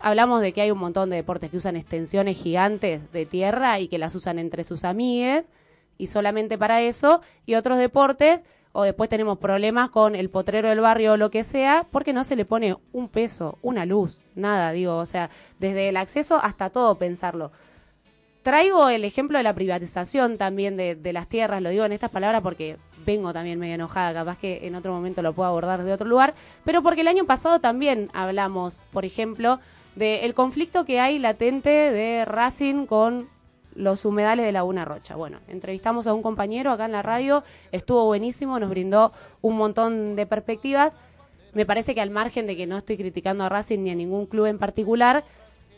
hablamos 0.00 0.42
de 0.42 0.52
que 0.52 0.60
hay 0.60 0.70
un 0.70 0.78
montón 0.78 1.08
de 1.08 1.16
deportes 1.16 1.50
que 1.50 1.56
usan 1.56 1.76
extensiones 1.76 2.36
gigantes 2.36 3.10
de 3.10 3.24
tierra 3.24 3.80
y 3.80 3.88
que 3.88 3.96
las 3.96 4.14
usan 4.14 4.38
entre 4.38 4.64
sus 4.64 4.84
amigues 4.84 5.46
y 5.98 6.08
solamente 6.08 6.58
para 6.58 6.82
eso, 6.82 7.20
y 7.44 7.54
otros 7.54 7.78
deportes, 7.78 8.40
o 8.72 8.82
después 8.82 9.08
tenemos 9.08 9.38
problemas 9.38 9.88
con 9.90 10.14
el 10.14 10.28
potrero 10.28 10.68
del 10.68 10.80
barrio 10.80 11.14
o 11.14 11.16
lo 11.16 11.30
que 11.30 11.44
sea, 11.44 11.86
porque 11.90 12.12
no 12.12 12.24
se 12.24 12.36
le 12.36 12.44
pone 12.44 12.76
un 12.92 13.08
peso, 13.08 13.58
una 13.62 13.86
luz, 13.86 14.22
nada, 14.34 14.72
digo, 14.72 14.96
o 14.98 15.06
sea, 15.06 15.30
desde 15.58 15.88
el 15.88 15.96
acceso 15.96 16.36
hasta 16.42 16.68
todo 16.68 16.94
pensarlo. 16.96 17.52
Traigo 18.42 18.90
el 18.90 19.04
ejemplo 19.04 19.38
de 19.38 19.44
la 19.44 19.54
privatización 19.54 20.36
también 20.36 20.76
de, 20.76 20.94
de 20.94 21.12
las 21.12 21.26
tierras, 21.26 21.62
lo 21.62 21.70
digo 21.70 21.84
en 21.84 21.92
estas 21.92 22.10
palabras 22.10 22.42
porque 22.42 22.76
vengo 23.06 23.32
también 23.32 23.58
medio 23.58 23.76
enojada, 23.76 24.12
capaz 24.12 24.36
que 24.38 24.66
en 24.66 24.74
otro 24.74 24.92
momento 24.92 25.22
lo 25.22 25.32
puedo 25.32 25.48
abordar 25.48 25.82
de 25.82 25.92
otro 25.92 26.06
lugar, 26.06 26.34
pero 26.64 26.82
porque 26.82 27.00
el 27.00 27.08
año 27.08 27.24
pasado 27.24 27.60
también 27.60 28.10
hablamos, 28.12 28.80
por 28.92 29.06
ejemplo, 29.06 29.58
del 29.94 30.34
conflicto 30.34 30.84
que 30.84 31.00
hay 31.00 31.18
latente 31.18 31.70
de 31.70 32.26
Racing 32.26 32.84
con 32.84 33.28
los 33.76 34.04
humedales 34.04 34.44
de 34.44 34.52
Laguna 34.52 34.84
Rocha. 34.84 35.16
Bueno, 35.16 35.40
entrevistamos 35.48 36.06
a 36.06 36.14
un 36.14 36.22
compañero 36.22 36.72
acá 36.72 36.86
en 36.86 36.92
la 36.92 37.02
radio, 37.02 37.44
estuvo 37.72 38.04
buenísimo, 38.06 38.58
nos 38.58 38.70
brindó 38.70 39.12
un 39.42 39.56
montón 39.56 40.16
de 40.16 40.26
perspectivas. 40.26 40.92
Me 41.52 41.66
parece 41.66 41.94
que 41.94 42.00
al 42.00 42.10
margen 42.10 42.46
de 42.46 42.56
que 42.56 42.66
no 42.66 42.76
estoy 42.76 42.96
criticando 42.96 43.44
a 43.44 43.48
Racing 43.48 43.80
ni 43.80 43.90
a 43.90 43.94
ningún 43.94 44.26
club 44.26 44.46
en 44.46 44.58
particular, 44.58 45.24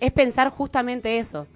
es 0.00 0.12
pensar 0.12 0.50
justamente 0.50 1.18
eso. 1.18 1.46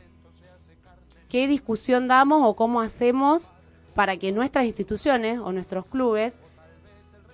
¿Qué 1.29 1.47
discusión 1.49 2.09
damos 2.09 2.43
o 2.45 2.55
cómo 2.55 2.81
hacemos 2.81 3.51
para 3.95 4.17
que 4.17 4.33
nuestras 4.33 4.67
instituciones 4.67 5.39
o 5.39 5.53
nuestros 5.53 5.87
clubes, 5.87 6.33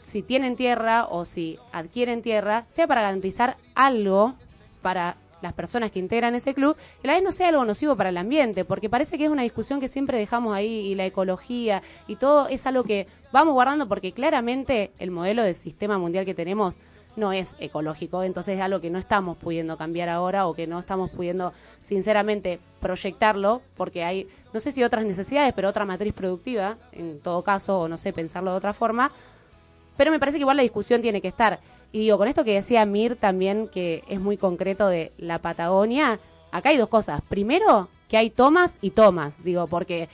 si 0.02 0.22
tienen 0.22 0.56
tierra 0.56 1.06
o 1.06 1.24
si 1.24 1.58
adquieren 1.72 2.22
tierra, 2.22 2.64
sea 2.70 2.86
para 2.86 3.02
garantizar 3.02 3.56
algo 3.74 4.34
para 4.82 5.16
las 5.42 5.52
personas 5.52 5.90
que 5.90 5.98
integran 5.98 6.34
ese 6.34 6.54
club, 6.54 6.76
a 7.02 7.06
la 7.06 7.14
vez 7.14 7.22
no 7.22 7.32
sea 7.32 7.48
algo 7.48 7.64
nocivo 7.64 7.96
para 7.96 8.10
el 8.10 8.16
ambiente, 8.16 8.64
porque 8.64 8.88
parece 8.88 9.18
que 9.18 9.24
es 9.24 9.30
una 9.30 9.42
discusión 9.42 9.80
que 9.80 9.88
siempre 9.88 10.18
dejamos 10.18 10.54
ahí 10.54 10.86
y 10.86 10.94
la 10.94 11.06
ecología 11.06 11.82
y 12.06 12.16
todo 12.16 12.48
es 12.48 12.66
algo 12.66 12.84
que 12.84 13.06
vamos 13.32 13.54
guardando 13.54 13.88
porque 13.88 14.12
claramente 14.12 14.90
el 14.98 15.10
modelo 15.10 15.42
de 15.42 15.54
sistema 15.54 15.98
mundial 15.98 16.24
que 16.24 16.34
tenemos 16.34 16.76
no 17.16 17.32
es 17.32 17.56
ecológico, 17.58 18.22
entonces 18.22 18.56
es 18.56 18.60
algo 18.60 18.80
que 18.80 18.90
no 18.90 18.98
estamos 18.98 19.36
pudiendo 19.36 19.76
cambiar 19.76 20.08
ahora 20.08 20.46
o 20.46 20.54
que 20.54 20.66
no 20.66 20.78
estamos 20.78 21.10
pudiendo 21.10 21.52
sinceramente 21.82 22.60
proyectarlo 22.80 23.60
porque 23.76 24.04
hay, 24.04 24.28
no 24.52 24.60
sé 24.60 24.70
si 24.70 24.84
otras 24.84 25.04
necesidades, 25.04 25.52
pero 25.52 25.68
otra 25.68 25.84
matriz 25.84 26.14
productiva, 26.14 26.76
en 26.92 27.20
todo 27.20 27.42
caso, 27.42 27.80
o 27.80 27.88
no 27.88 27.96
sé, 27.96 28.12
pensarlo 28.12 28.52
de 28.52 28.56
otra 28.58 28.72
forma, 28.72 29.10
pero 29.96 30.12
me 30.12 30.20
parece 30.20 30.38
que 30.38 30.42
igual 30.42 30.56
la 30.56 30.62
discusión 30.62 31.02
tiene 31.02 31.20
que 31.20 31.28
estar. 31.28 31.58
Y 31.92 32.00
digo, 32.00 32.18
con 32.18 32.28
esto 32.28 32.44
que 32.44 32.54
decía 32.54 32.84
Mir 32.84 33.16
también, 33.16 33.68
que 33.68 34.04
es 34.08 34.20
muy 34.20 34.36
concreto 34.36 34.88
de 34.88 35.10
la 35.16 35.38
Patagonia, 35.38 36.20
acá 36.52 36.68
hay 36.68 36.76
dos 36.76 36.88
cosas. 36.88 37.22
Primero, 37.28 37.88
que 38.08 38.16
hay 38.16 38.30
tomas 38.30 38.76
y 38.80 38.90
tomas, 38.90 39.42
digo, 39.42 39.66
porque 39.66 40.08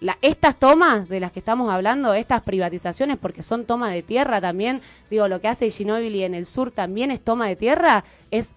la, 0.00 0.18
estas 0.22 0.56
tomas 0.58 1.08
de 1.08 1.20
las 1.20 1.32
que 1.32 1.40
estamos 1.40 1.72
hablando, 1.72 2.14
estas 2.14 2.42
privatizaciones, 2.42 3.18
porque 3.18 3.42
son 3.42 3.64
toma 3.64 3.90
de 3.90 4.02
tierra 4.02 4.40
también, 4.40 4.82
digo, 5.10 5.26
lo 5.26 5.40
que 5.40 5.48
hace 5.48 5.70
Ginóbili 5.70 6.22
en 6.22 6.34
el 6.34 6.46
sur 6.46 6.70
también 6.70 7.10
es 7.10 7.20
toma 7.20 7.48
de 7.48 7.56
tierra, 7.56 8.04
es 8.30 8.52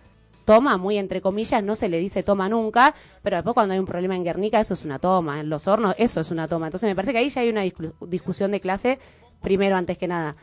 toma, 0.46 0.78
muy 0.78 0.98
entre 0.98 1.22
comillas, 1.22 1.64
no 1.64 1.76
se 1.76 1.90
le 1.90 2.00
dice 2.00 2.24
toma 2.24 2.50
nunca, 2.50 2.96
pero 3.22 3.38
después 3.38 3.54
cuando 3.54 3.74
hay 3.74 3.80
un 3.80 3.86
problema 3.86 4.16
en 4.16 4.24
Guernica, 4.24 4.60
eso 4.60 4.74
es 4.74 4.84
una 4.84 4.98
toma, 5.00 5.40
en 5.40 5.50
los 5.50 5.68
hornos, 5.68 5.96
eso 5.98 6.20
es 6.20 6.32
una 6.32 6.48
toma. 6.48 6.68
Entonces 6.68 6.88
me 6.88 6.96
parece 6.96 7.14
que 7.14 7.20
ahí 7.20 7.30
ya 7.30 7.41
hay 7.41 7.50
una 7.50 7.64
discu- 7.64 7.94
discusión 8.08 8.52
de 8.52 8.60
clase, 8.60 9.00
primero, 9.41 9.76
antes 9.76 9.98
que 9.98 10.08
nada. 10.08 10.36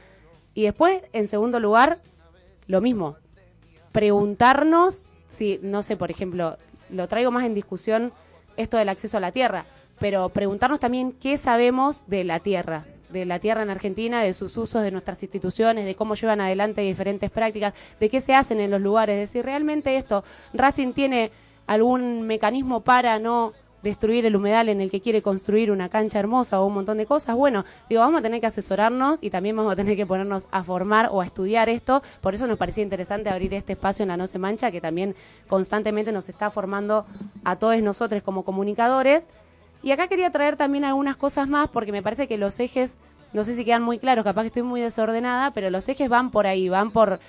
Y 0.55 0.63
después, 0.63 1.03
en 1.13 1.27
segundo 1.29 1.61
lugar, 1.61 1.99
lo 2.67 2.81
mismo, 2.81 3.17
preguntarnos 3.93 5.05
si, 5.29 5.59
no 5.63 5.83
sé, 5.83 5.97
por 5.97 6.11
ejemplo, 6.11 6.59
lo 6.91 7.09
traigo 7.09 7.31
más 7.31 7.45
en 7.45 7.55
discusión 7.55 8.13
esto 8.57 8.77
del 8.77 8.89
acceso 8.89 9.17
a 9.17 9.21
la 9.21 9.33
tierra, 9.33 9.67
pero 9.99 10.29
preguntarnos 10.29 10.81
también 10.81 11.13
qué 11.13 11.39
sabemos 11.39 12.05
de 12.07 12.25
la 12.25 12.41
tierra, 12.41 12.85
de 13.11 13.25
la 13.25 13.39
tierra 13.39 13.63
en 13.63 13.71
Argentina, 13.71 14.23
de 14.23 14.35
sus 14.35 14.57
usos, 14.57 14.83
de 14.83 14.91
nuestras 14.91 15.23
instituciones, 15.23 15.85
de 15.85 15.95
cómo 15.95 16.15
llevan 16.15 16.41
adelante 16.41 16.81
diferentes 16.81 17.31
prácticas, 17.31 17.75
de 18.01 18.09
qué 18.11 18.21
se 18.21 18.35
hacen 18.35 18.61
en 18.61 18.71
los 18.71 18.81
lugares, 18.81 19.19
de 19.19 19.27
si 19.27 19.43
realmente 19.43 19.97
esto, 19.97 20.25
Racing 20.53 20.93
tiene 20.93 21.31
algún 21.67 22.23
mecanismo 22.23 22.83
para 22.83 23.19
no 23.19 23.53
destruir 23.83 24.27
el 24.27 24.37
humedal 24.37 24.69
en 24.69 24.81
el 24.81 24.91
que 24.91 25.01
quiere 25.01 25.23
construir 25.23 25.71
una 25.71 25.89
cancha 25.89 26.19
hermosa 26.19 26.61
o 26.61 26.67
un 26.67 26.75
montón 26.75 26.99
de 26.99 27.07
cosas, 27.07 27.37
bueno, 27.37 27.65
digo, 27.89 28.01
vamos 28.01 28.21
a 28.21 28.23
tener 28.23 28.41
que 28.41 28.47
asesorarnos 28.47 29.19
y 29.21 29.31
también 29.31 29.57
vamos 29.57 29.73
a 29.73 29.77
tener 29.77 29.97
que 29.97 30.07
ponernos 30.07 30.47
a 30.51 30.65
formar 30.65 31.09
o 31.13 31.21
a 31.21 31.27
estudiar 31.27 31.69
esto, 31.69 32.03
por 32.21 32.35
eso 32.35 32.47
nos 32.47 32.59
parecía 32.59 32.83
interesante 32.83 33.31
abrir 33.31 33.55
este 33.55 33.75
espacio 33.75 34.03
en 34.03 34.09
la 34.09 34.17
No 34.17 34.27
Se 34.27 34.39
Mancha, 34.39 34.71
que 34.71 34.81
también 34.81 35.15
constantemente 35.49 36.13
nos 36.13 36.29
está 36.29 36.51
formando 36.51 37.07
a 37.45 37.57
todos 37.57 37.81
nosotros 37.83 38.23
como 38.23 38.45
comunicadores. 38.45 39.25
Y 39.83 39.91
acá 39.93 40.09
quería 40.09 40.31
traer 40.31 40.57
también 40.57 40.85
algunas 40.85 41.17
cosas 41.17 41.49
más, 41.49 41.69
porque 41.69 41.93
me 41.93 42.03
parece 42.03 42.27
que 42.27 42.39
los 42.39 42.59
ejes, 42.59 42.97
no 43.33 43.45
sé 43.45 43.55
si 43.55 43.65
quedan 43.65 43.83
muy 43.83 43.99
claros, 43.99 44.25
capaz 44.25 44.43
que 44.43 44.49
estoy 44.49 44.63
muy 44.63 44.81
desordenada, 44.81 45.53
pero 45.53 45.71
los 45.71 45.89
ejes 45.89 46.09
van 46.09 46.31
por 46.31 46.47
ahí, 46.47 46.69
van 46.69 46.91
por 46.91 47.21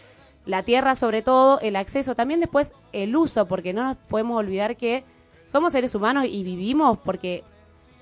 la 0.45 0.63
tierra 0.63 0.95
sobre 0.95 1.21
todo, 1.21 1.59
el 1.59 1.75
acceso, 1.75 2.15
también 2.15 2.39
después 2.39 2.71
el 2.93 3.15
uso, 3.15 3.47
porque 3.47 3.73
no 3.73 3.83
nos 3.83 3.97
podemos 3.97 4.39
olvidar 4.39 4.77
que 4.77 5.03
somos 5.47 5.71
seres 5.71 5.95
humanos 5.95 6.25
y 6.29 6.43
vivimos 6.43 6.99
porque 6.99 7.43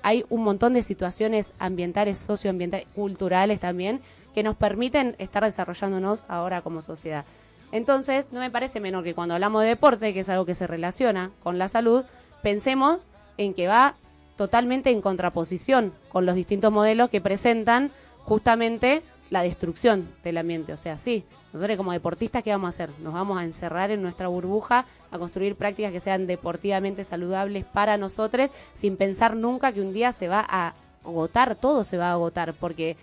hay 0.02 0.24
un 0.28 0.42
montón 0.42 0.74
de 0.74 0.82
situaciones 0.82 1.50
ambientales, 1.58 2.18
socioambientales, 2.18 2.86
culturales 2.94 3.60
también, 3.60 4.00
que 4.34 4.42
nos 4.42 4.56
permiten 4.56 5.14
estar 5.18 5.44
desarrollándonos 5.44 6.24
ahora 6.28 6.60
como 6.60 6.82
sociedad. 6.82 7.24
Entonces, 7.72 8.26
no 8.32 8.40
me 8.40 8.50
parece 8.50 8.80
menor 8.80 9.04
que 9.04 9.14
cuando 9.14 9.34
hablamos 9.34 9.62
de 9.62 9.68
deporte, 9.68 10.12
que 10.12 10.20
es 10.20 10.28
algo 10.28 10.44
que 10.44 10.54
se 10.54 10.66
relaciona 10.66 11.30
con 11.42 11.58
la 11.58 11.68
salud, 11.68 12.04
pensemos 12.42 12.98
en 13.38 13.54
que 13.54 13.68
va 13.68 13.94
totalmente 14.36 14.90
en 14.90 15.00
contraposición 15.00 15.92
con 16.08 16.26
los 16.26 16.34
distintos 16.34 16.72
modelos 16.72 17.10
que 17.10 17.20
presentan 17.20 17.90
justamente 18.24 19.02
la 19.30 19.42
destrucción 19.42 20.08
del 20.24 20.38
ambiente. 20.38 20.72
O 20.72 20.76
sea, 20.76 20.98
sí, 20.98 21.24
nosotros 21.56 21.76
como 21.76 21.92
deportistas, 21.92 22.42
¿qué 22.42 22.50
vamos 22.50 22.66
a 22.66 22.68
hacer? 22.68 22.90
Nos 23.00 23.14
vamos 23.14 23.38
a 23.38 23.44
encerrar 23.44 23.90
en 23.90 24.02
nuestra 24.02 24.28
burbuja, 24.28 24.84
a 25.10 25.18
construir 25.18 25.56
prácticas 25.56 25.92
que 25.92 26.00
sean 26.00 26.26
deportivamente 26.26 27.02
saludables 27.02 27.64
para 27.64 27.96
nosotros, 27.96 28.50
sin 28.74 28.96
pensar 28.96 29.36
nunca 29.36 29.72
que 29.72 29.80
un 29.80 29.92
día 29.92 30.12
se 30.12 30.28
va 30.28 30.44
a 30.48 30.74
agotar, 31.04 31.54
todo 31.56 31.84
se 31.84 31.96
va 31.96 32.08
a 32.08 32.12
agotar, 32.12 32.52
porque 32.54 32.96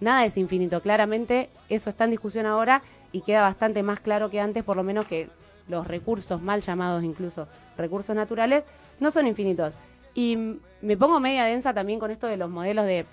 nada 0.00 0.24
es 0.24 0.36
infinito. 0.36 0.80
Claramente 0.80 1.50
eso 1.68 1.90
está 1.90 2.04
en 2.04 2.12
discusión 2.12 2.46
ahora 2.46 2.82
y 3.12 3.20
queda 3.20 3.42
bastante 3.42 3.82
más 3.82 4.00
claro 4.00 4.30
que 4.30 4.40
antes, 4.40 4.64
por 4.64 4.76
lo 4.76 4.82
menos 4.82 5.04
que 5.04 5.28
los 5.68 5.86
recursos, 5.86 6.40
mal 6.40 6.62
llamados 6.62 7.04
incluso 7.04 7.46
recursos 7.76 8.16
naturales, 8.16 8.64
no 9.00 9.10
son 9.10 9.26
infinitos. 9.26 9.74
Y 10.14 10.58
me 10.80 10.96
pongo 10.96 11.20
media 11.20 11.44
densa 11.44 11.74
también 11.74 12.00
con 12.00 12.10
esto 12.10 12.26
de 12.26 12.38
los 12.38 12.48
modelos 12.48 12.86
de 12.86 13.04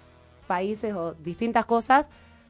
países 0.47 0.93
o 0.93 1.13
distintas 1.15 1.65
cosas, 1.65 2.07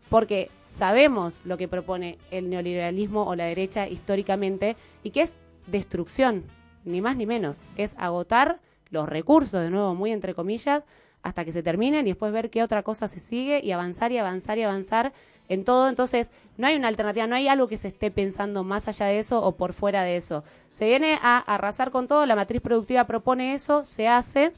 porque 0.09 0.51
sabemos 0.77 1.41
lo 1.45 1.57
que 1.57 1.67
propone 1.67 2.17
el 2.31 2.49
neoliberalismo 2.49 3.25
o 3.25 3.35
la 3.35 3.45
derecha 3.45 3.87
históricamente 3.87 4.75
y 5.03 5.11
que 5.11 5.21
es 5.21 5.37
destrucción, 5.67 6.43
ni 6.83 7.01
más 7.01 7.15
ni 7.15 7.25
menos, 7.25 7.57
es 7.77 7.95
agotar 7.97 8.59
los 8.89 9.07
recursos, 9.07 9.61
de 9.61 9.69
nuevo, 9.69 9.95
muy 9.95 10.11
entre 10.11 10.33
comillas, 10.33 10.83
hasta 11.23 11.43
que 11.43 11.51
se 11.51 11.63
terminen 11.63 12.05
y 12.05 12.11
después 12.11 12.31
ver 12.31 12.49
qué 12.49 12.61
otra 12.61 12.83
cosa 12.83 13.07
se 13.07 13.19
sigue 13.19 13.59
y 13.63 13.71
avanzar 13.71 14.11
y 14.11 14.17
avanzar 14.17 14.57
y 14.57 14.63
avanzar 14.63 15.11
en 15.49 15.63
todo. 15.63 15.89
Entonces, 15.89 16.29
no 16.57 16.67
hay 16.67 16.75
una 16.75 16.87
alternativa, 16.87 17.25
no 17.27 17.35
hay 17.35 17.47
algo 17.47 17.67
que 17.67 17.77
se 17.77 17.87
esté 17.87 18.11
pensando 18.11 18.63
más 18.63 18.87
allá 18.87 19.07
de 19.07 19.19
eso 19.19 19.41
o 19.41 19.53
por 19.53 19.73
fuera 19.73 20.03
de 20.03 20.17
eso. 20.17 20.43
Se 20.73 20.85
viene 20.85 21.17
a 21.21 21.39
arrasar 21.39 21.91
con 21.91 22.07
todo, 22.07 22.25
la 22.25 22.35
matriz 22.35 22.61
productiva 22.61 23.05
propone 23.05 23.53
eso, 23.53 23.83
se 23.85 24.07
hace. 24.07 24.51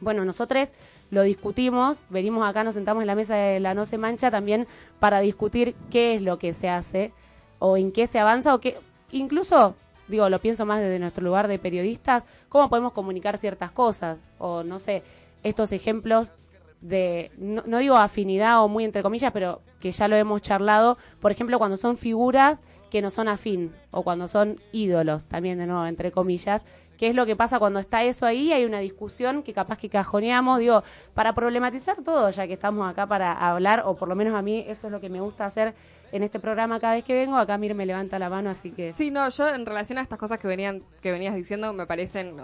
Bueno, 0.00 0.24
nosotros 0.24 0.68
lo 1.14 1.22
discutimos, 1.22 2.00
venimos 2.10 2.46
acá, 2.46 2.64
nos 2.64 2.74
sentamos 2.74 3.02
en 3.02 3.06
la 3.06 3.14
mesa 3.14 3.34
de 3.36 3.60
la 3.60 3.72
No 3.72 3.86
Se 3.86 3.96
Mancha 3.96 4.30
también 4.30 4.66
para 4.98 5.20
discutir 5.20 5.74
qué 5.90 6.14
es 6.14 6.22
lo 6.22 6.38
que 6.38 6.52
se 6.52 6.68
hace 6.68 7.12
o 7.58 7.76
en 7.76 7.92
qué 7.92 8.06
se 8.06 8.18
avanza 8.18 8.54
o 8.54 8.60
qué, 8.60 8.76
incluso, 9.10 9.76
digo, 10.08 10.28
lo 10.28 10.40
pienso 10.40 10.66
más 10.66 10.80
desde 10.80 10.98
nuestro 10.98 11.24
lugar 11.24 11.48
de 11.48 11.58
periodistas, 11.58 12.24
cómo 12.48 12.68
podemos 12.68 12.92
comunicar 12.92 13.38
ciertas 13.38 13.70
cosas 13.70 14.18
o 14.38 14.64
no 14.64 14.78
sé, 14.78 15.02
estos 15.42 15.72
ejemplos 15.72 16.32
de, 16.80 17.30
no, 17.38 17.62
no 17.66 17.78
digo 17.78 17.96
afinidad 17.96 18.62
o 18.62 18.68
muy 18.68 18.84
entre 18.84 19.02
comillas, 19.02 19.32
pero 19.32 19.62
que 19.80 19.92
ya 19.92 20.08
lo 20.08 20.16
hemos 20.16 20.42
charlado, 20.42 20.98
por 21.20 21.30
ejemplo, 21.30 21.58
cuando 21.58 21.76
son 21.76 21.96
figuras 21.96 22.58
que 22.90 23.02
no 23.02 23.10
son 23.10 23.28
afín 23.28 23.72
o 23.90 24.02
cuando 24.02 24.28
son 24.28 24.60
ídolos, 24.72 25.24
también 25.24 25.58
de 25.58 25.66
nuevo, 25.66 25.86
entre 25.86 26.12
comillas, 26.12 26.64
qué 26.98 27.08
es 27.08 27.14
lo 27.14 27.26
que 27.26 27.36
pasa 27.36 27.58
cuando 27.58 27.80
está 27.80 28.02
eso 28.02 28.26
ahí, 28.26 28.52
hay 28.52 28.64
una 28.64 28.78
discusión 28.78 29.42
que 29.42 29.52
capaz 29.52 29.78
que 29.78 29.88
cajoneamos, 29.88 30.58
digo, 30.58 30.82
para 31.14 31.34
problematizar 31.34 32.02
todo, 32.02 32.30
ya 32.30 32.46
que 32.46 32.54
estamos 32.54 32.90
acá 32.90 33.06
para 33.06 33.32
hablar, 33.32 33.82
o 33.86 33.96
por 33.96 34.08
lo 34.08 34.14
menos 34.14 34.34
a 34.34 34.42
mí 34.42 34.64
eso 34.68 34.86
es 34.86 34.92
lo 34.92 35.00
que 35.00 35.08
me 35.08 35.20
gusta 35.20 35.44
hacer 35.44 35.74
en 36.12 36.22
este 36.22 36.38
programa 36.38 36.78
cada 36.78 36.94
vez 36.94 37.04
que 37.04 37.12
vengo, 37.12 37.36
acá 37.36 37.58
Mir 37.58 37.74
me 37.74 37.86
levanta 37.86 38.18
la 38.20 38.30
mano, 38.30 38.48
así 38.48 38.70
que... 38.70 38.92
Sí, 38.92 39.10
no, 39.10 39.28
yo 39.30 39.48
en 39.48 39.66
relación 39.66 39.98
a 39.98 40.02
estas 40.02 40.18
cosas 40.18 40.38
que 40.38 40.46
venían 40.46 40.82
que 41.02 41.10
venías 41.10 41.34
diciendo, 41.34 41.72
me 41.72 41.86
parecen, 41.86 42.36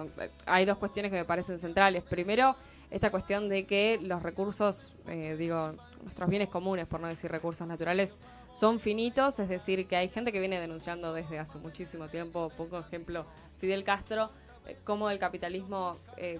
hay 0.46 0.64
dos 0.64 0.76
cuestiones 0.78 1.12
que 1.12 1.18
me 1.18 1.24
parecen 1.24 1.58
centrales. 1.58 2.02
Primero, 2.02 2.56
esta 2.90 3.10
cuestión 3.10 3.48
de 3.48 3.66
que 3.66 4.00
los 4.02 4.22
recursos, 4.24 4.92
eh, 5.06 5.36
digo, 5.38 5.74
nuestros 6.02 6.28
bienes 6.28 6.48
comunes, 6.48 6.86
por 6.86 7.00
no 7.00 7.06
decir 7.06 7.30
recursos 7.30 7.66
naturales, 7.66 8.24
son 8.52 8.80
finitos, 8.80 9.38
es 9.38 9.48
decir, 9.48 9.86
que 9.86 9.96
hay 9.96 10.08
gente 10.08 10.32
que 10.32 10.40
viene 10.40 10.58
denunciando 10.58 11.14
desde 11.14 11.38
hace 11.38 11.58
muchísimo 11.58 12.08
tiempo, 12.08 12.50
pongo 12.56 12.78
ejemplo, 12.80 13.24
Fidel 13.60 13.84
Castro, 13.84 14.30
eh, 14.66 14.76
cómo 14.84 15.10
el 15.10 15.18
capitalismo 15.18 15.96
eh, 16.16 16.38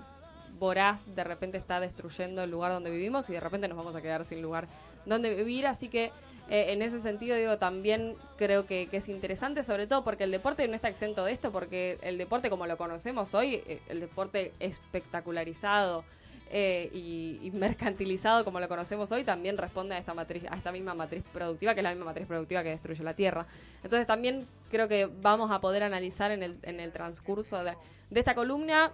voraz 0.59 1.03
de 1.15 1.25
repente 1.25 1.59
está 1.59 1.81
destruyendo 1.81 2.43
el 2.43 2.51
lugar 2.51 2.73
donde 2.73 2.91
vivimos 2.91 3.31
y 3.31 3.33
de 3.33 3.41
repente 3.41 3.69
nos 3.69 3.77
vamos 3.77 3.95
a 3.95 4.03
quedar 4.03 4.25
sin 4.25 4.43
lugar 4.43 4.67
donde 5.07 5.35
vivir, 5.35 5.67
así 5.67 5.89
que 5.89 6.13
eh, 6.51 6.73
en 6.73 6.83
ese 6.83 7.01
sentido, 7.01 7.37
digo, 7.37 7.59
también 7.59 8.17
creo 8.37 8.67
que, 8.67 8.89
que, 8.89 8.97
es 8.97 9.09
interesante, 9.09 9.63
sobre 9.63 9.87
todo 9.87 10.03
porque 10.03 10.25
el 10.25 10.33
deporte 10.33 10.67
no 10.67 10.75
está 10.75 10.89
exento 10.89 11.25
de 11.25 11.33
esto, 11.33 11.53
porque 11.53 11.99
el 12.03 12.19
deporte 12.19 12.51
como 12.51 12.67
lo 12.67 12.77
conocemos 12.77 13.35
hoy, 13.35 13.63
eh, 13.67 13.81
el 13.89 14.01
deporte 14.01 14.53
espectacularizado 14.59 16.05
eh, 16.53 16.91
y, 16.93 17.51
mercantilizado 17.53 18.45
como 18.45 18.59
lo 18.59 18.69
conocemos 18.69 19.13
hoy, 19.13 19.23
también 19.23 19.57
responde 19.57 19.95
a 19.95 19.99
esta 19.99 20.15
matriz, 20.15 20.45
a 20.51 20.57
esta 20.57 20.73
misma 20.73 20.95
matriz 20.95 21.23
productiva, 21.33 21.75
que 21.75 21.81
es 21.81 21.85
la 21.85 21.91
misma 21.91 22.07
matriz 22.07 22.27
productiva 22.27 22.63
que 22.63 22.71
destruye 22.71 23.03
la 23.05 23.15
tierra. 23.15 23.47
Entonces 23.85 24.07
también 24.07 24.47
creo 24.71 24.89
que 24.89 25.09
vamos 25.21 25.51
a 25.51 25.61
poder 25.61 25.83
analizar 25.83 26.31
en 26.31 26.43
el, 26.43 26.57
en 26.63 26.81
el 26.81 26.93
transcurso 26.93 27.63
de, 27.63 27.75
esta 28.13 28.35
columna, 28.35 28.91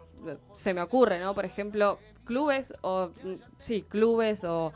se 0.52 0.74
me 0.74 0.82
ocurre, 0.82 1.18
¿no? 1.18 1.34
Por 1.34 1.46
ejemplo, 1.46 1.98
clubes 2.26 2.74
o 2.82 3.10
sí, 3.62 3.82
clubes 3.88 4.44
o 4.44 4.72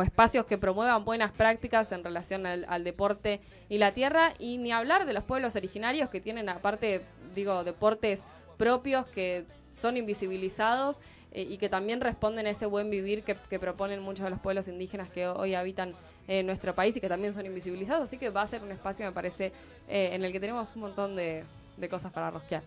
espacios 0.00 0.46
que 0.46 0.56
promuevan 0.56 1.04
buenas 1.04 1.32
prácticas 1.32 1.90
en 1.90 2.04
relación 2.04 2.46
al, 2.46 2.84
deporte 2.84 3.40
y 3.68 3.78
la 3.78 3.92
tierra 3.92 4.34
y 4.38 4.58
ni 4.58 4.70
hablar 4.70 5.04
de 5.04 5.12
los 5.12 5.24
pueblos 5.24 5.56
originarios 5.56 6.10
que 6.10 6.20
tienen 6.20 6.48
aparte 6.48 7.02
digo 7.34 7.64
deportes 7.64 8.22
propios 8.56 9.06
que 9.08 9.46
son 9.72 9.96
invisibilizados 9.96 11.00
eh, 11.32 11.46
y 11.48 11.58
que 11.58 11.68
también 11.68 12.00
responden 12.00 12.46
a 12.46 12.50
ese 12.50 12.66
buen 12.66 12.90
vivir 12.90 13.22
que, 13.22 13.58
proponen 13.58 14.00
muchos 14.00 14.24
de 14.24 14.30
los 14.30 14.40
pueblos 14.40 14.68
indígenas 14.68 15.08
que 15.08 15.26
hoy 15.28 15.54
habitan 15.54 15.94
en 16.28 16.46
nuestro 16.46 16.74
país 16.74 16.96
y 16.96 17.00
que 17.00 17.08
también 17.08 17.34
son 17.34 17.46
invisibilizados. 17.46 18.04
Así 18.04 18.18
que 18.18 18.30
va 18.30 18.42
a 18.42 18.46
ser 18.46 18.62
un 18.62 18.72
espacio 18.72 19.06
me 19.06 19.12
parece 19.12 19.52
eh, 19.88 20.10
en 20.12 20.24
el 20.24 20.32
que 20.32 20.40
tenemos 20.40 20.68
un 20.74 20.82
montón 20.82 21.16
de, 21.16 21.44
de 21.76 21.88
cosas 21.88 22.12
para 22.12 22.30
rosquear. 22.30 22.62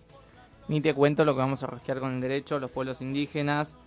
Ni 0.67 0.79
te 0.81 0.93
cuento 0.93 1.25
lo 1.25 1.33
que 1.33 1.39
vamos 1.39 1.61
a 1.63 1.67
rosquear 1.67 1.99
con 1.99 2.13
el 2.13 2.21
derecho 2.21 2.59
los 2.59 2.71
pueblos 2.71 3.01
indígenas 3.01 3.77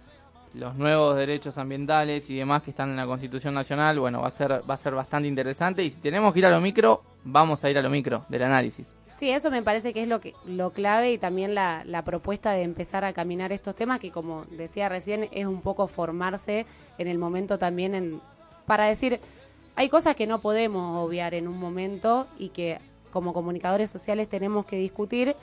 los 0.57 0.75
nuevos 0.75 1.17
derechos 1.17 1.59
ambientales 1.59 2.31
y 2.31 2.37
demás 2.37 2.63
que 2.63 2.71
están 2.71 2.91
en 2.91 2.97
la 2.97 3.07
Constitución 3.07 3.53
Nacional, 3.53 3.99
bueno, 3.99 4.23
va 4.23 4.29
a 4.29 4.31
ser 4.31 4.63
va 4.69 4.75
a 4.75 4.79
ser 4.79 4.95
bastante 4.95 5.29
interesante. 5.29 5.85
Y 5.85 5.91
si 5.91 6.01
tenemos 6.01 6.33
que 6.33 6.39
ir 6.41 6.47
a 6.47 6.51
lo 6.51 6.61
micro, 6.61 7.03
vamos 7.25 7.63
a 7.63 7.71
ir 7.71 7.79
a 7.79 7.83
lo 7.83 7.91
micro 7.91 8.25
del 8.29 8.43
análisis. 8.43 8.87
Sí, 9.19 9.31
eso 9.31 9.51
me 9.51 9.63
parece 9.63 9.95
que 9.95 10.03
es 10.03 10.09
lo 10.09 10.21
que 10.21 10.35
lo 10.45 10.71
clave 10.71 11.13
y 11.13 11.19
también 11.19 11.55
la, 11.55 11.83
la 11.87 12.03
propuesta 12.03 12.53
de 12.53 12.63
empezar 12.63 13.05
a 13.05 13.15
caminar 13.15 13.51
estos 13.51 13.75
temas 13.75 13.99
que 13.99 14.11
como 14.11 14.45
decía 14.51 14.91
recién 14.91 15.29
es 15.33 15.47
un 15.47 15.63
poco 15.63 15.87
formarse 15.89 16.67
en 16.99 17.09
el 17.09 17.17
momento 17.17 17.59
también 17.59 17.95
en 17.95 18.21
para 18.67 18.85
decir 18.85 19.21
hay 19.75 19.89
cosas 19.89 20.17
que 20.17 20.27
no 20.27 20.41
podemos 20.41 21.03
obviar 21.03 21.33
en 21.33 21.49
un 21.49 21.59
momento 21.59 22.27
y 22.39 22.51
que 22.51 22.79
como 23.11 23.33
comunicadores 23.33 23.91
sociales 23.91 24.29
tenemos 24.29 24.67
que 24.67 24.77
discutir 24.77 25.35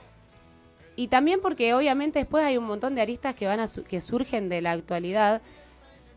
Y 0.95 1.07
también 1.07 1.39
porque 1.41 1.73
obviamente 1.73 2.19
después 2.19 2.43
hay 2.45 2.57
un 2.57 2.65
montón 2.65 2.93
de 2.93 3.01
aristas 3.01 3.33
que 3.35 3.47
van 3.47 3.59
a 3.59 3.67
su- 3.67 3.83
que 3.83 3.99
surgen 3.99 4.47
de 4.49 4.61
la 4.61 4.71
actualidad, 4.71 5.41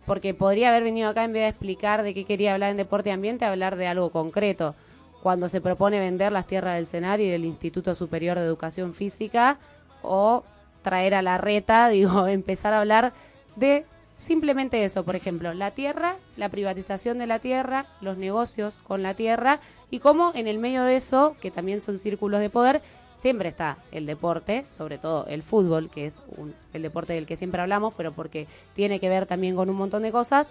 porque 0.06 0.34
podría 0.34 0.68
haber 0.68 0.84
venido 0.84 1.08
acá 1.10 1.24
en 1.24 1.32
vez 1.32 1.42
de 1.42 1.48
explicar 1.48 2.02
de 2.02 2.12
qué 2.14 2.24
quería 2.26 2.52
hablar 2.54 2.70
en 2.72 2.76
deporte 2.76 3.10
ambiente, 3.10 3.44
hablar 3.46 3.76
de 3.76 3.86
algo 3.86 4.10
concreto. 4.10 4.74
Cuando 5.22 5.48
se 5.48 5.60
propone 5.60 5.98
vender 5.98 6.32
las 6.32 6.46
tierras 6.46 6.76
del 6.76 6.86
Senar 6.86 7.20
y 7.20 7.28
del 7.28 7.44
Instituto 7.44 7.94
Superior 7.94 8.38
de 8.38 8.44
Educación 8.44 8.94
Física, 8.94 9.58
o 10.02 10.44
traer 10.82 11.14
a 11.14 11.22
la 11.22 11.38
reta, 11.38 11.88
digo, 11.90 12.26
empezar 12.26 12.72
a 12.72 12.80
hablar 12.80 13.12
de 13.56 13.84
simplemente 14.16 14.82
eso, 14.84 15.04
por 15.04 15.16
ejemplo, 15.16 15.52
la 15.52 15.72
tierra, 15.72 16.16
la 16.36 16.48
privatización 16.48 17.18
de 17.18 17.26
la 17.26 17.38
tierra, 17.38 17.86
los 18.00 18.16
negocios 18.16 18.78
con 18.78 19.02
la 19.02 19.14
tierra 19.14 19.60
y 19.90 19.98
cómo 19.98 20.32
en 20.34 20.46
el 20.46 20.58
medio 20.58 20.84
de 20.84 20.96
eso, 20.96 21.36
que 21.40 21.50
también 21.50 21.80
son 21.80 21.98
círculos 21.98 22.40
de 22.40 22.48
poder, 22.48 22.80
siempre 23.18 23.48
está 23.48 23.78
el 23.92 24.06
deporte, 24.06 24.64
sobre 24.68 24.98
todo 24.98 25.26
el 25.26 25.42
fútbol, 25.42 25.90
que 25.90 26.06
es 26.06 26.14
un- 26.36 26.54
el 26.72 26.82
deporte 26.82 27.12
del 27.14 27.26
que 27.26 27.36
siempre 27.36 27.60
hablamos, 27.60 27.92
pero 27.96 28.12
porque 28.12 28.46
tiene 28.74 29.00
que 29.00 29.08
ver 29.08 29.26
también 29.26 29.56
con 29.56 29.68
un 29.68 29.76
montón 29.76 30.02
de 30.02 30.12
cosas. 30.12 30.46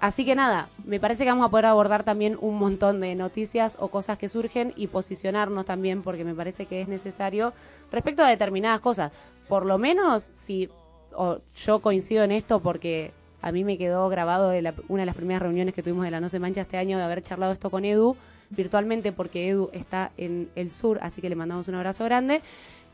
Así 0.00 0.24
que 0.24 0.34
nada, 0.34 0.70
me 0.84 0.98
parece 0.98 1.24
que 1.24 1.30
vamos 1.30 1.46
a 1.46 1.50
poder 1.50 1.66
abordar 1.66 2.04
también 2.04 2.38
un 2.40 2.58
montón 2.58 3.00
de 3.00 3.14
noticias 3.14 3.76
o 3.78 3.88
cosas 3.88 4.16
que 4.16 4.30
surgen 4.30 4.72
y 4.74 4.86
posicionarnos 4.86 5.66
también 5.66 6.02
porque 6.02 6.24
me 6.24 6.34
parece 6.34 6.64
que 6.64 6.80
es 6.80 6.88
necesario 6.88 7.52
respecto 7.92 8.22
a 8.22 8.28
determinadas 8.28 8.80
cosas. 8.80 9.12
Por 9.46 9.66
lo 9.66 9.76
menos, 9.76 10.30
si 10.32 10.70
o 11.12 11.40
yo 11.54 11.80
coincido 11.80 12.24
en 12.24 12.32
esto 12.32 12.60
porque 12.60 13.12
a 13.42 13.52
mí 13.52 13.62
me 13.62 13.76
quedó 13.76 14.08
grabado 14.08 14.48
de 14.48 14.62
la- 14.62 14.74
una 14.88 15.02
de 15.02 15.06
las 15.06 15.16
primeras 15.16 15.42
reuniones 15.42 15.74
que 15.74 15.82
tuvimos 15.82 16.04
de 16.04 16.10
la 16.12 16.20
No 16.20 16.30
se 16.30 16.38
mancha 16.38 16.62
este 16.62 16.78
año 16.78 16.96
de 16.96 17.04
haber 17.04 17.22
charlado 17.22 17.52
esto 17.52 17.68
con 17.68 17.84
Edu 17.84 18.16
virtualmente 18.48 19.12
porque 19.12 19.50
Edu 19.50 19.68
está 19.72 20.12
en 20.16 20.48
el 20.54 20.70
sur, 20.70 20.98
así 21.02 21.20
que 21.20 21.28
le 21.28 21.36
mandamos 21.36 21.68
un 21.68 21.74
abrazo 21.74 22.04
grande, 22.04 22.40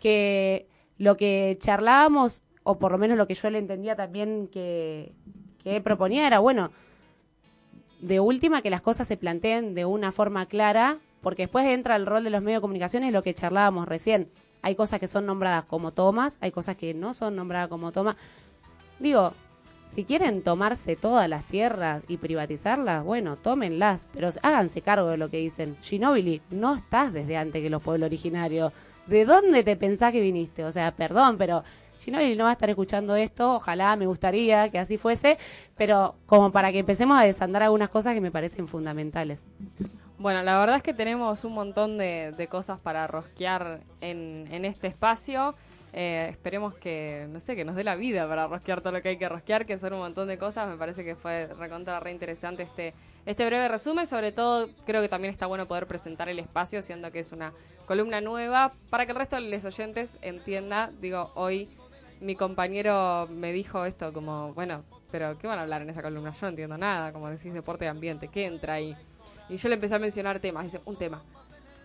que 0.01 0.67
lo 0.99 1.17
que 1.17 1.57
charlábamos, 1.61 2.43
o 2.65 2.79
por 2.79 2.91
lo 2.91 2.99
menos 2.99 3.17
lo 3.17 3.29
que 3.29 3.35
yo 3.35 3.49
le 3.49 3.59
entendía 3.59 3.95
también 3.95 4.49
que, 4.49 5.13
que 5.63 5.81
proponía 5.81 6.27
era, 6.27 6.41
bueno, 6.41 6.71
de 8.01 8.21
última 8.21 8.63
que 8.63 8.71
las 8.71 8.83
cosas 8.83 9.07
se 9.07 9.17
planteen 9.17 9.75
de 9.75 9.85
una 9.85 10.13
forma 10.13 10.47
clara, 10.47 10.99
porque 11.23 11.43
después 11.43 11.67
entra 11.67 11.97
el 11.97 12.07
rol 12.07 12.25
de 12.25 12.31
los 12.31 12.43
medios 12.43 12.59
de 12.59 12.63
comunicación, 12.63 13.03
es 13.03 13.13
lo 13.13 13.23
que 13.23 13.35
charlábamos 13.35 13.89
recién. 13.89 14.29
Hay 14.63 14.75
cosas 14.75 15.01
que 15.01 15.07
son 15.07 15.27
nombradas 15.27 15.65
como 15.65 15.93
tomas, 15.93 16.39
hay 16.41 16.51
cosas 16.51 16.77
que 16.77 16.95
no 16.95 17.15
son 17.15 17.37
nombradas 17.37 17.69
como 17.69 17.93
tomas. 17.93 18.17
Digo, 18.99 19.33
si 19.95 20.05
quieren 20.05 20.43
tomarse 20.43 20.97
todas 20.97 21.29
las 21.29 21.45
tierras 21.45 22.03
y 22.09 22.17
privatizarlas, 22.17 23.05
bueno, 23.05 23.37
tómenlas, 23.37 24.07
pero 24.13 24.31
háganse 24.43 24.83
cargo 24.83 25.09
de 25.09 25.17
lo 25.17 25.31
que 25.31 25.39
dicen. 25.39 25.77
Ginóbili, 25.83 26.43
no 26.51 26.75
estás 26.75 27.13
desde 27.13 27.37
antes 27.37 27.63
que 27.63 27.71
los 27.71 27.83
pueblos 27.83 28.09
originarios. 28.09 28.73
¿De 29.07 29.25
dónde 29.25 29.63
te 29.63 29.77
pensás 29.77 30.13
que 30.13 30.21
viniste? 30.21 30.65
O 30.65 30.73
sea, 30.73 30.91
perdón, 30.91 31.39
pero 31.39 31.63
Ginóbili 32.07 32.37
no 32.37 32.45
va 32.45 32.51
a 32.51 32.53
estar 32.53 32.71
escuchando 32.71 33.17
esto. 33.17 33.57
Ojalá, 33.57 33.97
me 33.97 34.07
gustaría 34.07 34.69
que 34.71 34.79
así 34.79 34.97
fuese, 34.97 35.39
pero 35.77 36.15
como 36.27 36.53
para 36.53 36.71
que 36.71 36.79
empecemos 36.79 37.19
a 37.19 37.25
desandar 37.25 37.65
algunas 37.65 37.89
cosas 37.89 38.15
que 38.15 38.21
me 38.21 38.31
parecen 38.31 38.69
fundamentales. 38.69 39.41
Bueno, 40.17 40.41
la 40.45 40.57
verdad 40.61 40.77
es 40.77 40.83
que 40.85 40.95
tenemos 40.95 41.45
un 41.45 41.53
montón 41.55 41.99
de, 41.99 42.49
cosas 42.49 42.79
para 42.79 43.09
rosquear 43.09 43.81
en, 44.01 44.47
en 44.53 44.65
este 44.65 44.87
espacio. 44.87 45.57
Eh, 45.93 46.29
esperemos 46.31 46.75
que, 46.75 47.27
no 47.31 47.41
sé, 47.41 47.57
que 47.57 47.65
nos 47.65 47.75
dé 47.75 47.83
la 47.83 47.97
vida 47.97 48.29
para 48.29 48.47
rosquear 48.47 48.83
todo 48.83 48.93
lo 48.93 49.03
que 49.03 49.09
hay 49.09 49.17
que 49.17 49.29
rosquear, 49.29 49.67
que 49.67 49.77
son 49.77 49.95
un 49.95 49.99
montón 49.99 50.29
de 50.29 50.39
cosas. 50.39 50.71
Me 50.71 50.77
parece 50.77 51.03
que 51.03 51.17
fue 51.17 51.49
recontra 51.59 51.99
re 51.99 52.13
interesante 52.13 52.63
este, 52.63 52.95
este 53.25 53.45
breve 53.45 53.67
resumen. 53.67 54.07
Sobre 54.07 54.31
todo, 54.31 54.69
creo 54.87 55.03
que 55.03 55.09
también 55.09 55.35
está 55.35 55.47
bueno 55.47 55.67
poder 55.67 55.89
presentar 55.89 56.29
el 56.29 56.39
espacio, 56.39 56.83
siendo 56.83 57.11
que 57.11 57.19
es 57.19 57.33
una 57.33 57.53
columna 57.87 58.21
nueva, 58.21 58.75
para 58.91 59.07
que 59.07 59.13
el 59.13 59.19
resto 59.19 59.37
de 59.37 59.43
los 59.43 59.65
oyentes 59.65 60.19
entienda. 60.23 60.93
Digo, 61.01 61.33
hoy 61.35 61.69
mi 62.21 62.35
compañero 62.37 63.29
me 63.31 63.53
dijo 63.53 63.85
esto 63.85 64.13
como, 64.13 64.53
bueno, 64.55 64.85
pero 65.11 65.39
¿qué 65.39 65.47
van 65.47 65.59
a 65.59 65.63
hablar 65.63 65.83
en 65.83 65.91
esa 65.91 66.03
columna? 66.03 66.33
Yo 66.33 66.39
no 66.43 66.49
entiendo 66.49 66.79
nada, 66.79 67.13
como 67.13 67.31
decís, 67.31 67.53
deporte 67.53 67.85
y 67.85 67.89
ambiente, 67.89 68.29
¿qué 68.29 68.47
entra 68.47 68.75
ahí? 68.75 68.97
Y 69.49 69.57
yo 69.57 69.69
le 69.69 69.77
empecé 69.77 69.95
a 69.95 69.99
mencionar 69.99 70.41
temas, 70.41 70.65
dice, 70.65 70.81
un 70.85 70.97
tema, 70.97 71.23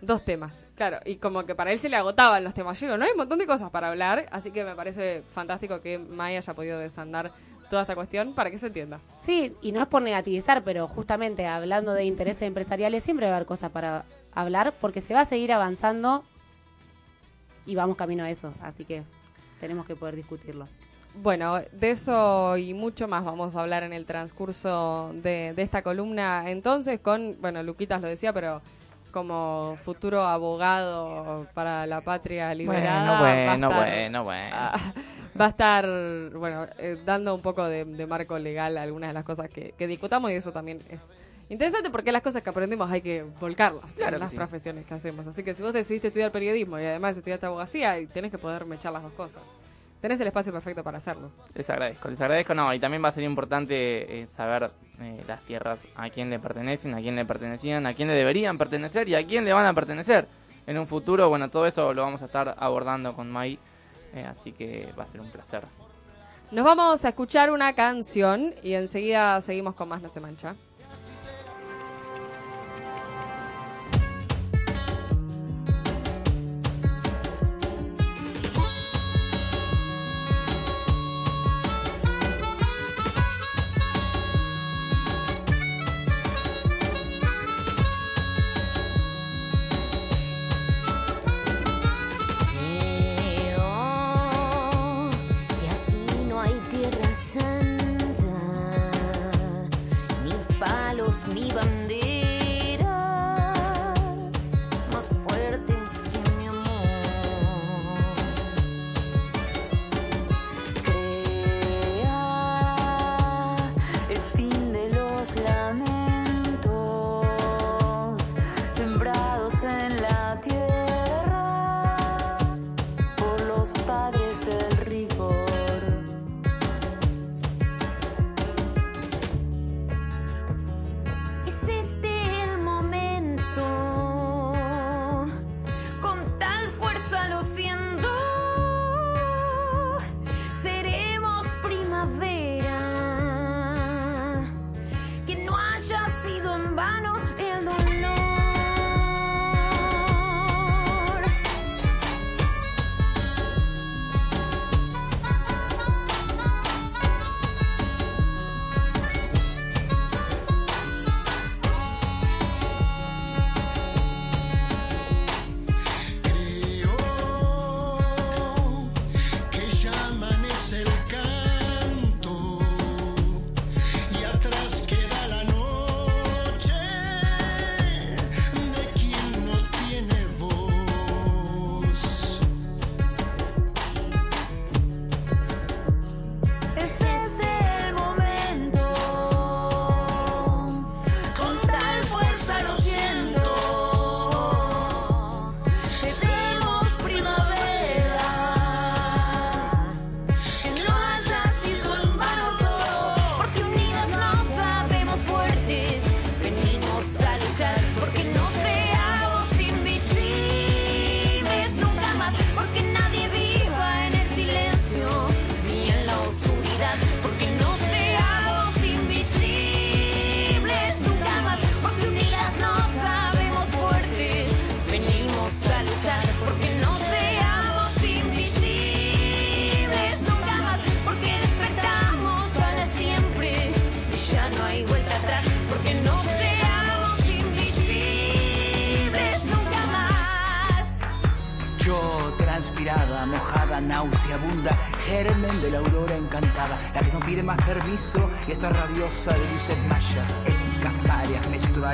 dos 0.01 0.25
temas, 0.25 0.63
claro, 0.75 0.99
y 1.05 1.17
como 1.17 1.45
que 1.45 1.53
para 1.53 1.71
él 1.71 1.79
se 1.79 1.89
le 1.89 1.95
agotaban 1.95 2.43
los 2.43 2.53
temas. 2.53 2.79
Yo 2.79 2.87
digo, 2.87 2.97
no 2.97 3.05
hay 3.05 3.11
un 3.11 3.17
montón 3.17 3.39
de 3.39 3.45
cosas 3.45 3.69
para 3.69 3.89
hablar, 3.89 4.25
así 4.31 4.51
que 4.51 4.63
me 4.63 4.75
parece 4.75 5.23
fantástico 5.33 5.81
que 5.81 5.99
Maya 5.99 6.39
haya 6.39 6.53
podido 6.53 6.79
desandar 6.79 7.31
toda 7.69 7.83
esta 7.83 7.95
cuestión 7.95 8.33
para 8.33 8.51
que 8.51 8.57
se 8.57 8.67
entienda. 8.67 8.99
Sí, 9.21 9.55
y 9.61 9.71
no 9.71 9.81
es 9.81 9.87
por 9.87 10.01
negativizar, 10.01 10.63
pero 10.63 10.87
justamente 10.87 11.47
hablando 11.47 11.93
de 11.93 12.03
intereses 12.03 12.41
empresariales 12.43 13.03
siempre 13.03 13.27
va 13.27 13.33
a 13.33 13.35
haber 13.35 13.47
cosas 13.47 13.71
para 13.71 14.03
hablar 14.33 14.73
porque 14.81 15.01
se 15.01 15.13
va 15.13 15.21
a 15.21 15.25
seguir 15.25 15.53
avanzando 15.53 16.23
y 17.65 17.75
vamos 17.75 17.95
camino 17.95 18.23
a 18.23 18.29
eso, 18.29 18.53
así 18.61 18.83
que 18.85 19.03
tenemos 19.61 19.85
que 19.85 19.95
poder 19.95 20.15
discutirlo. 20.17 20.67
Bueno, 21.13 21.59
de 21.71 21.91
eso 21.91 22.57
y 22.57 22.73
mucho 22.73 23.07
más 23.07 23.23
vamos 23.23 23.55
a 23.55 23.61
hablar 23.61 23.83
en 23.83 23.93
el 23.93 24.05
transcurso 24.05 25.11
de, 25.13 25.53
de 25.55 25.61
esta 25.61 25.81
columna. 25.81 26.49
Entonces, 26.49 26.99
con, 27.01 27.35
bueno, 27.41 27.61
Luquitas 27.63 28.01
lo 28.01 28.07
decía, 28.09 28.33
pero 28.33 28.61
como 29.11 29.77
futuro 29.83 30.21
abogado 30.21 31.45
para 31.53 31.85
la 31.85 31.99
patria 32.01 32.53
liberada. 32.55 33.01
Bueno, 33.01 33.11
va 33.11 33.17
a 33.17 33.57
bueno, 33.57 33.67
estar- 33.67 33.85
bueno, 33.89 34.23
bueno. 34.23 34.55
va 35.39 35.45
a 35.45 35.49
estar, 35.49 35.85
bueno, 36.33 36.65
eh, 36.77 36.97
dando 37.05 37.35
un 37.35 37.41
poco 37.41 37.65
de, 37.65 37.83
de 37.83 38.07
marco 38.07 38.39
legal 38.39 38.77
a 38.77 38.83
algunas 38.83 39.09
de 39.09 39.13
las 39.13 39.25
cosas 39.25 39.49
que, 39.49 39.73
que 39.77 39.87
discutamos 39.87 40.31
y 40.31 40.35
eso 40.35 40.53
también 40.53 40.79
es 40.89 41.05
interesante 41.51 41.89
porque 41.89 42.11
las 42.11 42.21
cosas 42.21 42.41
que 42.41 42.49
aprendemos 42.49 42.89
hay 42.89 43.01
que 43.01 43.23
volcarlas 43.39 43.91
Claro 43.93 44.15
en 44.15 44.21
las 44.21 44.31
sí. 44.31 44.37
profesiones 44.37 44.85
que 44.85 44.93
hacemos. 44.93 45.27
Así 45.27 45.43
que 45.43 45.53
si 45.53 45.61
vos 45.61 45.73
decidiste 45.73 46.07
estudiar 46.07 46.31
periodismo 46.31 46.79
y 46.79 46.85
además 46.85 47.17
estudiaste 47.17 47.45
abogacía, 47.45 47.99
y 47.99 48.07
tenés 48.07 48.31
que 48.31 48.37
poder 48.37 48.65
mechar 48.65 48.93
las 48.93 49.03
dos 49.03 49.13
cosas. 49.13 49.41
Tenés 50.01 50.19
el 50.19 50.27
espacio 50.27 50.51
perfecto 50.51 50.83
para 50.83 50.97
hacerlo. 50.97 51.29
Les 51.53 51.69
agradezco, 51.69 52.09
les 52.09 52.19
agradezco. 52.19 52.55
No, 52.55 52.73
y 52.73 52.79
también 52.79 53.03
va 53.03 53.09
a 53.09 53.11
ser 53.11 53.23
importante 53.23 54.21
eh, 54.21 54.25
saber 54.25 54.71
eh, 54.99 55.23
las 55.27 55.41
tierras 55.41 55.79
a 55.95 56.09
quién 56.09 56.31
le 56.31 56.39
pertenecen, 56.39 56.95
a 56.95 56.97
quién 56.97 57.15
le 57.15 57.23
pertenecían, 57.23 57.85
a 57.85 57.93
quién 57.93 58.07
le 58.07 58.15
deberían 58.15 58.57
pertenecer 58.57 59.07
y 59.09 59.13
a 59.13 59.27
quién 59.27 59.45
le 59.45 59.53
van 59.53 59.67
a 59.67 59.73
pertenecer 59.73 60.27
en 60.65 60.79
un 60.79 60.87
futuro. 60.87 61.29
Bueno, 61.29 61.49
todo 61.49 61.67
eso 61.67 61.93
lo 61.93 62.01
vamos 62.01 62.23
a 62.23 62.25
estar 62.25 62.55
abordando 62.57 63.13
con 63.13 63.29
Mai, 63.29 63.59
eh, 64.15 64.25
así 64.27 64.53
que 64.53 64.87
va 64.97 65.03
a 65.03 65.07
ser 65.07 65.21
un 65.21 65.29
placer. 65.29 65.65
Nos 66.49 66.65
vamos 66.65 67.05
a 67.05 67.09
escuchar 67.09 67.51
una 67.51 67.73
canción 67.73 68.55
y 68.63 68.73
enseguida 68.73 69.39
seguimos 69.41 69.75
con 69.75 69.87
más 69.87 70.01
No 70.01 70.09
se 70.09 70.19
mancha. 70.19 70.55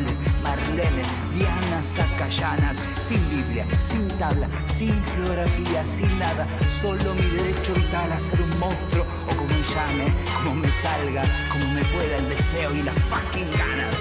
Menstruales, 0.02 0.18
marlenes, 0.44 1.08
dianas, 1.34 2.00
acayanas, 2.00 2.78
sin 3.00 3.30
Biblia, 3.30 3.66
sin 3.80 4.08
tabla, 4.20 4.48
sin 4.66 4.94
geografía, 5.16 5.84
sin 5.84 6.20
nada, 6.20 6.46
solo 6.82 7.14
mi 7.16 7.26
derecho 7.30 7.74
vital 7.74 8.12
a 8.12 8.20
ser 8.20 8.42
un 8.42 8.60
monstruo 8.60 9.06
o 9.26 9.36
como 9.36 9.50
me 9.50 9.64
llame, 9.64 10.14
como 10.44 10.56
me 10.56 10.72
salga, 10.72 11.24
como 11.52 11.74
me 11.74 11.84
pueda 11.86 12.18
el 12.18 12.30
deseo 12.30 12.74
y 12.76 12.84
las 12.84 12.98
fucking 12.98 13.52
ganas. 13.52 13.96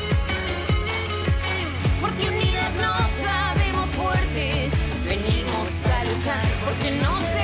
Porque 2.01 2.29
unidas 2.29 2.75
nos 2.77 3.11
sabemos 3.25 3.87
fuertes, 3.91 4.73
venimos 5.05 5.87
a 5.87 6.05
luchar, 6.05 6.47
porque 6.65 6.91
no 7.03 7.19
seamos 7.21 7.36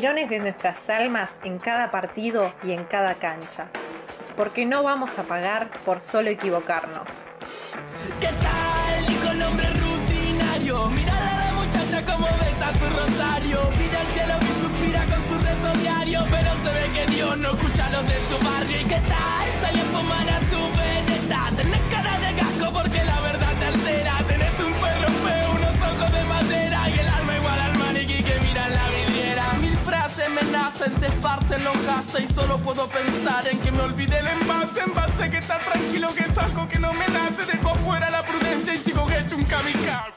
De 0.00 0.38
nuestras 0.38 0.88
almas 0.88 1.36
en 1.44 1.58
cada 1.58 1.90
partido 1.90 2.54
y 2.64 2.72
en 2.72 2.84
cada 2.84 3.16
cancha. 3.16 3.66
Porque 4.34 4.64
no 4.64 4.82
vamos 4.82 5.18
a 5.18 5.24
pagar 5.24 5.68
por 5.84 6.00
solo 6.00 6.30
equivocarnos. 6.30 7.06
¿Qué 8.18 8.28
tal? 8.40 9.42
Hombre 9.46 9.66
rutinario. 9.74 10.86
Mirada 10.86 11.42
a 11.42 11.44
la 11.44 11.52
muchacha 11.52 12.02
como 12.06 12.26
besa 12.28 12.72
su 12.78 12.98
rosario. 12.98 13.68
Pide 13.76 13.96
al 13.98 14.06
cielo 14.06 14.34
que 14.40 14.46
suspira 14.62 15.04
con 15.04 15.22
su 15.28 15.46
rezo 15.46 15.78
diario. 15.80 16.24
Pero 16.30 16.50
se 16.64 16.80
ve 16.80 16.92
que 16.94 17.12
Dios 17.12 17.36
no 17.36 17.50
escucha 17.50 17.84
a 17.84 17.90
los 17.90 18.06
de 18.08 18.18
su 18.20 18.46
barrio. 18.46 18.80
¿Y 18.80 18.84
qué 18.84 19.00
tal? 19.06 19.76
A 19.76 19.84
fumar 19.92 20.30
a 20.30 20.40
tu 20.40 20.80
me 30.80 30.86
nacen, 30.88 31.00
se 31.00 31.06
esparcen 31.06 31.64
los 31.64 31.86
gases. 31.86 32.30
Y 32.30 32.32
solo 32.32 32.58
puedo 32.58 32.86
pensar 32.88 33.46
en 33.48 33.58
que 33.60 33.70
me 33.72 33.80
olvidé 33.82 34.18
el 34.18 34.26
envase. 34.28 34.80
Envase 34.80 35.30
que 35.30 35.38
está 35.38 35.58
tranquilo, 35.58 36.08
que 36.16 36.22
es 36.24 36.38
algo 36.38 36.68
que 36.68 36.78
no 36.78 36.92
me 36.92 37.06
nace. 37.08 37.44
Dejo 37.50 37.74
fuera 37.76 38.10
la 38.10 38.22
prudencia 38.22 38.74
y 38.74 38.78
sigo 38.78 39.06
hecho 39.10 39.36
un 39.36 39.42
kamikaze. 39.44 40.12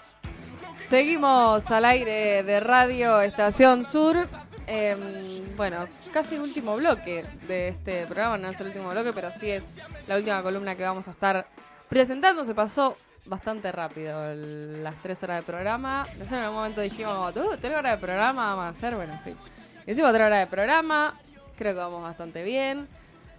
Seguimos 0.79 1.69
al 1.71 1.85
aire 1.85 2.43
de 2.43 2.59
Radio 2.59 3.21
Estación 3.21 3.83
Sur. 3.85 4.27
Em, 4.67 5.55
bueno, 5.57 5.87
casi 6.13 6.35
el 6.35 6.41
último 6.41 6.75
bloque 6.75 7.25
de 7.47 7.69
este 7.69 8.05
programa, 8.05 8.37
no 8.37 8.47
es 8.49 8.59
el 8.61 8.67
último 8.67 8.89
bloque, 8.89 9.11
pero 9.13 9.29
sí 9.31 9.49
es 9.49 9.75
la 10.07 10.15
última 10.15 10.41
columna 10.41 10.75
que 10.75 10.83
vamos 10.83 11.07
a 11.07 11.11
estar 11.11 11.47
presentando. 11.89 12.45
Se 12.45 12.53
pasó 12.55 12.97
bastante 13.25 13.71
rápido 13.71 14.31
el- 14.31 14.83
las 14.83 14.95
tres 15.01 15.21
horas 15.23 15.37
de 15.37 15.43
programa. 15.43 16.05
En 16.19 16.33
algún 16.33 16.55
momento 16.57 16.81
dijimos, 16.81 17.33
¿tú? 17.33 17.41
¿Tres 17.59 17.75
horas 17.77 17.93
de 17.93 17.97
programa 17.97 18.55
vamos 18.55 18.65
a 18.65 18.69
hacer? 18.69 18.95
Bueno, 18.95 19.17
sí. 19.21 19.35
Hicimos 19.85 20.11
tres 20.13 20.25
horas 20.25 20.39
de 20.39 20.47
programa, 20.47 21.19
creo 21.57 21.73
que 21.73 21.79
vamos 21.79 22.01
bastante 22.03 22.43
bien. 22.43 22.87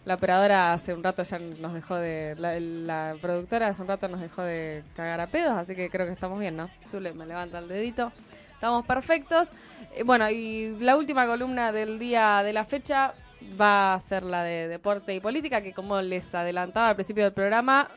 La 0.05 0.15
operadora 0.15 0.75
hace 0.75 0.93
un 0.93 1.03
rato 1.03 1.23
ya 1.23 1.39
nos 1.39 1.73
dejó 1.73 1.95
de. 1.97 2.35
La, 2.39 2.61
la 2.61 3.17
productora 3.21 3.69
hace 3.69 3.81
un 3.81 3.89
rato 3.89 4.07
nos 4.09 4.21
dejó 4.21 4.43
de 4.43 4.83
cagar 4.95 5.21
a 5.21 5.27
pedos, 5.29 5.53
así 5.57 5.75
que 5.75 5.89
creo 5.89 6.07
que 6.07 6.13
estamos 6.13 6.39
bien, 6.39 6.57
¿no? 6.57 6.69
Zule 6.87 7.15
me 7.15 7.25
levanta 7.25 7.59
el 7.59 7.69
dedito. 7.69 8.13
Estamos 8.53 8.85
perfectos. 8.85 9.49
Eh, 9.95 10.03
bueno, 10.03 10.29
y 10.29 10.77
la 10.81 10.97
última 10.97 11.27
columna 11.27 11.73
del 11.73 11.99
día 11.99 12.43
de 12.43 12.53
la 12.53 12.67
fecha 12.67 13.15
va 13.59 13.95
a 13.95 14.01
ser 14.01 14.23
la 14.25 14.43
de 14.43 14.69
deporte 14.69 15.15
y 15.15 15.21
política, 15.21 15.63
que 15.63 15.73
como 15.73 16.01
les 16.03 16.35
adelantaba 16.35 16.91
al 16.91 16.95
principio 16.97 17.25
del 17.25 17.33
programa, 17.33 17.89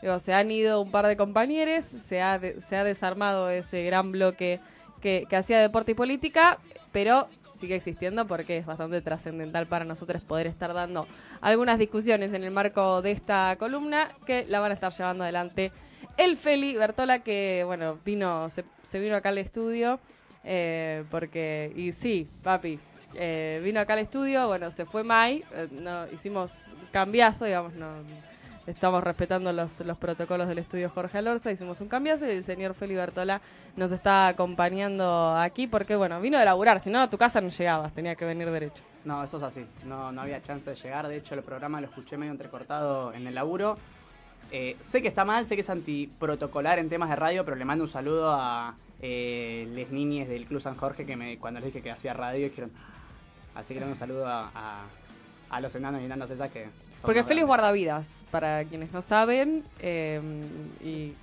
digo, 0.00 0.18
se 0.18 0.34
han 0.34 0.50
ido 0.50 0.80
un 0.80 0.90
par 0.90 1.06
de 1.06 1.16
compañeros, 1.16 1.84
se 1.84 2.20
ha, 2.20 2.40
de- 2.40 2.60
se 2.62 2.76
ha 2.76 2.82
desarmado 2.82 3.48
ese 3.50 3.84
gran 3.84 4.10
bloque 4.10 4.58
que, 5.00 5.26
que 5.30 5.36
hacía 5.36 5.60
deporte 5.60 5.92
y 5.92 5.94
política, 5.94 6.58
pero 6.92 7.28
sigue 7.62 7.76
existiendo 7.76 8.26
porque 8.26 8.56
es 8.56 8.66
bastante 8.66 9.00
trascendental 9.02 9.68
para 9.68 9.84
nosotros 9.84 10.24
poder 10.24 10.48
estar 10.48 10.74
dando 10.74 11.06
algunas 11.40 11.78
discusiones 11.78 12.34
en 12.34 12.42
el 12.42 12.50
marco 12.50 13.02
de 13.02 13.12
esta 13.12 13.54
columna 13.56 14.08
que 14.26 14.44
la 14.48 14.58
van 14.58 14.72
a 14.72 14.74
estar 14.74 14.92
llevando 14.92 15.22
adelante 15.22 15.70
el 16.16 16.36
Feli 16.36 16.74
Bertola 16.74 17.20
que 17.20 17.62
bueno 17.64 18.00
vino 18.04 18.50
se, 18.50 18.64
se 18.82 18.98
vino 18.98 19.14
acá 19.14 19.28
al 19.28 19.38
estudio 19.38 20.00
eh, 20.42 21.04
porque 21.08 21.72
y 21.76 21.92
sí 21.92 22.28
papi 22.42 22.80
eh, 23.14 23.60
vino 23.62 23.78
acá 23.78 23.92
al 23.92 24.00
estudio 24.00 24.48
bueno 24.48 24.72
se 24.72 24.84
fue 24.84 25.04
Mai 25.04 25.44
eh, 25.54 25.68
no 25.70 26.10
hicimos 26.10 26.50
cambiazo 26.90 27.44
digamos 27.44 27.74
no 27.74 27.92
Estamos 28.66 29.02
respetando 29.02 29.52
los, 29.52 29.80
los 29.80 29.98
protocolos 29.98 30.46
del 30.46 30.58
estudio 30.58 30.88
Jorge 30.88 31.18
Alorza, 31.18 31.50
hicimos 31.50 31.80
un 31.80 31.88
cambiazo 31.88 32.26
y 32.26 32.30
el 32.30 32.44
señor 32.44 32.74
Feli 32.74 32.94
Bertola 32.94 33.40
nos 33.76 33.90
está 33.90 34.28
acompañando 34.28 35.36
aquí 35.36 35.66
porque, 35.66 35.96
bueno, 35.96 36.20
vino 36.20 36.38
de 36.38 36.44
laburar, 36.44 36.80
si 36.80 36.88
no 36.88 37.00
a 37.00 37.10
tu 37.10 37.18
casa 37.18 37.40
no 37.40 37.48
llegabas, 37.48 37.92
tenía 37.92 38.14
que 38.14 38.24
venir 38.24 38.48
derecho. 38.50 38.80
No, 39.04 39.24
eso 39.24 39.38
es 39.38 39.42
así. 39.42 39.66
No, 39.84 40.12
no 40.12 40.20
había 40.20 40.40
chance 40.42 40.70
de 40.70 40.76
llegar. 40.76 41.08
De 41.08 41.16
hecho, 41.16 41.34
el 41.34 41.42
programa 41.42 41.80
lo 41.80 41.88
escuché 41.88 42.16
medio 42.16 42.30
entrecortado 42.30 43.12
en 43.12 43.26
el 43.26 43.34
laburo. 43.34 43.76
Eh, 44.52 44.76
sé 44.80 45.02
que 45.02 45.08
está 45.08 45.24
mal, 45.24 45.44
sé 45.44 45.56
que 45.56 45.62
es 45.62 45.70
antiprotocolar 45.70 46.78
en 46.78 46.88
temas 46.88 47.10
de 47.10 47.16
radio, 47.16 47.44
pero 47.44 47.56
le 47.56 47.64
mando 47.64 47.82
un 47.82 47.90
saludo 47.90 48.30
a 48.32 48.76
eh, 49.00 49.66
les 49.74 49.90
niñes 49.90 50.28
del 50.28 50.46
Club 50.46 50.60
San 50.62 50.76
Jorge 50.76 51.04
que 51.04 51.16
me, 51.16 51.36
cuando 51.38 51.58
les 51.58 51.66
dije 51.72 51.82
que 51.82 51.90
hacía 51.90 52.14
radio 52.14 52.44
dijeron. 52.44 52.70
Así 53.56 53.74
que 53.74 53.80
le 53.80 53.86
mando 53.86 53.94
un 53.94 53.98
saludo 53.98 54.28
a, 54.28 54.50
a- 54.54 54.84
a 55.50 55.60
los 55.60 55.74
enanos 55.74 56.00
y 56.00 56.04
enanas 56.04 56.30
esas 56.30 56.50
que. 56.52 56.66
Porque 57.02 57.22
grandes. 57.22 57.46
guardavidas, 57.46 58.24
para 58.30 58.64
quienes 58.64 58.92
no 58.92 59.02
saben, 59.02 59.64
eh, 59.80 60.20
y 60.80 61.14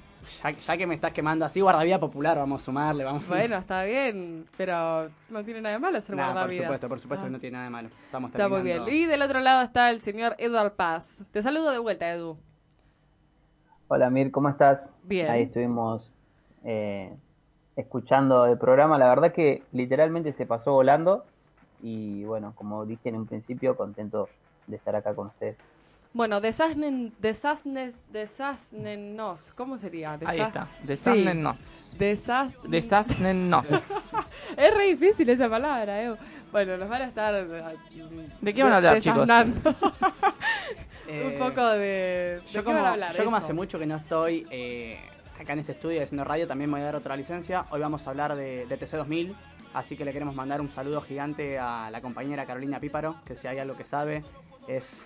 Ya, 0.44 0.52
ya 0.52 0.78
que 0.78 0.86
me 0.86 0.94
estás 0.96 1.12
quemando 1.12 1.46
así, 1.46 1.60
guardavía 1.62 2.00
popular, 2.00 2.38
vamos 2.38 2.62
a 2.62 2.66
sumarle, 2.66 3.04
vamos 3.04 3.28
bueno, 3.28 3.56
está 3.58 3.84
bien, 3.86 4.46
pero 4.58 5.10
no 5.30 5.44
tiene 5.44 5.62
nada 5.62 5.74
de 5.76 5.80
malo 5.80 6.00
ser 6.02 6.16
Nah, 6.16 6.26
por 6.26 6.34
guardavidas. 6.34 6.66
supuesto, 6.66 6.90
por 6.90 7.00
supuesto 7.00 7.24
Ah. 7.26 7.28
que 7.28 7.32
no 7.32 7.40
tiene 7.40 7.54
nada 7.54 7.64
de 7.66 7.70
malo. 7.72 7.90
Estamos 8.06 8.32
Está 8.32 8.48
muy 8.50 8.62
bien. 8.62 8.84
Y 8.90 9.06
del 9.06 9.22
otro 9.24 9.40
lado 9.40 9.64
está 9.64 9.90
el 9.90 10.02
señor 10.02 10.36
Edward 10.38 10.74
Paz. 10.74 11.24
Te 11.32 11.42
saludo 11.42 11.72
de 11.72 11.80
vuelta, 11.80 12.12
Edu. 12.12 12.38
Hola 13.88 14.10
Mir, 14.12 14.30
¿cómo 14.32 14.50
estás? 14.50 14.94
Bien. 15.04 15.30
Ahí 15.32 15.44
estuvimos 15.44 16.14
eh, 16.64 17.12
escuchando 17.76 18.46
el 18.46 18.58
programa. 18.60 18.98
La 19.00 19.08
verdad 19.08 19.32
que 19.34 19.64
literalmente 19.72 20.32
se 20.34 20.46
pasó 20.46 20.74
volando 20.74 21.26
y 21.82 22.24
bueno, 22.26 22.54
como 22.56 22.86
dije 22.86 23.10
en 23.10 23.16
un 23.16 23.26
principio, 23.26 23.76
contento 23.76 24.30
de 24.70 24.78
estar 24.78 24.96
acá 24.96 25.14
con 25.14 25.28
ustedes. 25.28 25.58
Bueno, 26.12 26.42
desasnen, 26.42 27.14
desasnes, 27.20 27.96
desasnenos, 28.12 29.52
¿cómo 29.56 29.78
sería? 29.78 30.18
Ahí 30.26 30.40
está, 30.40 30.66
Sí. 30.82 30.88
desasnenos. 30.88 31.96
Desas... 32.00 32.54
Desasnenos. 32.68 33.72
es 34.58 34.74
re 34.74 34.86
difícil 34.88 35.30
esa 35.30 35.48
palabra, 35.50 36.04
eh. 36.04 36.16
Bueno, 36.52 36.78
nos 36.78 36.90
van 36.90 37.04
a 37.04 37.06
estar... 37.06 37.36
eh, 37.36 38.28
¿De 38.42 38.54
qué 38.56 38.64
van 38.64 38.74
a 38.74 38.78
hablar, 38.78 39.00
chicos? 39.00 39.28
desasnando. 39.28 39.76
Eh, 41.12 41.32
Un 41.34 41.40
poco 41.40 41.66
de... 41.70 41.80
¿de 41.80 42.42
Yo 42.52 42.64
como, 42.64 42.86
hablar? 42.86 43.16
yo 43.16 43.24
como 43.26 43.36
hace 43.36 43.52
mucho 43.52 43.80
que 43.80 43.88
no 43.88 43.96
estoy 43.96 44.46
eh, 44.52 45.00
acá 45.40 45.54
en 45.54 45.60
este 45.60 45.72
estudio 45.72 46.04
haciendo 46.04 46.24
radio, 46.24 46.46
también 46.46 46.70
me 46.70 46.76
voy 46.76 46.82
a 46.84 46.86
dar 46.86 46.96
otra 46.98 47.16
licencia. 47.16 47.66
Hoy 47.72 47.80
vamos 47.82 48.06
a 48.06 48.12
hablar 48.12 48.36
de, 48.36 48.68
de 48.68 48.80
TC2000, 48.80 49.34
así 49.74 49.98
que 49.98 50.06
le 50.06 50.14
queremos 50.14 50.36
mandar 50.36 50.62
un 50.62 50.70
saludo 50.70 51.02
gigante 51.02 51.58
a 51.58 51.90
la 51.90 52.02
compañera 52.02 52.46
Carolina 52.46 52.80
Píparo, 52.80 53.16
que 53.26 53.36
si 53.36 53.48
hay 53.48 53.58
algo 53.58 53.76
que 53.76 53.86
sabe 53.86 54.24
es 54.70 55.06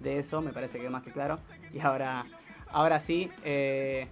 de 0.00 0.18
eso, 0.18 0.42
me 0.42 0.52
parece 0.52 0.78
que 0.78 0.90
más 0.90 1.02
que 1.02 1.12
claro. 1.12 1.38
Y 1.72 1.80
ahora, 1.80 2.26
ahora 2.70 3.00
sí, 3.00 3.30
eh, 3.44 4.08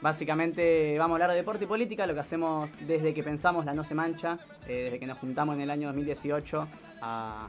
básicamente 0.00 0.96
vamos 0.98 1.14
a 1.14 1.16
hablar 1.16 1.30
de 1.30 1.36
deporte 1.36 1.64
y 1.64 1.66
política, 1.66 2.06
lo 2.06 2.14
que 2.14 2.20
hacemos 2.20 2.70
desde 2.86 3.14
que 3.14 3.22
pensamos 3.22 3.64
la 3.64 3.74
No 3.74 3.84
Se 3.84 3.94
Mancha, 3.94 4.38
eh, 4.66 4.84
desde 4.84 4.98
que 4.98 5.06
nos 5.06 5.18
juntamos 5.18 5.54
en 5.54 5.62
el 5.62 5.70
año 5.70 5.88
2018 5.88 6.68
a, 7.02 7.48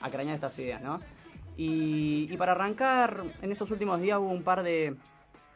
a 0.00 0.10
crañar 0.10 0.34
estas 0.34 0.58
ideas, 0.58 0.82
¿no? 0.82 1.00
Y, 1.56 2.36
para 2.36 2.52
arrancar, 2.52 3.22
en 3.40 3.52
estos 3.52 3.70
últimos 3.70 4.00
días 4.00 4.18
hubo 4.18 4.30
un 4.30 4.42
par 4.42 4.62
de, 4.62 4.96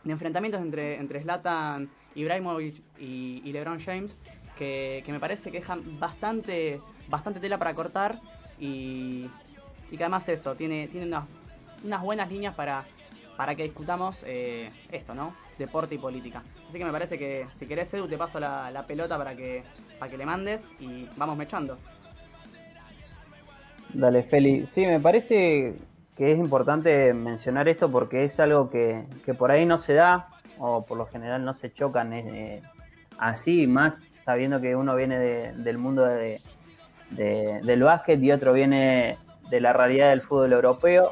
enfrentamientos 0.04 0.60
entre, 0.62 0.96
entre 0.96 1.20
Zlatan 1.20 1.90
Ibrahimovic 2.14 2.80
y, 2.98 3.52
LeBron 3.52 3.80
James 3.80 4.16
que, 4.56 5.02
que 5.04 5.12
me 5.12 5.20
parece 5.20 5.50
que 5.50 5.58
dejan 5.58 5.98
bastante, 5.98 6.80
bastante 7.08 7.40
tela 7.40 7.58
para 7.58 7.74
cortar 7.74 8.20
y, 8.58 9.28
y 9.90 9.96
que 9.96 10.04
además 10.04 10.28
eso, 10.28 10.54
tiene, 10.54 10.88
tiene 10.88 11.06
unas, 11.06 11.24
unas 11.84 12.02
buenas 12.02 12.30
líneas 12.30 12.54
para, 12.54 12.84
para 13.36 13.54
que 13.54 13.64
discutamos 13.64 14.22
eh, 14.26 14.70
esto, 14.90 15.14
¿no? 15.14 15.34
deporte 15.58 15.96
y 15.96 15.98
política. 15.98 16.42
Así 16.68 16.78
que 16.78 16.84
me 16.84 16.92
parece 16.92 17.18
que 17.18 17.46
si 17.54 17.66
querés, 17.66 17.92
Edu, 17.92 18.08
te 18.08 18.16
paso 18.16 18.38
la, 18.40 18.84
pelota 18.86 19.18
para 19.18 19.34
que, 19.34 19.64
para 19.98 20.10
que 20.10 20.16
le 20.16 20.24
mandes 20.24 20.70
y 20.78 21.08
vamos 21.16 21.36
mechando. 21.36 21.76
Dale, 23.92 24.22
Feli. 24.22 24.66
Sí, 24.66 24.86
me 24.86 25.00
parece 25.00 25.74
que 26.16 26.32
es 26.32 26.38
importante 26.38 27.12
mencionar 27.12 27.68
esto 27.68 27.90
porque 27.90 28.24
es 28.24 28.38
algo 28.40 28.70
que, 28.70 29.04
que 29.24 29.34
por 29.34 29.50
ahí 29.50 29.66
no 29.66 29.78
se 29.78 29.94
da 29.94 30.28
o 30.58 30.84
por 30.84 30.96
lo 30.98 31.06
general 31.06 31.44
no 31.44 31.54
se 31.54 31.72
chocan 31.72 32.12
eh, 32.12 32.62
así, 33.18 33.66
más 33.66 34.02
sabiendo 34.24 34.60
que 34.60 34.76
uno 34.76 34.94
viene 34.94 35.18
de- 35.18 35.52
del 35.52 35.78
mundo 35.78 36.04
de- 36.04 36.40
del 37.10 37.82
básquet 37.82 38.22
y 38.22 38.30
otro 38.32 38.52
viene 38.52 39.16
de 39.50 39.60
la 39.60 39.72
realidad 39.72 40.10
del 40.10 40.22
fútbol 40.22 40.52
europeo. 40.52 41.10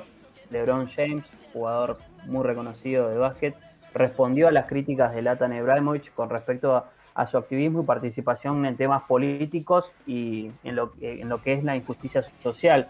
LeBron 0.50 0.88
James, 0.88 1.24
jugador 1.52 1.98
muy 2.26 2.44
reconocido 2.44 3.08
de 3.08 3.18
básquet, 3.18 3.54
respondió 3.94 4.48
a 4.48 4.52
las 4.52 4.66
críticas 4.66 5.14
de 5.14 5.22
Latan 5.22 5.54
Ibrahimovic 5.54 6.12
con 6.14 6.30
respecto 6.30 6.76
a, 6.76 7.26
su 7.26 7.38
activismo 7.38 7.80
y 7.80 7.86
participación 7.86 8.66
en 8.66 8.76
temas 8.76 9.04
políticos 9.04 9.90
y 10.06 10.50
en 10.64 10.76
lo, 10.76 10.92
en 11.00 11.30
lo 11.30 11.40
que 11.40 11.54
es 11.54 11.64
la 11.64 11.74
injusticia 11.74 12.22
social. 12.42 12.88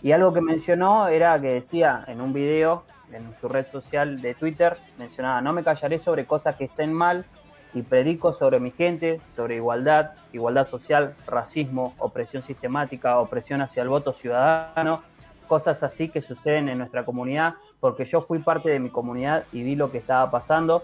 Y 0.00 0.12
algo 0.12 0.32
que 0.32 0.40
mencionó 0.40 1.08
era 1.08 1.38
que 1.38 1.48
decía 1.48 2.02
en 2.06 2.22
un 2.22 2.32
video 2.32 2.84
en 3.12 3.34
su 3.40 3.48
red 3.48 3.66
social 3.68 4.22
de 4.22 4.34
Twitter, 4.34 4.78
mencionaba, 4.96 5.42
no 5.42 5.52
me 5.52 5.64
callaré 5.64 5.98
sobre 5.98 6.24
cosas 6.24 6.56
que 6.56 6.64
estén 6.64 6.94
mal 6.94 7.26
y 7.74 7.82
predico 7.82 8.32
sobre 8.32 8.60
mi 8.60 8.70
gente, 8.70 9.20
sobre 9.36 9.56
igualdad, 9.56 10.12
igualdad 10.32 10.66
social, 10.66 11.14
racismo, 11.26 11.94
opresión 11.98 12.42
sistemática, 12.42 13.18
opresión 13.18 13.60
hacia 13.60 13.82
el 13.82 13.88
voto 13.88 14.12
ciudadano, 14.12 15.02
cosas 15.46 15.82
así 15.82 16.08
que 16.08 16.22
suceden 16.22 16.68
en 16.68 16.78
nuestra 16.78 17.04
comunidad, 17.04 17.54
porque 17.80 18.04
yo 18.04 18.22
fui 18.22 18.38
parte 18.38 18.70
de 18.70 18.78
mi 18.78 18.90
comunidad 18.90 19.44
y 19.52 19.62
vi 19.62 19.76
lo 19.76 19.90
que 19.90 19.98
estaba 19.98 20.30
pasando. 20.30 20.82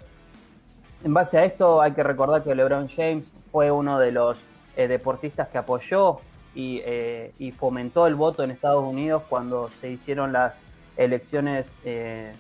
En 1.05 1.13
base 1.13 1.39
a 1.39 1.45
esto 1.45 1.81
hay 1.83 1.93
que 1.93 2.03
recordar 2.03 2.43
que 2.43 2.55
LeBron 2.55 2.89
James 2.89 3.33
fue 3.53 3.71
uno 3.71 3.99
de 3.99 4.13
los 4.13 4.39
eh, 4.77 4.89
deportistas 4.89 5.49
que 5.49 5.59
apoyó 5.59 6.19
y, 6.55 6.81
eh, 6.85 7.33
y 7.39 7.53
fomentó 7.53 8.07
el 8.07 8.15
voto 8.15 8.43
en 8.43 8.51
Estados 8.51 8.85
Unidos 8.85 9.23
cuando 9.29 9.69
se 9.81 9.91
hicieron 9.91 10.33
las 10.33 10.61
elecciones 10.97 11.71
eh, 11.85 12.33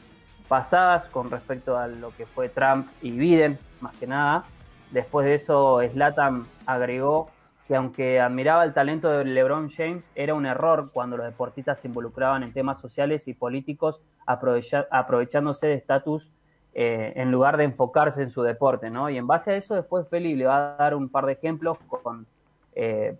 pasadas 0.54 1.06
con 1.06 1.32
respecto 1.32 1.76
a 1.76 1.88
lo 1.88 2.14
que 2.16 2.26
fue 2.26 2.48
Trump 2.48 2.86
y 3.02 3.10
Biden, 3.10 3.58
más 3.80 3.92
que 3.96 4.06
nada. 4.06 4.44
Después 4.92 5.26
de 5.26 5.34
eso, 5.34 5.80
Slatan 5.82 6.46
agregó 6.64 7.28
que 7.66 7.74
aunque 7.74 8.20
admiraba 8.20 8.62
el 8.62 8.72
talento 8.72 9.10
de 9.10 9.24
LeBron 9.24 9.68
James, 9.68 10.08
era 10.14 10.32
un 10.32 10.46
error 10.46 10.90
cuando 10.92 11.16
los 11.16 11.26
deportistas 11.26 11.80
se 11.80 11.88
involucraban 11.88 12.44
en 12.44 12.52
temas 12.52 12.78
sociales 12.80 13.26
y 13.26 13.34
políticos 13.34 14.00
aprovechándose 14.26 15.66
de 15.66 15.74
estatus 15.74 16.30
eh, 16.72 17.14
en 17.16 17.32
lugar 17.32 17.56
de 17.56 17.64
enfocarse 17.64 18.22
en 18.22 18.30
su 18.30 18.42
deporte, 18.42 18.90
¿no? 18.90 19.10
Y 19.10 19.16
en 19.16 19.26
base 19.26 19.50
a 19.50 19.56
eso, 19.56 19.74
después 19.74 20.08
Feli 20.08 20.36
le 20.36 20.46
va 20.46 20.74
a 20.74 20.76
dar 20.76 20.94
un 20.94 21.08
par 21.08 21.26
de 21.26 21.32
ejemplos 21.32 21.78
con, 21.88 22.28
eh, 22.76 23.16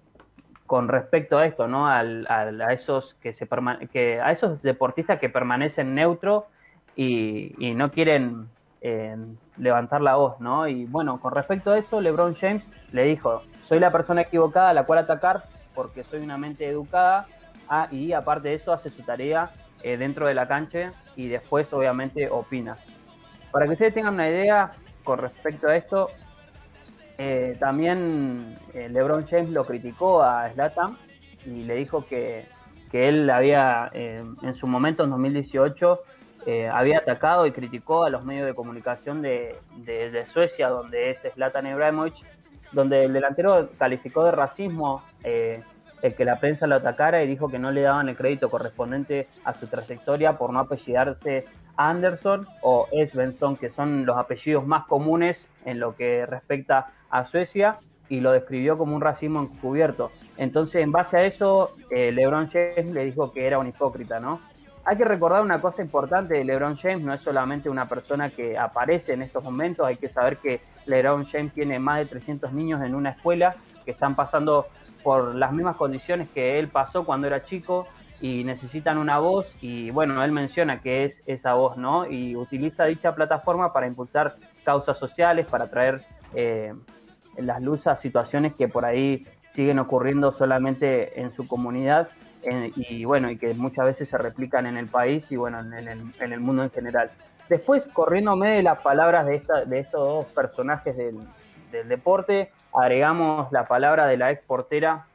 con 0.66 0.86
respecto 0.86 1.39
a 1.39 1.47
esto, 1.47 1.66
¿no? 1.66 1.89
A 1.89 2.05
esos 2.73 3.15
que 3.15 3.32
se 3.32 3.48
que 3.90 4.20
a 4.20 4.31
esos 4.31 4.62
deportistas 4.62 5.19
que 5.19 5.28
permanecen 5.28 5.97
neutros 5.97 6.44
y, 6.97 7.55
y 7.59 7.75
no 7.75 7.91
quieren 7.91 8.49
eh, 8.87 9.16
levantar 9.57 10.03
la 10.03 10.16
voz, 10.16 10.39
¿no? 10.41 10.69
Y 10.69 10.85
bueno, 10.85 11.19
con 11.19 11.33
respecto 11.33 11.73
a 11.73 11.79
eso, 11.79 12.03
LeBron 12.03 12.35
James 12.35 12.69
le 12.93 13.05
dijo, 13.05 13.41
soy 13.62 13.81
la 13.81 13.91
persona 13.91 14.21
equivocada 14.21 14.69
a 14.69 14.75
la 14.75 14.85
cual 14.85 14.99
atacar 14.99 15.45
porque 15.75 16.05
soy 16.05 16.21
una 16.21 16.37
mente 16.37 16.69
educada 16.69 17.27
ah, 17.71 17.89
y 17.91 18.12
aparte 18.12 18.49
de 18.49 18.57
eso 18.57 18.75
hace 18.75 18.91
su 18.91 19.03
tarea 19.03 19.53
eh, 19.83 19.97
dentro 19.97 20.27
de 20.27 20.35
la 20.35 20.47
cancha 20.47 20.93
y 21.16 21.29
después 21.29 21.73
obviamente 21.73 22.29
opina. 22.29 22.77
Para 23.51 23.65
que 23.65 23.73
ustedes 23.73 23.94
tengan 23.94 24.12
una 24.12 24.28
idea 24.28 24.73
con 25.02 25.18
respecto 25.18 25.68
a 25.68 25.77
esto, 25.77 26.10
eh, 27.17 27.57
también 27.59 28.59
LeBron 28.75 29.27
James 29.27 29.49
lo 29.49 29.65
criticó 29.65 30.23
a 30.23 30.52
Slatan 30.52 30.99
y 31.47 31.62
le 31.62 31.77
dijo 31.77 32.05
que, 32.05 32.44
que 32.91 33.09
él 33.09 33.31
había, 33.31 33.91
en 33.94 34.52
su 34.52 34.67
momento, 34.67 35.05
en 35.05 35.10
2018, 35.10 36.01
eh, 36.47 36.68
había 36.68 36.98
atacado 36.98 37.47
y 37.47 37.52
criticó 37.52 38.05
a 38.05 38.10
los 38.10 38.24
medios 38.24 38.47
de 38.47 38.55
comunicación 38.55 39.23
de, 39.23 39.56
de- 39.76 40.26
Suecia, 40.26 40.68
donde 40.68 41.10
es 41.10 41.26
Zlatan 41.34 41.66
Ibrahimovic, 41.66 42.24
donde 42.73 43.05
el 43.05 43.12
delantero 43.12 43.70
calificó 43.78 44.24
de 44.24 44.32
racismo 44.32 45.02
eh, 45.23 45.62
el 46.02 46.14
que 46.14 46.24
la 46.24 46.39
prensa 46.40 46.66
lo 46.66 46.74
atacara 46.74 47.23
y 47.23 47.26
dijo 47.26 47.48
que 47.48 47.58
no 47.58 47.70
le 47.70 47.82
daban 47.82 48.08
el 48.08 48.16
crédito 48.16 48.50
correspondiente 48.50 49.28
a 49.44 49.55
su 49.55 49.66
trayectoria 49.68 50.34
por 50.34 50.52
no 50.52 50.58
apellidarse 50.60 51.47
Anderson 51.76 52.47
o 52.62 52.86
Svensson, 53.08 53.56
que 53.56 53.70
son 53.70 54.05
los 54.05 54.16
apellidos 54.16 54.66
más 54.66 54.84
comunes 54.86 55.48
en 55.64 55.81
lo 55.81 55.97
que 55.97 56.26
respecta 56.26 56.89
a 57.10 57.24
Suecia, 57.24 57.78
y 58.08 58.20
lo 58.20 58.32
describió 58.32 58.76
como 58.76 58.94
un 58.94 59.00
racismo 59.00 59.40
encubierto. 59.40 60.10
Entonces, 60.36 60.82
en 60.82 60.92
base 60.92 61.16
a 61.16 61.24
eso, 61.24 61.74
eh, 61.90 62.12
LeBron 62.12 62.50
James 62.50 62.90
le 62.90 63.05
dijo 63.06 63.32
que 63.32 63.47
era 63.47 63.58
un 63.58 63.66
hipócrita, 63.66 64.20
¿no? 64.20 64.40
Hay 64.87 64.99
que 64.99 65.05
recordar 65.05 65.41
una 65.43 65.63
cosa 65.63 65.81
importante 65.81 66.35
de 66.35 66.45
LeBron 66.45 66.77
James, 66.77 67.03
no 67.03 67.15
es 67.15 67.23
solamente 67.23 67.71
una 67.71 67.89
persona 67.89 68.29
que 68.29 68.59
aparece 68.59 69.15
en 69.15 69.23
estos 69.23 69.43
momentos, 69.43 69.87
hay 69.87 69.97
que 69.97 70.11
saber 70.11 70.37
que 70.37 70.61
LeBron 70.85 71.25
James 71.25 71.55
tiene 71.55 71.79
más 71.79 72.01
de 72.01 72.07
300 72.07 72.53
niños 72.53 72.83
en 72.83 72.95
una 72.95 73.11
escuela 73.11 73.57
que 73.87 73.93
están 73.93 74.15
pasando 74.15 74.67
por 75.03 75.35
las 75.35 75.53
mismas 75.53 75.77
condiciones 75.77 76.29
que 76.29 76.59
él 76.59 76.69
pasó 76.69 77.05
cuando 77.07 77.27
era 77.27 77.45
chico 77.45 77.87
y 78.21 78.45
necesitan 78.45 78.99
una 78.99 79.19
voz 79.19 79.51
y 79.63 79.91
bueno, 79.91 80.23
él 80.23 80.33
menciona 80.33 80.83
que 80.83 81.05
es 81.05 81.23
esa 81.25 81.55
voz, 81.55 81.79
¿no? 81.79 82.07
Y 82.07 82.37
utiliza 82.37 82.85
dicha 82.85 83.15
plataforma 83.15 83.73
para 83.73 83.87
impulsar 83.87 84.37
causas 84.65 84.99
sociales, 84.99 85.47
para 85.47 85.69
traer 85.71 86.03
eh, 86.35 86.75
las 87.39 87.63
luces 87.63 87.87
a 87.87 87.97
situaciones 87.97 88.55
que 88.55 88.69
por 88.69 88.85
ahí 88.85 89.27
siguen 89.49 89.79
ocurriendo 89.79 90.31
solamente 90.31 91.21
en 91.21 91.33
su 91.33 91.47
comunidad 91.47 92.09
y 92.76 93.05
bueno, 93.05 93.31
y 93.31 93.36
que 93.36 93.55
muchas 93.55 93.86
veces 93.86 94.08
se 94.08 94.18
replican 94.18 94.66
en 94.66 94.76
el 94.76 94.86
país 94.86 95.31
y 95.31 95.36
bueno, 95.36 95.60
en, 95.60 95.73
el, 95.73 95.89
en 96.20 96.32
el 96.32 96.40
mundo 96.40 96.62
en 96.62 96.70
general. 96.70 97.10
Después, 97.48 97.86
corriéndome 97.89 98.50
de 98.50 98.62
las 98.62 98.78
palabras 98.81 99.26
de, 99.26 99.36
esta, 99.36 99.64
de 99.64 99.81
estos 99.81 100.00
dos 100.00 100.26
personajes 100.26 100.97
del, 100.97 101.18
del 101.70 101.89
deporte, 101.89 102.50
agregamos 102.74 103.52
la 103.52 103.64
palabra 103.64 104.06
de 104.06 104.16
la 104.16 104.31
ex 104.31 104.42
portera 104.42 105.06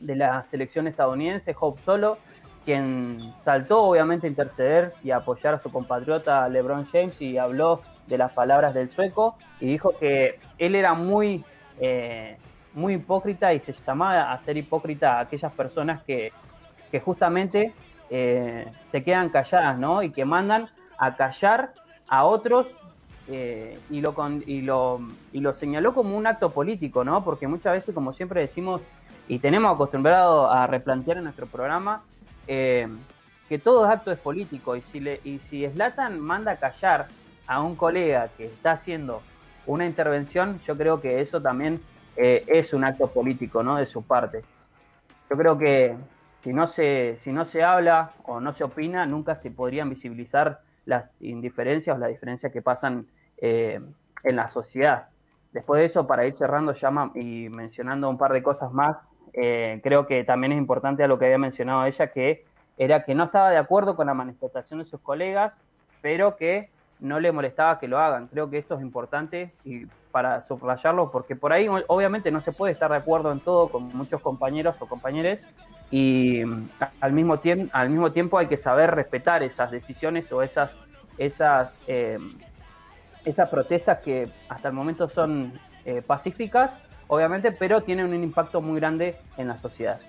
de 0.00 0.14
la 0.14 0.42
selección 0.44 0.86
estadounidense, 0.86 1.54
Hope 1.58 1.80
Solo, 1.82 2.18
quien 2.64 3.32
saltó 3.44 3.82
obviamente 3.82 4.26
a 4.26 4.30
interceder 4.30 4.92
y 5.02 5.10
a 5.10 5.16
apoyar 5.18 5.54
a 5.54 5.58
su 5.58 5.70
compatriota 5.70 6.48
LeBron 6.48 6.84
James 6.84 7.20
y 7.20 7.38
habló 7.38 7.80
de 8.06 8.18
las 8.18 8.32
palabras 8.32 8.74
del 8.74 8.90
sueco 8.90 9.36
y 9.60 9.66
dijo 9.66 9.96
que 9.98 10.38
él 10.58 10.74
era 10.74 10.94
muy, 10.94 11.44
eh, 11.80 12.36
muy 12.74 12.94
hipócrita 12.94 13.54
y 13.54 13.60
se 13.60 13.72
llamaba 13.72 14.32
a 14.32 14.38
ser 14.38 14.56
hipócrita 14.56 15.18
a 15.18 15.20
aquellas 15.20 15.52
personas 15.52 16.02
que, 16.02 16.32
que 16.90 17.00
justamente 17.00 17.72
eh, 18.10 18.70
se 18.86 19.02
quedan 19.02 19.30
calladas, 19.30 19.78
¿no? 19.78 20.02
Y 20.02 20.10
que 20.10 20.24
mandan 20.24 20.68
a 20.98 21.16
callar 21.16 21.72
a 22.08 22.24
otros 22.24 22.66
eh, 23.28 23.78
y, 23.90 24.00
lo 24.00 24.14
y, 24.46 24.62
lo, 24.62 25.00
y 25.32 25.40
lo 25.40 25.52
señaló 25.52 25.92
como 25.92 26.16
un 26.16 26.26
acto 26.26 26.50
político, 26.50 27.04
¿no? 27.04 27.24
Porque 27.24 27.48
muchas 27.48 27.72
veces, 27.72 27.94
como 27.94 28.12
siempre 28.12 28.40
decimos, 28.40 28.82
y 29.28 29.40
tenemos 29.40 29.74
acostumbrado 29.74 30.50
a 30.50 30.66
replantear 30.68 31.18
en 31.18 31.24
nuestro 31.24 31.46
programa, 31.46 32.02
eh, 32.46 32.86
que 33.48 33.58
todo 33.58 33.84
acto 33.86 34.12
es 34.12 34.18
político. 34.18 34.76
Y 34.76 34.82
si, 34.82 35.00
le, 35.00 35.20
y 35.24 35.40
si 35.40 35.66
Slatan 35.66 36.20
manda 36.20 36.52
a 36.52 36.56
callar 36.56 37.08
a 37.48 37.60
un 37.60 37.74
colega 37.74 38.28
que 38.36 38.46
está 38.46 38.72
haciendo 38.72 39.20
una 39.66 39.84
intervención, 39.84 40.60
yo 40.64 40.76
creo 40.76 41.00
que 41.00 41.20
eso 41.20 41.40
también 41.40 41.80
es 42.16 42.72
un 42.72 42.82
acto 42.82 43.08
político, 43.08 43.62
¿no? 43.62 43.76
De 43.76 43.84
su 43.84 44.02
parte. 44.02 44.42
Yo 45.28 45.36
creo 45.36 45.58
que 45.58 45.96
si 46.46 46.52
no 46.52 46.68
se, 46.68 47.16
si 47.20 47.32
no 47.32 47.44
se 47.46 47.64
habla 47.64 48.14
o 48.22 48.40
no 48.40 48.52
se 48.54 48.62
opina, 48.64 49.04
nunca 49.04 49.34
se 49.34 49.50
podrían 49.50 49.90
visibilizar 49.90 50.60
las 50.84 51.16
indiferencias 51.20 51.96
o 51.96 51.98
las 51.98 52.08
diferencias 52.10 52.52
que 52.52 52.62
pasan 52.62 53.08
eh, 53.38 53.80
en 54.22 54.36
la 54.36 54.48
sociedad. 54.50 55.08
Después 55.50 55.80
de 55.80 55.86
eso, 55.86 56.06
para 56.06 56.24
ir 56.26 56.36
cerrando 56.36 56.72
ya 56.72 56.90
ma- 56.92 57.10
y 57.16 57.48
mencionando 57.48 58.08
un 58.08 58.16
par 58.18 58.32
de 58.32 58.44
cosas 58.44 58.70
más, 58.72 59.10
eh, 59.32 59.80
creo 59.82 60.06
que 60.06 60.22
también 60.22 60.52
es 60.52 60.58
importante 60.58 61.02
a 61.02 61.08
lo 61.08 61.18
que 61.18 61.24
había 61.26 61.38
mencionado 61.38 61.84
ella, 61.84 62.12
que 62.12 62.46
era 62.76 63.04
que 63.04 63.14
no 63.16 63.24
estaba 63.24 63.50
de 63.50 63.56
acuerdo 63.58 63.96
con 63.96 64.06
la 64.06 64.14
manifestación 64.14 64.78
de 64.80 64.84
sus 64.86 65.00
colegas, 65.02 65.52
pero 66.00 66.36
que 66.36 66.74
no 66.98 67.18
le 67.20 67.32
molestaba 67.32 67.78
que 67.80 67.88
lo 67.88 67.98
hagan. 67.98 68.28
Creo 68.28 68.50
que 68.50 68.58
esto 68.58 68.76
es 68.76 68.82
importante 68.82 69.58
y 69.64 69.86
para 70.12 70.40
subrayarlo, 70.42 71.10
porque 71.10 71.34
por 71.36 71.52
ahí 71.52 71.66
obviamente 71.88 72.30
no 72.30 72.40
se 72.40 72.52
puede 72.52 72.72
estar 72.72 72.90
de 72.92 72.96
acuerdo 72.98 73.32
en 73.32 73.42
todo 73.42 73.70
con 73.70 73.82
muchos 73.96 74.20
compañeros 74.22 74.76
o 74.80 74.88
compañeros 74.88 75.48
y 75.90 76.44
mm, 76.44 76.68
al 77.00 77.12
mismo, 77.12 77.38
tiempo 77.38 77.70
al 77.72 77.90
mismo 77.90 78.12
tiempo 78.12 78.38
hay 78.38 78.46
que 78.46 78.56
saber 78.56 78.90
respetar 78.90 79.42
esas 79.42 79.70
decisiones 79.70 80.30
o 80.32 80.42
esas, 80.42 80.76
esas, 81.18 81.80
eh, 81.86 82.18
esas 83.24 83.48
protestas 83.48 83.98
que 84.00 84.28
hasta 84.48 84.68
el 84.68 84.74
momento 84.74 85.08
son 85.08 85.52
eh, 85.84 86.02
pacíficas, 86.02 86.78
obviamente, 87.06 87.52
pero 87.52 87.82
tienen 87.82 88.06
un 88.06 88.22
impacto 88.22 88.60
muy 88.60 88.80
grande 88.80 89.16
en 89.36 89.48
la 89.48 89.56
sociedad. 89.56 90.00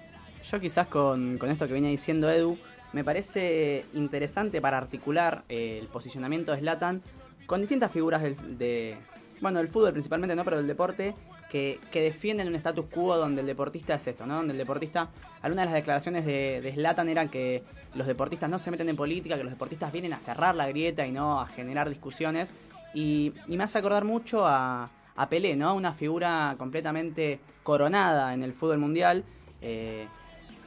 Yo 0.43 0.59
quizás 0.59 0.87
con, 0.87 1.37
con 1.37 1.49
esto 1.49 1.67
que 1.67 1.73
venía 1.73 1.89
diciendo 1.89 2.29
Edu, 2.29 2.57
me 2.93 3.03
parece 3.03 3.85
interesante 3.93 4.61
para 4.61 4.77
articular 4.77 5.43
eh, 5.49 5.79
el 5.81 5.87
posicionamiento 5.87 6.51
de 6.51 6.59
Slatan, 6.59 7.01
con 7.45 7.61
distintas 7.61 7.91
figuras 7.91 8.21
del, 8.21 8.57
de, 8.57 8.97
bueno, 9.41 9.59
del 9.59 9.67
fútbol 9.67 9.91
principalmente, 9.91 10.35
no, 10.35 10.43
pero 10.43 10.57
del 10.57 10.67
deporte, 10.67 11.15
que, 11.49 11.79
que 11.91 12.01
defienden 12.01 12.47
un 12.47 12.55
status 12.55 12.85
quo 12.87 13.17
donde 13.17 13.41
el 13.41 13.47
deportista 13.47 13.95
es 13.95 14.07
esto, 14.07 14.25
¿no? 14.25 14.35
Donde 14.35 14.53
el 14.53 14.57
deportista, 14.57 15.09
algunas 15.41 15.63
de 15.63 15.71
las 15.71 15.73
declaraciones 15.75 16.25
de, 16.25 16.61
de 16.61 16.73
Zlatan 16.73 17.09
eran 17.09 17.29
que 17.29 17.63
los 17.95 18.07
deportistas 18.07 18.49
no 18.49 18.59
se 18.59 18.71
meten 18.71 18.89
en 18.89 18.95
política, 18.95 19.37
que 19.37 19.43
los 19.43 19.51
deportistas 19.51 19.91
vienen 19.91 20.13
a 20.13 20.19
cerrar 20.19 20.55
la 20.55 20.67
grieta 20.67 21.05
y 21.05 21.11
no 21.11 21.39
a 21.39 21.47
generar 21.47 21.89
discusiones. 21.89 22.53
Y, 22.93 23.33
me 23.47 23.63
hace 23.63 23.77
acordar 23.77 24.03
mucho 24.03 24.45
a, 24.45 24.89
a 25.15 25.29
Pelé, 25.29 25.55
¿no? 25.55 25.75
Una 25.75 25.93
figura 25.93 26.55
completamente 26.57 27.39
coronada 27.63 28.33
en 28.33 28.43
el 28.43 28.53
fútbol 28.53 28.77
mundial. 28.77 29.23
eh, 29.61 30.07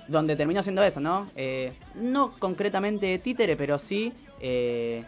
donde 0.08 0.34
terminó 0.34 0.60
siendo 0.62 0.82
eso, 0.82 0.98
¿no? 0.98 1.30
Eh, 1.36 1.72
no 1.94 2.32
concretamente 2.32 3.16
títere, 3.20 3.54
pero 3.56 3.78
sí, 3.78 4.12
eh, 4.40 5.04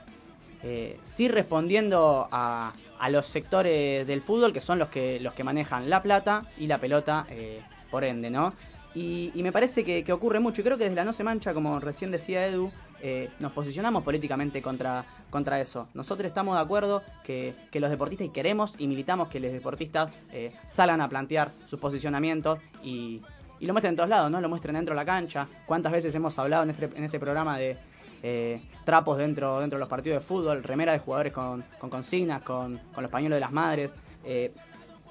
sí 1.02 1.26
respondiendo 1.26 2.28
a, 2.30 2.72
a 3.02 3.10
los 3.10 3.26
sectores 3.26 4.06
del 4.06 4.22
fútbol 4.22 4.52
que 4.52 4.60
son 4.60 4.78
los 4.78 4.88
que, 4.88 5.18
los 5.18 5.34
que 5.34 5.42
manejan 5.42 5.90
la 5.90 6.02
plata 6.02 6.44
y 6.56 6.68
la 6.68 6.78
pelota, 6.78 7.26
eh, 7.30 7.60
por 7.90 8.04
ende, 8.04 8.30
¿no? 8.30 8.54
Y, 8.94 9.32
me 9.34 9.50
parece 9.50 9.82
que, 9.82 10.04
que 10.04 10.12
ocurre 10.12 10.38
mucho, 10.38 10.60
y 10.60 10.64
creo 10.64 10.78
que 10.78 10.84
desde 10.84 10.94
la 10.94 11.04
No 11.04 11.12
Se 11.12 11.24
Mancha, 11.24 11.52
como 11.52 11.80
recién 11.80 12.12
decía 12.12 12.46
Edu, 12.46 12.70
eh, 13.00 13.28
nos 13.40 13.50
posicionamos 13.50 14.04
políticamente 14.04 14.62
contra, 14.62 15.04
contra 15.30 15.60
eso. 15.60 15.88
Nosotros 15.94 16.28
estamos 16.28 16.54
de 16.54 16.60
acuerdo 16.60 17.02
que, 17.24 17.56
que 17.72 17.80
los 17.80 17.90
deportistas, 17.90 18.28
y 18.28 18.30
queremos 18.30 18.74
y 18.78 18.86
militamos 18.86 19.28
que 19.28 19.40
los 19.40 19.50
deportistas 19.50 20.12
eh, 20.30 20.52
salgan 20.68 21.00
a 21.00 21.08
plantear 21.08 21.50
sus 21.66 21.80
posicionamientos 21.80 22.60
y, 22.84 23.20
y 23.58 23.66
lo 23.66 23.72
muestren 23.72 23.94
en 23.94 23.96
todos 23.96 24.10
lados, 24.10 24.30
¿no? 24.30 24.40
Lo 24.40 24.48
muestren 24.48 24.76
dentro 24.76 24.94
de 24.94 25.00
la 25.00 25.04
cancha. 25.04 25.48
¿Cuántas 25.66 25.90
veces 25.90 26.14
hemos 26.14 26.38
hablado 26.38 26.62
en 26.62 26.70
este, 26.70 26.84
en 26.84 27.02
este 27.02 27.18
programa 27.18 27.58
de 27.58 27.76
eh, 28.22 28.60
trapos 28.84 29.18
dentro, 29.18 29.60
dentro 29.60 29.78
de 29.78 29.80
los 29.80 29.88
partidos 29.88 30.22
de 30.22 30.26
fútbol, 30.26 30.62
remera 30.62 30.92
de 30.92 30.98
jugadores 30.98 31.32
con, 31.32 31.64
con 31.78 31.90
consignas, 31.90 32.42
con, 32.42 32.80
los 32.96 33.10
pañuelos 33.10 33.36
de 33.36 33.40
las 33.40 33.52
madres? 33.52 33.90
Eh, 34.24 34.52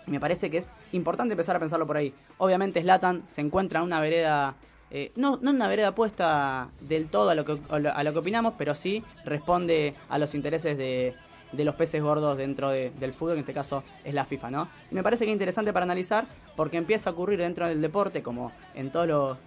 me 0.07 0.19
parece 0.19 0.49
que 0.49 0.57
es 0.57 0.71
importante 0.93 1.33
empezar 1.33 1.55
a 1.55 1.59
pensarlo 1.59 1.85
por 1.87 1.97
ahí. 1.97 2.13
Obviamente 2.37 2.81
Slatan 2.81 3.23
se 3.27 3.41
encuentra 3.41 3.79
en 3.79 3.85
una 3.85 3.99
vereda, 3.99 4.55
eh, 4.89 5.11
no, 5.15 5.39
en 5.41 5.47
una 5.49 5.67
vereda 5.67 5.93
puesta 5.93 6.69
del 6.81 7.07
todo 7.07 7.29
a 7.29 7.35
lo, 7.35 7.45
que, 7.45 7.57
a 7.69 8.03
lo- 8.03 8.13
que 8.13 8.19
opinamos, 8.19 8.55
pero 8.57 8.73
sí 8.75 9.03
responde 9.25 9.93
a 10.09 10.17
los 10.17 10.33
intereses 10.33 10.77
de, 10.77 11.15
los 11.53 11.75
peces 11.75 12.01
gordos 12.01 12.37
dentro 12.37 12.69
de- 12.71 12.91
del 12.99 13.13
fútbol, 13.13 13.33
en 13.33 13.39
este 13.41 13.53
caso 13.53 13.83
es 14.03 14.13
la 14.13 14.25
FIFA, 14.25 14.51
¿no? 14.51 14.67
Me 14.89 15.03
parece 15.03 15.25
que 15.25 15.31
es 15.31 15.35
interesante 15.35 15.71
para 15.71 15.83
analizar 15.83 16.25
porque 16.55 16.77
empieza 16.77 17.09
a 17.09 17.13
ocurrir 17.13 17.39
dentro 17.39 17.67
del 17.67 17.81
deporte, 17.81 18.23
como 18.23 18.51
en 18.73 18.91
todos 18.91 19.07
los 19.07 19.37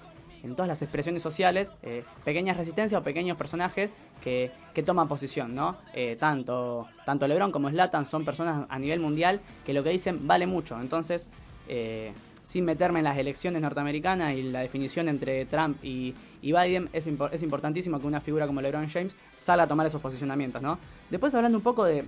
en 0.44 0.54
todas 0.54 0.68
las 0.68 0.82
expresiones 0.82 1.22
sociales, 1.22 1.70
eh, 1.82 2.04
pequeñas 2.24 2.56
resistencias 2.56 3.00
o 3.00 3.02
pequeños 3.02 3.36
personajes 3.36 3.90
que, 4.22 4.52
que 4.74 4.82
toman 4.82 5.08
posición, 5.08 5.54
¿no? 5.54 5.78
Eh, 5.94 6.16
tanto, 6.20 6.86
tanto 7.06 7.26
LeBron 7.26 7.50
como 7.50 7.70
Zlatan 7.70 8.04
son 8.04 8.24
personas 8.24 8.66
a 8.68 8.78
nivel 8.78 9.00
mundial 9.00 9.40
que 9.64 9.72
lo 9.72 9.82
que 9.82 9.90
dicen 9.90 10.26
vale 10.26 10.46
mucho. 10.46 10.78
Entonces, 10.78 11.28
eh, 11.66 12.12
sin 12.42 12.66
meterme 12.66 12.98
en 12.98 13.04
las 13.04 13.16
elecciones 13.16 13.62
norteamericanas 13.62 14.34
y 14.34 14.42
la 14.42 14.60
definición 14.60 15.08
entre 15.08 15.46
Trump 15.46 15.82
y, 15.82 16.14
y 16.42 16.52
Biden, 16.52 16.90
es, 16.92 17.06
es 17.06 17.42
importantísimo 17.42 17.98
que 17.98 18.06
una 18.06 18.20
figura 18.20 18.46
como 18.46 18.60
LeBron 18.60 18.88
James 18.88 19.16
salga 19.38 19.64
a 19.64 19.66
tomar 19.66 19.86
esos 19.86 20.02
posicionamientos, 20.02 20.60
¿no? 20.60 20.78
Después 21.08 21.34
hablando 21.34 21.56
un 21.56 21.64
poco 21.64 21.84
de, 21.84 22.04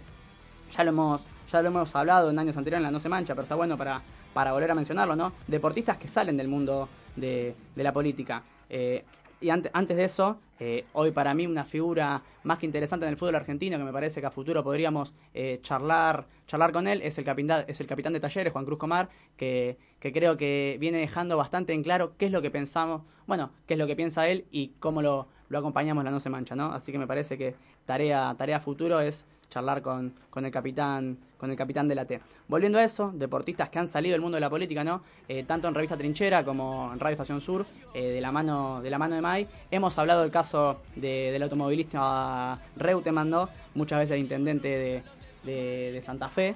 ya 0.76 0.84
lo 0.84 0.90
hemos 0.90 1.22
ya 1.50 1.62
lo 1.62 1.68
hemos 1.68 1.94
hablado 1.94 2.30
en 2.30 2.38
años 2.38 2.56
anteriores 2.56 2.80
en 2.80 2.82
la 2.82 2.90
No 2.90 3.00
se 3.00 3.08
mancha, 3.08 3.34
pero 3.34 3.44
está 3.44 3.54
bueno 3.54 3.78
para, 3.78 4.02
para 4.36 4.52
volver 4.52 4.70
a 4.70 4.74
mencionarlo, 4.74 5.16
¿no? 5.16 5.32
Deportistas 5.46 5.96
que 5.96 6.08
salen 6.08 6.36
del 6.36 6.46
mundo 6.46 6.90
de, 7.16 7.54
de 7.74 7.82
la 7.82 7.90
política. 7.90 8.42
Eh, 8.68 9.02
y 9.40 9.48
ante- 9.48 9.70
antes 9.72 9.96
de 9.96 10.04
eso, 10.04 10.38
eh, 10.60 10.84
hoy 10.92 11.10
para 11.10 11.32
mí 11.32 11.46
una 11.46 11.64
figura 11.64 12.20
más 12.44 12.58
que 12.58 12.66
interesante 12.66 13.06
en 13.06 13.12
el 13.12 13.16
fútbol 13.16 13.34
argentino, 13.34 13.78
que 13.78 13.84
me 13.84 13.94
parece 13.94 14.20
que 14.20 14.26
a 14.26 14.30
futuro 14.30 14.62
podríamos 14.62 15.14
eh, 15.32 15.58
charlar, 15.62 16.26
charlar 16.46 16.70
con 16.72 16.86
él, 16.86 17.00
es 17.00 17.16
el, 17.16 17.24
capitán, 17.24 17.64
es 17.66 17.80
el 17.80 17.86
capitán 17.86 18.12
de 18.12 18.20
talleres, 18.20 18.52
Juan 18.52 18.66
Cruz 18.66 18.78
Comar, 18.78 19.08
que, 19.38 19.78
que 20.00 20.12
creo 20.12 20.36
que 20.36 20.76
viene 20.80 20.98
dejando 20.98 21.38
bastante 21.38 21.72
en 21.72 21.82
claro 21.82 22.12
qué 22.18 22.26
es 22.26 22.32
lo 22.32 22.42
que 22.42 22.50
pensamos, 22.50 23.04
bueno, 23.26 23.52
qué 23.66 23.72
es 23.72 23.78
lo 23.78 23.86
que 23.86 23.96
piensa 23.96 24.28
él 24.28 24.44
y 24.50 24.72
cómo 24.80 25.00
lo, 25.00 25.28
lo 25.48 25.58
acompañamos 25.58 26.04
la 26.04 26.10
No 26.10 26.20
se 26.20 26.28
mancha, 26.28 26.54
¿no? 26.54 26.72
Así 26.74 26.92
que 26.92 26.98
me 26.98 27.06
parece 27.06 27.38
que 27.38 27.54
tarea, 27.86 28.34
tarea 28.36 28.60
futuro 28.60 29.00
es 29.00 29.24
charlar 29.50 29.82
con, 29.82 30.12
con 30.30 30.44
el 30.44 30.50
capitán 30.50 31.18
con 31.36 31.50
el 31.50 31.56
capitán 31.56 31.86
de 31.86 31.94
la 31.94 32.06
T. 32.06 32.18
Volviendo 32.48 32.78
a 32.78 32.84
eso, 32.84 33.12
deportistas 33.14 33.68
que 33.68 33.78
han 33.78 33.88
salido 33.88 34.12
del 34.14 34.22
mundo 34.22 34.36
de 34.36 34.40
la 34.40 34.48
política, 34.48 34.82
¿no? 34.84 35.02
Eh, 35.28 35.44
tanto 35.44 35.68
en 35.68 35.74
Revista 35.74 35.94
Trinchera 35.94 36.44
como 36.46 36.90
en 36.94 36.98
Radio 36.98 37.12
Estación 37.12 37.42
Sur, 37.42 37.66
eh, 37.92 38.02
de 38.08 38.20
la 38.22 38.32
mano 38.32 38.80
de 38.80 38.88
la 38.88 38.96
mano 38.98 39.16
de 39.16 39.20
Mai, 39.20 39.46
hemos 39.70 39.98
hablado 39.98 40.22
del 40.22 40.30
caso 40.30 40.80
de- 40.94 41.30
del 41.32 41.42
automovilista 41.42 42.58
Reutemann, 42.76 43.28
¿no? 43.28 43.50
Muchas 43.74 43.98
veces 43.98 44.18
intendente 44.18 45.02
de, 45.44 46.02
Santa 46.02 46.30
Fe 46.30 46.54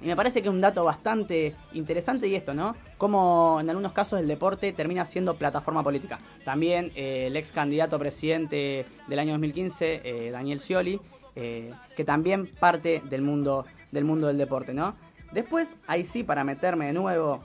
y 0.00 0.06
me 0.06 0.16
parece 0.16 0.42
que 0.42 0.48
es 0.48 0.54
un 0.54 0.60
dato 0.60 0.84
bastante 0.84 1.56
interesante 1.72 2.28
y 2.28 2.34
esto, 2.34 2.54
¿no? 2.54 2.76
Como 2.98 3.58
en 3.60 3.68
algunos 3.68 3.92
casos 3.92 4.20
el 4.20 4.28
deporte 4.28 4.72
termina 4.72 5.04
siendo 5.04 5.36
plataforma 5.36 5.82
política. 5.82 6.18
También 6.44 6.92
eh, 6.94 7.26
el 7.26 7.36
ex 7.36 7.52
candidato 7.52 7.98
presidente 7.98 8.86
del 9.08 9.18
año 9.18 9.32
2015, 9.32 10.02
eh, 10.04 10.30
Daniel 10.30 10.60
Scioli, 10.60 11.00
eh, 11.34 11.72
que 11.96 12.04
también 12.04 12.46
parte 12.46 13.02
del 13.08 13.22
mundo, 13.22 13.66
del 13.90 14.04
mundo 14.04 14.28
del 14.28 14.38
deporte, 14.38 14.72
¿no? 14.72 14.94
Después, 15.32 15.76
ahí 15.86 16.04
sí, 16.04 16.22
para 16.22 16.44
meterme 16.44 16.86
de 16.86 16.94
nuevo 16.94 17.44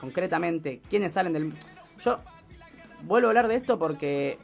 concretamente, 0.00 0.80
quiénes 0.88 1.12
salen 1.12 1.32
del... 1.32 1.54
Yo 2.00 2.20
vuelvo 3.02 3.26
a 3.26 3.30
hablar 3.30 3.48
de 3.48 3.56
esto 3.56 3.80
porque 3.80 4.38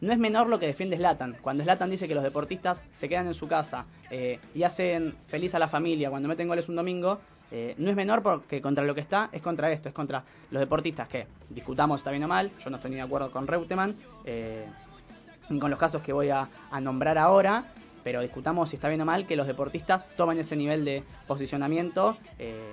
no 0.00 0.12
es 0.12 0.18
menor 0.18 0.48
lo 0.48 0.58
que 0.58 0.66
defiende 0.66 0.96
Slatan. 0.96 1.36
Cuando 1.40 1.64
Slatan 1.64 1.90
dice 1.90 2.08
que 2.08 2.14
los 2.14 2.24
deportistas 2.24 2.84
se 2.92 3.08
quedan 3.08 3.26
en 3.26 3.34
su 3.34 3.48
casa 3.48 3.86
eh, 4.10 4.38
y 4.54 4.62
hacen 4.62 5.14
feliz 5.26 5.54
a 5.54 5.58
la 5.58 5.68
familia 5.68 6.10
cuando 6.10 6.28
meten 6.28 6.48
goles 6.48 6.68
un 6.68 6.76
domingo, 6.76 7.20
eh, 7.50 7.74
no 7.78 7.90
es 7.90 7.96
menor 7.96 8.22
porque 8.22 8.60
contra 8.60 8.84
lo 8.84 8.94
que 8.94 9.00
está 9.00 9.30
es 9.32 9.40
contra 9.40 9.72
esto, 9.72 9.88
es 9.88 9.94
contra 9.94 10.22
los 10.50 10.60
deportistas 10.60 11.08
que 11.08 11.26
discutamos 11.48 12.00
está 12.00 12.10
bien 12.10 12.24
o 12.24 12.28
mal. 12.28 12.50
Yo 12.62 12.70
no 12.70 12.76
estoy 12.76 12.90
ni 12.90 12.96
de 12.96 13.02
acuerdo 13.02 13.30
con 13.30 13.46
Reutemann 13.46 13.96
eh, 14.24 14.66
con 15.48 15.70
los 15.70 15.78
casos 15.78 16.02
que 16.02 16.12
voy 16.12 16.28
a, 16.28 16.48
nombrar 16.80 17.16
ahora. 17.18 17.64
Pero 18.04 18.20
discutamos 18.20 18.70
si 18.70 18.76
está 18.76 18.88
bien 18.88 19.00
o 19.00 19.04
mal 19.04 19.26
que 19.26 19.36
los 19.36 19.46
deportistas 19.46 20.04
tomen 20.16 20.38
ese 20.38 20.56
nivel 20.56 20.84
de 20.84 21.02
posicionamiento 21.26 22.16
eh, 22.38 22.72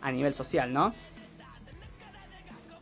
a 0.00 0.10
nivel 0.10 0.34
social, 0.34 0.72
¿no? 0.72 0.94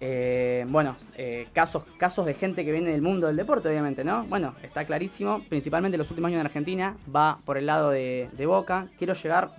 Eh, 0.03 0.65
bueno, 0.69 0.97
eh, 1.17 1.49
casos, 1.53 1.85
casos 1.99 2.25
de 2.25 2.33
gente 2.33 2.65
que 2.65 2.73
viene 2.73 2.91
del 2.91 3.03
mundo 3.03 3.27
del 3.27 3.37
deporte, 3.37 3.69
obviamente, 3.69 4.03
¿no? 4.03 4.25
Bueno, 4.25 4.55
está 4.62 4.87
clarísimo, 4.87 5.43
principalmente 5.49 5.97
en 5.97 5.99
los 5.99 6.11
últimos 6.11 6.29
años 6.29 6.41
en 6.41 6.47
Argentina, 6.47 6.97
va 7.15 7.39
por 7.45 7.59
el 7.59 7.67
lado 7.67 7.91
de, 7.91 8.29
Boca. 8.47 8.89
Quiero 8.97 9.12
llegar, 9.12 9.51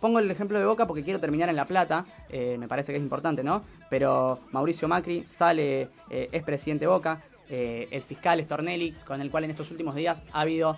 pongo 0.00 0.18
el 0.18 0.28
ejemplo 0.30 0.58
de 0.58 0.66
Boca 0.66 0.86
porque 0.86 1.04
quiero 1.04 1.20
terminar 1.20 1.48
en 1.48 1.56
La 1.56 1.66
Plata, 1.66 2.04
eh, 2.28 2.56
me 2.58 2.66
parece 2.66 2.92
que 2.92 2.98
es 2.98 3.04
importante, 3.04 3.44
¿no? 3.44 3.62
Pero 3.88 4.40
Mauricio 4.50 4.88
Macri 4.88 5.24
sale, 5.26 5.88
eh, 6.10 6.28
es 6.32 6.42
presidente 6.42 6.86
de 6.86 6.88
Boca, 6.88 7.22
el 7.46 8.02
fiscal 8.02 8.42
Stornelli, 8.42 8.92
con 9.06 9.20
el 9.20 9.30
cual 9.30 9.44
en 9.44 9.50
estos 9.50 9.70
últimos 9.70 9.94
días 9.94 10.20
ha 10.32 10.40
habido... 10.40 10.76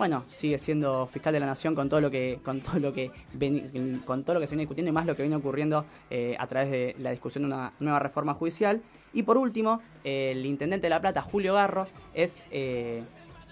bueno, 0.00 0.24
sigue 0.28 0.58
siendo 0.58 1.06
fiscal 1.08 1.30
de 1.34 1.40
la 1.40 1.44
nación 1.46 1.74
con 1.74 1.90
todo 1.90 2.00
lo 2.00 2.10
que 2.10 2.40
con 2.42 2.62
todo 2.62 2.78
lo 2.80 2.90
que 2.90 3.10
ven- 3.34 4.00
con 4.06 4.24
todo 4.24 4.32
lo 4.32 4.40
que 4.40 4.46
se 4.46 4.52
viene 4.52 4.62
discutiendo 4.62 4.88
y 4.88 4.92
más 4.92 5.04
lo 5.04 5.14
que 5.14 5.22
viene 5.22 5.36
ocurriendo 5.36 5.84
eh, 6.08 6.36
a 6.38 6.46
través 6.46 6.70
de 6.70 6.96
la 7.00 7.10
discusión 7.10 7.42
de 7.42 7.48
una 7.48 7.74
nueva 7.80 7.98
reforma 7.98 8.32
judicial. 8.32 8.80
Y 9.12 9.24
por 9.24 9.36
último, 9.36 9.82
el 10.02 10.46
intendente 10.46 10.86
de 10.86 10.88
La 10.88 11.02
Plata, 11.02 11.20
Julio 11.20 11.52
Garro, 11.52 11.86
es 12.14 12.42
eh, 12.50 13.02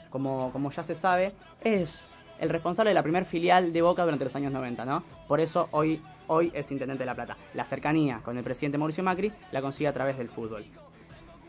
como, 0.08 0.50
como 0.50 0.70
ya 0.70 0.82
se 0.82 0.94
sabe, 0.94 1.32
es 1.62 2.14
el 2.40 2.48
responsable 2.48 2.90
de 2.90 2.94
la 2.94 3.02
primer 3.02 3.26
filial 3.26 3.70
de 3.70 3.82
Boca 3.82 4.04
durante 4.04 4.24
los 4.24 4.34
años 4.34 4.50
90, 4.50 4.86
¿no? 4.86 5.04
Por 5.26 5.40
eso 5.40 5.68
hoy, 5.72 6.00
hoy 6.28 6.50
es 6.54 6.70
intendente 6.72 7.02
de 7.02 7.06
La 7.06 7.14
Plata. 7.14 7.36
La 7.52 7.64
cercanía 7.64 8.22
con 8.24 8.38
el 8.38 8.42
presidente 8.44 8.78
Mauricio 8.78 9.04
Macri 9.04 9.30
la 9.52 9.60
consigue 9.60 9.88
a 9.88 9.92
través 9.92 10.16
del 10.16 10.30
fútbol. 10.30 10.64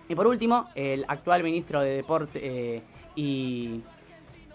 Y 0.09 0.15
por 0.15 0.27
último, 0.27 0.67
el 0.75 1.05
actual 1.07 1.41
ministro 1.41 1.79
de 1.79 1.91
Deporte 1.91 2.39
eh, 2.43 2.81
y, 3.15 3.81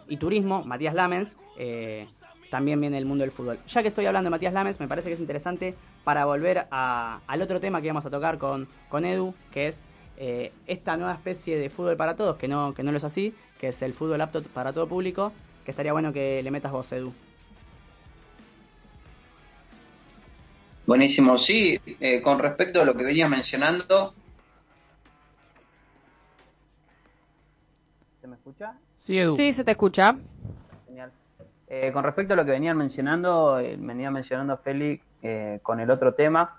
y 0.09 0.17
Turismo, 0.17 0.63
Matías 0.65 0.95
Lamens, 0.95 1.35
eh, 1.59 2.07
también 2.51 2.81
viene 2.81 2.97
del 2.97 3.07
mundo 3.07 3.23
del 3.23 3.33
fútbol. 3.33 3.59
Ya 3.67 3.83
que 3.83 3.89
estoy 3.89 4.07
hablando 4.07 4.29
de 4.29 4.31
Matías 4.31 4.53
Lamens, 4.53 4.79
me 4.81 4.89
parece 4.89 5.09
que 5.09 5.15
es 5.15 5.21
interesante 5.21 5.75
para 6.05 6.25
volver 6.25 6.67
a- 6.71 7.21
al 7.27 7.43
otro 7.43 7.61
tema 7.61 7.81
que 7.81 7.89
vamos 7.89 8.07
a 8.07 8.11
tocar 8.11 8.39
con, 8.39 8.69
con 8.89 9.05
Edu, 9.05 9.35
que 9.51 9.67
es 9.67 9.83
eh, 10.17 10.53
esta 10.69 10.97
nueva 10.97 11.15
especie 11.15 11.59
de 11.59 11.71
fútbol 11.71 11.97
para 11.97 12.15
todos, 12.15 12.37
que 12.37 12.47
no, 12.47 12.73
que 12.75 12.85
no 12.85 12.93
lo 12.93 12.99
es 12.99 13.05
así, 13.05 13.35
que 13.59 13.69
es 13.69 13.83
el 13.83 13.95
fútbol 13.95 14.21
apto 14.21 14.43
para 14.43 14.73
todo 14.73 14.87
público, 14.87 15.33
que 15.65 15.73
estaría 15.73 15.93
bueno 15.93 16.13
que 16.13 16.41
le 16.43 16.51
metas 16.53 16.71
vos, 16.71 16.93
Edu. 16.93 17.13
Buenísimo, 20.87 21.37
sí, 21.39 21.81
eh, 21.99 22.21
con 22.21 22.39
respecto 22.39 22.81
a 22.81 22.85
lo 22.85 22.95
que 22.95 23.05
venía 23.05 23.27
mencionando, 23.29 24.15
Sí, 29.05 29.19
Edu. 29.19 29.37
Sí, 29.37 29.53
se 29.53 29.65
te 29.65 29.73
escucha. 29.73 30.17
Genial. 30.87 31.13
Eh, 31.69 31.91
con 31.93 32.05
respecto 32.05 32.33
a 32.33 32.37
lo 32.37 32.45
que 32.47 32.53
venían 32.53 32.79
mencionando, 32.79 33.59
eh, 33.59 33.77
venía 33.79 34.11
mencionando 34.11 34.57
Félix 34.57 35.05
eh, 35.23 35.59
con 35.63 35.79
el 35.79 35.91
otro 35.91 36.15
tema, 36.15 36.57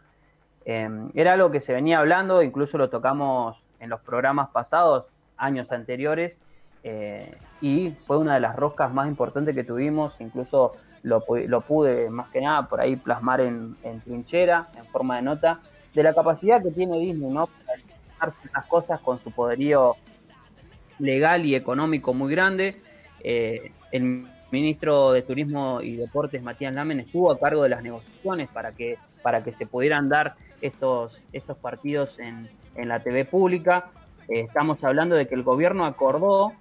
eh, 0.64 0.88
era 1.16 1.34
algo 1.34 1.50
que 1.50 1.60
se 1.60 1.74
venía 1.74 1.98
hablando, 1.98 2.44
incluso 2.44 2.78
lo 2.78 2.92
tocamos 2.92 3.58
en 3.80 3.90
los 3.90 4.00
programas 4.02 4.50
pasados, 4.50 5.06
años 5.38 5.72
anteriores, 5.72 6.38
eh, 6.84 7.36
y 7.62 7.96
fue 8.06 8.20
una 8.20 8.36
de 8.36 8.42
las 8.42 8.56
roscas 8.56 8.94
más 8.94 9.08
importantes 9.08 9.56
que 9.56 9.64
tuvimos, 9.64 10.14
incluso 10.22 10.74
lo, 11.02 11.24
lo 11.48 11.62
pude 11.62 12.12
más 12.12 12.30
que 12.30 12.42
nada 12.42 12.70
por 12.70 12.80
ahí 12.80 12.96
plasmar 12.96 13.42
en, 13.42 13.76
en 13.82 14.02
trinchera, 14.02 14.68
en 14.78 14.86
forma 14.86 15.16
de 15.16 15.24
nota, 15.24 15.62
de 15.96 16.04
la 16.04 16.14
capacidad 16.14 16.62
que 16.62 16.70
tiene 16.70 17.00
Disney, 17.00 17.32
¿no? 17.32 17.48
Para 17.48 17.78
hacer 17.78 18.40
ciertas 18.40 18.66
cosas 18.68 19.00
con 19.00 19.18
su 19.24 19.32
poderío 19.32 19.96
legal 21.00 21.46
y 21.46 21.56
económico 21.56 22.14
muy 22.14 22.32
grande. 22.32 22.76
Eh, 23.24 23.72
el 23.92 24.26
ministro 24.52 25.12
de 25.12 25.22
Turismo 25.22 25.82
y 25.82 25.96
Deportes, 25.96 26.42
Matías 26.42 26.74
Lamen, 26.74 27.02
estuvo 27.02 27.32
a 27.32 27.40
cargo 27.40 27.64
de 27.64 27.70
las 27.70 27.84
negociaciones 27.84 28.50
para 28.50 28.72
que, 28.72 28.98
para 29.22 29.44
que 29.44 29.54
se 29.54 29.66
pudieran 29.66 30.10
dar 30.10 30.36
estos, 30.62 31.22
estos 31.34 31.58
partidos 31.58 32.20
en, 32.20 32.50
en 32.76 32.88
la 32.88 33.02
TV 33.02 33.26
pública. 33.26 33.92
Eh, 34.28 34.42
estamos 34.42 34.84
hablando 34.84 35.16
de 35.16 35.28
que 35.28 35.36
el 35.36 35.44
gobierno 35.44 35.86
acordó 35.86 36.54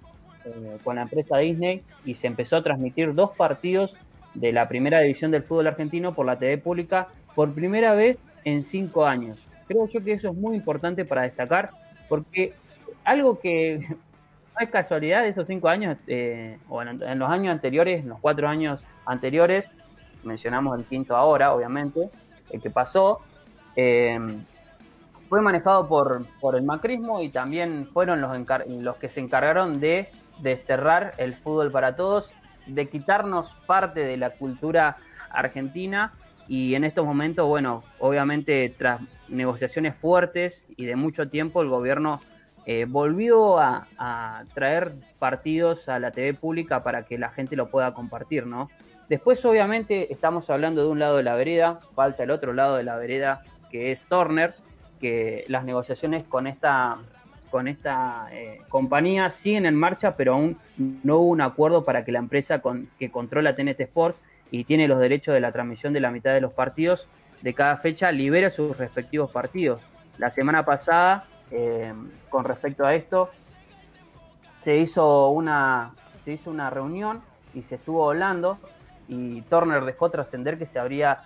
eh, 0.45 0.77
con 0.83 0.97
la 0.97 1.03
empresa 1.03 1.37
Disney 1.37 1.83
y 2.03 2.15
se 2.15 2.27
empezó 2.27 2.57
a 2.57 2.63
transmitir 2.63 3.13
dos 3.13 3.31
partidos 3.31 3.95
de 4.33 4.51
la 4.51 4.67
primera 4.67 4.99
división 4.99 5.31
del 5.31 5.43
fútbol 5.43 5.67
argentino 5.67 6.13
por 6.13 6.25
la 6.25 6.37
TV 6.37 6.57
pública 6.57 7.07
por 7.33 7.53
primera 7.53 7.95
vez 7.95 8.19
en 8.43 8.63
cinco 8.63 9.05
años. 9.05 9.37
Creo 9.67 9.87
yo 9.87 10.03
que 10.03 10.13
eso 10.13 10.29
es 10.29 10.35
muy 10.35 10.55
importante 10.55 11.05
para 11.05 11.23
destacar 11.23 11.71
porque 12.07 12.53
algo 13.03 13.39
que 13.39 13.87
no 14.55 14.65
es 14.65 14.71
casualidad 14.71 15.25
esos 15.27 15.47
cinco 15.47 15.67
años, 15.67 15.97
eh, 16.07 16.57
o 16.69 16.81
en, 16.81 17.19
los 17.19 17.29
años 17.29 17.51
anteriores, 17.51 18.01
en 18.01 18.09
los 18.09 18.19
cuatro 18.19 18.47
años 18.47 18.81
anteriores, 19.05 19.69
mencionamos 20.23 20.77
el 20.79 20.85
quinto 20.85 21.15
ahora, 21.15 21.53
obviamente, 21.53 22.09
el 22.51 22.61
que 22.61 22.69
pasó, 22.69 23.19
eh, 23.75 24.17
fue 25.27 25.41
manejado 25.41 25.87
por, 25.87 26.25
por 26.39 26.55
el 26.55 26.63
macrismo 26.63 27.21
y 27.21 27.29
también 27.29 27.89
fueron 27.91 28.21
los, 28.21 28.31
los 28.67 28.95
que 28.97 29.09
se 29.09 29.19
encargaron 29.19 29.79
de 29.79 30.09
desterrar 30.39 31.13
el 31.17 31.35
fútbol 31.35 31.71
para 31.71 31.95
todos, 31.95 32.31
de 32.67 32.87
quitarnos 32.87 33.53
parte 33.65 34.01
de 34.01 34.17
la 34.17 34.31
cultura 34.31 34.97
argentina 35.29 36.13
y 36.47 36.75
en 36.75 36.83
estos 36.83 37.05
momentos, 37.05 37.47
bueno, 37.47 37.83
obviamente 37.99 38.73
tras 38.77 39.01
negociaciones 39.27 39.95
fuertes 39.95 40.65
y 40.77 40.85
de 40.85 40.95
mucho 40.95 41.27
tiempo, 41.27 41.61
el 41.61 41.69
gobierno 41.69 42.21
eh, 42.65 42.85
volvió 42.87 43.59
a, 43.59 44.43
traer 44.53 44.93
partidos 45.19 45.87
a 45.87 45.99
la 45.99 46.11
TV 46.11 46.33
pública 46.33 46.83
para 46.83 47.05
que 47.05 47.17
la 47.17 47.29
gente 47.29 47.55
lo 47.55 47.69
pueda 47.69 47.93
compartir, 47.93 48.47
¿no? 48.47 48.69
Después, 49.07 49.43
obviamente, 49.45 50.11
estamos 50.11 50.49
hablando 50.49 50.81
de 50.83 50.89
un 50.89 50.99
lado 50.99 51.17
de 51.17 51.23
la 51.23 51.35
vereda, 51.35 51.79
falta 51.93 52.23
el 52.23 52.31
otro 52.31 52.53
lado 52.53 52.75
de 52.75 52.83
la 52.83 52.97
vereda, 52.97 53.43
que 53.69 53.91
es 53.91 54.01
Turner, 54.01 54.55
que 54.99 55.45
las 55.47 55.63
negociaciones 55.63 56.23
con 56.23 56.47
esta, 56.47 56.97
con 57.51 57.67
esta 57.67 58.27
eh, 58.31 58.61
compañía 58.67 59.29
siguen 59.29 59.67
en 59.67 59.75
marcha, 59.75 60.15
pero 60.17 60.33
aún 60.33 60.57
no 61.03 61.17
hubo 61.17 61.29
un 61.29 61.41
acuerdo 61.41 61.85
para 61.85 62.03
que 62.03 62.11
la 62.11 62.19
empresa 62.19 62.61
que 62.97 63.11
controla 63.11 63.55
TNT 63.55 63.81
Sport 63.81 64.17
y 64.49 64.63
tiene 64.63 64.87
los 64.87 64.99
derechos 64.99 65.35
de 65.35 65.39
la 65.39 65.51
transmisión 65.51 65.93
de 65.93 65.99
la 65.99 66.09
mitad 66.09 66.33
de 66.33 66.41
los 66.41 66.53
partidos 66.53 67.07
de 67.41 67.53
cada 67.53 67.77
fecha 67.77 68.11
libere 68.11 68.49
sus 68.49 68.75
respectivos 68.75 69.29
partidos. 69.29 69.81
La 70.17 70.31
semana 70.31 70.65
pasada, 70.65 71.25
eh, 71.51 71.93
con 72.29 72.43
respecto 72.43 72.85
a 72.85 72.95
esto, 72.95 73.29
se 74.53 74.77
hizo 74.77 75.29
una, 75.29 75.93
se 76.23 76.33
hizo 76.33 76.49
una 76.49 76.69
reunión 76.69 77.21
y 77.53 77.63
se 77.63 77.75
estuvo 77.75 78.09
hablando 78.09 78.57
y 79.07 79.41
Turner 79.43 79.85
dejó 79.85 80.09
trascender 80.09 80.57
que 80.57 80.65
se 80.65 80.79
habría 80.79 81.19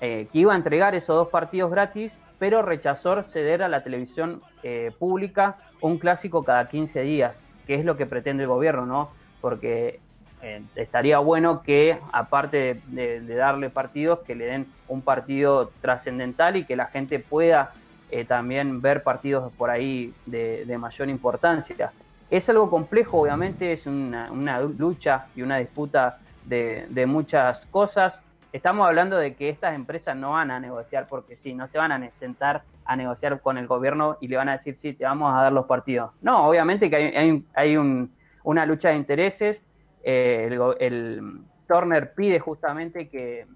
eh, 0.00 0.28
que 0.32 0.38
iba 0.38 0.52
a 0.52 0.56
entregar 0.56 0.94
esos 0.94 1.16
dos 1.16 1.28
partidos 1.28 1.70
gratis, 1.70 2.18
pero 2.38 2.62
rechazó 2.62 3.22
ceder 3.24 3.62
a 3.62 3.68
la 3.68 3.82
televisión 3.82 4.42
eh, 4.62 4.92
pública 4.98 5.56
un 5.80 5.98
clásico 5.98 6.44
cada 6.44 6.68
15 6.68 7.00
días, 7.02 7.42
que 7.66 7.74
es 7.74 7.84
lo 7.84 7.96
que 7.96 8.06
pretende 8.06 8.44
el 8.44 8.48
gobierno, 8.48 8.86
¿no? 8.86 9.10
Porque 9.40 10.00
eh, 10.42 10.62
estaría 10.76 11.18
bueno 11.18 11.62
que, 11.62 11.98
aparte 12.12 12.80
de, 12.86 13.20
de 13.20 13.34
darle 13.34 13.70
partidos, 13.70 14.20
que 14.20 14.34
le 14.34 14.44
den 14.44 14.66
un 14.86 15.02
partido 15.02 15.72
trascendental 15.80 16.56
y 16.56 16.64
que 16.64 16.76
la 16.76 16.86
gente 16.86 17.18
pueda 17.18 17.72
eh, 18.14 18.24
también 18.24 18.80
ver 18.80 19.02
partidos 19.02 19.52
por 19.54 19.70
ahí 19.70 20.14
de, 20.24 20.78
mayor 20.78 21.08
importancia. 21.08 21.90
Es 22.30 22.48
algo 22.48 22.70
complejo, 22.70 23.22
obviamente, 23.22 23.72
es 23.72 23.88
una, 23.88 24.60
lucha 24.60 25.26
y 25.34 25.42
una 25.42 25.56
disputa 25.56 26.20
de, 26.44 27.06
muchas 27.08 27.66
cosas. 27.66 28.22
Estamos 28.52 28.86
hablando 28.86 29.16
de 29.16 29.34
que 29.34 29.48
estas 29.48 29.74
empresas 29.74 30.16
no 30.16 30.30
van 30.30 30.52
a 30.52 30.60
negociar 30.60 31.08
porque 31.08 31.34
sí, 31.34 31.54
no 31.54 31.66
se 31.66 31.76
van 31.76 31.90
a 31.90 32.10
sentar 32.12 32.62
a 32.84 32.94
negociar 32.94 33.40
con 33.40 33.58
el 33.58 33.66
gobierno 33.66 34.16
y 34.20 34.28
le 34.28 34.36
van 34.36 34.48
a 34.48 34.58
decir, 34.58 34.76
sí, 34.76 34.92
te 34.92 35.04
vamos 35.04 35.34
a 35.34 35.42
dar 35.42 35.52
los 35.52 35.66
partidos. 35.66 36.12
No, 36.22 36.46
obviamente 36.46 36.88
que 36.88 36.94
hay, 36.94 37.16
hay, 37.16 37.44
hay 37.52 37.76
un- 37.76 38.14
una 38.44 38.64
lucha 38.64 38.90
de 38.90 38.94
intereses. 38.94 39.60
Eh, 40.04 40.56
el, 40.78 41.40
Turner 41.66 42.14
pide 42.14 42.38
justamente 42.38 43.08
que, 43.08 43.46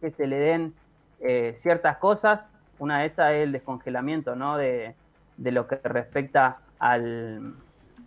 que 0.00 0.10
se 0.10 0.26
le 0.26 0.38
den 0.38 0.74
eh, 1.20 1.54
ciertas 1.58 1.98
cosas. 1.98 2.49
Una 2.80 3.00
de 3.00 3.06
esas 3.06 3.32
es 3.32 3.44
el 3.44 3.52
descongelamiento 3.52 4.34
¿no? 4.34 4.56
de, 4.56 4.94
de 5.36 5.52
lo 5.52 5.68
que 5.68 5.76
respecta 5.84 6.58
al, 6.78 7.54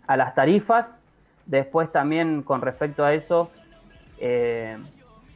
a 0.06 0.16
las 0.16 0.34
tarifas. 0.34 0.96
Después 1.46 1.90
también 1.92 2.42
con 2.42 2.60
respecto 2.60 3.04
a 3.04 3.14
eso, 3.14 3.50
eh, 4.18 4.76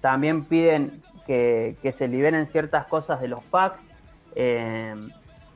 también 0.01 0.45
piden 0.45 1.03
que, 1.27 1.77
que 1.83 1.93
se 1.93 2.09
liberen 2.09 2.47
ciertas 2.47 2.87
cosas 2.87 3.21
de 3.21 3.29
los 3.29 3.45
packs 3.45 3.87
eh, 4.35 4.95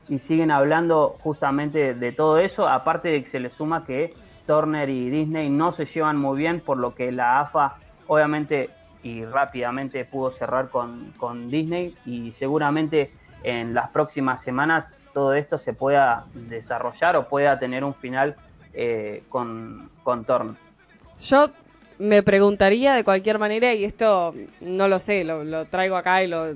y 0.07 0.19
siguen 0.19 0.51
hablando 0.51 1.17
justamente 1.21 1.93
de 1.93 2.11
todo 2.11 2.37
eso, 2.37 2.67
aparte 2.67 3.09
de 3.09 3.23
que 3.23 3.29
se 3.29 3.39
le 3.39 3.49
suma 3.49 3.85
que 3.85 4.13
Turner 4.45 4.89
y 4.89 5.09
Disney 5.09 5.49
no 5.49 5.71
se 5.71 5.85
llevan 5.85 6.17
muy 6.17 6.37
bien, 6.37 6.59
por 6.59 6.77
lo 6.77 6.93
que 6.93 7.11
la 7.11 7.39
AFA 7.39 7.77
obviamente 8.07 8.69
y 9.01 9.25
rápidamente 9.25 10.05
pudo 10.05 10.31
cerrar 10.31 10.69
con, 10.69 11.13
con 11.17 11.49
Disney 11.49 11.95
y 12.05 12.31
seguramente 12.31 13.11
en 13.43 13.73
las 13.73 13.89
próximas 13.89 14.41
semanas 14.41 14.93
todo 15.13 15.33
esto 15.33 15.57
se 15.59 15.73
pueda 15.73 16.25
desarrollar 16.33 17.15
o 17.15 17.27
pueda 17.27 17.59
tener 17.59 17.83
un 17.83 17.93
final 17.93 18.35
eh, 18.73 19.23
con, 19.29 19.89
con 20.03 20.25
Turner. 20.25 20.55
Yo 21.19 21.49
me 21.99 22.23
preguntaría 22.23 22.95
de 22.95 23.03
cualquier 23.03 23.37
manera, 23.37 23.71
y 23.73 23.85
esto 23.85 24.33
no 24.61 24.87
lo 24.87 24.97
sé, 24.99 25.23
lo, 25.23 25.43
lo 25.43 25.65
traigo 25.65 25.95
acá 25.95 26.23
y 26.23 26.27
lo 26.27 26.55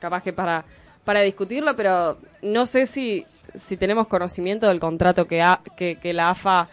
capaz 0.00 0.22
que 0.22 0.32
para, 0.32 0.64
para 1.04 1.20
discutirlo, 1.20 1.76
pero 1.76 2.16
no 2.40 2.64
sé 2.64 2.86
si, 2.86 3.26
si 3.54 3.76
tenemos 3.76 4.06
conocimiento 4.06 4.66
del 4.68 4.80
contrato 4.80 5.26
que, 5.26 5.42
ha- 5.42 5.60
que, 5.76 6.12
la 6.14 6.30
AFA 6.30 6.68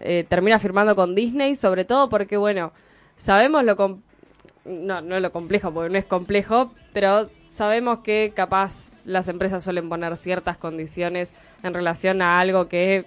eh, 0.00 0.24
termina 0.28 0.58
firmando 0.58 0.96
con 0.96 1.14
Disney, 1.14 1.54
sobre 1.54 1.84
todo 1.84 2.08
porque, 2.08 2.36
bueno, 2.36 2.72
sabemos 3.16 3.62
lo... 3.64 3.76
com- 3.76 4.00
no, 4.64 5.00
no 5.00 5.18
lo 5.20 5.32
complejo, 5.32 5.72
porque 5.72 5.90
no 5.90 5.98
es 5.98 6.04
complejo, 6.04 6.72
pero 6.92 7.28
sabemos 7.50 7.98
que 8.00 8.32
capaz 8.34 8.92
las 9.04 9.28
empresas 9.28 9.62
suelen 9.62 9.88
poner 9.88 10.16
ciertas 10.16 10.56
condiciones 10.56 11.34
en 11.62 11.74
relación 11.74 12.22
a 12.22 12.40
algo 12.40 12.68
que 12.68 13.04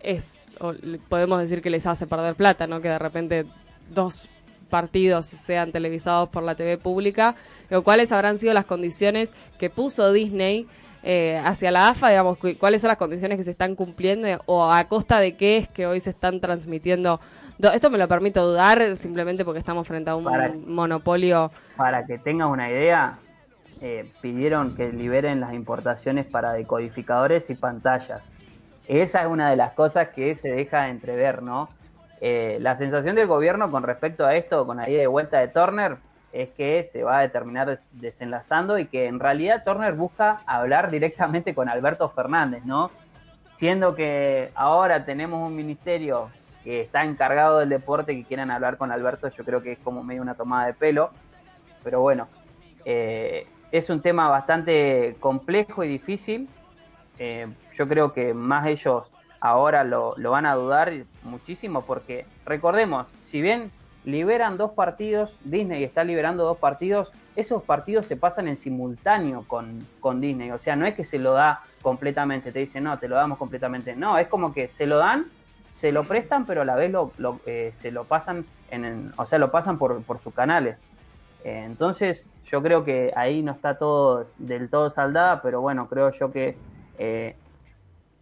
es, 0.00 0.46
o 0.60 0.72
podemos 1.08 1.40
decir 1.40 1.62
que 1.62 1.70
les 1.70 1.86
hace 1.86 2.06
perder 2.06 2.34
plata, 2.34 2.66
¿no? 2.66 2.80
Que 2.80 2.88
de 2.88 2.98
repente 2.98 3.46
dos 3.90 4.28
partidos 4.68 5.26
sean 5.26 5.70
televisados 5.70 6.28
por 6.30 6.42
la 6.42 6.54
TV 6.54 6.78
pública, 6.78 7.34
o 7.70 7.82
cuáles 7.82 8.10
habrán 8.12 8.38
sido 8.38 8.54
las 8.54 8.64
condiciones 8.64 9.32
que 9.58 9.70
puso 9.70 10.12
Disney 10.12 10.66
eh, 11.04 11.40
hacia 11.44 11.70
la 11.70 11.88
AFA, 11.88 12.10
digamos, 12.10 12.38
cu- 12.38 12.56
cuáles 12.58 12.80
son 12.80 12.88
las 12.88 12.96
condiciones 12.96 13.36
que 13.36 13.44
se 13.44 13.50
están 13.50 13.74
cumpliendo 13.74 14.28
o 14.46 14.70
a 14.70 14.84
costa 14.84 15.18
de 15.20 15.36
qué 15.36 15.56
es 15.58 15.68
que 15.68 15.86
hoy 15.86 16.00
se 16.00 16.10
están 16.10 16.40
transmitiendo. 16.40 17.20
Do- 17.58 17.72
Esto 17.72 17.90
me 17.90 17.98
lo 17.98 18.08
permito 18.08 18.46
dudar 18.46 18.96
simplemente 18.96 19.44
porque 19.44 19.58
estamos 19.58 19.86
frente 19.86 20.10
a 20.10 20.16
un 20.16 20.24
Para- 20.24 20.52
monopolio. 20.66 21.50
Para 21.76 22.06
que 22.06 22.18
tengas 22.18 22.48
una 22.48 22.70
idea, 22.70 23.18
eh, 23.82 24.10
pidieron 24.22 24.74
que 24.76 24.92
liberen 24.92 25.40
las 25.40 25.52
importaciones 25.52 26.24
para 26.24 26.52
decodificadores 26.52 27.50
y 27.50 27.54
pantallas. 27.54 28.30
Esa 28.86 29.22
es 29.22 29.26
una 29.26 29.50
de 29.50 29.56
las 29.56 29.72
cosas 29.72 30.08
que 30.10 30.36
se 30.36 30.50
deja 30.52 30.88
entrever, 30.88 31.42
¿no? 31.42 31.68
Eh, 32.20 32.58
la 32.60 32.76
sensación 32.76 33.16
del 33.16 33.26
gobierno 33.26 33.70
con 33.70 33.82
respecto 33.82 34.24
a 34.24 34.36
esto, 34.36 34.64
con 34.64 34.76
la 34.76 34.88
ida 34.88 35.00
de 35.00 35.08
vuelta 35.08 35.40
de 35.40 35.48
Turner, 35.48 35.96
es 36.32 36.50
que 36.50 36.84
se 36.84 37.02
va 37.02 37.18
a 37.18 37.28
terminar 37.28 37.68
des- 37.68 37.86
desenlazando 37.90 38.78
y 38.78 38.86
que 38.86 39.06
en 39.06 39.18
realidad 39.18 39.64
Turner 39.64 39.92
busca 39.94 40.40
hablar 40.46 40.90
directamente 40.90 41.54
con 41.54 41.68
Alberto 41.68 42.08
Fernández, 42.10 42.64
¿no? 42.64 42.90
Siendo 43.50 43.94
que 43.94 44.50
ahora 44.54 45.04
tenemos 45.04 45.46
un 45.46 45.54
ministerio 45.54 46.30
que 46.64 46.82
está 46.82 47.02
encargado 47.04 47.58
del 47.58 47.68
deporte 47.68 48.14
que 48.14 48.24
quieran 48.24 48.50
hablar 48.52 48.76
con 48.76 48.92
Alberto, 48.92 49.28
yo 49.28 49.44
creo 49.44 49.62
que 49.62 49.72
es 49.72 49.78
como 49.80 50.04
medio 50.04 50.22
una 50.22 50.34
tomada 50.34 50.66
de 50.66 50.74
pelo. 50.74 51.10
Pero 51.82 52.00
bueno, 52.00 52.28
eh, 52.84 53.46
es 53.72 53.90
un 53.90 54.02
tema 54.02 54.28
bastante 54.28 55.16
complejo 55.20 55.84
y 55.84 55.88
difícil. 55.88 56.48
Eh, 57.18 57.46
yo 57.76 57.88
creo 57.88 58.12
que 58.12 58.34
más 58.34 58.66
ellos 58.66 59.12
ahora 59.40 59.84
lo, 59.84 60.14
lo 60.16 60.30
van 60.30 60.46
a 60.46 60.54
dudar 60.54 60.92
muchísimo 61.22 61.86
porque 61.86 62.26
recordemos, 62.44 63.16
si 63.22 63.42
bien 63.42 63.72
liberan 64.04 64.56
dos 64.58 64.72
partidos, 64.72 65.38
Disney 65.42 65.84
está 65.84 66.04
liberando 66.04 66.44
dos 66.44 66.58
partidos, 66.58 67.12
esos 67.36 67.64
partidos 67.64 68.06
se 68.06 68.16
pasan 68.16 68.48
en 68.48 68.58
simultáneo 68.58 69.46
con, 69.46 69.90
con 70.00 70.20
Disney, 70.20 70.50
o 70.50 70.58
sea, 70.58 70.76
no 70.76 70.86
es 70.86 70.94
que 70.94 71.04
se 71.04 71.18
lo 71.18 71.32
da 71.32 71.60
completamente, 71.80 72.52
te 72.52 72.60
dicen, 72.60 72.84
no, 72.84 72.98
te 72.98 73.08
lo 73.08 73.16
damos 73.16 73.38
completamente, 73.38 73.96
no, 73.96 74.18
es 74.18 74.28
como 74.28 74.52
que 74.52 74.70
se 74.70 74.86
lo 74.86 74.98
dan 74.98 75.32
se 75.68 75.90
lo 75.92 76.06
prestan, 76.06 76.44
pero 76.46 76.62
a 76.62 76.64
la 76.66 76.76
vez 76.76 76.90
lo, 76.90 77.14
eh, 77.46 77.72
se 77.74 77.90
lo 77.92 78.06
pasan 78.06 78.50
en, 78.68 78.84
en- 78.84 79.12
o 79.16 79.24
sea, 79.26 79.38
lo 79.38 79.50
pasan 79.50 79.78
por, 79.78 80.04
por 80.04 80.20
sus 80.20 80.34
canales. 80.34 80.78
Eh, 81.44 81.64
entonces, 81.64 82.28
yo 82.52 82.62
creo 82.62 82.84
que 82.84 83.12
ahí 83.16 83.42
no 83.42 83.52
está 83.52 83.78
todo 83.78 84.24
del 84.38 84.68
todo 84.68 84.90
saldada, 84.90 85.40
pero 85.40 85.62
bueno, 85.62 85.88
creo 85.88 86.10
yo 86.10 86.30
que 86.30 86.54
eh, 86.98 87.34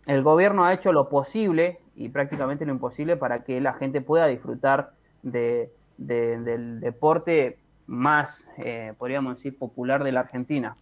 el 0.06 0.22
gobierno 0.22 0.64
ha 0.64 0.72
hecho 0.72 0.92
lo 0.92 1.08
posible 1.08 1.80
y 1.96 2.08
prácticamente 2.10 2.64
lo 2.64 2.72
imposible 2.72 3.16
para 3.16 3.42
que 3.42 3.60
la 3.60 3.74
gente 3.74 4.00
pueda 4.00 4.28
disfrutar 4.28 4.92
de, 5.22 5.72
de- 5.98 6.38
del 6.38 6.80
deporte 6.80 7.58
más, 7.86 8.48
eh, 8.58 8.94
podríamos 8.98 9.34
decir, 9.34 9.58
popular 9.58 10.04
de 10.04 10.12
la 10.12 10.20
Argentina. 10.20 10.76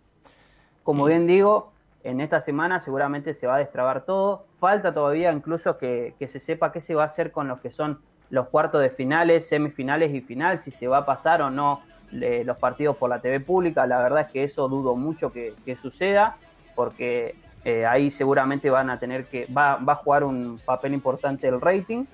Como 0.83 1.07
bien 1.07 1.27
digo, 1.27 1.73
en 2.05 2.21
esta 2.21 2.43
semana 2.43 2.81
seguramente 2.81 3.33
se 3.33 3.47
va 3.47 3.57
a 3.57 3.59
destrabar 3.59 4.05
todo. 4.05 4.45
Falta 4.61 4.93
todavía 4.93 5.33
incluso 5.33 5.79
que, 5.79 6.15
que 6.19 6.29
se 6.29 6.39
sepa 6.41 6.71
qué 6.71 6.83
se 6.83 6.95
va 6.95 7.05
a 7.05 7.07
hacer 7.07 7.33
con 7.33 7.49
los 7.49 7.61
que 7.61 7.71
son 7.71 7.99
los 8.31 8.49
cuartos 8.49 8.83
de 8.83 8.91
finales, 8.91 9.49
semifinales 9.49 10.15
y 10.15 10.21
final, 10.21 10.59
si 10.59 10.71
se 10.71 10.87
va 10.87 10.99
a 10.99 11.07
pasar 11.07 11.41
o 11.41 11.51
no 11.51 11.81
los 12.11 12.57
partidos 12.59 12.97
por 12.97 13.11
la 13.11 13.21
TV 13.21 13.41
pública. 13.41 13.87
La 13.87 13.99
verdad 13.99 14.21
es 14.23 14.29
que 14.29 14.45
eso 14.45 14.69
dudo 14.69 14.97
mucho 14.97 15.33
que, 15.33 15.55
que 15.65 15.77
suceda, 15.77 16.37
porque 16.75 17.35
eh, 17.65 17.85
ahí 17.87 18.11
seguramente 18.11 18.71
van 18.71 18.91
a 18.91 18.99
tener 18.99 19.27
que, 19.27 19.47
va, 19.47 19.77
va 19.77 19.95
a 19.95 19.97
jugar 19.97 20.25
un 20.25 20.61
papel 20.65 20.95
importante 20.95 21.49
el 21.49 21.61
rating 21.61 22.05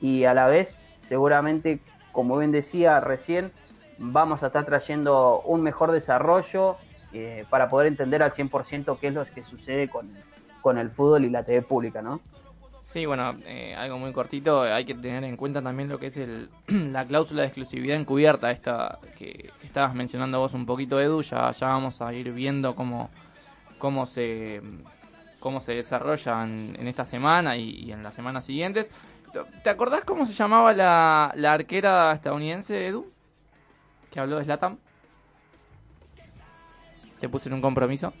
y 0.00 0.24
a 0.24 0.34
la 0.34 0.46
vez 0.46 0.80
seguramente, 1.00 1.80
como 2.12 2.38
bien 2.38 2.52
decía 2.52 3.00
recién, 3.00 3.52
vamos 3.98 4.42
a 4.42 4.48
estar 4.48 4.64
trayendo 4.64 5.40
un 5.42 5.62
mejor 5.62 5.92
desarrollo 5.92 6.76
eh, 7.12 7.44
para 7.50 7.68
poder 7.68 7.86
entender 7.86 8.22
al 8.22 8.32
100% 8.32 8.98
qué 8.98 9.08
es 9.08 9.14
lo 9.14 9.24
que 9.24 9.44
sucede 9.44 9.88
con, 9.88 10.10
con 10.62 10.78
el 10.78 10.90
fútbol 10.90 11.24
y 11.24 11.30
la 11.30 11.44
TV 11.44 11.62
pública, 11.62 12.02
¿no? 12.02 12.20
Sí, 12.84 13.06
bueno, 13.06 13.38
eh, 13.46 13.74
algo 13.74 13.98
muy 13.98 14.12
cortito, 14.12 14.60
hay 14.60 14.84
que 14.84 14.94
tener 14.94 15.24
en 15.24 15.38
cuenta 15.38 15.62
también 15.62 15.88
lo 15.88 15.98
que 15.98 16.08
es 16.08 16.18
el, 16.18 16.50
la 16.92 17.06
cláusula 17.06 17.40
de 17.40 17.48
exclusividad 17.48 17.96
encubierta, 17.96 18.50
esta 18.50 18.98
que, 19.16 19.50
estabas 19.62 19.94
mencionando 19.94 20.38
vos 20.38 20.52
un 20.52 20.66
poquito, 20.66 21.00
Edu, 21.00 21.22
ya, 21.22 21.50
ya 21.52 21.68
vamos 21.68 22.02
a 22.02 22.12
ir 22.12 22.30
viendo 22.32 22.76
cómo, 22.76 23.08
cómo 23.78 24.04
se 24.04 24.60
cómo 25.40 25.60
se 25.60 25.74
desarrolla 25.74 26.44
en, 26.44 26.86
esta 26.86 27.06
semana 27.06 27.56
y, 27.56 27.70
y 27.70 27.92
en 27.92 28.02
las 28.02 28.14
semanas 28.14 28.44
siguientes. 28.44 28.92
¿Te 29.62 29.70
acordás 29.70 30.04
cómo 30.04 30.26
se 30.26 30.34
llamaba 30.34 30.74
la, 30.74 31.32
la 31.36 31.54
arquera 31.54 32.12
estadounidense, 32.12 32.86
Edu? 32.86 33.10
Que 34.10 34.20
habló 34.20 34.36
de 34.36 34.44
Slatam. 34.44 34.76
Te 37.18 37.28
puse 37.30 37.48
en 37.48 37.54
un 37.54 37.62
compromiso. 37.62 38.12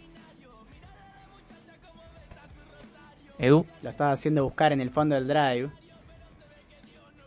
Edu. 3.38 3.66
Lo 3.82 3.90
estaba 3.90 4.12
haciendo 4.12 4.44
buscar 4.44 4.72
en 4.72 4.80
el 4.80 4.90
fondo 4.90 5.14
del 5.14 5.26
drive. 5.28 5.70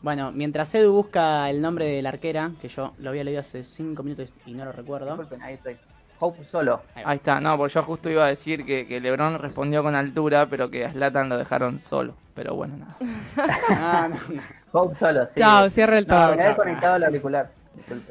Bueno, 0.01 0.31
mientras 0.31 0.73
Edu 0.75 0.93
busca 0.93 1.49
el 1.49 1.61
nombre 1.61 1.85
de 1.85 2.01
la 2.01 2.09
arquera, 2.09 2.51
que 2.61 2.67
yo 2.67 2.93
lo 2.99 3.09
había 3.09 3.23
leído 3.23 3.39
hace 3.41 3.63
5 3.63 4.03
minutos 4.03 4.31
y 4.45 4.53
no 4.53 4.65
lo 4.65 4.71
recuerdo. 4.71 5.17
ahí 5.41 5.55
estoy. 5.55 5.77
Hope 6.19 6.43
solo. 6.45 6.81
Ahí 6.95 7.17
está, 7.17 7.39
no, 7.39 7.55
porque 7.57 7.73
yo 7.75 7.83
justo 7.83 8.09
iba 8.09 8.25
a 8.25 8.29
decir 8.29 8.65
que, 8.65 8.87
que 8.87 8.99
Lebron 8.99 9.37
respondió 9.37 9.83
con 9.83 9.93
altura, 9.93 10.47
pero 10.49 10.71
que 10.71 10.83
a 10.85 10.91
Zlatan 10.91 11.29
lo 11.29 11.37
dejaron 11.37 11.79
solo. 11.79 12.15
Pero 12.33 12.55
bueno, 12.55 12.77
nada. 12.77 12.97
Ah, 13.69 14.09
no, 14.09 14.35
no. 14.35 14.41
Hope 14.71 14.95
solo, 14.95 15.25
sí. 15.27 15.39
Chao, 15.39 15.69
cierra 15.69 15.97
el 15.99 16.07
No, 16.07 16.15
todo. 16.15 16.35
me 16.35 16.41
había 16.43 16.55
conectado 16.55 16.95
el 16.95 17.03
auricular. 17.03 17.51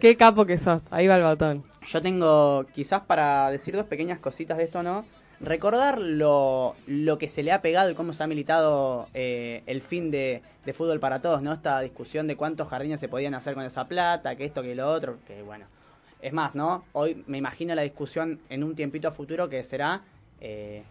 Qué 0.00 0.16
capo 0.16 0.46
que 0.46 0.58
sos. 0.58 0.82
Ahí 0.90 1.06
va 1.08 1.16
el 1.16 1.22
botón. 1.24 1.64
Yo 1.88 2.00
tengo, 2.00 2.64
quizás 2.74 3.02
para 3.02 3.50
decir 3.50 3.74
dos 3.74 3.86
pequeñas 3.86 4.18
cositas 4.20 4.56
de 4.58 4.64
esto, 4.64 4.82
¿no? 4.82 5.04
Recordar 5.40 6.00
lo, 6.00 6.76
lo 6.86 7.18
que 7.18 7.28
se 7.28 7.42
le 7.42 7.52
ha 7.52 7.60
pegado 7.60 7.90
y 7.90 7.94
cómo 7.94 8.12
se 8.14 8.22
ha 8.22 8.26
militado 8.26 9.08
eh, 9.12 9.62
el 9.66 9.82
fin 9.82 10.10
de, 10.10 10.42
de 10.64 10.72
fútbol 10.72 10.98
para 10.98 11.20
todos, 11.20 11.42
¿no? 11.42 11.52
Esta 11.52 11.80
discusión 11.80 12.26
de 12.26 12.36
cuántos 12.36 12.68
jardines 12.68 13.00
se 13.00 13.08
podían 13.08 13.34
hacer 13.34 13.54
con 13.54 13.64
esa 13.64 13.86
plata, 13.86 14.34
que 14.36 14.46
esto, 14.46 14.62
que 14.62 14.74
lo 14.74 14.90
otro, 14.90 15.18
que 15.26 15.42
bueno. 15.42 15.66
Es 16.22 16.32
más, 16.32 16.54
¿no? 16.54 16.84
Hoy 16.92 17.22
me 17.26 17.36
imagino 17.36 17.74
la 17.74 17.82
discusión 17.82 18.40
en 18.48 18.64
un 18.64 18.74
tiempito 18.74 19.08
a 19.08 19.12
futuro 19.12 19.48
que 19.48 19.62
será 19.62 20.02
eh, 20.40 20.82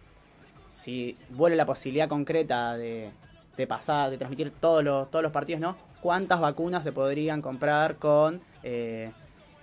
si 0.64 1.16
vuelve 1.30 1.56
la 1.56 1.66
posibilidad 1.66 2.08
concreta 2.08 2.76
de, 2.76 3.10
de 3.56 3.66
pasar, 3.66 4.10
de 4.10 4.18
transmitir 4.18 4.52
todos 4.60 4.84
los, 4.84 5.10
todos 5.10 5.22
los 5.22 5.32
partidos, 5.32 5.60
¿no? 5.60 5.76
¿Cuántas 6.00 6.40
vacunas 6.40 6.84
se 6.84 6.92
podrían 6.92 7.42
comprar 7.42 7.96
con, 7.96 8.40
eh, 8.62 9.10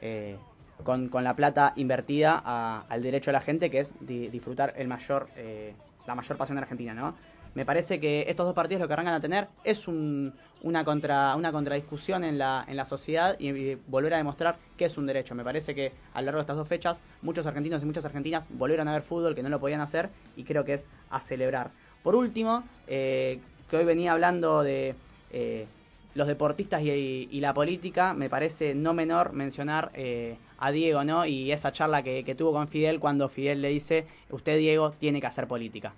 eh, 0.01 0.37
con, 0.83 1.09
con 1.09 1.23
la 1.23 1.35
plata 1.35 1.73
invertida 1.75 2.41
a- 2.43 2.85
al 2.89 3.01
derecho 3.03 3.31
de 3.31 3.33
la 3.33 3.41
gente, 3.41 3.69
que 3.69 3.79
es 3.79 3.93
di- 3.99 4.27
disfrutar 4.29 4.73
el 4.77 4.87
mayor, 4.87 5.27
eh, 5.35 5.73
la 6.07 6.15
mayor 6.15 6.37
pasión 6.37 6.55
de 6.57 6.61
Argentina, 6.63 6.93
¿no? 6.93 7.15
Me 7.55 7.65
parece 7.65 7.99
que 7.99 8.25
estos 8.27 8.47
dos 8.47 8.55
partidos 8.55 8.81
lo 8.81 8.87
que 8.87 8.93
arrancan 8.93 9.13
a 9.13 9.19
tener 9.19 9.47
es 9.63 9.87
un- 9.87 10.33
una, 10.63 10.83
contra, 10.83 11.35
una 11.35 11.51
contradiscusión 11.51 12.23
en 12.23 12.37
la, 12.39 12.65
en 12.67 12.75
la 12.77 12.85
sociedad 12.85 13.35
y, 13.39 13.75
volver 13.87 14.13
a 14.15 14.17
demostrar 14.17 14.55
que 14.77 14.85
es 14.85 14.97
un 14.97 15.05
derecho. 15.05 15.35
Me 15.35 15.43
parece 15.43 15.75
que 15.75 15.91
a 16.13 16.21
lo 16.21 16.25
largo 16.27 16.39
de 16.39 16.43
estas 16.43 16.57
dos 16.57 16.67
fechas 16.67 16.99
muchos 17.21 17.45
argentinos 17.45 17.83
y 17.83 17.85
muchas 17.85 18.05
argentinas 18.05 18.45
volvieron 18.49 18.87
a 18.87 18.93
ver 18.93 19.03
fútbol 19.03 19.35
que 19.35 19.43
no 19.43 19.49
lo 19.49 19.59
podían 19.59 19.81
hacer 19.81 20.09
y 20.35 20.45
creo 20.45 20.65
que 20.65 20.73
es 20.73 20.87
a 21.11 21.19
celebrar. 21.19 21.69
Por 22.01 22.15
último, 22.15 22.63
eh, 22.87 23.39
que 23.69 23.77
hoy 23.77 23.85
venía 23.85 24.13
hablando 24.13 24.63
de 24.63 24.95
eh, 25.31 25.67
los 26.15 26.27
deportistas 26.27 26.81
y, 26.81 27.27
y 27.31 27.39
la 27.39 27.53
política, 27.53 28.13
me 28.13 28.29
parece 28.29 28.73
no 28.73 28.93
menor 28.93 29.33
mencionar 29.33 29.91
eh, 29.93 30.37
a 30.63 30.71
Diego, 30.71 31.03
¿no? 31.03 31.25
Y 31.25 31.51
esa 31.51 31.73
charla 31.73 32.03
que, 32.03 32.23
que 32.23 32.35
tuvo 32.35 32.53
con 32.53 32.69
Fidel 32.69 32.99
cuando 32.99 33.27
Fidel 33.27 33.61
le 33.61 33.67
dice, 33.67 34.05
usted 34.29 34.57
Diego 34.57 34.91
tiene 34.91 35.19
que 35.19 35.27
hacer 35.27 35.45
política. 35.45 35.93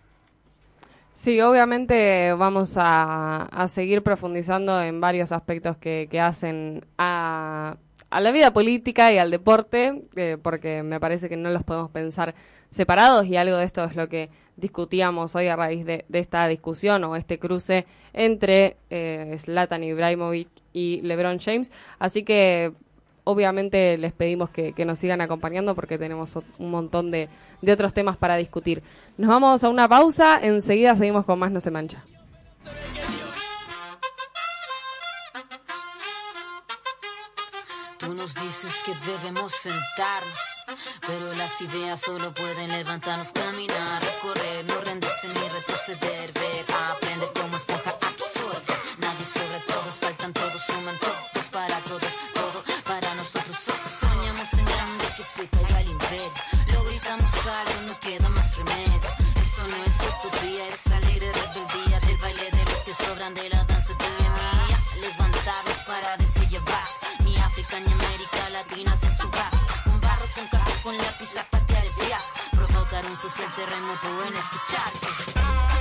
Sí, 1.13 1.39
obviamente 1.39 2.33
vamos 2.33 2.75
a, 2.75 3.43
a 3.43 3.67
seguir 3.67 4.01
profundizando 4.01 4.81
en 4.81 4.99
varios 4.99 5.31
aspectos 5.31 5.77
que, 5.77 6.07
que 6.09 6.19
hacen 6.19 6.83
a, 6.97 7.77
a 8.09 8.19
la 8.19 8.31
vida 8.31 8.51
política 8.51 9.13
y 9.13 9.19
al 9.19 9.29
deporte, 9.29 10.03
eh, 10.15 10.37
porque 10.41 10.81
me 10.81 10.99
parece 10.99 11.29
que 11.29 11.37
no 11.37 11.51
los 11.51 11.63
podemos 11.63 11.91
pensar 11.91 12.33
separados 12.71 13.27
y 13.27 13.37
algo 13.37 13.57
de 13.57 13.65
esto 13.65 13.83
es 13.83 13.95
lo 13.95 14.09
que 14.09 14.29
discutíamos 14.57 15.35
hoy 15.35 15.47
a 15.47 15.55
raíz 15.55 15.85
de, 15.85 16.05
esta 16.11 16.47
discusión 16.47 17.03
o 17.03 17.15
este 17.15 17.37
cruce 17.37 17.85
entre 18.13 18.77
eh, 18.89 19.37
Zlatan 19.37 19.83
Ibrahimovic 19.83 20.49
y 20.73 21.01
LeBron 21.01 21.39
James. 21.39 21.71
Así 21.99 22.23
que 22.23 22.73
obviamente 23.25 23.97
les 23.97 24.13
pedimos 24.13 24.49
que, 24.49 24.71
que 24.71 24.85
nos 24.85 24.99
sigan 24.99 25.19
acompañando 25.19 25.75
porque 25.75 25.97
tenemos 25.97 26.37
un 26.57 26.71
montón 26.71 27.11
de, 27.11 27.27
de 27.61 27.71
otros 27.73 27.93
temas 27.93 28.15
para 28.15 28.37
discutir. 28.37 28.81
Nos 29.17 29.29
vamos 29.29 29.63
a 29.63 29.69
una 29.69 29.89
pausa, 29.89 30.39
enseguida 30.41 30.95
seguimos 30.95 31.25
con 31.25 31.37
más 31.37 31.51
No 31.51 31.59
se 31.59 31.71
mancha. 31.71 32.05
Tú 37.97 38.13
nos 38.13 38.35
dices 38.35 38.83
que 38.85 38.93
debemos 39.11 39.51
sentarnos, 39.51 40.63
pero 41.07 41.33
las 41.37 41.59
ideas 41.61 41.99
solo 42.01 42.31
pueden 42.33 42.71
levantarnos, 42.71 43.31
caminar, 43.31 44.01
recorrer, 44.03 44.65
no 44.65 44.79
rendirse 44.81 45.27
ni 45.27 45.33
retroceder, 45.33 46.31
ver, 46.33 46.65
aprender 46.91 47.29
como 47.33 47.55
esponja, 47.55 47.95
absorber. 48.01 48.77
Nadie 48.99 49.25
sobre 49.25 49.59
todos, 49.67 49.95
faltan 49.95 50.33
todos, 50.33 50.61
suman 50.61 50.95
todos 50.99 51.14
caiga 55.43 55.81
el 55.81 55.89
imperio, 55.89 56.31
lo 56.71 56.83
gritamos 56.85 57.33
algo, 57.45 57.81
no 57.87 57.99
queda 57.99 58.29
más 58.29 58.57
remedio. 58.57 59.01
Esto 59.35 59.67
no 59.67 59.75
es 59.83 59.99
utopía, 59.99 60.67
es 60.67 60.87
alegre 60.87 61.29
rebeldía 61.33 61.99
del 61.99 62.17
baile 62.17 62.51
de 62.51 62.63
los 62.65 62.79
que 62.85 62.93
sobran 62.93 63.33
de 63.33 63.49
la 63.49 63.63
danza 63.65 63.91
y 63.91 63.95
mía. 63.95 64.79
Levantarnos 65.01 65.77
para 65.85 66.15
decir 66.17 66.47
llevar, 66.47 66.87
ni 67.19 67.35
África 67.37 67.79
ni 67.79 67.91
América 67.91 68.49
Latina 68.51 68.95
se 68.95 69.11
suba. 69.11 69.49
Un 69.87 69.99
barro 69.99 70.25
con 70.35 70.47
casco 70.47 70.71
con 70.83 70.97
lápiz 70.97 71.35
a 71.35 71.43
patear 71.43 71.85
el 71.85 71.93
fiasco, 71.93 72.31
provocar 72.51 73.05
un 73.05 73.15
social 73.15 73.53
terremoto 73.55 74.07
en 74.27 74.35
escucharte. 74.37 75.74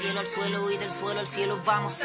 Cielo 0.00 0.20
al 0.20 0.26
suelo 0.26 0.70
y 0.70 0.78
del 0.78 0.90
suelo 0.90 1.20
al 1.20 1.28
cielo 1.28 1.58
vamos. 1.62 2.02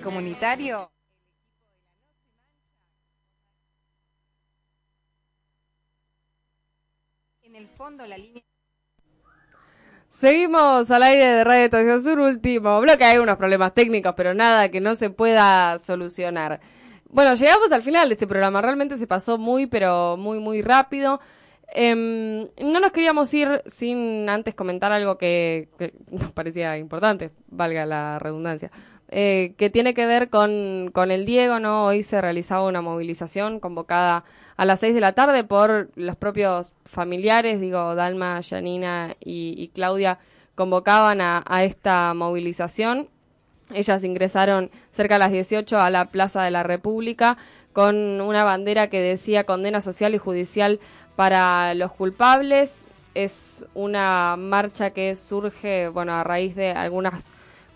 Comunitario. 0.00 0.90
En 7.42 7.56
el 7.56 7.68
fondo 7.68 8.06
la 8.06 8.18
línea 8.18 8.42
Seguimos 10.08 10.90
al 10.90 11.02
aire 11.02 11.26
de 11.26 11.44
Radio 11.44 11.64
Estación 11.66 12.02
Sur, 12.02 12.18
último 12.20 12.80
bloque. 12.80 13.04
Hay 13.04 13.18
unos 13.18 13.36
problemas 13.36 13.74
técnicos, 13.74 14.14
pero 14.16 14.32
nada 14.32 14.70
que 14.70 14.80
no 14.80 14.96
se 14.96 15.10
pueda 15.10 15.78
solucionar. 15.78 16.58
Bueno, 17.10 17.34
llegamos 17.34 17.70
al 17.70 17.82
final 17.82 18.08
de 18.08 18.14
este 18.14 18.26
programa. 18.26 18.62
Realmente 18.62 18.96
se 18.96 19.06
pasó 19.06 19.36
muy, 19.36 19.66
pero 19.66 20.16
muy, 20.16 20.40
muy 20.40 20.62
rápido. 20.62 21.20
Em, 21.68 22.48
no 22.62 22.80
nos 22.80 22.92
queríamos 22.92 23.34
ir 23.34 23.62
sin 23.66 24.26
antes 24.30 24.54
comentar 24.54 24.90
algo 24.90 25.18
que 25.18 25.68
nos 26.10 26.32
parecía 26.32 26.78
importante, 26.78 27.32
valga 27.48 27.84
la 27.84 28.18
redundancia, 28.18 28.70
eh, 29.08 29.54
que 29.56 29.70
tiene 29.70 29.94
que 29.94 30.06
ver 30.06 30.30
con, 30.30 30.90
con 30.92 31.10
el 31.10 31.26
Diego, 31.26 31.60
¿no? 31.60 31.86
Hoy 31.86 32.02
se 32.02 32.20
realizaba 32.20 32.66
una 32.66 32.82
movilización 32.82 33.60
convocada 33.60 34.24
a 34.56 34.64
las 34.64 34.80
seis 34.80 34.94
de 34.94 35.00
la 35.00 35.12
tarde 35.12 35.44
por 35.44 35.90
los 35.94 36.16
propios 36.16 36.72
familiares, 36.84 37.60
digo, 37.60 37.94
Dalma, 37.94 38.40
Janina 38.42 39.14
y, 39.20 39.54
y 39.56 39.68
Claudia 39.68 40.18
convocaban 40.54 41.20
a, 41.20 41.44
a 41.46 41.64
esta 41.64 42.14
movilización. 42.14 43.08
Ellas 43.74 44.02
ingresaron 44.04 44.70
cerca 44.92 45.16
a 45.16 45.18
las 45.18 45.32
18 45.32 45.78
a 45.78 45.90
la 45.90 46.06
Plaza 46.06 46.42
de 46.42 46.50
la 46.50 46.62
República 46.62 47.36
con 47.72 48.20
una 48.20 48.42
bandera 48.42 48.88
que 48.88 49.00
decía 49.00 49.44
condena 49.44 49.80
social 49.80 50.14
y 50.14 50.18
judicial 50.18 50.80
para 51.14 51.74
los 51.74 51.92
culpables. 51.92 52.86
Es 53.14 53.66
una 53.74 54.36
marcha 54.36 54.90
que 54.90 55.14
surge, 55.14 55.88
bueno, 55.88 56.14
a 56.14 56.24
raíz 56.24 56.56
de 56.56 56.70
algunas 56.70 57.26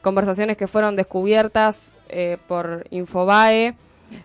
conversaciones 0.03 0.57
que 0.57 0.67
fueron 0.67 0.97
descubiertas 0.97 1.93
eh, 2.09 2.39
por 2.49 2.87
Infobae, 2.91 3.75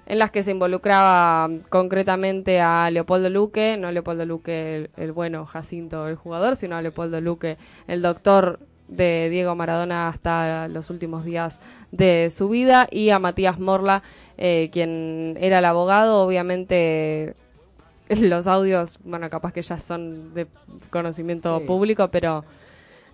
en 0.08 0.18
las 0.20 0.32
que 0.32 0.42
se 0.42 0.52
involucraba 0.52 1.50
concretamente 1.70 2.60
a 2.60 2.90
Leopoldo 2.90 3.30
Luque, 3.30 3.78
no 3.78 3.92
Leopoldo 3.92 4.26
Luque 4.26 4.76
el, 4.76 4.90
el 4.98 5.12
bueno 5.12 5.46
Jacinto 5.46 6.08
el 6.08 6.16
jugador, 6.16 6.56
sino 6.56 6.76
a 6.76 6.82
Leopoldo 6.82 7.22
Luque 7.22 7.58
el 7.88 8.02
doctor 8.02 8.60
de 8.88 9.30
Diego 9.30 9.56
Maradona 9.56 10.08
hasta 10.08 10.68
los 10.70 10.90
últimos 10.90 11.24
días 11.26 11.60
de 11.92 12.32
su 12.36 12.50
vida 12.50 12.88
y 12.90 13.10
a 13.12 13.20
Matías 13.20 13.60
Morla, 13.60 14.02
eh, 14.38 14.70
quien 14.72 15.38
era 15.40 15.60
el 15.60 15.66
abogado, 15.66 16.20
obviamente 16.24 17.36
los 18.10 18.48
audios, 18.48 19.00
bueno, 19.04 19.30
capaz 19.30 19.54
que 19.54 19.62
ya 19.62 19.80
son 19.80 20.34
de 20.34 20.48
conocimiento 20.90 21.60
Sí. 21.60 21.66
público, 21.66 22.08
pero 22.10 22.44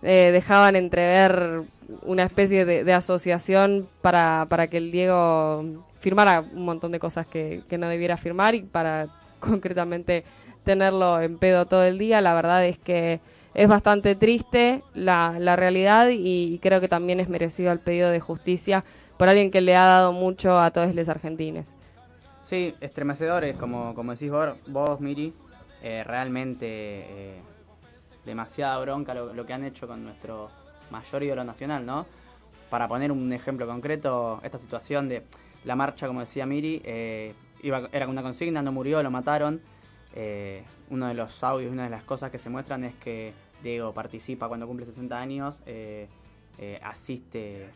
eh, 0.03 0.29
dejaban 0.33 0.75
entrever 0.75 1.61
una 2.03 2.23
especie 2.23 2.65
de, 2.65 2.93
asociación 2.93 3.87
para, 4.01 4.45
para 4.49 4.67
que 4.67 4.77
el 4.77 4.91
Diego 4.91 5.85
firmara 5.99 6.41
un 6.41 6.65
montón 6.65 6.91
de 6.91 6.99
cosas 6.99 7.27
que, 7.27 7.63
que 7.69 7.77
no 7.77 7.87
debiera 7.87 8.17
firmar 8.17 8.55
y 8.55 8.61
para 8.63 9.07
concretamente 9.39 10.23
tenerlo 10.63 11.21
en 11.21 11.37
pedo 11.37 11.65
todo 11.65 11.83
el 11.83 11.97
día. 11.97 12.21
La 12.21 12.33
verdad 12.33 12.65
es 12.65 12.77
que 12.77 13.19
es 13.53 13.67
bastante 13.67 14.15
triste 14.15 14.81
la, 14.93 15.35
la 15.39 15.55
realidad 15.55 16.09
y, 16.09 16.53
y 16.53 16.59
creo 16.59 16.79
que 16.79 16.87
también 16.87 17.19
es 17.19 17.29
merecido 17.29 17.71
el 17.71 17.79
pedido 17.79 18.09
de 18.09 18.19
justicia 18.19 18.83
por 19.17 19.29
alguien 19.29 19.51
que 19.51 19.61
le 19.61 19.75
ha 19.75 19.85
dado 19.85 20.13
mucho 20.13 20.59
a 20.59 20.71
todos 20.71 20.95
los 20.95 21.09
argentines. 21.09 21.65
Sí, 22.41 22.73
estremecedores, 22.81 23.55
como, 23.55 23.93
como 23.93 24.13
decís 24.13 24.31
vos, 24.31 24.57
vos 24.67 24.99
Miri. 24.99 25.33
Eh, 25.83 26.03
realmente 26.03 26.67
eh, 26.67 27.41
demasiada 28.25 28.77
bronca 28.79 29.15
lo, 29.15 29.33
lo 29.33 29.45
que 29.45 29.53
han 29.53 29.63
hecho 29.63 29.87
con 29.87 30.03
nuestro 30.03 30.49
mayor 30.91 31.23
ídolo 31.23 31.43
nacional, 31.43 31.85
¿no? 31.85 32.05
Para 32.69 32.87
poner 32.87 33.11
un 33.11 33.33
ejemplo 33.33 33.65
concreto, 33.65 34.39
esta 34.43 34.59
situación 34.59 35.09
de 35.09 35.23
la 35.65 35.75
marcha, 35.75 36.07
como 36.07 36.19
decía 36.19 36.45
Miri, 36.45 36.81
eh, 36.85 37.33
iba, 37.63 37.89
era 37.91 38.07
una 38.07 38.21
consigna, 38.21 38.61
no 38.61 38.71
murió, 38.71 39.01
lo 39.03 39.11
mataron. 39.11 39.61
Eh, 40.13 40.63
uno 40.89 41.07
de 41.07 41.13
los 41.13 41.43
audios, 41.43 41.71
una 41.71 41.85
de 41.85 41.89
las 41.89 42.03
cosas 42.03 42.31
que 42.31 42.37
se 42.37 42.49
muestran 42.49 42.83
es 42.83 42.93
que 42.95 43.33
Diego 43.63 43.93
participa 43.93 44.47
cuando 44.47 44.67
cumple 44.67 44.85
60 44.85 45.17
años, 45.17 45.57
eh, 45.65 46.07
eh, 46.57 46.79
asiste 46.83 47.69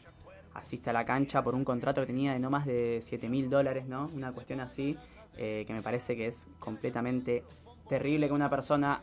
asiste 0.53 0.90
a 0.90 0.94
la 0.94 1.03
cancha 1.03 1.44
por 1.44 1.53
un 1.53 1.66
contrato 1.66 2.00
que 2.00 2.08
tenía 2.08 2.32
de 2.32 2.40
no 2.40 2.50
más 2.50 2.66
de 2.66 3.02
7 3.03 3.27
mil 3.27 3.50
dólares, 3.50 3.88
¿no? 3.88 4.10
Una 4.16 4.32
cuestión 4.32 4.61
así, 4.61 4.98
que 5.35 5.66
me 5.68 5.82
parece 5.82 6.16
que 6.16 6.27
es 6.27 6.48
completamente 6.60 7.44
terrible 7.90 8.27
que 8.27 8.34
una 8.34 8.50
persona 8.50 9.02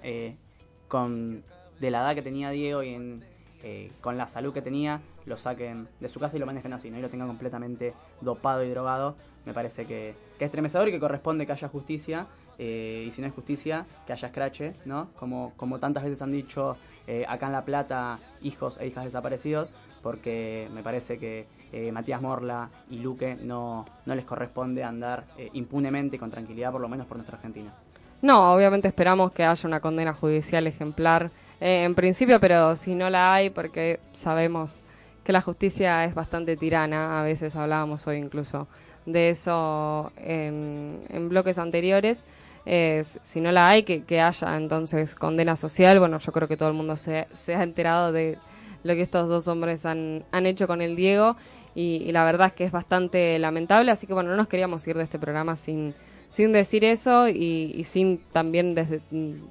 con 0.88 1.44
de 1.78 1.90
la 1.90 2.00
edad 2.00 2.14
que 2.14 2.22
tenía 2.22 2.48
Diego 2.48 2.82
y 2.82 2.94
en, 2.94 3.22
eh, 3.62 3.90
con 4.00 4.16
la 4.16 4.26
salud 4.26 4.52
que 4.52 4.62
tenía, 4.62 5.00
lo 5.26 5.36
saquen 5.36 5.88
de 6.00 6.08
su 6.08 6.18
casa 6.18 6.36
y 6.36 6.40
lo 6.40 6.46
manejen 6.46 6.72
así, 6.72 6.90
¿no? 6.90 6.98
Y 6.98 7.02
lo 7.02 7.08
tengan 7.08 7.28
completamente 7.28 7.94
dopado 8.20 8.64
y 8.64 8.70
drogado. 8.70 9.16
Me 9.46 9.52
parece 9.52 9.86
que, 9.86 10.14
que 10.38 10.44
es 10.44 10.48
estremecedor 10.48 10.88
y 10.88 10.92
que 10.92 11.00
corresponde 11.00 11.46
que 11.46 11.52
haya 11.52 11.68
justicia. 11.68 12.26
eh, 12.58 13.04
y 13.06 13.10
si 13.10 13.20
no 13.20 13.26
hay 13.26 13.32
justicia, 13.32 13.86
que 14.06 14.12
haya 14.12 14.28
escrache, 14.28 14.74
¿no? 14.84 15.08
Como, 15.18 15.52
como 15.56 15.78
tantas 15.78 16.04
veces 16.04 16.20
han 16.22 16.32
dicho 16.32 16.76
eh, 17.06 17.24
acá 17.28 17.46
en 17.46 17.52
La 17.52 17.64
Plata, 17.64 18.18
hijos 18.42 18.78
e 18.78 18.86
hijas 18.86 19.04
desaparecidos, 19.04 19.70
porque 20.02 20.68
me 20.74 20.82
parece 20.82 21.18
que 21.18 21.46
Matías 21.90 22.20
Morla 22.20 22.68
y 22.90 22.98
Luque 22.98 23.36
no, 23.40 23.86
no 24.04 24.14
les 24.14 24.26
corresponde 24.26 24.84
andar 24.84 25.24
impunemente 25.54 26.16
y 26.16 26.18
con 26.18 26.30
tranquilidad, 26.30 26.70
por 26.70 26.82
lo 26.82 26.88
menos 26.88 27.06
por 27.06 27.16
nuestra 27.16 27.36
Argentina. 27.38 27.72
No, 28.20 28.52
obviamente 28.52 28.88
esperamos 28.88 29.32
que 29.32 29.44
haya 29.44 29.66
una 29.66 29.80
condena 29.80 30.12
judicial 30.12 30.66
ejemplar 30.66 31.30
eh, 31.62 31.84
en 31.84 31.94
principio, 31.94 32.40
pero 32.40 32.74
si 32.74 32.96
no 32.96 33.08
la 33.08 33.34
hay, 33.34 33.50
porque 33.50 34.00
sabemos 34.10 34.84
que 35.22 35.30
la 35.30 35.40
justicia 35.40 36.04
es 36.04 36.12
bastante 36.12 36.56
tirana, 36.56 37.20
a 37.20 37.22
veces 37.22 37.54
hablábamos 37.54 38.04
hoy 38.08 38.16
incluso 38.16 38.66
de 39.06 39.30
eso 39.30 40.10
en, 40.16 41.04
en 41.08 41.28
bloques 41.28 41.58
anteriores. 41.58 42.24
Eh, 42.66 43.04
si 43.22 43.40
no 43.40 43.52
la 43.52 43.68
hay, 43.68 43.84
que, 43.84 44.02
que 44.02 44.20
haya 44.20 44.56
entonces 44.56 45.14
condena 45.14 45.54
social. 45.54 46.00
Bueno, 46.00 46.18
yo 46.18 46.32
creo 46.32 46.48
que 46.48 46.56
todo 46.56 46.68
el 46.68 46.74
mundo 46.74 46.96
se, 46.96 47.28
se 47.32 47.54
ha 47.54 47.62
enterado 47.62 48.10
de 48.10 48.38
lo 48.82 48.94
que 48.94 49.02
estos 49.02 49.28
dos 49.28 49.46
hombres 49.46 49.86
han, 49.86 50.24
han 50.32 50.46
hecho 50.46 50.66
con 50.66 50.82
el 50.82 50.96
Diego 50.96 51.36
y, 51.76 52.10
la 52.10 52.24
verdad 52.24 52.48
es 52.48 52.52
que 52.54 52.64
es 52.64 52.72
bastante 52.72 53.38
lamentable, 53.38 53.92
así 53.92 54.06
que 54.08 54.14
bueno, 54.14 54.30
no 54.30 54.36
nos 54.36 54.48
queríamos 54.48 54.86
ir 54.88 54.96
de 54.96 55.04
este 55.04 55.18
programa 55.18 55.56
sin, 55.56 55.94
sin 56.30 56.52
decir 56.52 56.84
eso 56.84 57.28
y, 57.28 57.72
y 57.76 57.84
sin 57.84 58.18
también 58.32 58.74
desde, 58.74 59.00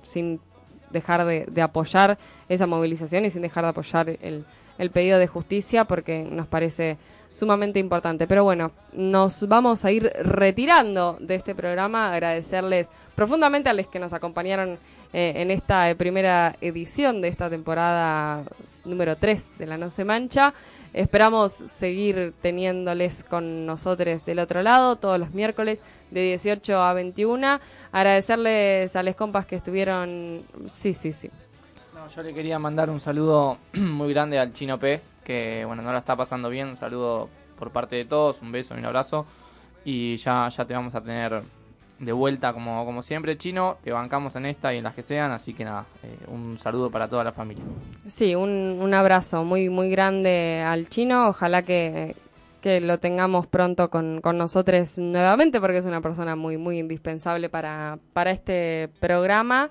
sin 0.03 0.39
dejar 0.91 1.25
de, 1.25 1.45
de 1.49 1.61
apoyar 1.61 2.17
esa 2.49 2.67
movilización 2.67 3.25
y 3.25 3.29
sin 3.29 3.41
dejar 3.41 3.63
de 3.63 3.69
apoyar 3.69 4.09
el, 4.21 4.45
el 4.77 4.89
pedido 4.91 5.19
de 5.19 5.27
justicia 5.27 5.85
porque 5.85 6.23
nos 6.23 6.47
parece 6.47 6.97
sumamente 7.31 7.79
importante. 7.79 8.27
Pero 8.27 8.43
bueno, 8.43 8.71
nos 8.93 9.47
vamos 9.47 9.85
a 9.85 9.91
ir 9.91 10.11
retirando 10.23 11.17
de 11.19 11.35
este 11.35 11.55
programa, 11.55 12.11
agradecerles 12.11 12.87
profundamente 13.15 13.69
a 13.69 13.73
los 13.73 13.87
que 13.87 13.99
nos 13.99 14.13
acompañaron 14.13 14.77
eh, 15.13 15.33
en 15.35 15.51
esta 15.51 15.89
eh, 15.89 15.95
primera 15.95 16.55
edición 16.61 17.21
de 17.21 17.27
esta 17.27 17.49
temporada 17.49 18.43
número 18.85 19.15
3 19.15 19.59
de 19.59 19.65
La 19.67 19.77
No 19.77 19.89
Se 19.89 20.05
Mancha. 20.05 20.53
Esperamos 20.93 21.53
seguir 21.53 22.33
teniéndoles 22.41 23.23
con 23.23 23.65
nosotros 23.65 24.25
del 24.25 24.39
otro 24.39 24.61
lado 24.61 24.97
todos 24.97 25.19
los 25.19 25.33
miércoles 25.33 25.81
de 26.11 26.21
18 26.21 26.77
a 26.77 26.93
21. 26.93 27.59
Agradecerles 27.91 28.95
a 28.95 29.03
los 29.03 29.15
compas 29.15 29.45
que 29.45 29.55
estuvieron... 29.55 30.43
Sí, 30.71 30.93
sí, 30.93 31.13
sí. 31.13 31.29
No, 31.95 32.07
yo 32.07 32.21
le 32.21 32.33
quería 32.33 32.59
mandar 32.59 32.89
un 32.89 32.99
saludo 32.99 33.57
muy 33.73 34.13
grande 34.13 34.37
al 34.37 34.53
Chino 34.53 34.77
P, 34.77 35.01
que 35.23 35.63
bueno, 35.65 35.81
no 35.81 35.91
la 35.91 35.99
está 35.99 36.15
pasando 36.15 36.49
bien. 36.49 36.67
Un 36.69 36.77
saludo 36.77 37.29
por 37.57 37.71
parte 37.71 37.95
de 37.95 38.05
todos, 38.05 38.41
un 38.41 38.51
beso 38.51 38.75
y 38.75 38.79
un 38.79 38.85
abrazo. 38.85 39.25
Y 39.83 40.17
ya, 40.17 40.47
ya 40.49 40.65
te 40.65 40.73
vamos 40.73 40.93
a 40.93 41.01
tener 41.01 41.41
de 42.01 42.11
vuelta 42.11 42.53
como, 42.53 42.83
como 42.85 43.03
siempre, 43.03 43.37
Chino. 43.37 43.77
Te 43.83 43.91
bancamos 43.91 44.35
en 44.35 44.47
esta 44.47 44.73
y 44.73 44.77
en 44.77 44.83
las 44.83 44.95
que 44.95 45.03
sean, 45.03 45.31
así 45.31 45.53
que 45.53 45.63
nada, 45.63 45.85
eh, 46.03 46.17
un 46.27 46.57
saludo 46.57 46.89
para 46.89 47.07
toda 47.07 47.23
la 47.23 47.31
familia. 47.31 47.63
Sí, 48.09 48.35
un, 48.35 48.79
un 48.81 48.93
abrazo 48.93 49.43
muy, 49.43 49.69
muy 49.69 49.89
grande 49.89 50.63
al 50.65 50.89
chino. 50.89 51.29
Ojalá 51.29 51.61
que, 51.63 52.15
que 52.61 52.79
lo 52.79 52.99
tengamos 52.99 53.47
pronto 53.47 53.89
con, 53.89 54.21
con 54.21 54.37
nosotros 54.37 54.97
nuevamente, 54.97 55.59
porque 55.59 55.79
es 55.79 55.85
una 55.85 56.01
persona 56.01 56.35
muy, 56.35 56.57
muy 56.57 56.79
indispensable 56.79 57.49
para, 57.49 57.97
para 58.13 58.31
este 58.31 58.89
programa. 58.99 59.69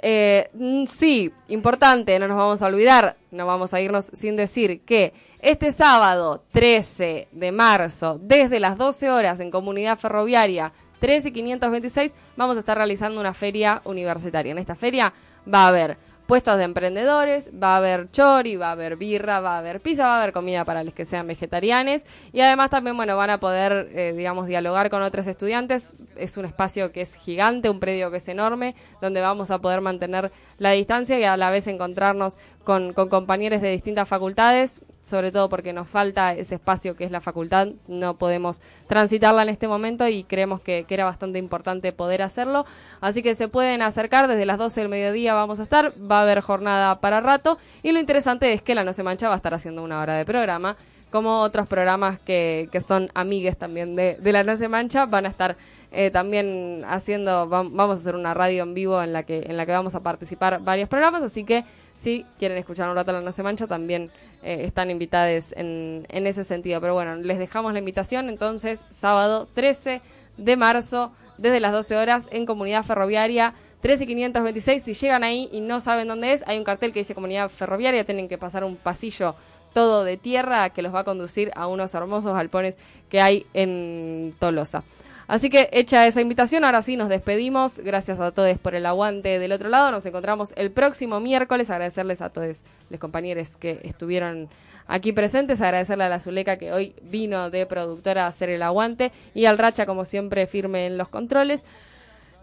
Eh, 0.00 0.50
mm, 0.52 0.84
sí, 0.86 1.32
importante, 1.48 2.18
no 2.18 2.28
nos 2.28 2.36
vamos 2.36 2.60
a 2.60 2.66
olvidar, 2.66 3.16
no 3.30 3.46
vamos 3.46 3.72
a 3.72 3.80
irnos 3.80 4.06
sin 4.12 4.36
decir 4.36 4.82
que 4.82 5.12
este 5.38 5.72
sábado 5.72 6.44
13 6.52 7.28
de 7.32 7.52
marzo, 7.52 8.18
desde 8.20 8.60
las 8.60 8.76
12 8.76 9.10
horas 9.10 9.40
en 9.40 9.50
Comunidad 9.50 9.98
Ferroviaria 9.98 10.72
13526, 11.00 12.12
vamos 12.36 12.56
a 12.56 12.60
estar 12.60 12.76
realizando 12.76 13.20
una 13.20 13.34
feria 13.34 13.80
universitaria. 13.84 14.52
En 14.52 14.58
esta 14.58 14.74
feria 14.74 15.12
va 15.52 15.64
a 15.64 15.68
haber 15.68 15.96
puestos 16.26 16.56
de 16.58 16.64
emprendedores, 16.64 17.50
va 17.50 17.74
a 17.74 17.76
haber 17.78 18.10
chori, 18.10 18.56
va 18.56 18.68
a 18.68 18.72
haber 18.72 18.96
birra, 18.96 19.40
va 19.40 19.56
a 19.56 19.58
haber 19.58 19.80
pizza, 19.80 20.04
va 20.04 20.16
a 20.16 20.22
haber 20.22 20.32
comida 20.32 20.64
para 20.64 20.84
los 20.84 20.94
que 20.94 21.04
sean 21.04 21.26
vegetarianos 21.26 22.02
y 22.32 22.40
además 22.40 22.70
también, 22.70 22.96
bueno, 22.96 23.16
van 23.16 23.30
a 23.30 23.38
poder, 23.38 23.88
eh, 23.92 24.14
digamos, 24.16 24.46
dialogar 24.46 24.90
con 24.90 25.02
otros 25.02 25.26
estudiantes. 25.26 26.02
Es 26.16 26.36
un 26.36 26.44
espacio 26.44 26.92
que 26.92 27.02
es 27.02 27.16
gigante, 27.16 27.70
un 27.70 27.80
predio 27.80 28.10
que 28.10 28.18
es 28.18 28.28
enorme, 28.28 28.74
donde 29.00 29.20
vamos 29.20 29.50
a 29.50 29.58
poder 29.58 29.80
mantener 29.80 30.30
la 30.58 30.70
distancia 30.70 31.18
y 31.18 31.24
a 31.24 31.36
la 31.36 31.50
vez 31.50 31.66
encontrarnos 31.66 32.36
con, 32.64 32.92
con 32.92 33.08
compañeros 33.08 33.60
de 33.60 33.70
distintas 33.70 34.08
facultades, 34.08 34.82
sobre 35.02 35.32
todo 35.32 35.48
porque 35.48 35.72
nos 35.72 35.88
falta 35.88 36.32
ese 36.32 36.54
espacio 36.54 36.94
que 36.96 37.04
es 37.04 37.10
la 37.10 37.20
facultad, 37.20 37.68
no 37.88 38.14
podemos 38.16 38.62
transitarla 38.86 39.42
en 39.42 39.48
este 39.48 39.66
momento 39.66 40.06
y 40.06 40.22
creemos 40.24 40.60
que, 40.60 40.84
que 40.84 40.94
era 40.94 41.04
bastante 41.04 41.38
importante 41.40 41.92
poder 41.92 42.22
hacerlo. 42.22 42.64
Así 43.00 43.22
que 43.22 43.34
se 43.34 43.48
pueden 43.48 43.82
acercar 43.82 44.28
desde 44.28 44.46
las 44.46 44.58
12 44.58 44.80
del 44.80 44.88
mediodía, 44.88 45.34
vamos 45.34 45.58
a 45.60 45.64
estar, 45.64 45.92
va 46.10 46.20
a 46.20 46.22
haber 46.22 46.40
jornada 46.40 47.00
para 47.00 47.20
rato 47.20 47.58
y 47.82 47.90
lo 47.92 47.98
interesante 47.98 48.52
es 48.52 48.62
que 48.62 48.74
la 48.76 48.84
No 48.84 48.92
Mancha 49.02 49.26
va 49.28 49.34
a 49.34 49.36
estar 49.36 49.54
haciendo 49.54 49.82
una 49.82 50.00
hora 50.00 50.14
de 50.14 50.24
programa, 50.24 50.76
como 51.10 51.40
otros 51.40 51.66
programas 51.66 52.20
que, 52.20 52.68
que 52.70 52.80
son 52.80 53.10
amigues 53.14 53.56
también 53.58 53.96
de, 53.96 54.16
de 54.20 54.32
la 54.32 54.44
No 54.44 54.54
Mancha, 54.68 55.06
van 55.06 55.26
a 55.26 55.28
estar 55.28 55.56
eh, 55.90 56.10
también 56.10 56.84
haciendo, 56.88 57.48
vam- 57.50 57.70
vamos 57.72 57.98
a 57.98 58.00
hacer 58.00 58.14
una 58.14 58.32
radio 58.34 58.62
en 58.62 58.72
vivo 58.72 59.02
en 59.02 59.12
la 59.12 59.24
que 59.24 59.40
en 59.46 59.56
la 59.58 59.66
que 59.66 59.72
vamos 59.72 59.94
a 59.94 60.00
participar 60.00 60.60
varios 60.62 60.88
programas, 60.88 61.22
así 61.22 61.44
que 61.44 61.64
si 61.98 62.24
quieren 62.38 62.56
escuchar 62.56 62.88
un 62.88 62.94
rato 62.96 63.12
la 63.12 63.20
No 63.20 63.30
Mancha 63.42 63.66
también 63.66 64.10
eh, 64.42 64.64
están 64.64 64.90
invitados 64.90 65.52
en, 65.56 66.06
en 66.08 66.26
ese 66.26 66.44
sentido. 66.44 66.80
Pero 66.80 66.94
bueno, 66.94 67.16
les 67.16 67.38
dejamos 67.38 67.72
la 67.72 67.78
invitación 67.78 68.28
entonces 68.28 68.84
sábado 68.90 69.48
13 69.54 70.00
de 70.36 70.56
marzo 70.56 71.12
desde 71.38 71.60
las 71.60 71.72
12 71.72 71.96
horas 71.96 72.28
en 72.30 72.46
Comunidad 72.46 72.84
Ferroviaria 72.84 73.54
13526. 73.82 74.82
Si 74.82 74.94
llegan 74.94 75.24
ahí 75.24 75.48
y 75.52 75.60
no 75.60 75.80
saben 75.80 76.08
dónde 76.08 76.32
es, 76.32 76.44
hay 76.46 76.58
un 76.58 76.64
cartel 76.64 76.92
que 76.92 77.00
dice 77.00 77.14
Comunidad 77.14 77.50
Ferroviaria, 77.50 78.04
tienen 78.04 78.28
que 78.28 78.38
pasar 78.38 78.64
un 78.64 78.76
pasillo 78.76 79.34
todo 79.72 80.04
de 80.04 80.16
tierra 80.16 80.70
que 80.70 80.82
los 80.82 80.94
va 80.94 81.00
a 81.00 81.04
conducir 81.04 81.50
a 81.54 81.66
unos 81.66 81.94
hermosos 81.94 82.34
galpones 82.34 82.78
que 83.08 83.20
hay 83.20 83.46
en 83.54 84.34
Tolosa. 84.38 84.84
Así 85.32 85.48
que 85.48 85.70
hecha 85.72 86.06
esa 86.06 86.20
invitación, 86.20 86.62
ahora 86.62 86.82
sí 86.82 86.98
nos 86.98 87.08
despedimos. 87.08 87.78
Gracias 87.78 88.20
a 88.20 88.32
todos 88.32 88.58
por 88.58 88.74
el 88.74 88.84
aguante 88.84 89.38
del 89.38 89.52
otro 89.52 89.70
lado. 89.70 89.90
Nos 89.90 90.04
encontramos 90.04 90.52
el 90.56 90.70
próximo 90.70 91.20
miércoles. 91.20 91.70
Agradecerles 91.70 92.20
a 92.20 92.28
todos 92.28 92.58
los 92.90 93.00
compañeros 93.00 93.56
que 93.56 93.80
estuvieron 93.82 94.50
aquí 94.86 95.14
presentes. 95.14 95.62
Agradecerle 95.62 96.04
a 96.04 96.10
la 96.10 96.20
Zuleca 96.20 96.58
que 96.58 96.70
hoy 96.74 96.94
vino 97.00 97.48
de 97.48 97.64
productora 97.64 98.26
a 98.26 98.28
hacer 98.28 98.50
el 98.50 98.62
aguante. 98.62 99.10
Y 99.32 99.46
al 99.46 99.56
Racha, 99.56 99.86
como 99.86 100.04
siempre, 100.04 100.46
firme 100.46 100.84
en 100.84 100.98
los 100.98 101.08
controles. 101.08 101.64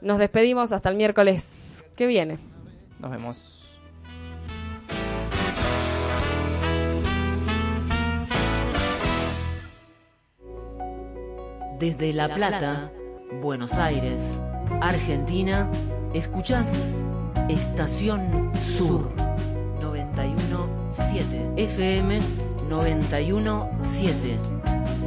Nos 0.02 0.18
despedimos 0.18 0.72
hasta 0.72 0.90
el 0.90 0.96
miércoles 0.96 1.86
que 1.96 2.08
viene. 2.08 2.40
Nos 2.98 3.12
vemos. 3.12 3.59
Desde 11.80 12.12
La 12.12 12.28
Plata, 12.34 12.92
Buenos 13.42 13.74
Aires, 13.74 14.38
Argentina, 14.82 15.72
escuchás 16.14 16.94
Estación 17.48 18.52
Sur 18.62 19.10
917 19.82 21.54
FM 21.56 22.20
917. 22.70 24.38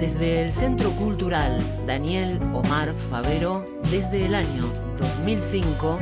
Desde 0.00 0.42
el 0.42 0.52
Centro 0.52 0.90
Cultural 0.92 1.62
Daniel 1.86 2.40
Omar 2.54 2.94
Favero, 2.94 3.66
desde 3.90 4.24
el 4.24 4.34
año 4.34 4.64
2005, 4.98 5.98